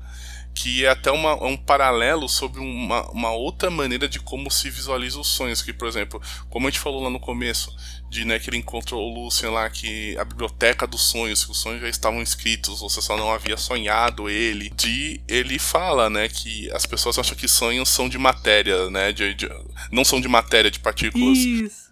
que 0.54 0.84
é 0.86 0.90
até 0.90 1.10
uma, 1.12 1.42
um 1.46 1.56
paralelo 1.56 2.28
sobre 2.28 2.60
uma, 2.60 3.10
uma 3.12 3.32
outra 3.32 3.70
maneira 3.72 4.10
de 4.10 4.20
como 4.20 4.52
se 4.52 4.70
visualiza 4.70 5.18
os 5.18 5.30
sonhos. 5.30 5.62
Que, 5.62 5.72
por 5.72 5.88
exemplo, 5.88 6.22
como 6.50 6.68
a 6.68 6.70
gente 6.70 6.80
falou 6.82 7.02
lá 7.02 7.10
no 7.10 7.22
começo, 7.22 7.74
de 8.10 8.26
né, 8.26 8.38
que 8.38 8.50
ele 8.50 8.58
encontrou 8.58 9.02
o 9.02 9.24
Lucien 9.24 9.50
lá, 9.50 9.70
que 9.70 10.18
a 10.18 10.26
biblioteca 10.26 10.86
dos 10.86 11.04
sonhos, 11.04 11.46
que 11.46 11.52
os 11.52 11.58
sonhos 11.62 11.80
já 11.80 11.88
estavam 11.88 12.22
escritos, 12.22 12.82
você 12.82 13.02
só 13.02 13.16
não 13.16 13.32
havia 13.32 13.56
sonhado 13.56 14.30
ele. 14.30 14.70
De 14.72 15.22
ele 15.26 15.58
fala, 15.58 16.10
né, 16.10 16.28
que 16.28 16.70
as 16.74 16.86
pessoas 16.86 17.18
acham 17.18 17.38
que 17.38 17.48
sonhos 17.48 17.88
são 17.88 18.10
de 18.10 18.18
matéria, 18.18 18.90
né, 18.90 19.14
de, 19.14 19.34
de- 19.34 19.50
não 19.90 20.04
são 20.04 20.20
de 20.20 20.28
matéria, 20.28 20.70
de 20.70 20.80
partículas. 20.82 21.38
Isso. 21.38 21.92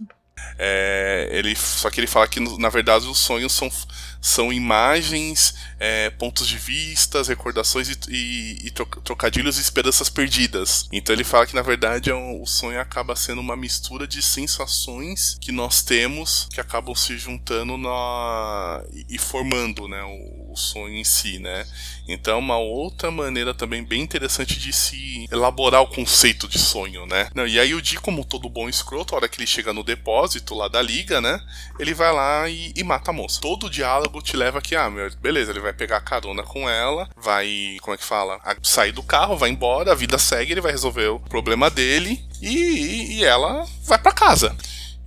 É, 0.62 1.30
ele, 1.32 1.56
só 1.56 1.90
que 1.90 2.02
ele 2.02 2.08
fala 2.08 2.28
que, 2.28 2.42
na 2.60 2.68
verdade, 2.68 3.08
os 3.08 3.18
sonhos 3.18 3.54
são, 3.54 3.72
são 4.20 4.52
imagens, 4.52 5.56
é, 5.80 6.10
pontos 6.10 6.48
de 6.48 6.58
vista, 6.58 7.22
recordações 7.24 7.90
e, 7.90 7.98
e- 8.10 8.68
e 8.68 8.72
tro- 8.72 8.86
trocadilhos 9.04 9.58
e 9.58 9.62
esperanças 9.62 10.10
perdidas. 10.10 10.88
Então 10.92 11.14
ele 11.16 11.24
fala 11.24 11.48
que, 11.48 11.56
na 11.56 11.62
verdade, 11.62 12.10
é 12.10 12.16
um- 12.16 12.42
o 12.42 12.46
sonho 12.46 12.80
acaba 12.80 13.16
sendo 13.16 13.40
uma 13.42 13.56
mistura 13.56 14.08
de 14.08 14.22
sensações 14.22 15.38
que 15.40 15.52
nós 15.52 15.82
temos 15.82 16.48
que 16.54 16.60
acabam 16.62 16.94
se 16.96 17.18
juntando 17.18 17.78
na, 17.78 18.84
e, 18.94 19.06
e 19.16 19.18
formando 19.18 19.88
né, 19.88 20.02
o, 20.04 20.52
o 20.54 20.56
sonho 20.58 20.96
em 20.96 21.04
si, 21.04 21.40
né? 21.40 21.66
Então, 22.08 22.40
uma 22.40 22.58
outra 22.58 23.12
maneira 23.12 23.54
também 23.54 23.84
bem 23.84 24.02
interessante 24.02 24.60
de 24.60 24.74
se 24.74 25.26
elaborar 25.32 25.82
o 25.82 25.88
conceito 25.88 26.48
de 26.48 26.58
sonho, 26.58 27.06
né? 27.06 27.30
Não, 27.36 27.46
e 27.48 27.60
aí 27.60 27.74
o 27.74 27.82
Di, 27.82 27.98
como 27.98 28.26
todo 28.26 28.50
bom 28.50 28.68
escroto, 28.68 29.14
a 29.14 29.18
hora 29.18 29.30
que 29.30 29.40
ele 29.40 29.48
chega 29.48 29.72
no 29.74 29.84
depósito 29.84 30.56
lá 30.56 30.68
da 30.68 30.82
liga, 30.82 31.22
né? 31.22 31.40
Ele 31.80 31.94
vai 31.94 32.12
lá 32.12 32.50
e, 32.50 32.74
e 32.76 32.84
mata 32.84 33.12
a 33.12 33.14
moça. 33.14 33.40
Todo 33.42 33.68
o 33.68 33.70
diálogo 33.70 34.22
te 34.22 34.36
leva 34.36 34.58
aqui, 34.60 34.76
ah, 34.76 34.90
meu, 34.90 35.10
beleza, 35.18 35.52
ele 35.52 35.60
vai 35.60 35.69
pegar 35.74 36.02
carona 36.02 36.44
com 36.44 36.70
ela, 36.70 37.10
vai, 37.18 37.78
como 37.82 37.94
é 37.94 37.98
que 37.98 38.04
fala? 38.04 38.40
Sair 38.64 38.92
do 38.92 39.04
carro, 39.04 39.38
vai 39.38 39.50
embora, 39.50 39.92
a 39.92 39.96
vida 39.96 40.18
segue, 40.18 40.52
ele 40.52 40.62
vai 40.62 40.72
resolver 40.72 41.08
o 41.08 41.20
problema 41.20 41.70
dele 41.70 42.24
e, 42.42 43.18
e 43.18 43.24
ela 43.24 43.66
vai 43.84 43.98
pra 43.98 44.12
casa. 44.12 44.56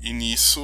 E 0.02 0.12
nisso 0.12 0.60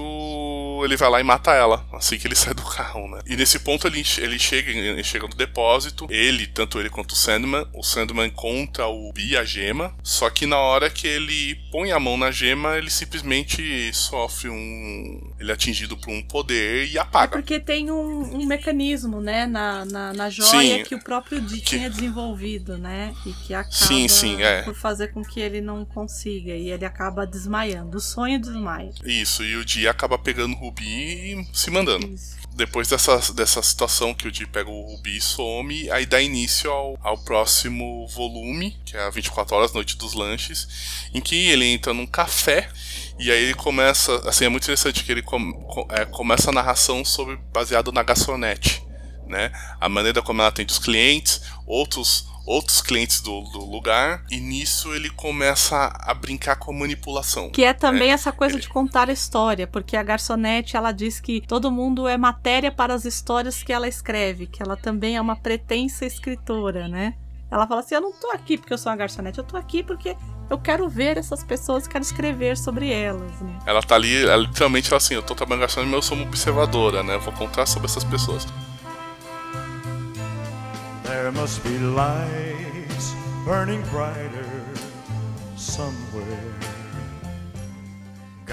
ele 0.85 0.97
vai 0.97 1.11
lá 1.11 1.21
e 1.21 1.25
mata 1.25 1.53
ela, 1.53 1.87
assim 1.93 2.19
que 2.19 2.27
ele 2.27 2.35
sai 2.37 2.55
do 2.55 2.63
carro, 2.63 3.09
né? 3.09 3.21
E 3.27 3.37
nesse 3.37 3.59
ponto 3.61 3.87
ele, 3.87 4.03
ele 4.19 4.39
chega, 4.39 4.71
ele 4.71 5.03
chega 5.05 5.27
no 5.27 5.35
depósito, 5.35 6.07
ele, 6.11 6.47
tanto 6.47 6.79
ele 6.81 6.89
quanto 6.91 7.13
o 7.13 7.17
Sandman, 7.17 7.67
o 7.75 7.83
Sandman 7.83 8.27
encontra 8.29 8.87
o 8.87 9.13
Bi, 9.13 9.37
a 9.37 9.45
gema, 9.45 9.95
só 10.03 10.29
que 10.31 10.47
na 10.47 10.59
hora 10.59 10.91
que 10.91 11.07
ele 11.07 11.57
põe 11.71 11.93
a 11.93 12.01
mão 12.01 12.17
na 12.17 12.31
gema, 12.31 12.77
ele 12.77 12.91
simplesmente 12.91 13.93
sofre 13.93 14.49
um... 14.49 15.33
ele 15.39 15.51
é 15.51 15.55
atingido 15.55 15.97
por 15.97 16.11
um 16.11 16.23
poder 16.23 16.89
e 16.89 16.97
É 16.97 17.01
apaga. 17.01 17.33
porque 17.33 17.59
tem 17.61 17.91
um, 17.91 18.37
um 18.41 18.47
mecanismo, 18.47 19.21
né, 19.21 19.47
na, 19.47 19.85
na, 19.85 20.13
na 20.13 20.31
joia 20.31 20.79
Sim. 20.79 20.85
que 20.85 20.95
o 20.95 21.03
próprio 21.03 21.41
Di 21.41 21.57
Que- 21.61 21.77
tinha 21.79 21.91
desenvolvido, 21.91 22.77
né? 22.79 23.15
E 23.27 23.33
que 23.33 23.55
acaba 23.55 23.73
Sim, 23.73 24.09
sim, 24.09 24.43
é. 24.43 24.63
por 24.63 24.75
fazer 24.75 25.09
com 25.09 25.23
que 25.23 25.41
ele 25.41 25.61
não 25.61 25.85
consiga. 25.85 26.53
E 26.55 26.71
ele 26.71 26.85
acaba 26.85 27.27
desmaiando. 27.27 27.97
O 27.99 28.01
sonho 28.01 28.41
desmaia. 28.41 28.91
Isso, 29.05 29.28
e 29.45 29.57
o 29.57 29.65
Di 29.65 29.87
acaba 29.89 30.19
pegando 30.19 30.55
o 30.55 30.59
Rubi 30.59 30.85
e 30.85 31.49
se 31.53 31.71
mandando. 31.71 32.07
Isso. 32.07 32.39
Depois 32.55 32.89
dessa, 32.89 33.33
dessa 33.35 33.63
situação 33.63 34.13
que 34.13 34.27
o 34.27 34.33
Di 34.33 34.47
pega 34.47 34.69
o 34.69 34.83
Rubi 34.83 35.17
e 35.17 35.21
some, 35.21 35.91
aí 35.91 36.05
dá 36.05 36.21
início 36.21 36.71
ao, 36.71 36.99
ao 37.03 37.19
próximo 37.19 38.07
volume, 38.09 38.77
que 38.85 38.97
é 38.97 39.01
a 39.01 39.11
24 39.11 39.55
Horas, 39.55 39.73
Noite 39.73 39.97
dos 39.97 40.13
Lanches, 40.13 40.67
em 41.15 41.21
que 41.21 41.37
ele 41.51 41.67
entra 41.67 41.95
num 41.95 42.07
café 42.07 42.69
e 43.19 43.31
aí 43.31 43.45
ele 43.45 43.55
começa. 43.55 44.29
Assim, 44.29 44.45
é 44.45 44.49
muito 44.49 44.65
interessante 44.65 45.05
que 45.05 45.13
ele 45.13 45.25
é, 45.91 46.05
começa 46.05 46.51
a 46.51 46.53
narração 46.53 47.05
sobre 47.05 47.37
baseado 47.53 47.93
na 47.93 48.03
garçonete. 48.03 48.83
Né? 49.27 49.53
A 49.81 49.89
maneira 49.89 50.23
como 50.23 50.41
ela 50.41 50.49
atende 50.49 50.73
os 50.73 50.79
clientes, 50.79 51.43
outros 51.67 52.28
outros 52.49 52.81
clientes 52.81 53.21
do, 53.21 53.43
do 53.43 53.65
lugar, 53.65 54.25
e 54.31 54.39
nisso 54.41 54.93
ele 54.95 55.11
começa 55.11 55.93
a 56.01 56.15
brincar 56.15 56.57
com 56.57 56.71
a 56.71 56.75
manipulação. 56.75 57.51
Que 57.51 57.65
é 57.65 57.73
também 57.75 58.11
essa 58.11 58.33
coisa 58.33 58.55
ele- 58.55 58.63
de 58.63 58.69
contar 58.69 59.09
a 59.09 59.13
história, 59.13 59.67
porque 59.67 59.97
a 59.97 60.03
garçonete 60.03 60.77
ela 60.77 60.91
diz 60.93 61.21
que 61.21 61.41
todo 61.47 61.71
mundo 61.71 62.09
é 62.09 62.17
matéria 62.17 62.73
para 62.73 62.95
as 62.95 63.05
histórias 63.05 63.63
que 63.63 63.73
ela 63.73 63.87
escreve, 63.87 64.47
que 64.47 64.63
ela 64.63 64.77
também 64.77 65.17
é 65.17 65.21
uma 65.21 65.37
pretensa 65.37 66.07
escritora, 66.07 66.89
né? 66.89 67.15
Ela 67.51 67.67
fala 67.67 67.81
assim: 67.81 67.95
Eu 67.95 68.01
não 68.03 68.13
tô 68.13 68.31
aqui 68.31 68.59
porque 68.59 68.73
eu 68.75 68.79
sou 68.79 68.91
uma 68.93 68.97
garçonete, 68.97 69.39
eu 69.39 69.45
tô 69.45 69.57
aqui 69.57 69.83
porque 69.83 70.15
eu 70.51 70.59
quero 70.59 70.89
ver 70.89 71.17
essas 71.19 71.43
pessoas, 71.45 71.87
quero 71.87 72.03
escrever 72.03 72.57
sobre 72.57 72.91
elas. 72.93 73.31
Né? 73.41 73.59
Ela 73.67 73.83
tá 73.83 73.95
ali, 73.95 74.23
ela 74.25 74.37
literalmente 74.37 74.89
fala 74.89 74.99
assim, 74.99 75.15
eu 75.15 75.23
tô 75.23 75.35
trabalhando 75.35 75.61
garçonete, 75.63 75.91
mas 75.91 75.97
eu 75.97 76.03
sou 76.03 76.17
uma 76.17 76.27
observadora, 76.27 77.03
né? 77.03 77.17
Vou 77.19 77.33
contar 77.35 77.67
sobre 77.67 77.87
essas 77.87 78.05
pessoas. 78.05 78.47
There 81.09 81.33
must 81.33 81.63
be 81.63 81.79
lights 81.79 83.15
burning 83.45 83.83
brighter 83.91 84.45
somewhere. 85.57 86.69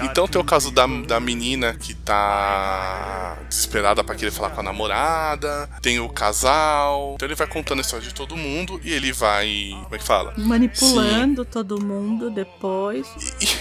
Então 0.02 0.26
tem 0.26 0.40
o 0.40 0.44
caso 0.44 0.70
da, 0.70 0.86
da 0.86 1.20
menina 1.20 1.74
que 1.74 1.94
tá 1.94 3.36
desesperada 3.48 4.02
pra 4.02 4.14
querer 4.14 4.30
falar 4.30 4.50
com 4.50 4.60
a 4.60 4.62
namorada, 4.62 5.68
tem 5.80 6.00
o 6.00 6.08
casal. 6.08 7.12
Então 7.14 7.26
ele 7.26 7.34
vai 7.34 7.46
contando 7.46 7.78
a 7.78 7.82
história 7.82 8.06
de 8.06 8.14
todo 8.14 8.36
mundo 8.36 8.80
e 8.82 8.92
ele 8.92 9.12
vai. 9.12 9.70
Como 9.84 9.94
é 9.94 9.98
que 9.98 10.04
fala? 10.04 10.34
Manipulando 10.36 11.44
todo 11.44 11.82
mundo 11.82 12.30
depois. 12.30 13.06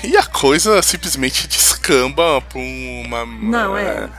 E, 0.03 0.07
e 0.11 0.17
a 0.17 0.25
coisa 0.25 0.81
simplesmente 0.81 1.47
descamba 1.47 2.41
pra 2.41 2.59
uma. 2.59 3.25
Não, 3.25 3.77
é. 3.77 4.09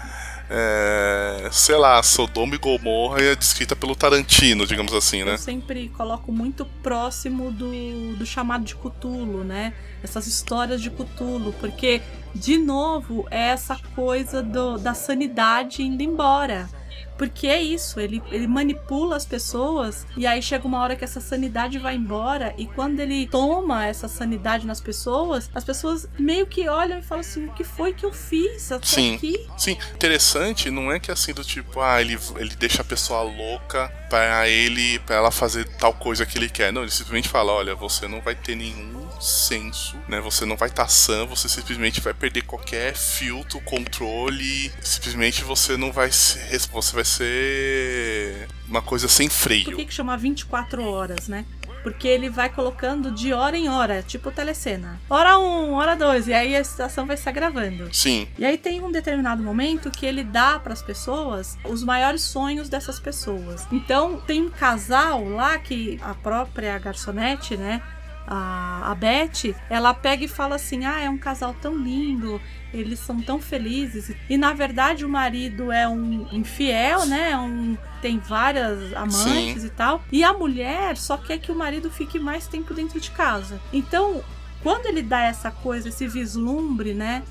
É, 0.50 1.48
sei 1.52 1.76
lá, 1.76 2.02
Sodoma 2.02 2.54
e 2.54 2.58
Gomorra 2.58 3.20
é 3.20 3.34
descrita 3.36 3.74
pelo 3.74 3.94
Tarantino, 3.96 4.66
digamos 4.66 4.92
assim, 4.94 5.24
né? 5.24 5.34
Eu 5.34 5.38
sempre 5.38 5.88
coloco 5.90 6.30
muito 6.32 6.64
próximo 6.82 7.50
do, 7.50 8.16
do 8.16 8.24
chamado 8.26 8.64
de 8.64 8.74
Cthulhu, 8.76 9.42
né? 9.44 9.72
Essas 10.02 10.26
histórias 10.26 10.80
de 10.80 10.90
Cthulhu, 10.90 11.52
porque, 11.60 12.00
de 12.34 12.58
novo, 12.58 13.26
é 13.30 13.48
essa 13.48 13.76
coisa 13.94 14.42
do- 14.42 14.78
da 14.78 14.94
sanidade 14.94 15.82
indo 15.82 16.02
embora. 16.02 16.68
Porque 17.16 17.46
é 17.46 17.60
isso, 17.60 17.98
ele, 17.98 18.22
ele 18.30 18.46
manipula 18.46 19.16
as 19.16 19.24
pessoas 19.24 20.06
e 20.16 20.26
aí 20.26 20.42
chega 20.42 20.66
uma 20.66 20.80
hora 20.80 20.96
que 20.96 21.04
essa 21.04 21.20
sanidade 21.20 21.78
vai 21.78 21.94
embora 21.94 22.54
e 22.58 22.66
quando 22.66 23.00
ele 23.00 23.26
toma 23.26 23.86
essa 23.86 24.08
sanidade 24.08 24.66
nas 24.66 24.80
pessoas, 24.80 25.50
as 25.54 25.64
pessoas 25.64 26.08
meio 26.18 26.46
que 26.46 26.68
olham 26.68 26.98
e 26.98 27.02
falam 27.02 27.20
assim, 27.20 27.46
o 27.46 27.52
que 27.52 27.64
foi 27.64 27.92
que 27.92 28.04
eu 28.04 28.12
fiz? 28.12 28.68
Tô 28.68 28.80
Sim. 28.82 29.16
aqui. 29.16 29.46
Sim, 29.56 29.78
interessante, 29.94 30.70
não 30.70 30.92
é 30.92 30.98
que 31.00 31.10
assim 31.10 31.32
do 31.32 31.44
tipo, 31.44 31.80
ah, 31.80 32.00
ele, 32.00 32.18
ele 32.36 32.54
deixa 32.56 32.82
a 32.82 32.84
pessoa 32.84 33.22
louca 33.22 33.88
pra 34.08 34.48
ele, 34.48 34.98
para 35.00 35.16
ela 35.16 35.30
fazer 35.30 35.66
tal 35.78 35.92
coisa 35.92 36.24
que 36.24 36.38
ele 36.38 36.48
quer. 36.48 36.72
Não, 36.72 36.82
ele 36.82 36.90
simplesmente 36.90 37.28
fala, 37.28 37.52
olha, 37.52 37.74
você 37.74 38.06
não 38.06 38.20
vai 38.20 38.34
ter 38.34 38.54
nenhum 38.54 39.08
senso, 39.20 39.96
né? 40.08 40.20
Você 40.20 40.44
não 40.44 40.56
vai 40.56 40.68
estar 40.68 40.88
sã, 40.88 41.24
você 41.26 41.48
simplesmente 41.48 42.00
vai 42.00 42.14
perder 42.14 42.42
qualquer 42.42 42.94
filtro, 42.96 43.60
controle, 43.60 44.72
simplesmente 44.80 45.42
você 45.42 45.76
não 45.76 45.92
vai 45.92 46.10
ser, 46.12 46.58
você 46.72 46.94
vai 46.94 47.04
ser 47.06 48.48
uma 48.68 48.82
coisa 48.82 49.08
sem 49.08 49.28
Por 49.28 49.34
freio. 49.34 49.76
que, 49.76 49.84
que 49.84 49.94
chama 49.94 50.16
24 50.16 50.82
horas, 50.84 51.28
né? 51.28 51.44
Porque 51.82 52.08
ele 52.08 52.28
vai 52.28 52.48
colocando 52.48 53.12
de 53.12 53.32
hora 53.32 53.56
em 53.56 53.68
hora, 53.68 54.02
tipo 54.02 54.32
telecena. 54.32 55.00
Hora 55.08 55.38
1, 55.38 55.72
hora 55.72 55.94
2, 55.94 56.26
e 56.26 56.34
aí 56.34 56.56
a 56.56 56.64
situação 56.64 57.06
vai 57.06 57.16
se 57.16 57.28
agravando. 57.28 57.88
Sim, 57.94 58.26
E 58.36 58.44
aí 58.44 58.58
tem 58.58 58.82
um 58.82 58.90
determinado 58.90 59.40
momento 59.40 59.88
que 59.88 60.04
ele 60.04 60.24
dá 60.24 60.58
para 60.58 60.72
as 60.72 60.82
pessoas 60.82 61.56
os 61.64 61.84
maiores 61.84 62.22
sonhos 62.22 62.68
dessas 62.68 62.98
pessoas. 62.98 63.68
Então 63.70 64.20
tem 64.26 64.42
um 64.42 64.50
casal 64.50 65.28
lá 65.28 65.58
que 65.58 66.00
a 66.02 66.12
própria 66.12 66.76
garçonete, 66.78 67.56
né? 67.56 67.80
A, 68.26 68.90
a 68.90 68.94
Beth, 68.94 69.54
ela 69.70 69.94
pega 69.94 70.24
e 70.24 70.28
fala 70.28 70.56
assim: 70.56 70.84
Ah, 70.84 71.00
é 71.00 71.08
um 71.08 71.18
casal 71.18 71.54
tão 71.60 71.76
lindo, 71.76 72.40
eles 72.72 72.98
são 72.98 73.20
tão 73.20 73.40
felizes. 73.40 74.12
E 74.28 74.36
na 74.36 74.52
verdade 74.52 75.04
o 75.04 75.08
marido 75.08 75.70
é 75.70 75.88
um 75.88 76.26
infiel, 76.32 77.06
né? 77.06 77.36
Um, 77.36 77.76
tem 78.02 78.18
várias 78.18 78.92
amantes 78.94 79.64
e 79.64 79.70
tal. 79.70 80.02
E 80.10 80.24
a 80.24 80.32
mulher 80.32 80.96
só 80.96 81.16
quer 81.16 81.38
que 81.38 81.52
o 81.52 81.54
marido 81.54 81.90
fique 81.90 82.18
mais 82.18 82.46
tempo 82.46 82.74
dentro 82.74 83.00
de 83.00 83.10
casa. 83.10 83.60
Então, 83.72 84.22
quando 84.62 84.86
ele 84.86 85.02
dá 85.02 85.22
essa 85.22 85.50
coisa, 85.50 85.88
esse 85.88 86.08
vislumbre, 86.08 86.94
né? 86.94 87.22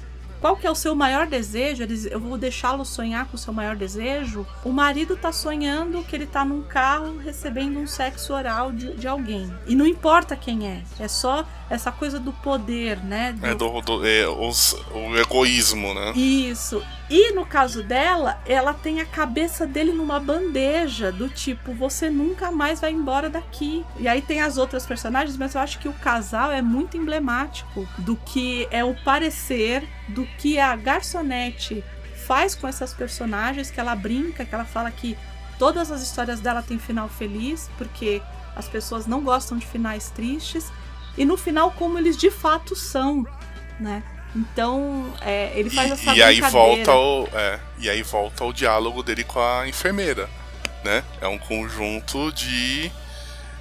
Qual 0.45 0.55
que 0.55 0.67
é 0.67 0.69
o 0.69 0.75
seu 0.75 0.93
maior 0.93 1.25
desejo? 1.25 1.81
Eu 2.11 2.19
vou 2.19 2.37
deixá-lo 2.37 2.85
sonhar 2.85 3.25
com 3.25 3.35
o 3.35 3.39
seu 3.39 3.51
maior 3.51 3.75
desejo. 3.75 4.45
O 4.63 4.71
marido 4.71 5.17
tá 5.17 5.31
sonhando 5.31 6.03
que 6.03 6.15
ele 6.15 6.27
tá 6.27 6.45
num 6.45 6.61
carro 6.61 7.17
recebendo 7.17 7.79
um 7.79 7.87
sexo 7.87 8.31
oral 8.31 8.71
de, 8.71 8.93
de 8.93 9.07
alguém. 9.07 9.51
E 9.65 9.73
não 9.73 9.87
importa 9.87 10.35
quem 10.35 10.69
é. 10.69 10.83
É 10.99 11.07
só 11.07 11.47
essa 11.69 11.91
coisa 11.91 12.19
do 12.19 12.31
poder, 12.31 13.03
né? 13.03 13.33
Do- 13.33 13.45
É, 13.45 13.55
do, 13.55 13.81
do- 13.81 14.05
é, 14.07 14.27
os- 14.27 14.73
o 14.93 15.15
egoísmo, 15.17 15.93
né? 15.93 16.11
Isso. 16.15 16.83
E 17.09 17.31
no 17.33 17.45
caso 17.45 17.81
dela, 17.83 18.39
ela 18.45 18.73
tem 18.73 18.99
a 19.01 19.05
cabeça 19.05 19.65
dele 19.65 19.91
numa 19.91 20.19
bandeja, 20.19 21.11
do 21.11 21.27
tipo, 21.29 21.73
você 21.73 22.09
nunca 22.09 22.51
mais 22.51 22.79
vai 22.81 22.91
embora 22.91 23.29
daqui. 23.29 23.85
E 23.99 24.07
aí 24.07 24.21
tem 24.21 24.41
as 24.41 24.57
outras 24.57 24.85
personagens, 24.85 25.37
mas 25.37 25.55
eu 25.55 25.61
acho 25.61 25.79
que 25.79 25.87
o 25.87 25.93
casal 25.93 26.51
é 26.51 26.61
muito 26.61 26.97
emblemático 26.97 27.87
do 27.97 28.15
que 28.15 28.67
é 28.71 28.83
o 28.83 28.95
parecer 29.03 29.87
do 30.07 30.25
que 30.37 30.59
a 30.59 30.75
garçonete 30.75 31.83
faz 32.27 32.55
com 32.55 32.67
essas 32.67 32.93
personagens, 32.93 33.69
que 33.69 33.79
ela 33.79 33.95
brinca, 33.95 34.43
que 34.45 34.53
ela 34.53 34.65
fala 34.65 34.89
que 34.91 35.15
todas 35.59 35.91
as 35.91 36.01
histórias 36.01 36.39
dela 36.39 36.61
têm 36.63 36.77
final 36.79 37.07
feliz, 37.07 37.69
porque 37.77 38.21
as 38.55 38.67
pessoas 38.67 39.05
não 39.05 39.21
gostam 39.21 39.57
de 39.57 39.65
finais 39.67 40.09
tristes. 40.09 40.71
E 41.17 41.23
no 41.25 41.37
final, 41.37 41.71
como 41.71 41.97
eles 41.97 42.17
de 42.17 42.29
fato 42.29 42.75
são, 42.75 43.25
né? 43.79 44.03
Então, 44.35 45.13
é, 45.21 45.57
ele 45.57 45.69
faz 45.69 45.91
essa 45.91 46.13
E, 46.13 46.17
e 46.17 46.23
aí 46.23 46.41
volta 46.41 46.93
o. 46.93 47.27
É, 47.33 47.59
e 47.79 47.89
aí 47.89 48.03
volta 48.03 48.43
o 48.43 48.51
diálogo 48.51 49.01
dele 49.01 49.23
com 49.23 49.39
a 49.39 49.67
enfermeira. 49.67 50.29
Né? 50.83 51.03
É 51.21 51.27
um 51.27 51.37
conjunto 51.37 52.31
de. 52.33 52.91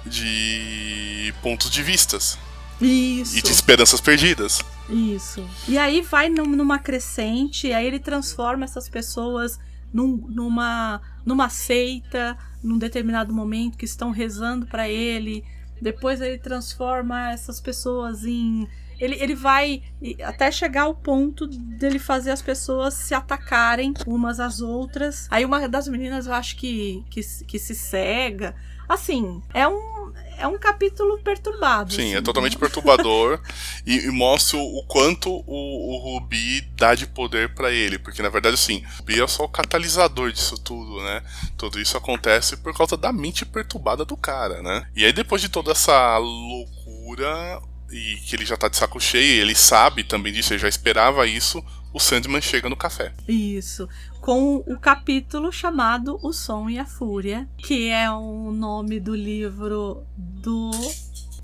de 0.05 1.33
pontos 1.41 1.69
de 1.69 1.81
vistas. 1.81 2.37
Isso. 2.81 3.37
E 3.37 3.41
de 3.41 3.51
esperanças 3.51 4.01
perdidas. 4.01 4.61
Isso. 4.89 5.47
E 5.67 5.77
aí 5.77 6.01
vai 6.01 6.29
num- 6.29 6.45
numa 6.45 6.77
crescente, 6.77 7.67
e 7.67 7.73
aí 7.73 7.85
ele 7.87 7.99
transforma 7.99 8.65
essas 8.65 8.87
pessoas 8.89 9.57
num- 9.93 10.25
numa, 10.29 11.01
numa 11.25 11.49
seita, 11.49 12.37
num 12.61 12.77
determinado 12.77 13.33
momento, 13.33 13.77
que 13.77 13.85
estão 13.85 14.11
rezando 14.11 14.65
pra 14.67 14.87
ele. 14.89 15.43
Depois 15.81 16.21
ele 16.21 16.37
transforma 16.37 17.31
essas 17.31 17.59
pessoas 17.59 18.25
em. 18.25 18.67
Ele, 18.97 19.15
ele 19.15 19.35
vai 19.35 19.83
até 20.23 20.49
chegar 20.49 20.83
ao 20.83 20.95
ponto 20.95 21.45
dele 21.47 21.99
fazer 21.99 22.31
as 22.31 22.41
pessoas 22.41 22.93
se 22.93 23.13
atacarem 23.13 23.93
umas 24.07 24.39
às 24.39 24.61
outras. 24.61 25.27
Aí 25.29 25.43
uma 25.43 25.67
das 25.67 25.87
meninas 25.87 26.27
eu 26.27 26.33
acho 26.33 26.55
que, 26.55 27.03
que, 27.09 27.21
que 27.45 27.59
se 27.59 27.75
cega. 27.75 28.55
Assim, 28.87 29.41
é 29.53 29.67
um, 29.67 30.13
é 30.37 30.47
um 30.47 30.57
capítulo 30.57 31.19
perturbado. 31.19 31.93
Sim, 31.93 32.01
assim. 32.01 32.15
é 32.15 32.21
totalmente 32.21 32.57
perturbador 32.57 33.39
e, 33.85 34.05
e 34.05 34.11
mostra 34.11 34.57
o 34.57 34.83
quanto 34.87 35.29
o, 35.29 35.95
o 35.95 35.97
Rubi 35.97 36.61
dá 36.75 36.93
de 36.93 37.07
poder 37.07 37.53
pra 37.53 37.71
ele, 37.71 37.97
porque 37.97 38.21
na 38.21 38.29
verdade 38.29 38.55
assim, 38.55 38.83
o 38.85 38.99
Rubi 38.99 39.21
é 39.21 39.27
só 39.27 39.43
o 39.43 39.49
catalisador 39.49 40.31
disso 40.31 40.57
tudo, 40.57 41.01
né? 41.03 41.23
Tudo 41.57 41.79
isso 41.79 41.97
acontece 41.97 42.57
por 42.57 42.75
causa 42.75 42.95
da 42.95 43.11
mente 43.11 43.45
perturbada 43.45 44.05
do 44.05 44.15
cara, 44.17 44.61
né? 44.61 44.87
E 44.95 45.05
aí 45.05 45.13
depois 45.13 45.41
de 45.41 45.49
toda 45.49 45.71
essa 45.71 46.17
loucura 46.17 47.61
e 47.91 48.17
que 48.25 48.35
ele 48.35 48.45
já 48.45 48.57
tá 48.57 48.67
de 48.67 48.77
saco 48.77 48.99
cheio, 48.99 49.41
ele 49.41 49.55
sabe 49.55 50.03
também 50.03 50.33
disso, 50.33 50.53
ele 50.53 50.59
já 50.59 50.67
esperava 50.67 51.25
isso, 51.25 51.63
o 51.95 51.99
Sandman 51.99 52.41
chega 52.41 52.67
no 52.67 52.75
café. 52.75 53.13
Isso. 53.25 53.87
Com 54.19 54.57
o 54.57 54.77
capítulo 54.77 55.49
chamado 55.49 56.19
O 56.21 56.33
Som 56.33 56.69
e 56.69 56.77
a 56.77 56.83
Fúria, 56.83 57.47
que 57.57 57.87
é 57.87 58.11
o 58.11 58.51
nome 58.51 58.99
do 58.99 59.15
livro 59.15 60.03
do. 60.17 60.71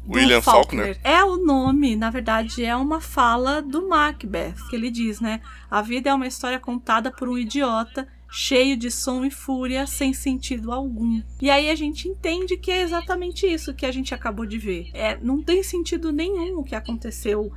William 0.09 0.41
Faulkner. 0.41 0.99
É 1.05 1.23
o 1.23 1.37
nome, 1.37 1.95
na 1.95 2.09
verdade, 2.09 2.65
é 2.65 2.75
uma 2.75 2.99
fala 2.99 3.61
do 3.61 3.87
Macbeth, 3.87 4.55
que 4.69 4.75
ele 4.75 4.91
diz, 4.91 5.21
né? 5.21 5.39
A 5.69 5.81
vida 5.81 6.09
é 6.09 6.13
uma 6.13 6.27
história 6.27 6.59
contada 6.59 7.09
por 7.11 7.29
um 7.29 7.37
idiota, 7.37 8.05
cheio 8.29 8.75
de 8.75 8.91
som 8.91 9.23
e 9.23 9.31
fúria, 9.31 9.87
sem 9.87 10.11
sentido 10.11 10.73
algum. 10.73 11.21
E 11.41 11.49
aí 11.49 11.69
a 11.69 11.75
gente 11.75 12.09
entende 12.09 12.57
que 12.57 12.71
é 12.71 12.81
exatamente 12.81 13.45
isso 13.47 13.73
que 13.73 13.85
a 13.85 13.91
gente 13.91 14.13
acabou 14.13 14.45
de 14.45 14.57
ver. 14.57 14.89
É, 14.93 15.17
não 15.21 15.41
tem 15.41 15.63
sentido 15.63 16.11
nenhum 16.11 16.59
o 16.59 16.63
que 16.63 16.75
aconteceu 16.75 17.53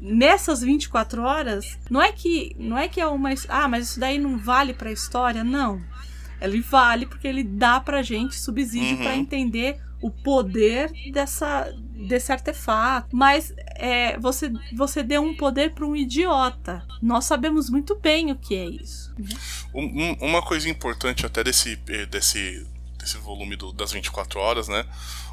nessas 0.00 0.60
24 0.60 1.22
horas, 1.22 1.78
não 1.90 2.00
é 2.02 2.12
que 2.12 2.54
não 2.58 2.76
é 2.78 2.88
que 2.88 3.00
é 3.00 3.06
uma, 3.06 3.30
ah, 3.48 3.68
mas 3.68 3.90
isso 3.90 4.00
daí 4.00 4.18
não 4.18 4.38
vale 4.38 4.72
pra 4.74 4.92
história, 4.92 5.42
não. 5.44 5.80
Ele 6.40 6.60
vale 6.60 7.04
porque 7.06 7.26
ele 7.26 7.42
dá 7.42 7.80
pra 7.80 8.02
gente 8.02 8.36
subsídio 8.38 8.96
Uhum. 8.96 9.02
pra 9.02 9.16
entender 9.16 9.80
o 10.00 10.08
poder 10.10 10.92
dessa 11.12 11.72
desse 12.06 12.30
artefato. 12.30 13.08
Mas 13.12 13.52
é, 13.74 14.16
você 14.20 14.52
você 14.72 15.02
deu 15.02 15.20
um 15.20 15.34
poder 15.36 15.74
pra 15.74 15.84
um 15.84 15.96
idiota. 15.96 16.86
Nós 17.02 17.24
sabemos 17.24 17.68
muito 17.68 17.96
bem 17.96 18.30
o 18.30 18.36
que 18.36 18.54
é 18.54 18.66
isso. 18.66 19.12
Um- 19.74 19.84
um- 19.84 20.16
uma 20.28 20.40
coisa 20.42 20.68
importante 20.68 21.26
até 21.26 21.42
desse, 21.42 21.76
eh, 21.88 22.06
desse, 22.06 22.64
desse 22.96 23.16
volume 23.18 23.56
do- 23.56 23.72
das 23.72 23.90
24 23.90 24.38
horas, 24.38 24.68
né? 24.68 24.84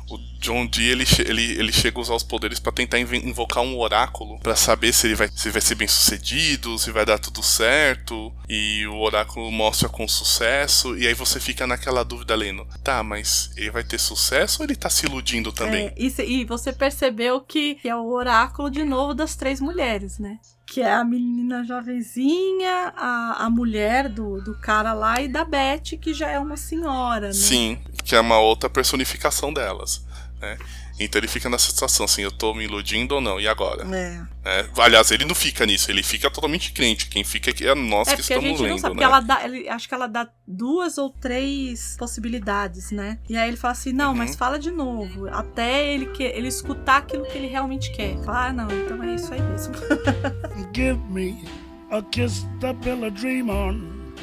O 0.09 0.17
John 0.39 0.67
Dee 0.67 0.91
ele, 0.91 1.05
ele, 1.25 1.59
ele 1.59 1.73
chega 1.73 1.97
a 1.97 2.01
usar 2.01 2.13
os 2.13 2.23
poderes 2.23 2.59
pra 2.59 2.71
tentar 2.71 2.99
invocar 2.99 3.63
um 3.63 3.77
oráculo 3.79 4.39
pra 4.39 4.55
saber 4.55 4.93
se 4.93 5.07
ele 5.07 5.15
vai, 5.15 5.27
se 5.29 5.49
vai 5.49 5.61
ser 5.61 5.75
bem 5.75 5.87
sucedido, 5.87 6.77
se 6.77 6.91
vai 6.91 7.05
dar 7.05 7.17
tudo 7.17 7.41
certo. 7.41 8.31
E 8.47 8.85
o 8.87 8.99
oráculo 8.99 9.51
mostra 9.51 9.89
com 9.89 10.07
sucesso. 10.07 10.95
E 10.97 11.07
aí 11.07 11.13
você 11.13 11.39
fica 11.39 11.65
naquela 11.65 12.03
dúvida 12.03 12.35
lendo: 12.35 12.67
tá, 12.83 13.01
mas 13.03 13.51
ele 13.57 13.71
vai 13.71 13.83
ter 13.83 13.99
sucesso 13.99 14.61
ou 14.61 14.65
ele 14.65 14.75
tá 14.75 14.89
se 14.89 15.05
iludindo 15.05 15.51
também? 15.51 15.87
É, 15.87 15.93
e, 15.97 16.13
e 16.21 16.45
você 16.45 16.71
percebeu 16.71 17.41
que 17.41 17.79
é 17.83 17.95
o 17.95 18.11
oráculo 18.11 18.69
de 18.69 18.83
novo 18.83 19.13
das 19.13 19.35
três 19.35 19.59
mulheres, 19.59 20.19
né? 20.19 20.39
Que 20.65 20.81
é 20.81 20.93
a 20.93 21.03
menina 21.03 21.63
jovenzinha, 21.63 22.93
a, 22.97 23.45
a 23.45 23.49
mulher 23.49 24.09
do, 24.09 24.41
do 24.41 24.55
cara 24.55 24.93
lá 24.93 25.21
e 25.21 25.27
da 25.27 25.45
Beth, 25.45 25.97
que 26.01 26.13
já 26.13 26.29
é 26.29 26.39
uma 26.39 26.57
senhora, 26.57 27.27
né? 27.27 27.33
Sim, 27.33 27.77
que 28.03 28.15
é 28.15 28.19
uma 28.19 28.39
outra 28.39 28.69
personificação 28.69 29.53
delas. 29.53 30.03
Né? 30.41 30.57
Então 30.97 31.19
ele 31.19 31.27
fica 31.27 31.49
nessa 31.49 31.69
situação 31.69 32.05
assim: 32.05 32.21
eu 32.21 32.31
tô 32.31 32.53
me 32.53 32.63
iludindo 32.63 33.15
ou 33.15 33.21
não? 33.21 33.39
E 33.39 33.47
agora? 33.47 33.85
É. 33.95 34.21
É, 34.45 34.65
aliás, 34.77 35.11
ele 35.11 35.25
não 35.25 35.35
fica 35.35 35.65
nisso, 35.65 35.89
ele 35.91 36.03
fica 36.03 36.29
totalmente 36.29 36.71
crente. 36.71 37.07
Quem 37.07 37.23
fica 37.23 37.49
aqui 37.51 37.67
é 37.67 37.73
nós 37.75 38.07
É 38.07 38.11
que 38.15 38.21
porque 38.21 38.33
a 38.33 38.37
estamos 38.37 38.57
gente 38.59 38.61
não 38.67 38.75
lendo, 38.75 38.79
sabe, 38.81 38.95
né? 38.95 39.01
porque 39.01 39.03
ela 39.03 39.19
dá, 39.19 39.43
ele, 39.43 39.67
acho 39.67 39.87
que 39.89 39.93
ela 39.93 40.07
dá 40.07 40.29
duas 40.47 40.97
ou 40.97 41.09
três 41.09 41.95
possibilidades, 41.97 42.91
né? 42.91 43.17
E 43.27 43.35
aí 43.35 43.47
ele 43.49 43.57
fala 43.57 43.71
assim, 43.73 43.91
não, 43.91 44.11
Uhum. 44.11 44.17
mas 44.17 44.35
fala 44.35 44.57
de 44.59 44.69
novo, 44.71 45.27
até 45.29 45.91
ele 45.93 46.05
que 46.07 46.23
ele 46.23 46.47
escutar 46.47 46.97
aquilo 46.97 47.25
que 47.25 47.37
ele 47.37 47.47
realmente 47.47 47.91
quer. 47.91 48.15
Fala, 48.23 48.47
ah, 48.47 48.53
não, 48.53 48.67
então 48.71 49.03
é 49.03 49.15
isso 49.15 49.33
aí 49.33 49.41
mesmo. 49.41 49.73
Give 50.73 50.99
me 51.09 51.43
a 51.91 52.01
kiss 52.03 52.45
to 52.61 52.73
build 52.73 53.03
a 53.05 53.09
dream 53.09 53.49
on 53.49 54.13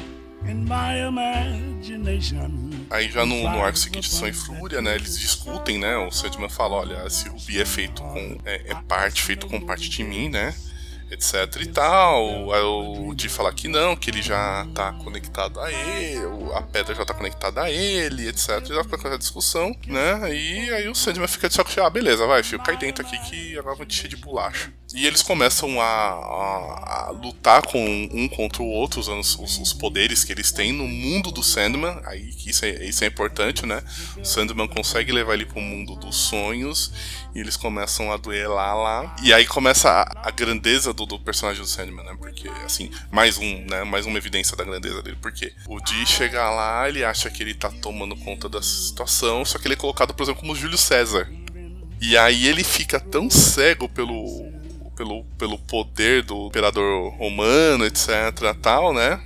in 0.49 0.63
my 0.65 0.97
imagination. 1.07 2.72
Aí 2.93 3.09
já 3.09 3.25
no, 3.25 3.49
no 3.49 3.63
arco 3.63 3.79
seguinte, 3.79 4.07
Som 4.07 4.27
e 4.27 4.33
Fúria, 4.33 4.79
né? 4.79 4.93
Eles 4.93 5.17
discutem, 5.17 5.79
né? 5.79 5.97
O 5.97 6.11
Sandman 6.11 6.47
fala, 6.47 6.75
olha, 6.75 7.03
esse 7.07 7.27
rubi 7.27 7.59
é 7.59 7.65
feito 7.65 8.03
com. 8.03 8.37
É, 8.45 8.71
é 8.71 8.75
parte, 8.87 9.23
feito 9.23 9.47
com 9.47 9.59
parte 9.59 9.89
de 9.89 10.03
mim, 10.03 10.29
né? 10.29 10.53
Etc 11.13 11.61
e 11.61 11.67
tal. 11.67 12.47
O 13.07 13.13
Di 13.13 13.29
fala 13.29 13.53
que 13.53 13.67
não, 13.67 13.95
que 13.95 14.09
ele 14.09 14.21
já 14.21 14.65
tá 14.73 14.91
conectado 14.93 15.59
a 15.59 15.71
ele, 15.71 16.17
a 16.55 16.61
pedra 16.61 16.95
já 16.95 17.05
tá 17.05 17.13
conectada 17.13 17.61
a 17.63 17.71
ele, 17.71 18.27
etc. 18.27 18.65
Já 18.65 18.83
fica 18.83 18.97
com 18.97 19.07
essa 19.07 19.17
discussão, 19.17 19.75
né? 19.87 20.33
E 20.35 20.69
aí 20.73 20.87
o 20.89 20.95
Sandman 20.95 21.27
fica 21.27 21.47
de 21.47 21.53
saco 21.55 21.71
cheio, 21.71 21.85
ah, 21.85 21.89
beleza, 21.89 22.25
vai, 22.25 22.41
filho, 22.43 22.61
cai 22.63 22.77
dentro 22.77 23.05
aqui 23.05 23.17
que 23.29 23.57
agora 23.57 23.75
vou 23.75 23.85
te 23.85 23.95
encher 23.97 24.07
de 24.07 24.15
bolacha. 24.17 24.71
E 24.95 25.07
eles 25.07 25.23
começam 25.23 25.81
a, 25.81 25.85
a- 25.85 27.05
a 27.07 27.11
lutar 27.11 27.63
com 27.63 27.83
um 28.11 28.27
contra 28.27 28.61
o 28.61 28.67
outro, 28.67 28.99
usando 28.99 29.19
os, 29.21 29.35
os- 29.39 29.73
poderes 29.73 30.23
que 30.23 30.31
eles 30.31 30.51
têm 30.51 30.71
no 30.71 30.87
mundo 30.87 31.31
do 31.31 31.41
Sandman. 31.43 31.99
Aí 32.05 32.29
isso 32.45 32.63
é, 32.65 32.85
isso 32.85 33.03
é 33.03 33.07
importante, 33.07 33.65
né? 33.65 33.81
O 34.17 34.23
Sandman 34.25 34.67
consegue 34.67 35.11
levar 35.11 35.33
ele 35.33 35.45
pro 35.45 35.59
mundo 35.59 35.95
dos 35.95 36.15
sonhos 36.15 36.91
e 37.33 37.39
eles 37.39 37.57
começam 37.57 38.11
a 38.11 38.17
duelar 38.17 38.77
lá. 38.77 39.15
E 39.23 39.33
aí 39.33 39.47
começa 39.47 39.89
a, 39.89 40.27
a 40.27 40.31
grandeza 40.31 40.93
do, 40.93 41.02
do 41.05 41.19
personagem 41.19 41.61
do 41.61 41.67
Sandman, 41.67 42.05
né? 42.05 42.15
Porque, 42.17 42.47
assim, 42.65 42.89
mais 43.11 43.37
um, 43.37 43.65
né? 43.65 43.83
Mais 43.83 44.05
uma 44.05 44.17
evidência 44.17 44.55
da 44.55 44.63
grandeza 44.63 45.01
dele. 45.01 45.17
Porque 45.21 45.53
o 45.67 45.79
Dee 45.79 46.05
chega 46.05 46.49
lá, 46.49 46.87
ele 46.87 47.03
acha 47.03 47.29
que 47.29 47.43
ele 47.43 47.53
tá 47.53 47.69
tomando 47.69 48.15
conta 48.15 48.47
da 48.49 48.61
situação, 48.61 49.43
só 49.45 49.57
que 49.57 49.67
ele 49.67 49.75
é 49.75 49.77
colocado, 49.77 50.13
por 50.13 50.23
exemplo, 50.23 50.41
como 50.41 50.55
Júlio 50.55 50.77
César. 50.77 51.29
E 52.01 52.17
aí 52.17 52.47
ele 52.47 52.63
fica 52.63 52.99
tão 52.99 53.29
cego 53.29 53.87
pelo 53.87 54.51
pelo, 54.95 55.23
pelo 55.37 55.57
poder 55.57 56.23
do 56.23 56.47
imperador 56.47 57.13
romano, 57.13 57.85
etc, 57.85 58.09
tal, 58.61 58.93
né? 58.93 59.21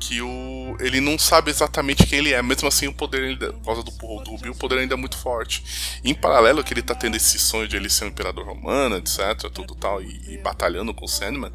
Que 0.00 0.20
o, 0.20 0.65
ele 0.80 1.00
não 1.00 1.18
sabe 1.18 1.50
exatamente 1.50 2.06
quem 2.06 2.18
ele 2.18 2.32
é. 2.32 2.42
Mesmo 2.42 2.68
assim, 2.68 2.86
o 2.86 2.92
poder, 2.92 3.22
ainda, 3.22 3.52
por 3.52 3.64
causa 3.64 3.82
do, 3.82 3.90
do 3.90 4.30
Rubi, 4.30 4.48
o 4.50 4.54
poder 4.54 4.78
ainda 4.78 4.94
é 4.94 4.96
muito 4.96 5.16
forte. 5.16 6.00
Em 6.04 6.14
paralelo, 6.14 6.62
que 6.62 6.72
ele 6.72 6.82
tá 6.82 6.94
tendo 6.94 7.16
esse 7.16 7.38
sonho 7.38 7.68
de 7.68 7.76
ele 7.76 7.88
ser 7.88 8.04
um 8.04 8.08
imperador 8.08 8.46
romano, 8.46 8.96
etc, 8.96 9.50
tudo 9.52 9.74
tal, 9.74 10.02
e, 10.02 10.34
e 10.34 10.38
batalhando 10.38 10.94
com 10.94 11.04
o 11.04 11.08
Sandman, 11.08 11.52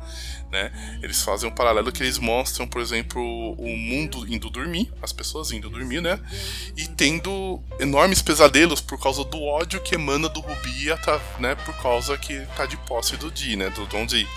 né? 0.52 0.72
Eles 1.02 1.22
fazem 1.22 1.50
um 1.50 1.54
paralelo 1.54 1.92
que 1.92 2.04
eles 2.04 2.18
mostram, 2.18 2.68
por 2.68 2.82
exemplo, 2.82 3.22
o 3.22 3.78
mundo 3.78 4.26
indo 4.32 4.50
dormir, 4.50 4.92
as 5.02 5.14
pessoas 5.14 5.52
indo 5.52 5.70
dormir, 5.70 6.02
né? 6.02 6.20
E 6.76 6.88
tendo 6.88 7.62
enormes 7.80 8.22
pesadelos 8.22 8.82
por 8.82 9.00
causa 9.00 9.24
do 9.24 9.42
ódio 9.42 9.82
que 9.82 9.96
emana 9.96 10.28
do 10.28 10.42
Rubi, 10.42 10.88
né? 11.40 11.56
Por 11.56 11.74
causa 11.76 12.18
que 12.18 12.40
tá 12.56 12.66
de 12.66 12.78
posse 12.78 13.16
do 13.18 13.32
Dee, 13.32 13.56
né? 13.56 13.70
Do 13.70 13.86
Don 13.86 14.06
Dee, 14.06 14.28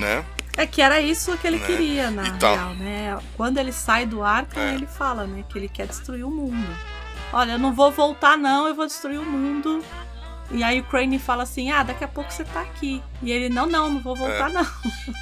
né? 0.00 0.24
É 0.56 0.66
que 0.66 0.82
era 0.82 1.00
isso 1.00 1.36
que 1.38 1.46
ele 1.46 1.58
Né? 1.58 1.66
queria, 1.66 2.10
na 2.10 2.26
Então. 2.26 2.54
real, 2.54 2.74
né? 2.74 3.18
Quando 3.36 3.58
ele 3.58 3.72
sai 3.72 4.04
do 4.04 4.22
Arkham, 4.22 4.60
É. 4.62 4.74
ele 4.74 4.86
fala, 4.86 5.26
né, 5.26 5.44
que 5.48 5.56
ele 5.58 5.68
quer 5.68 5.86
destruir 5.86 6.24
o 6.24 6.30
mundo. 6.30 6.66
Olha, 7.32 7.52
eu 7.52 7.58
não 7.58 7.72
vou 7.72 7.92
voltar 7.92 8.36
não, 8.36 8.66
eu 8.66 8.74
vou 8.74 8.86
destruir 8.86 9.18
o 9.20 9.24
mundo 9.24 9.82
E 10.52 10.64
aí 10.64 10.80
o 10.80 10.82
Crane 10.84 11.16
fala 11.16 11.44
assim: 11.44 11.70
ah, 11.70 11.84
daqui 11.84 12.02
a 12.02 12.08
pouco 12.08 12.32
você 12.32 12.42
tá 12.42 12.60
aqui. 12.62 13.00
E 13.22 13.30
ele: 13.30 13.48
não, 13.48 13.66
não, 13.66 13.88
não 13.88 14.00
vou 14.02 14.16
voltar, 14.16 14.50
É. 14.50 14.52
não. 14.52 14.66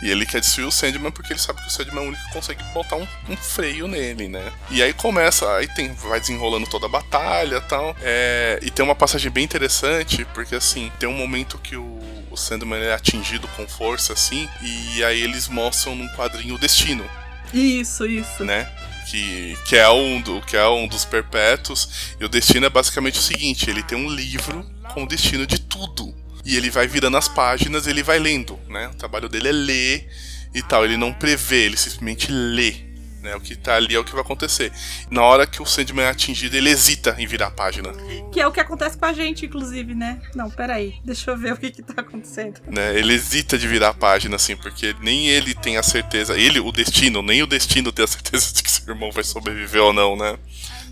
E 0.03 0.11
ele 0.11 0.25
quer 0.25 0.41
destruir 0.41 0.67
o 0.67 0.73
Sandman 0.73 1.13
porque 1.13 1.35
ele 1.35 1.39
sabe 1.39 1.61
que 1.61 1.67
o 1.69 1.71
Sandman 1.71 1.99
é 2.03 2.07
o 2.07 2.09
único 2.09 2.25
que 2.29 2.33
consegue 2.33 2.63
botar 2.73 2.97
um, 2.97 3.07
um 3.29 3.37
freio 3.37 3.87
nele, 3.87 4.27
né? 4.27 4.51
E 4.71 4.83
aí 4.83 4.95
começa, 4.95 5.47
aí 5.55 5.69
tem, 5.75 5.93
vai 5.93 6.19
desenrolando 6.19 6.67
toda 6.67 6.87
a 6.87 6.89
batalha 6.89 7.57
e 7.57 7.61
tal. 7.61 7.95
É, 8.01 8.59
e 8.63 8.71
tem 8.71 8.83
uma 8.83 8.95
passagem 8.95 9.31
bem 9.31 9.45
interessante, 9.45 10.25
porque 10.33 10.55
assim, 10.55 10.91
tem 10.99 11.07
um 11.07 11.13
momento 11.13 11.59
que 11.59 11.77
o, 11.77 11.83
o 12.28 12.28
Sandman 12.39 12.81
é 12.81 12.95
atingido 12.95 13.47
com 13.49 13.67
força, 13.69 14.13
assim, 14.13 14.49
e 14.63 15.05
aí 15.05 15.21
eles 15.21 15.49
mostram 15.49 15.95
num 15.95 16.09
quadrinho 16.09 16.55
o 16.55 16.59
destino, 16.59 17.05
Isso, 17.53 18.07
isso. 18.07 18.45
né? 18.45 18.71
Que, 19.11 19.57
que, 19.67 19.77
é 19.77 19.89
um 19.89 20.21
do, 20.21 20.41
que 20.43 20.55
é 20.55 20.69
um 20.69 20.87
dos 20.87 21.07
perpétuos. 21.07 22.15
E 22.21 22.25
o 22.25 22.29
destino 22.29 22.67
é 22.67 22.69
basicamente 22.69 23.19
o 23.19 23.23
seguinte: 23.23 23.71
ele 23.71 23.83
tem 23.83 23.97
um 23.97 24.11
livro 24.11 24.63
com 24.93 25.05
o 25.05 25.09
destino 25.09 25.47
de 25.47 25.59
tudo. 25.59 26.15
E 26.45 26.57
ele 26.57 26.69
vai 26.71 26.87
virando 26.87 27.17
as 27.17 27.27
páginas 27.27 27.87
ele 27.87 28.03
vai 28.03 28.19
lendo, 28.19 28.59
né? 28.69 28.89
O 28.89 28.95
trabalho 28.95 29.29
dele 29.29 29.49
é 29.49 29.53
ler 29.53 30.09
e 30.55 30.63
tal. 30.63 30.85
Ele 30.85 30.99
não 30.99 31.13
prevê, 31.13 31.65
ele 31.65 31.77
simplesmente 31.79 32.31
lê. 32.31 32.88
Né? 33.23 33.35
O 33.35 33.41
que 33.41 33.57
tá 33.57 33.75
ali 33.75 33.95
é 33.95 33.99
o 33.99 34.05
que 34.05 34.13
vai 34.13 34.21
acontecer. 34.21 34.73
Na 35.11 35.23
hora 35.23 35.47
que 35.47 35.61
o 35.61 35.67
Sandman 35.67 36.05
é 36.05 36.09
atingido, 36.09 36.57
ele 36.57 36.71
hesita 36.71 37.17
em 37.19 37.27
virar 37.27 37.49
a 37.49 37.51
página. 37.51 37.93
Que 38.33 38.41
é 38.41 38.47
o 38.47 38.53
que 38.53 38.61
acontece 38.61 38.97
com 38.97 39.05
a 39.07 39.13
gente, 39.13 39.45
inclusive, 39.47 39.95
né? 39.95 40.21
Não, 40.35 40.49
peraí. 40.51 40.95
Deixa 41.05 41.31
eu 41.31 41.37
ver 41.37 41.53
o 41.55 41.57
que 41.57 41.71
que 41.71 41.83
tá 41.83 42.01
acontecendo. 42.01 42.61
né? 42.67 42.97
Ele 42.97 43.13
hesita 43.15 43.59
de 43.59 43.67
virar 43.67 43.89
a 43.89 43.95
página, 43.95 44.37
assim, 44.37 44.57
porque 44.57 44.95
nem 45.01 45.27
ele 45.29 45.55
tem 45.55 45.77
a 45.77 45.83
certeza, 45.83 46.39
ele, 46.39 46.61
o 46.61 46.71
destino, 46.71 47.23
nem 47.23 47.43
o 47.43 47.47
destino 47.47 47.91
tem 47.91 48.05
a 48.05 48.09
certeza 48.09 48.53
de 48.55 48.63
que 48.63 48.71
seu 48.71 48.93
irmão 48.95 49.11
vai 49.11 49.25
sobreviver 49.25 49.83
ou 49.83 49.93
não, 49.93 50.17
né? 50.17 50.39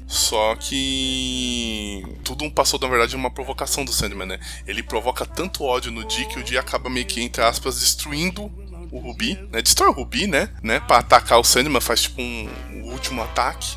Só 0.09 0.55
que 0.55 2.05
tudo 2.23 2.45
um 2.45 2.51
passou, 2.51 2.79
na 2.79 2.87
verdade, 2.87 3.17
uma 3.17 3.31
provocação 3.31 3.85
do 3.85 3.93
Sandman, 3.93 4.27
né? 4.27 4.41
Ele 4.67 4.83
provoca 4.83 5.27
tanto 5.27 5.65
ódio 5.65 5.91
no 5.91 6.05
Dee 6.05 6.27
que 6.27 6.39
o 6.39 6.45
Dee 6.45 6.59
acaba 6.59 6.89
meio 6.89 7.07
que, 7.07 7.21
entre 7.21 7.43
aspas, 7.43 7.81
destruindo 7.81 8.51
o 8.91 8.99
Rubi, 8.99 9.35
né? 9.53 9.63
Destrói 9.63 9.91
o 9.91 9.93
Rubi, 9.93 10.27
né? 10.27 10.51
né? 10.63 10.81
Pra 10.81 10.99
atacar 10.99 11.39
o 11.39 11.45
Sandman, 11.45 11.81
faz 11.81 12.03
tipo 12.03 12.21
um, 12.21 12.49
um 12.73 12.93
último 12.93 13.23
ataque. 13.23 13.77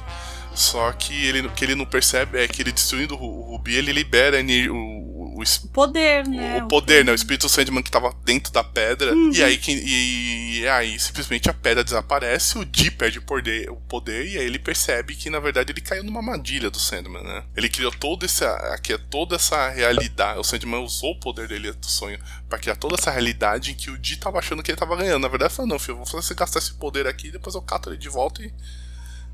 Só 0.54 0.92
que 0.92 1.14
ele, 1.26 1.48
que 1.50 1.64
ele 1.64 1.76
não 1.76 1.86
percebe 1.86 2.38
é 2.38 2.48
que 2.48 2.62
ele 2.62 2.72
destruindo 2.72 3.16
o 3.16 3.52
Rubi, 3.52 3.76
ele 3.76 3.94
libera 3.94 4.38
o, 4.70 5.19
o, 5.40 5.66
o 5.66 5.70
Poder, 5.70 6.28
né? 6.28 6.64
o 6.64 6.68
poder, 6.68 7.06
né? 7.06 7.12
O 7.12 7.16
espírito 7.16 7.48
Sandman 7.50 7.82
que 7.84 7.92
tava 7.92 8.14
dentro 8.24 8.52
da 8.52 8.64
pedra. 8.64 9.14
E 9.40 9.44
aí 9.44 9.58
que- 9.58 9.72
e, 9.72 10.60
e 10.62 10.68
aí 10.68 11.00
simplesmente 11.00 11.50
a 11.50 11.54
pedra 11.54 11.84
desaparece, 11.84 12.58
o 12.58 12.66
Dee 12.66 12.92
perde 12.92 13.20
o 13.20 13.22
poder, 13.22 13.70
o 13.70 13.76
poder 13.76 14.26
e 14.28 14.38
aí 14.38 14.46
ele 14.46 14.60
percebe 14.60 15.16
que 15.16 15.30
na 15.30 15.40
verdade 15.40 15.72
ele 15.72 15.82
caiu 15.82 16.04
numa 16.04 16.20
armadilha 16.20 16.70
do 16.70 16.80
Sandman, 16.80 17.24
né? 17.24 17.44
Ele 17.56 17.70
criou 17.70 17.92
toda 17.92 18.26
essa, 18.26 18.50
aqui, 18.74 18.98
toda 19.10 19.36
essa 19.36 19.70
realidade. 19.70 20.40
O 20.40 20.44
Sandman 20.44 20.82
usou 20.84 21.12
o 21.12 21.20
poder 21.20 21.48
dele 21.48 21.72
do 21.72 21.88
sonho 21.88 22.20
pra 22.48 22.60
criar 22.60 22.76
toda 22.76 22.96
essa 22.96 23.12
realidade 23.12 23.72
em 23.72 23.76
que 23.76 23.90
o 23.90 23.98
Dee 23.98 24.18
tava 24.18 24.40
achando 24.40 24.62
que 24.62 24.72
ele 24.72 24.78
tava 24.78 24.96
ganhando. 24.96 25.22
Na 25.22 25.28
verdade, 25.28 25.52
ele 25.52 25.56
falou: 25.58 25.70
"Não, 25.70 25.80
filho, 25.80 25.94
eu 25.94 25.98
vou 25.98 26.06
fazer 26.06 26.24
você 26.28 26.34
gastar 26.34 26.60
esse 26.60 26.74
poder 26.74 27.08
aqui, 27.08 27.32
depois 27.32 27.56
eu 27.56 27.62
cato 27.62 27.90
ele 27.90 27.98
de 27.98 28.10
volta 28.10 28.42
e 28.44 28.52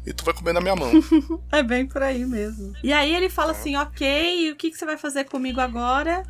e 0.06 0.14
tu 0.14 0.24
vai 0.24 0.34
comer 0.34 0.54
na 0.54 0.62
minha 0.62 0.76
mão. 0.76 0.92
É 1.52 1.64
bem 1.64 1.86
por 1.86 2.04
aí 2.04 2.26
mesmo. 2.26 2.74
E 2.84 2.94
aí 2.94 3.14
ele 3.14 3.30
fala 3.30 3.52
assim, 3.52 3.76
ok, 3.76 4.52
o 4.52 4.56
que, 4.56 4.70
que 4.70 4.78
você 4.78 4.86
vai 4.86 4.98
fazer 4.98 5.24
comigo 5.26 5.60
agora? 5.60 6.24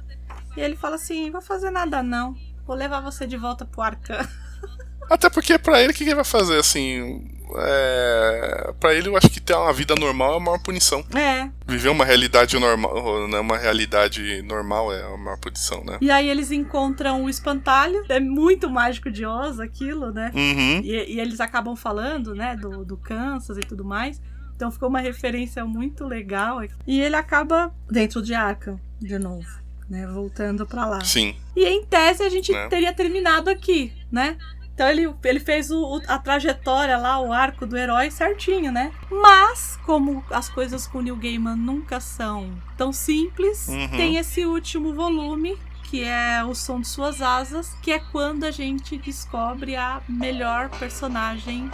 E 0.55 0.61
ele 0.61 0.75
fala 0.75 0.95
assim, 0.95 1.29
vou 1.31 1.41
fazer 1.41 1.69
nada 1.69 2.01
não. 2.01 2.35
Vou 2.65 2.75
levar 2.75 3.01
você 3.01 3.27
de 3.27 3.37
volta 3.37 3.65
pro 3.65 3.81
Arcan. 3.81 4.27
Até 5.09 5.29
porque 5.29 5.59
pra 5.59 5.81
ele, 5.81 5.91
o 5.91 5.93
que 5.93 6.03
que 6.03 6.09
ele 6.09 6.15
vai 6.15 6.23
fazer, 6.23 6.57
assim... 6.59 7.34
É... 7.57 8.73
Pra 8.79 8.93
ele, 8.93 9.07
eu 9.09 9.17
acho 9.17 9.29
que 9.29 9.39
ter 9.39 9.53
uma 9.55 9.71
vida 9.73 9.95
normal 9.95 10.33
é 10.33 10.37
a 10.37 10.39
maior 10.39 10.59
punição. 10.59 11.03
É. 11.15 11.49
Viver 11.67 11.89
uma 11.89 12.05
realidade 12.05 12.57
normal, 12.59 13.27
né, 13.27 13.39
uma 13.39 13.57
realidade 13.57 14.41
normal 14.43 14.93
é 14.93 15.03
a 15.03 15.17
maior 15.17 15.37
punição, 15.39 15.83
né? 15.83 15.97
E 16.01 16.11
aí 16.11 16.29
eles 16.29 16.51
encontram 16.51 17.23
o 17.23 17.29
espantalho. 17.29 18.03
É 18.09 18.19
muito 18.19 18.69
mágico 18.69 19.09
de 19.11 19.25
Oz 19.25 19.59
aquilo, 19.59 20.11
né? 20.11 20.31
Uhum. 20.33 20.81
E, 20.83 21.15
e 21.15 21.19
eles 21.19 21.39
acabam 21.39 21.75
falando, 21.75 22.33
né, 22.35 22.55
do, 22.55 22.83
do 22.85 22.97
Kansas 22.97 23.57
e 23.57 23.61
tudo 23.61 23.83
mais. 23.85 24.21
Então 24.55 24.71
ficou 24.71 24.87
uma 24.89 24.99
referência 24.99 25.65
muito 25.65 26.05
legal. 26.05 26.61
E 26.87 27.01
ele 27.01 27.15
acaba 27.15 27.73
dentro 27.89 28.21
de 28.21 28.33
Arkham, 28.33 28.79
de 29.01 29.19
novo, 29.19 29.47
né? 29.89 30.07
Voltando 30.07 30.65
pra 30.65 30.85
lá. 30.85 31.03
Sim. 31.03 31.35
E 31.55 31.65
em 31.65 31.83
tese 31.85 32.23
a 32.23 32.29
gente 32.29 32.51
Né? 32.53 32.67
teria 32.69 32.93
terminado 32.93 33.49
aqui, 33.49 33.91
né? 34.11 34.37
Então 34.75 34.87
ele, 34.89 35.09
ele 35.23 35.39
fez 35.39 35.71
o, 35.71 36.01
a 36.05 36.19
trajetória 36.19 36.97
lá, 36.97 37.17
o 37.21 37.31
arco 37.31 37.65
do 37.65 37.77
herói 37.77 38.11
certinho, 38.11 38.73
né? 38.73 38.91
Mas, 39.09 39.79
como 39.85 40.21
as 40.29 40.49
coisas 40.49 40.85
com 40.85 40.97
o 40.97 41.01
Neil 41.01 41.15
Gaiman 41.15 41.55
nunca 41.55 42.01
são 42.01 42.51
tão 42.77 42.91
simples, 42.91 43.69
Uhum. 43.69 43.87
tem 43.95 44.17
esse 44.17 44.45
último 44.45 44.93
volume, 44.93 45.57
que 45.83 46.03
é 46.03 46.43
O 46.43 46.53
Som 46.53 46.81
de 46.81 46.87
Suas 46.89 47.21
Asas, 47.21 47.73
que 47.81 47.89
é 47.93 47.99
quando 47.99 48.43
a 48.43 48.51
gente 48.51 48.97
descobre 48.97 49.77
a 49.77 50.01
melhor 50.09 50.67
personagem 50.71 51.71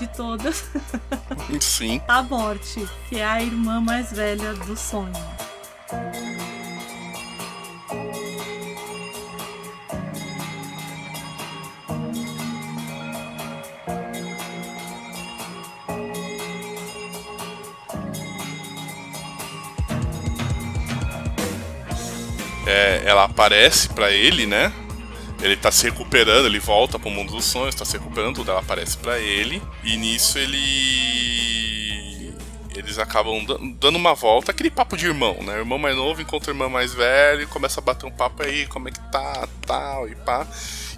de 0.00 0.08
todas, 0.08 0.64
Sim. 1.60 2.00
a 2.08 2.22
Morte, 2.24 2.88
que 3.08 3.20
é 3.20 3.24
a 3.24 3.40
irmã 3.40 3.80
mais 3.80 4.10
velha 4.10 4.52
do 4.54 4.76
sonho. 4.76 5.12
É, 22.66 23.02
ela 23.04 23.24
aparece 23.24 23.88
pra 23.88 24.10
ele, 24.10 24.46
né? 24.46 24.72
Ele 25.40 25.56
tá 25.56 25.72
se 25.72 25.84
recuperando, 25.84 26.46
ele 26.46 26.60
volta 26.60 26.98
pro 26.98 27.10
mundo 27.10 27.32
dos 27.32 27.44
sonhos, 27.44 27.74
tá 27.74 27.84
se 27.84 27.94
recuperando 27.98 28.36
tudo, 28.36 28.50
ela 28.52 28.60
aparece 28.60 28.96
pra 28.96 29.18
ele. 29.18 29.60
E 29.82 29.96
nisso 29.96 30.38
ele. 30.38 32.32
Eles 32.74 32.98
acabam 32.98 33.44
dan- 33.44 33.58
dando 33.78 33.96
uma 33.96 34.14
volta, 34.14 34.50
aquele 34.50 34.70
papo 34.70 34.96
de 34.96 35.06
irmão, 35.06 35.36
né? 35.42 35.58
Irmão 35.58 35.78
mais 35.78 35.94
novo 35.96 36.22
encontra 36.22 36.50
o 36.50 36.54
irmão 36.54 36.70
mais 36.70 36.94
velho, 36.94 37.46
começa 37.48 37.80
a 37.80 37.82
bater 37.82 38.06
um 38.06 38.10
papo 38.10 38.42
aí, 38.42 38.66
como 38.66 38.88
é 38.88 38.92
que 38.92 39.00
tá, 39.10 39.46
tal 39.66 40.08
e 40.08 40.14
pá. 40.14 40.46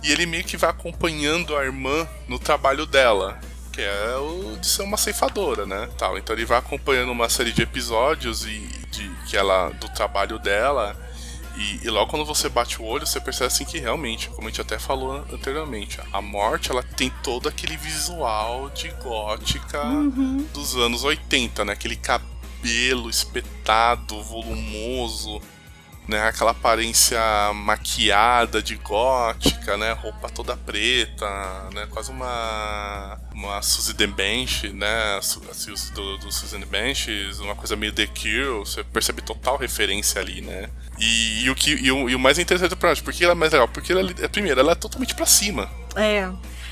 E 0.03 0.13
ele 0.13 0.25
meio 0.27 0.45
que 0.45 0.57
vai 0.57 0.71
acompanhando 0.71 1.57
a 1.57 1.65
irmã 1.65 2.07
no 2.29 2.39
trabalho 2.39 2.87
dela. 2.87 3.41
Que 3.73 3.81
é 3.81 4.17
o 4.19 4.57
de 4.61 4.67
ser 4.69 4.83
uma 4.83 4.97
ceifadora, 4.97 5.67
né? 5.67 5.89
Tal. 5.99 6.17
Então 6.17 6.37
ele 6.37 6.45
vai 6.45 6.59
acompanhando 6.59 7.11
uma 7.11 7.29
série 7.29 7.51
de 7.51 7.63
episódios 7.63 8.45
e 8.47 8.59
de 8.93 9.11
que 9.27 9.37
ela 9.37 9.71
do 9.71 9.89
trabalho 9.89 10.39
dela 10.39 10.97
e, 11.57 11.81
e 11.85 11.91
logo 11.91 12.11
quando 12.11 12.25
você 12.25 12.49
bate 12.49 12.81
o 12.81 12.85
olho, 12.85 13.07
você 13.07 13.21
percebe 13.21 13.47
assim 13.47 13.65
que 13.65 13.79
realmente, 13.79 14.29
como 14.31 14.49
a 14.49 14.51
gente 14.51 14.61
até 14.61 14.79
falou 14.79 15.25
anteriormente, 15.33 16.01
a 16.13 16.21
morte 16.21 16.71
ela 16.71 16.83
tem 16.83 17.11
todo 17.23 17.49
aquele 17.49 17.77
visual 17.77 18.71
de 18.71 18.89
gótica 19.03 19.83
dos 20.53 20.77
anos 20.77 21.05
80, 21.05 21.65
né? 21.65 21.73
Aquele 21.73 21.97
cabelo 21.97 23.09
espetado, 23.09 24.23
volumoso, 24.23 25.41
né? 26.09 26.23
Aquela 26.29 26.51
aparência 26.53 27.19
maquiada 27.55 28.63
de 28.63 28.77
gótica, 28.77 29.77
né? 29.77 29.93
Roupa 29.93 30.29
toda 30.29 30.57
preta, 30.57 31.27
né? 31.73 31.87
Quase 31.91 32.11
uma 32.11 33.19
uma 33.33 33.61
Suzy 33.63 33.93
Denbench, 33.95 34.69
né? 34.69 35.17
A 35.19 35.23
Su- 35.23 35.43
a 35.51 35.55
Suzy 35.55 35.93
do, 35.93 36.19
do 36.19 36.33
Susan 36.33 36.61
Benches, 36.61 37.39
uma 37.41 37.55
coisa 37.55 37.75
meio 37.77 37.93
The 37.93 38.07
Cure, 38.07 38.61
você 38.61 38.85
percebe 38.85 39.23
total 39.23 39.57
referência 39.57 40.21
ali, 40.21 40.41
né? 40.41 40.69
E, 40.99 41.45
e 41.45 41.51
o 41.51 41.55
que 41.55 41.73
e 41.73 41.91
o, 41.91 42.09
e 42.09 42.15
o 42.15 42.19
mais 42.19 42.39
interessante 42.39 42.77
pra 42.77 42.91
nós, 42.91 43.01
por 43.01 43.13
que 43.13 43.25
ela 43.25 43.33
é 43.33 43.37
mais 43.37 43.53
legal? 43.53 43.69
Porque 43.69 43.93
ela, 43.93 44.09
é, 44.21 44.29
primeiro, 44.29 44.61
ela 44.61 44.73
é 44.73 44.77
totalmente 44.77 45.15
pra 45.15 45.27
cima. 45.27 45.71
É. 45.97 46.29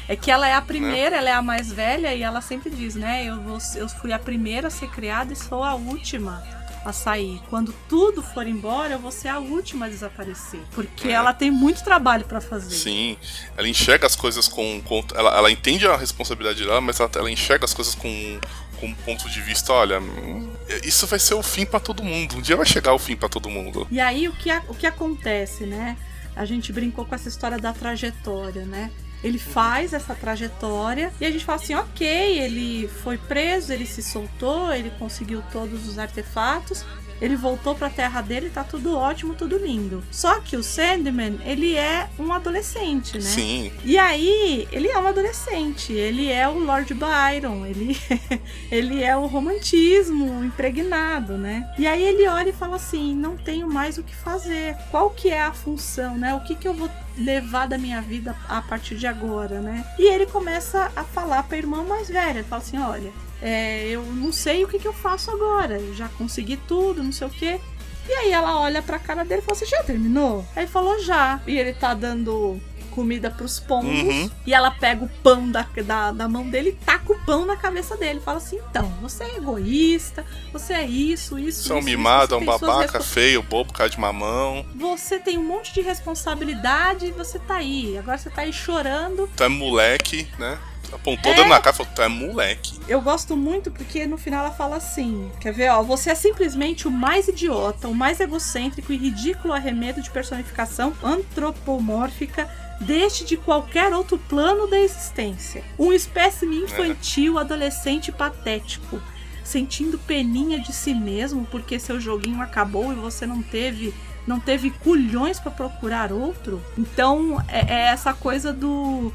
É 0.09 0.17
que 0.17 0.31
ela 0.33 0.49
é 0.49 0.55
a 0.55 0.61
primeira, 0.61 1.17
ela 1.17 1.31
é 1.31 1.33
a 1.33 1.41
mais 1.41 1.73
velha 1.73 2.13
e 2.13 2.23
ela 2.23 2.41
sempre 2.43 2.71
diz, 2.71 2.97
né? 2.97 3.25
Eu, 3.25 3.41
vou, 3.41 3.59
eu 3.77 3.89
fui 3.89 4.13
a 4.13 4.19
primeira 4.19 4.67
a 4.67 4.71
ser 4.71 4.89
criada 4.89 5.33
e 5.33 5.37
sou 5.37 5.63
a 5.63 5.75
última 5.75 6.43
a 6.85 6.93
sair. 6.93 7.41
Quando 7.49 7.73
tudo 7.89 8.23
for 8.23 8.47
embora, 8.47 8.95
eu 8.95 8.99
vou 8.99 9.11
ser 9.13 9.29
a 9.29 9.39
última 9.39 9.87
a 9.87 9.89
desaparecer. 9.89 10.61
Porque 10.73 11.09
É. 11.09 11.13
ela 11.13 11.33
tem 11.33 11.51
muito 11.51 11.83
trabalho 11.85 12.25
pra 12.25 12.41
fazer. 12.41 12.75
Sim, 12.75 13.17
ela 13.57 13.69
enxerga 13.69 14.07
as 14.07 14.17
coisas 14.17 14.49
com. 14.49 14.81
com- 14.83 15.05
ela, 15.15 15.37
ela 15.37 15.51
entende 15.51 15.87
a 15.87 15.97
responsabilidade 15.97 16.65
dela, 16.65 16.81
mas 16.81 16.99
ela, 17.01 17.11
ela 17.17 17.31
enxerga 17.31 17.65
as 17.65 17.73
coisas 17.75 17.95
com, 17.95 18.41
com 18.81 18.87
um 18.87 18.95
ponto 18.95 19.29
de 19.31 19.41
vista: 19.41 19.73
olha, 19.73 20.01
hum, 20.01 20.51
isso 20.85 21.07
vai 21.07 21.19
ser 21.19 21.35
o 21.35 21.43
fim 21.43 21.65
pra 21.65 21.79
todo 21.81 22.03
mundo. 22.03 22.37
Um 22.37 22.41
dia 22.41 22.57
vai 22.57 22.67
chegar 22.67 22.93
o 22.95 22.99
fim 22.99 23.17
pra 23.17 23.29
todo 23.29 23.49
mundo. 23.49 23.87
E 23.91 24.01
aí 24.01 24.29
o 24.29 24.33
que, 24.33 24.51
o 24.69 24.75
que 24.75 24.87
acontece, 24.87 25.65
né? 25.67 25.97
A 26.35 26.45
gente 26.47 26.73
brincou 26.73 27.05
com 27.05 27.15
essa 27.15 27.29
história 27.29 27.59
da 27.59 27.73
trajetória, 27.75 28.65
né? 28.65 28.91
Ele 29.23 29.39
faz 29.39 29.93
essa 29.93 30.15
trajetória 30.15 31.13
e 31.21 31.25
a 31.25 31.31
gente 31.31 31.45
fala 31.45 31.61
assim, 31.61 31.75
ok, 31.75 32.07
ele 32.41 32.89
foi 32.89 33.17
preso, 33.17 33.73
ele 33.73 33.87
se 33.87 34.03
soltou, 34.03 34.73
ele 34.73 34.91
conseguiu 34.99 35.43
todos 35.53 35.89
os 35.89 35.99
artefatos, 35.99 36.85
Ele 37.23 37.37
voltou 37.37 37.73
pra 37.77 37.89
terra 37.89 38.21
dele, 38.21 38.51
tá 38.51 38.65
tudo 38.65 38.97
ótimo, 38.97 39.33
tudo 39.37 39.57
lindo. 39.57 40.03
Só 40.11 40.41
que 40.41 40.57
o 40.57 40.63
Sandman, 40.63 41.39
ele 41.45 41.77
é 41.77 42.11
um 42.19 42.33
adolescente, 42.33 43.15
né? 43.15 43.21
Sim. 43.21 43.73
E 43.85 43.97
aí, 43.97 44.67
ele 44.73 44.89
é 44.89 44.99
um 44.99 45.07
adolescente, 45.07 45.93
ele 45.93 46.29
é 46.33 46.49
o 46.49 46.59
Lord 46.59 46.93
Byron, 46.93 47.65
ele, 47.65 47.97
ele 48.73 49.05
é 49.05 49.17
o 49.17 49.27
romantismo 49.27 50.43
impregnado, 50.45 51.39
né? 51.39 51.73
E 51.79 51.87
aí 51.87 52.03
ele 52.03 52.27
olha 52.27 52.49
e 52.49 52.53
fala 52.53 52.75
assim: 52.75 53.15
não 53.15 53.37
tenho 53.37 53.69
mais 53.69 53.99
o 53.99 54.03
que 54.03 54.17
fazer. 54.17 54.77
Qual 54.91 55.09
que 55.11 55.29
é 55.29 55.43
a 55.43 55.53
função, 55.53 56.19
né? 56.19 56.35
O 56.35 56.41
que, 56.41 56.57
que 56.57 56.67
eu 56.67 56.75
vou 56.75 56.91
levar 57.17 57.67
da 57.67 57.79
minha 57.79 58.01
vida 58.01 58.37
a 58.49 58.63
partir 58.63 58.97
de 58.97 59.07
agora, 59.07 59.61
né? 59.61 59.85
E 59.99 60.07
ele 60.07 60.27
começa 60.27 60.91
a 60.95 61.05
falar 61.05 61.43
pra 61.45 61.59
irmã 61.59 61.85
mais 61.85 62.09
velha, 62.09 62.45
fala 62.45 62.63
assim: 62.63 62.79
olha, 62.79 63.13
é, 63.41 63.89
eu 63.89 64.05
não 64.05 64.33
sei 64.33 64.65
o 64.65 64.69
que, 64.69 64.79
que 64.79 64.89
eu 64.89 64.93
faço 64.93 65.31
agora, 65.31 65.79
eu 65.79 65.95
já 65.95 66.09
consegui 66.11 66.57
tudo, 66.57 67.03
não 67.03 67.13
sei 67.13 67.27
o 67.27 67.31
quê. 67.31 67.61
E 68.09 68.13
aí 68.13 68.33
ela 68.33 68.61
olha 68.61 68.83
pra 68.83 68.99
cara 68.99 69.25
dele 69.25 69.43
e 69.43 69.45
fala: 69.45 69.57
Você 69.57 69.67
já 69.67 69.83
terminou? 69.83 70.45
Aí 70.57 70.67
falou: 70.67 71.01
Já. 71.01 71.41
E 71.47 71.57
ele 71.57 71.73
tá 71.73 71.95
dando 71.95 72.61
comida 72.93 73.31
pros 73.31 73.59
pombos. 73.59 73.91
Uhum. 73.91 74.31
E 74.47 74.55
ela 74.55 74.71
pega 74.71 75.05
o 75.05 75.09
pão 75.23 75.51
da, 75.51 75.67
da, 75.85 76.13
da 76.13 76.29
mão 76.29 76.49
dele 76.49 76.71
e 76.71 76.85
taca 76.85 77.13
o 77.13 77.19
pão 77.25 77.45
na 77.45 77.57
cabeça 77.57 77.97
dele. 77.97 78.21
Fala 78.21 78.39
assim: 78.39 78.59
Então, 78.71 78.87
você 79.01 79.25
é 79.25 79.37
egoísta, 79.37 80.25
você 80.53 80.75
é 80.75 80.85
isso, 80.85 81.39
isso. 81.39 81.65
Você 81.65 81.73
é 81.73 81.75
um 81.75 81.79
isso, 81.79 81.87
mimado, 81.89 82.35
é 82.35 82.39
um 82.39 82.45
babaca, 82.45 83.01
feio, 83.01 83.43
bobo, 83.43 83.73
cara 83.73 83.91
de 83.91 83.99
mamão. 83.99 84.65
Você 84.75 85.19
tem 85.19 85.39
um 85.39 85.45
monte 85.45 85.73
de 85.75 85.81
responsabilidade 85.81 87.07
e 87.07 87.11
você 87.11 87.39
tá 87.39 87.57
aí. 87.57 87.99
Agora 87.99 88.19
você 88.19 88.31
tá 88.31 88.43
aí 88.43 88.53
chorando. 88.53 89.29
Tu 89.37 89.43
é 89.43 89.49
moleque, 89.49 90.29
né? 90.39 90.59
Apontou 90.93 91.33
É. 91.33 91.37
dando 91.37 91.49
na 91.49 91.59
cara 91.59 91.75
e 91.75 91.77
falou, 91.79 91.93
tu 91.95 92.03
é 92.03 92.09
moleque. 92.09 92.79
Eu 92.87 93.01
gosto 93.01 93.35
muito 93.35 93.71
porque 93.71 94.05
no 94.07 94.19
final 94.19 94.45
ela 94.45 94.55
fala 94.55 94.77
assim: 94.77 95.33
quer 95.41 95.51
ver, 95.53 95.71
ó, 95.71 95.83
você 95.83 96.11
é 96.11 96.15
simplesmente 96.15 96.87
o 96.87 96.91
mais 96.91 97.29
idiota, 97.29 97.89
o 97.89 97.95
mais 97.95 98.21
egocêntrico 98.21 98.93
e 98.93 98.97
ridículo 98.99 99.55
arremedo 99.55 100.03
de 100.03 100.11
personificação 100.11 100.93
antropomórfica 101.03 102.49
deste 102.83 103.25
de 103.25 103.37
qualquer 103.37 103.93
outro 103.93 104.19
plano 104.19 104.67
da 104.67 104.79
existência. 104.79 105.63
Um 105.79 105.93
espécime 105.93 106.57
infantil, 106.57 107.39
adolescente 107.39 108.11
patético. 108.13 109.01
Sentindo 109.45 109.99
peninha 109.99 110.61
de 110.61 110.73
si 110.73 110.95
mesmo 110.95 111.47
porque 111.51 111.79
seu 111.79 112.01
joguinho 112.01 112.41
acabou 112.41 112.93
e 112.93 112.97
você 112.97 113.27
não 113.27 113.43
teve 113.43 113.93
não 114.25 114.39
teve 114.39 114.71
culhões 114.71 115.41
pra 115.41 115.51
procurar 115.51 116.13
outro. 116.13 116.63
Então 116.79 117.43
é, 117.49 117.75
é 117.75 117.81
essa 117.89 118.15
coisa 118.15 118.53
do 118.53 119.13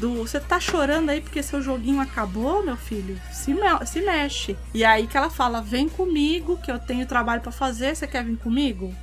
do 0.00 0.16
você 0.16 0.38
tá 0.40 0.58
chorando 0.60 1.08
aí 1.08 1.20
porque 1.20 1.42
seu 1.42 1.62
joguinho 1.62 2.00
acabou, 2.00 2.62
meu 2.64 2.76
filho? 2.76 3.18
Se, 3.32 3.54
me- 3.54 3.86
se 3.86 4.00
mexe. 4.02 4.56
E 4.74 4.84
aí 4.84 5.06
que 5.06 5.16
ela 5.16 5.30
fala: 5.30 5.62
"Vem 5.62 5.88
comigo, 5.88 6.58
que 6.58 6.70
eu 6.70 6.78
tenho 6.78 7.06
trabalho 7.06 7.40
pra 7.40 7.52
fazer, 7.52 7.96
você 7.96 8.06
quer 8.06 8.22
vir 8.24 8.36
comigo?" 8.36 8.94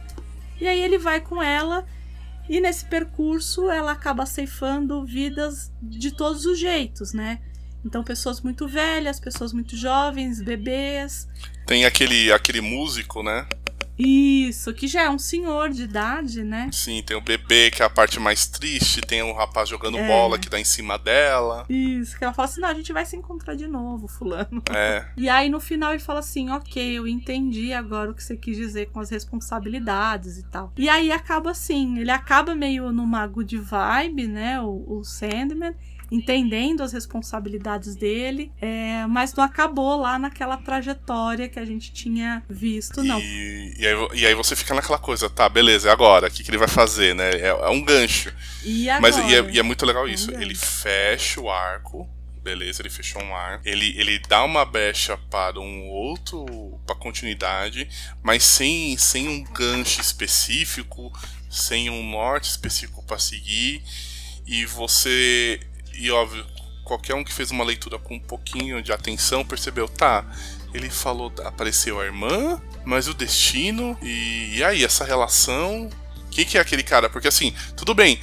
E 0.62 0.68
aí 0.68 0.80
ele 0.80 0.98
vai 1.00 1.20
com 1.20 1.42
ela 1.42 1.86
e 2.50 2.62
nesse 2.62 2.86
percurso 2.86 3.70
ela 3.70 3.92
acaba 3.92 4.26
ceifando 4.26 5.06
vidas 5.06 5.72
de 5.82 6.12
todos 6.12 6.46
os 6.46 6.60
jeitos, 6.60 7.14
né? 7.14 7.40
Então 7.84 8.04
pessoas 8.04 8.42
muito 8.42 8.68
velhas, 8.68 9.20
pessoas 9.20 9.54
muito 9.54 9.76
jovens, 9.78 10.42
bebês, 10.42 11.28
Tem 11.68 11.86
aquele, 11.86 12.32
aquele 12.32 12.62
músico, 12.62 13.22
né? 13.24 13.48
Isso, 13.98 14.74
que 14.74 14.88
já 14.88 15.04
é 15.04 15.10
um 15.10 15.18
senhor 15.20 15.70
de 15.70 15.84
idade, 15.84 16.44
né? 16.44 16.70
Sim, 16.72 17.02
tem 17.02 17.16
o 17.16 17.22
bebê, 17.22 17.72
que 17.72 17.82
é 17.82 17.86
a 17.86 17.90
parte 17.90 18.20
mais 18.20 18.46
triste. 18.48 19.02
Tem 19.02 19.24
um 19.24 19.34
rapaz 19.34 19.70
jogando 19.70 19.98
É. 19.98 20.08
bola 20.08 20.38
que 20.38 20.50
dá 20.50 20.60
em 20.60 20.64
cima 20.66 20.98
dela. 20.98 21.66
Isso, 21.70 22.18
que 22.18 22.24
ela 22.24 22.34
fala 22.34 22.48
assim: 22.48 22.62
não, 22.62 22.70
a 22.70 22.74
gente 22.74 22.92
vai 22.92 23.06
se 23.06 23.16
encontrar 23.16 23.56
de 23.56 23.68
novo, 23.68 24.08
fulano. 24.08 24.62
É. 24.70 25.06
E 25.18 25.30
aí 25.30 25.50
no 25.50 25.60
final 25.60 25.92
ele 25.92 26.00
fala 26.04 26.20
assim: 26.20 26.50
ok, 26.50 26.98
eu 26.98 27.08
entendi 27.08 27.74
agora 27.74 28.12
o 28.12 28.14
que 28.14 28.24
você 28.24 28.36
quis 28.36 28.58
dizer 28.58 28.88
com 28.88 29.00
as 29.00 29.10
responsabilidades 29.10 30.38
e 30.38 30.44
tal. 30.44 30.72
E 30.78 30.90
aí 30.90 31.12
acaba 31.12 31.52
assim: 31.52 31.98
ele 32.00 32.12
acaba 32.12 32.54
meio 32.54 32.92
numa 32.92 33.26
good 33.28 33.58
vibe, 33.58 34.28
né? 34.28 34.60
O, 34.62 34.84
o 35.00 35.04
Sandman. 35.04 35.74
Entendendo 36.12 36.82
as 36.84 36.94
responsabilidades 36.94 37.96
dele, 37.96 38.52
é, 38.62 39.06
mas 39.08 39.34
não 39.34 39.44
acabou 39.44 39.98
lá 39.98 40.20
naquela 40.20 40.58
trajetória 40.58 41.50
que 41.50 41.60
a 41.60 41.66
gente 41.66 41.92
tinha 41.92 42.44
visto, 42.50 43.04
não. 43.04 43.20
E, 43.20 43.74
e, 43.78 43.88
aí, 43.88 44.08
e 44.14 44.26
aí 44.28 44.36
você 44.36 44.56
fica 44.56 44.74
naquela 44.74 45.00
coisa, 45.00 45.30
tá, 45.30 45.50
beleza, 45.50 45.92
agora? 45.92 46.28
O 46.28 46.32
que, 46.32 46.44
que 46.44 46.50
ele 46.50 46.58
vai 46.58 46.68
fazer, 46.68 47.16
né? 47.16 47.32
É, 47.32 47.48
é 47.48 47.70
um 47.70 47.82
gancho. 47.84 48.32
E 48.64 48.90
agora? 48.90 49.02
Mas 49.02 49.32
e 49.32 49.36
é, 49.36 49.52
e 49.52 49.60
é 49.60 49.64
muito 49.64 49.86
legal 49.86 50.06
É 50.08 50.10
um 50.10 50.14
isso. 50.14 50.32
gancho. 50.32 50.42
Ele 50.42 50.56
fecha 50.56 51.42
o 51.42 51.50
arco. 51.50 52.10
Beleza, 52.44 52.84
ele 52.84 52.92
fechou 52.92 53.24
um 53.24 53.36
arco. 53.36 53.68
Ele, 53.68 53.96
ele 53.98 54.20
dá 54.20 54.44
uma 54.44 54.64
brecha 54.64 55.18
para 55.32 55.60
um 55.60 55.88
outro. 55.88 56.80
para 56.86 56.96
continuidade, 56.96 57.90
mas 58.22 58.44
sem, 58.44 58.96
sem 58.98 59.28
um 59.28 59.44
gancho 59.44 60.00
específico, 60.00 61.12
sem 61.50 61.90
um 61.90 62.08
norte 62.08 62.50
específico 62.52 63.04
para 63.04 63.18
seguir. 63.18 63.82
E 64.46 64.64
você. 64.66 65.60
E 65.98 66.12
óbvio, 66.12 66.46
qualquer 66.84 67.16
um 67.16 67.24
que 67.24 67.34
fez 67.34 67.52
uma 67.52 67.64
leitura 67.64 67.98
com 67.98 68.16
um 68.16 68.20
pouquinho 68.20 68.82
de 68.82 68.92
atenção 68.92 69.44
percebeu, 69.44 69.88
tá. 69.88 70.26
Ele 70.74 70.90
falou, 70.90 71.32
apareceu 71.44 72.00
a 72.00 72.06
irmã, 72.06 72.62
mas 72.84 73.08
o 73.08 73.14
destino, 73.14 73.98
e, 74.02 74.58
e 74.58 74.64
aí, 74.64 74.84
essa 74.84 75.06
relação, 75.06 75.90
quem 76.36 76.44
que 76.44 76.58
é 76.58 76.62
aquele 76.62 76.84
cara? 76.84 77.10
Porque 77.10 77.30
assim, 77.30 77.56
tudo 77.78 77.94
bem, 77.94 78.20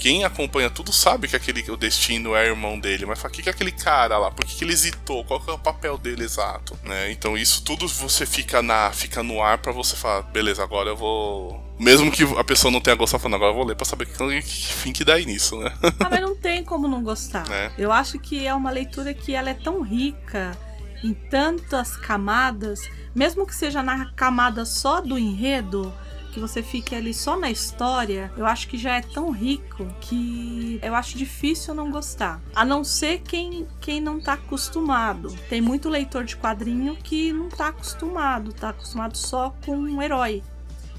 quem 0.00 0.24
acompanha 0.24 0.68
tudo 0.68 0.92
sabe 0.92 1.28
que 1.28 1.36
aquele, 1.36 1.62
o 1.70 1.76
destino 1.76 2.34
é 2.34 2.44
irmão 2.44 2.78
dele, 2.78 3.06
mas 3.06 3.20
fala, 3.20 3.32
quem 3.32 3.44
que 3.44 3.48
é 3.48 3.52
aquele 3.52 3.70
cara 3.70 4.18
lá? 4.18 4.32
Por 4.32 4.44
que, 4.44 4.56
que 4.56 4.64
ele 4.64 4.72
hesitou? 4.72 5.24
Qual 5.24 5.38
que 5.40 5.48
é 5.48 5.52
o 5.52 5.58
papel 5.58 5.96
dele 5.96 6.24
exato? 6.24 6.76
Né? 6.82 7.12
Então 7.12 7.38
isso 7.38 7.62
tudo 7.62 7.86
você 7.86 8.26
fica 8.26 8.60
na 8.62 8.90
fica 8.90 9.22
no 9.22 9.40
ar 9.40 9.58
pra 9.58 9.70
você 9.70 9.94
falar, 9.94 10.22
beleza, 10.22 10.60
agora 10.60 10.88
eu 10.88 10.96
vou. 10.96 11.61
Mesmo 11.78 12.10
que 12.10 12.22
a 12.22 12.44
pessoa 12.44 12.70
não 12.70 12.80
tenha 12.80 12.94
gostado, 12.96 13.22
falando, 13.22 13.36
agora 13.36 13.50
eu 13.50 13.56
vou 13.56 13.64
ler 13.64 13.74
pra 13.74 13.84
saber 13.84 14.06
que, 14.06 14.16
que 14.42 14.72
fim 14.72 14.92
que 14.92 15.04
dá 15.04 15.18
nisso, 15.18 15.56
né? 15.58 15.72
Ah, 16.00 16.08
mas 16.10 16.20
não 16.20 16.36
tem 16.36 16.64
como 16.64 16.86
não 16.86 17.02
gostar. 17.02 17.50
É. 17.50 17.72
Eu 17.76 17.90
acho 17.90 18.18
que 18.18 18.46
é 18.46 18.54
uma 18.54 18.70
leitura 18.70 19.12
que 19.12 19.34
ela 19.34 19.50
é 19.50 19.54
tão 19.54 19.82
rica 19.82 20.56
em 21.02 21.12
tantas 21.12 21.96
camadas, 21.96 22.88
mesmo 23.14 23.46
que 23.46 23.54
seja 23.54 23.82
na 23.82 24.06
camada 24.12 24.64
só 24.64 25.00
do 25.00 25.18
enredo, 25.18 25.92
que 26.32 26.40
você 26.40 26.62
fique 26.62 26.94
ali 26.94 27.12
só 27.12 27.38
na 27.38 27.50
história, 27.50 28.32
eu 28.36 28.46
acho 28.46 28.66
que 28.66 28.78
já 28.78 28.96
é 28.96 29.02
tão 29.02 29.30
rico 29.30 29.86
que 30.00 30.80
eu 30.82 30.94
acho 30.94 31.18
difícil 31.18 31.74
não 31.74 31.90
gostar. 31.90 32.40
A 32.54 32.64
não 32.64 32.82
ser 32.82 33.20
quem, 33.20 33.66
quem 33.80 34.00
não 34.00 34.18
tá 34.18 34.32
acostumado. 34.32 35.30
Tem 35.48 35.60
muito 35.60 35.90
leitor 35.90 36.24
de 36.24 36.36
quadrinho 36.36 36.96
que 36.96 37.32
não 37.32 37.48
tá 37.48 37.68
acostumado, 37.68 38.52
tá 38.52 38.70
acostumado 38.70 39.16
só 39.16 39.54
com 39.64 39.76
um 39.76 40.00
herói. 40.00 40.42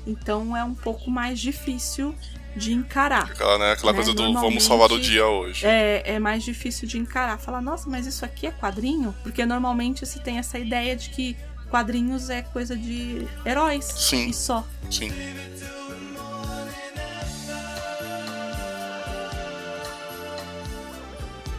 Então 0.06 0.56
é 0.56 0.64
um 0.64 0.74
pouco 0.74 1.10
mais 1.10 1.40
difícil 1.40 2.16
de 2.56 2.72
encarar. 2.74 3.32
Aquela, 3.32 3.58
né, 3.58 3.72
aquela 3.72 3.92
Né, 3.92 3.98
coisa 3.98 4.14
do 4.14 4.34
vamos 4.34 4.64
salvar 4.64 4.92
o 4.92 5.00
dia 5.00 5.26
hoje. 5.26 5.66
É, 5.66 6.04
é 6.06 6.20
mais 6.20 6.44
difícil 6.44 6.88
de 6.88 6.98
encarar. 6.98 7.40
Falar, 7.40 7.62
nossa, 7.62 7.90
mas 7.90 8.06
isso 8.06 8.24
aqui 8.24 8.46
é 8.48 8.52
quadrinho? 8.52 9.14
Porque 9.24 9.46
normalmente 9.46 10.06
se 10.06 10.20
tem 10.20 10.38
essa 10.38 10.60
ideia 10.60 10.96
de 10.96 11.10
que 11.10 11.36
quadrinhos 11.70 12.30
é 12.30 12.44
coisa 12.44 12.78
de 12.78 13.28
heróis 13.46 13.86
Sim. 13.86 14.30
e 14.30 14.34
só. 14.34 14.64
Sim. 14.92 15.12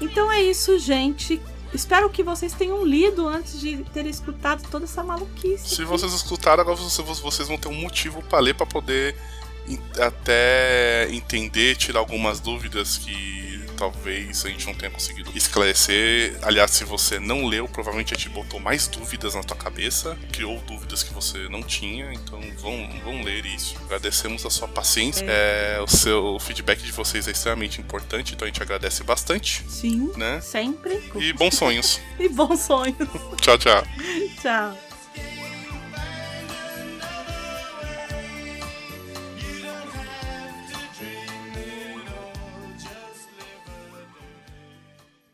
Então 0.01 0.31
é 0.31 0.43
isso, 0.43 0.79
gente. 0.79 1.41
Espero 1.75 2.09
que 2.09 2.23
vocês 2.23 2.53
tenham 2.53 2.85
lido 2.85 3.27
antes 3.27 3.61
de 3.61 3.79
terem 3.93 4.11
escutado 4.11 4.63
toda 4.71 4.85
essa 4.85 5.03
maluquice. 5.03 5.69
Se 5.69 5.83
aqui. 5.83 5.85
vocês 5.85 6.13
escutaram, 6.13 6.63
agora 6.63 6.77
vocês, 6.77 7.49
vão 7.49 7.59
ter 7.59 7.69
um 7.69 7.75
motivo 7.75 8.23
pra 8.23 8.39
ler 8.39 8.55
pra 8.55 8.65
poder 8.65 9.17
até 9.99 11.09
entender, 11.11 11.77
tirar 11.77 11.99
algumas 11.99 12.39
dúvidas 12.39 12.99
que 12.99 13.54
talvez 13.75 14.45
a 14.45 14.49
gente 14.49 14.67
não 14.67 14.75
tenha 14.75 14.91
conseguido 14.91 15.31
esclarecer. 15.35 16.37
Aliás, 16.43 16.71
se 16.71 16.85
você 16.85 17.19
não 17.19 17.47
leu, 17.47 17.69
provavelmente 17.69 18.15
a 18.15 18.17
gente 18.17 18.29
botou 18.29 18.61
mais 18.61 18.87
dúvidas 18.89 19.35
na 19.35 19.43
tua 19.43 19.57
cabeça, 19.57 20.17
criou 20.33 20.59
dúvidas 20.61 21.03
que 21.03 21.13
você 21.13 21.49
não 21.49 21.63
tinha, 21.63 22.13
então 22.13 22.41
vão, 22.59 22.89
vão 23.05 23.23
ler 23.23 23.45
isso. 23.47 23.77
Agradecemos 23.85 24.45
a 24.47 24.51
sua 24.51 24.69
paciência. 24.69 25.25
É, 25.29 25.79
o 25.81 25.87
seu 25.87 26.39
feedback 26.41 26.83
de 26.83 26.93
vocês 26.93 27.29
é 27.29 27.31
extremamente 27.31 27.81
importante, 27.81 28.35
então 28.35 28.47
a 28.47 28.49
gente 28.49 28.63
agradece 28.63 29.03
bastante. 29.03 29.65
Sim, 29.69 30.11
Né? 30.17 30.41
sempre. 30.41 31.11
E 31.17 31.33
bons 31.33 31.55
sonhos. 31.55 32.01
E 32.19 32.29
bons 32.29 32.61
sonhos. 32.61 32.97
tchau, 33.41 33.59
tchau. 33.59 33.83
Tchau. 34.41 34.79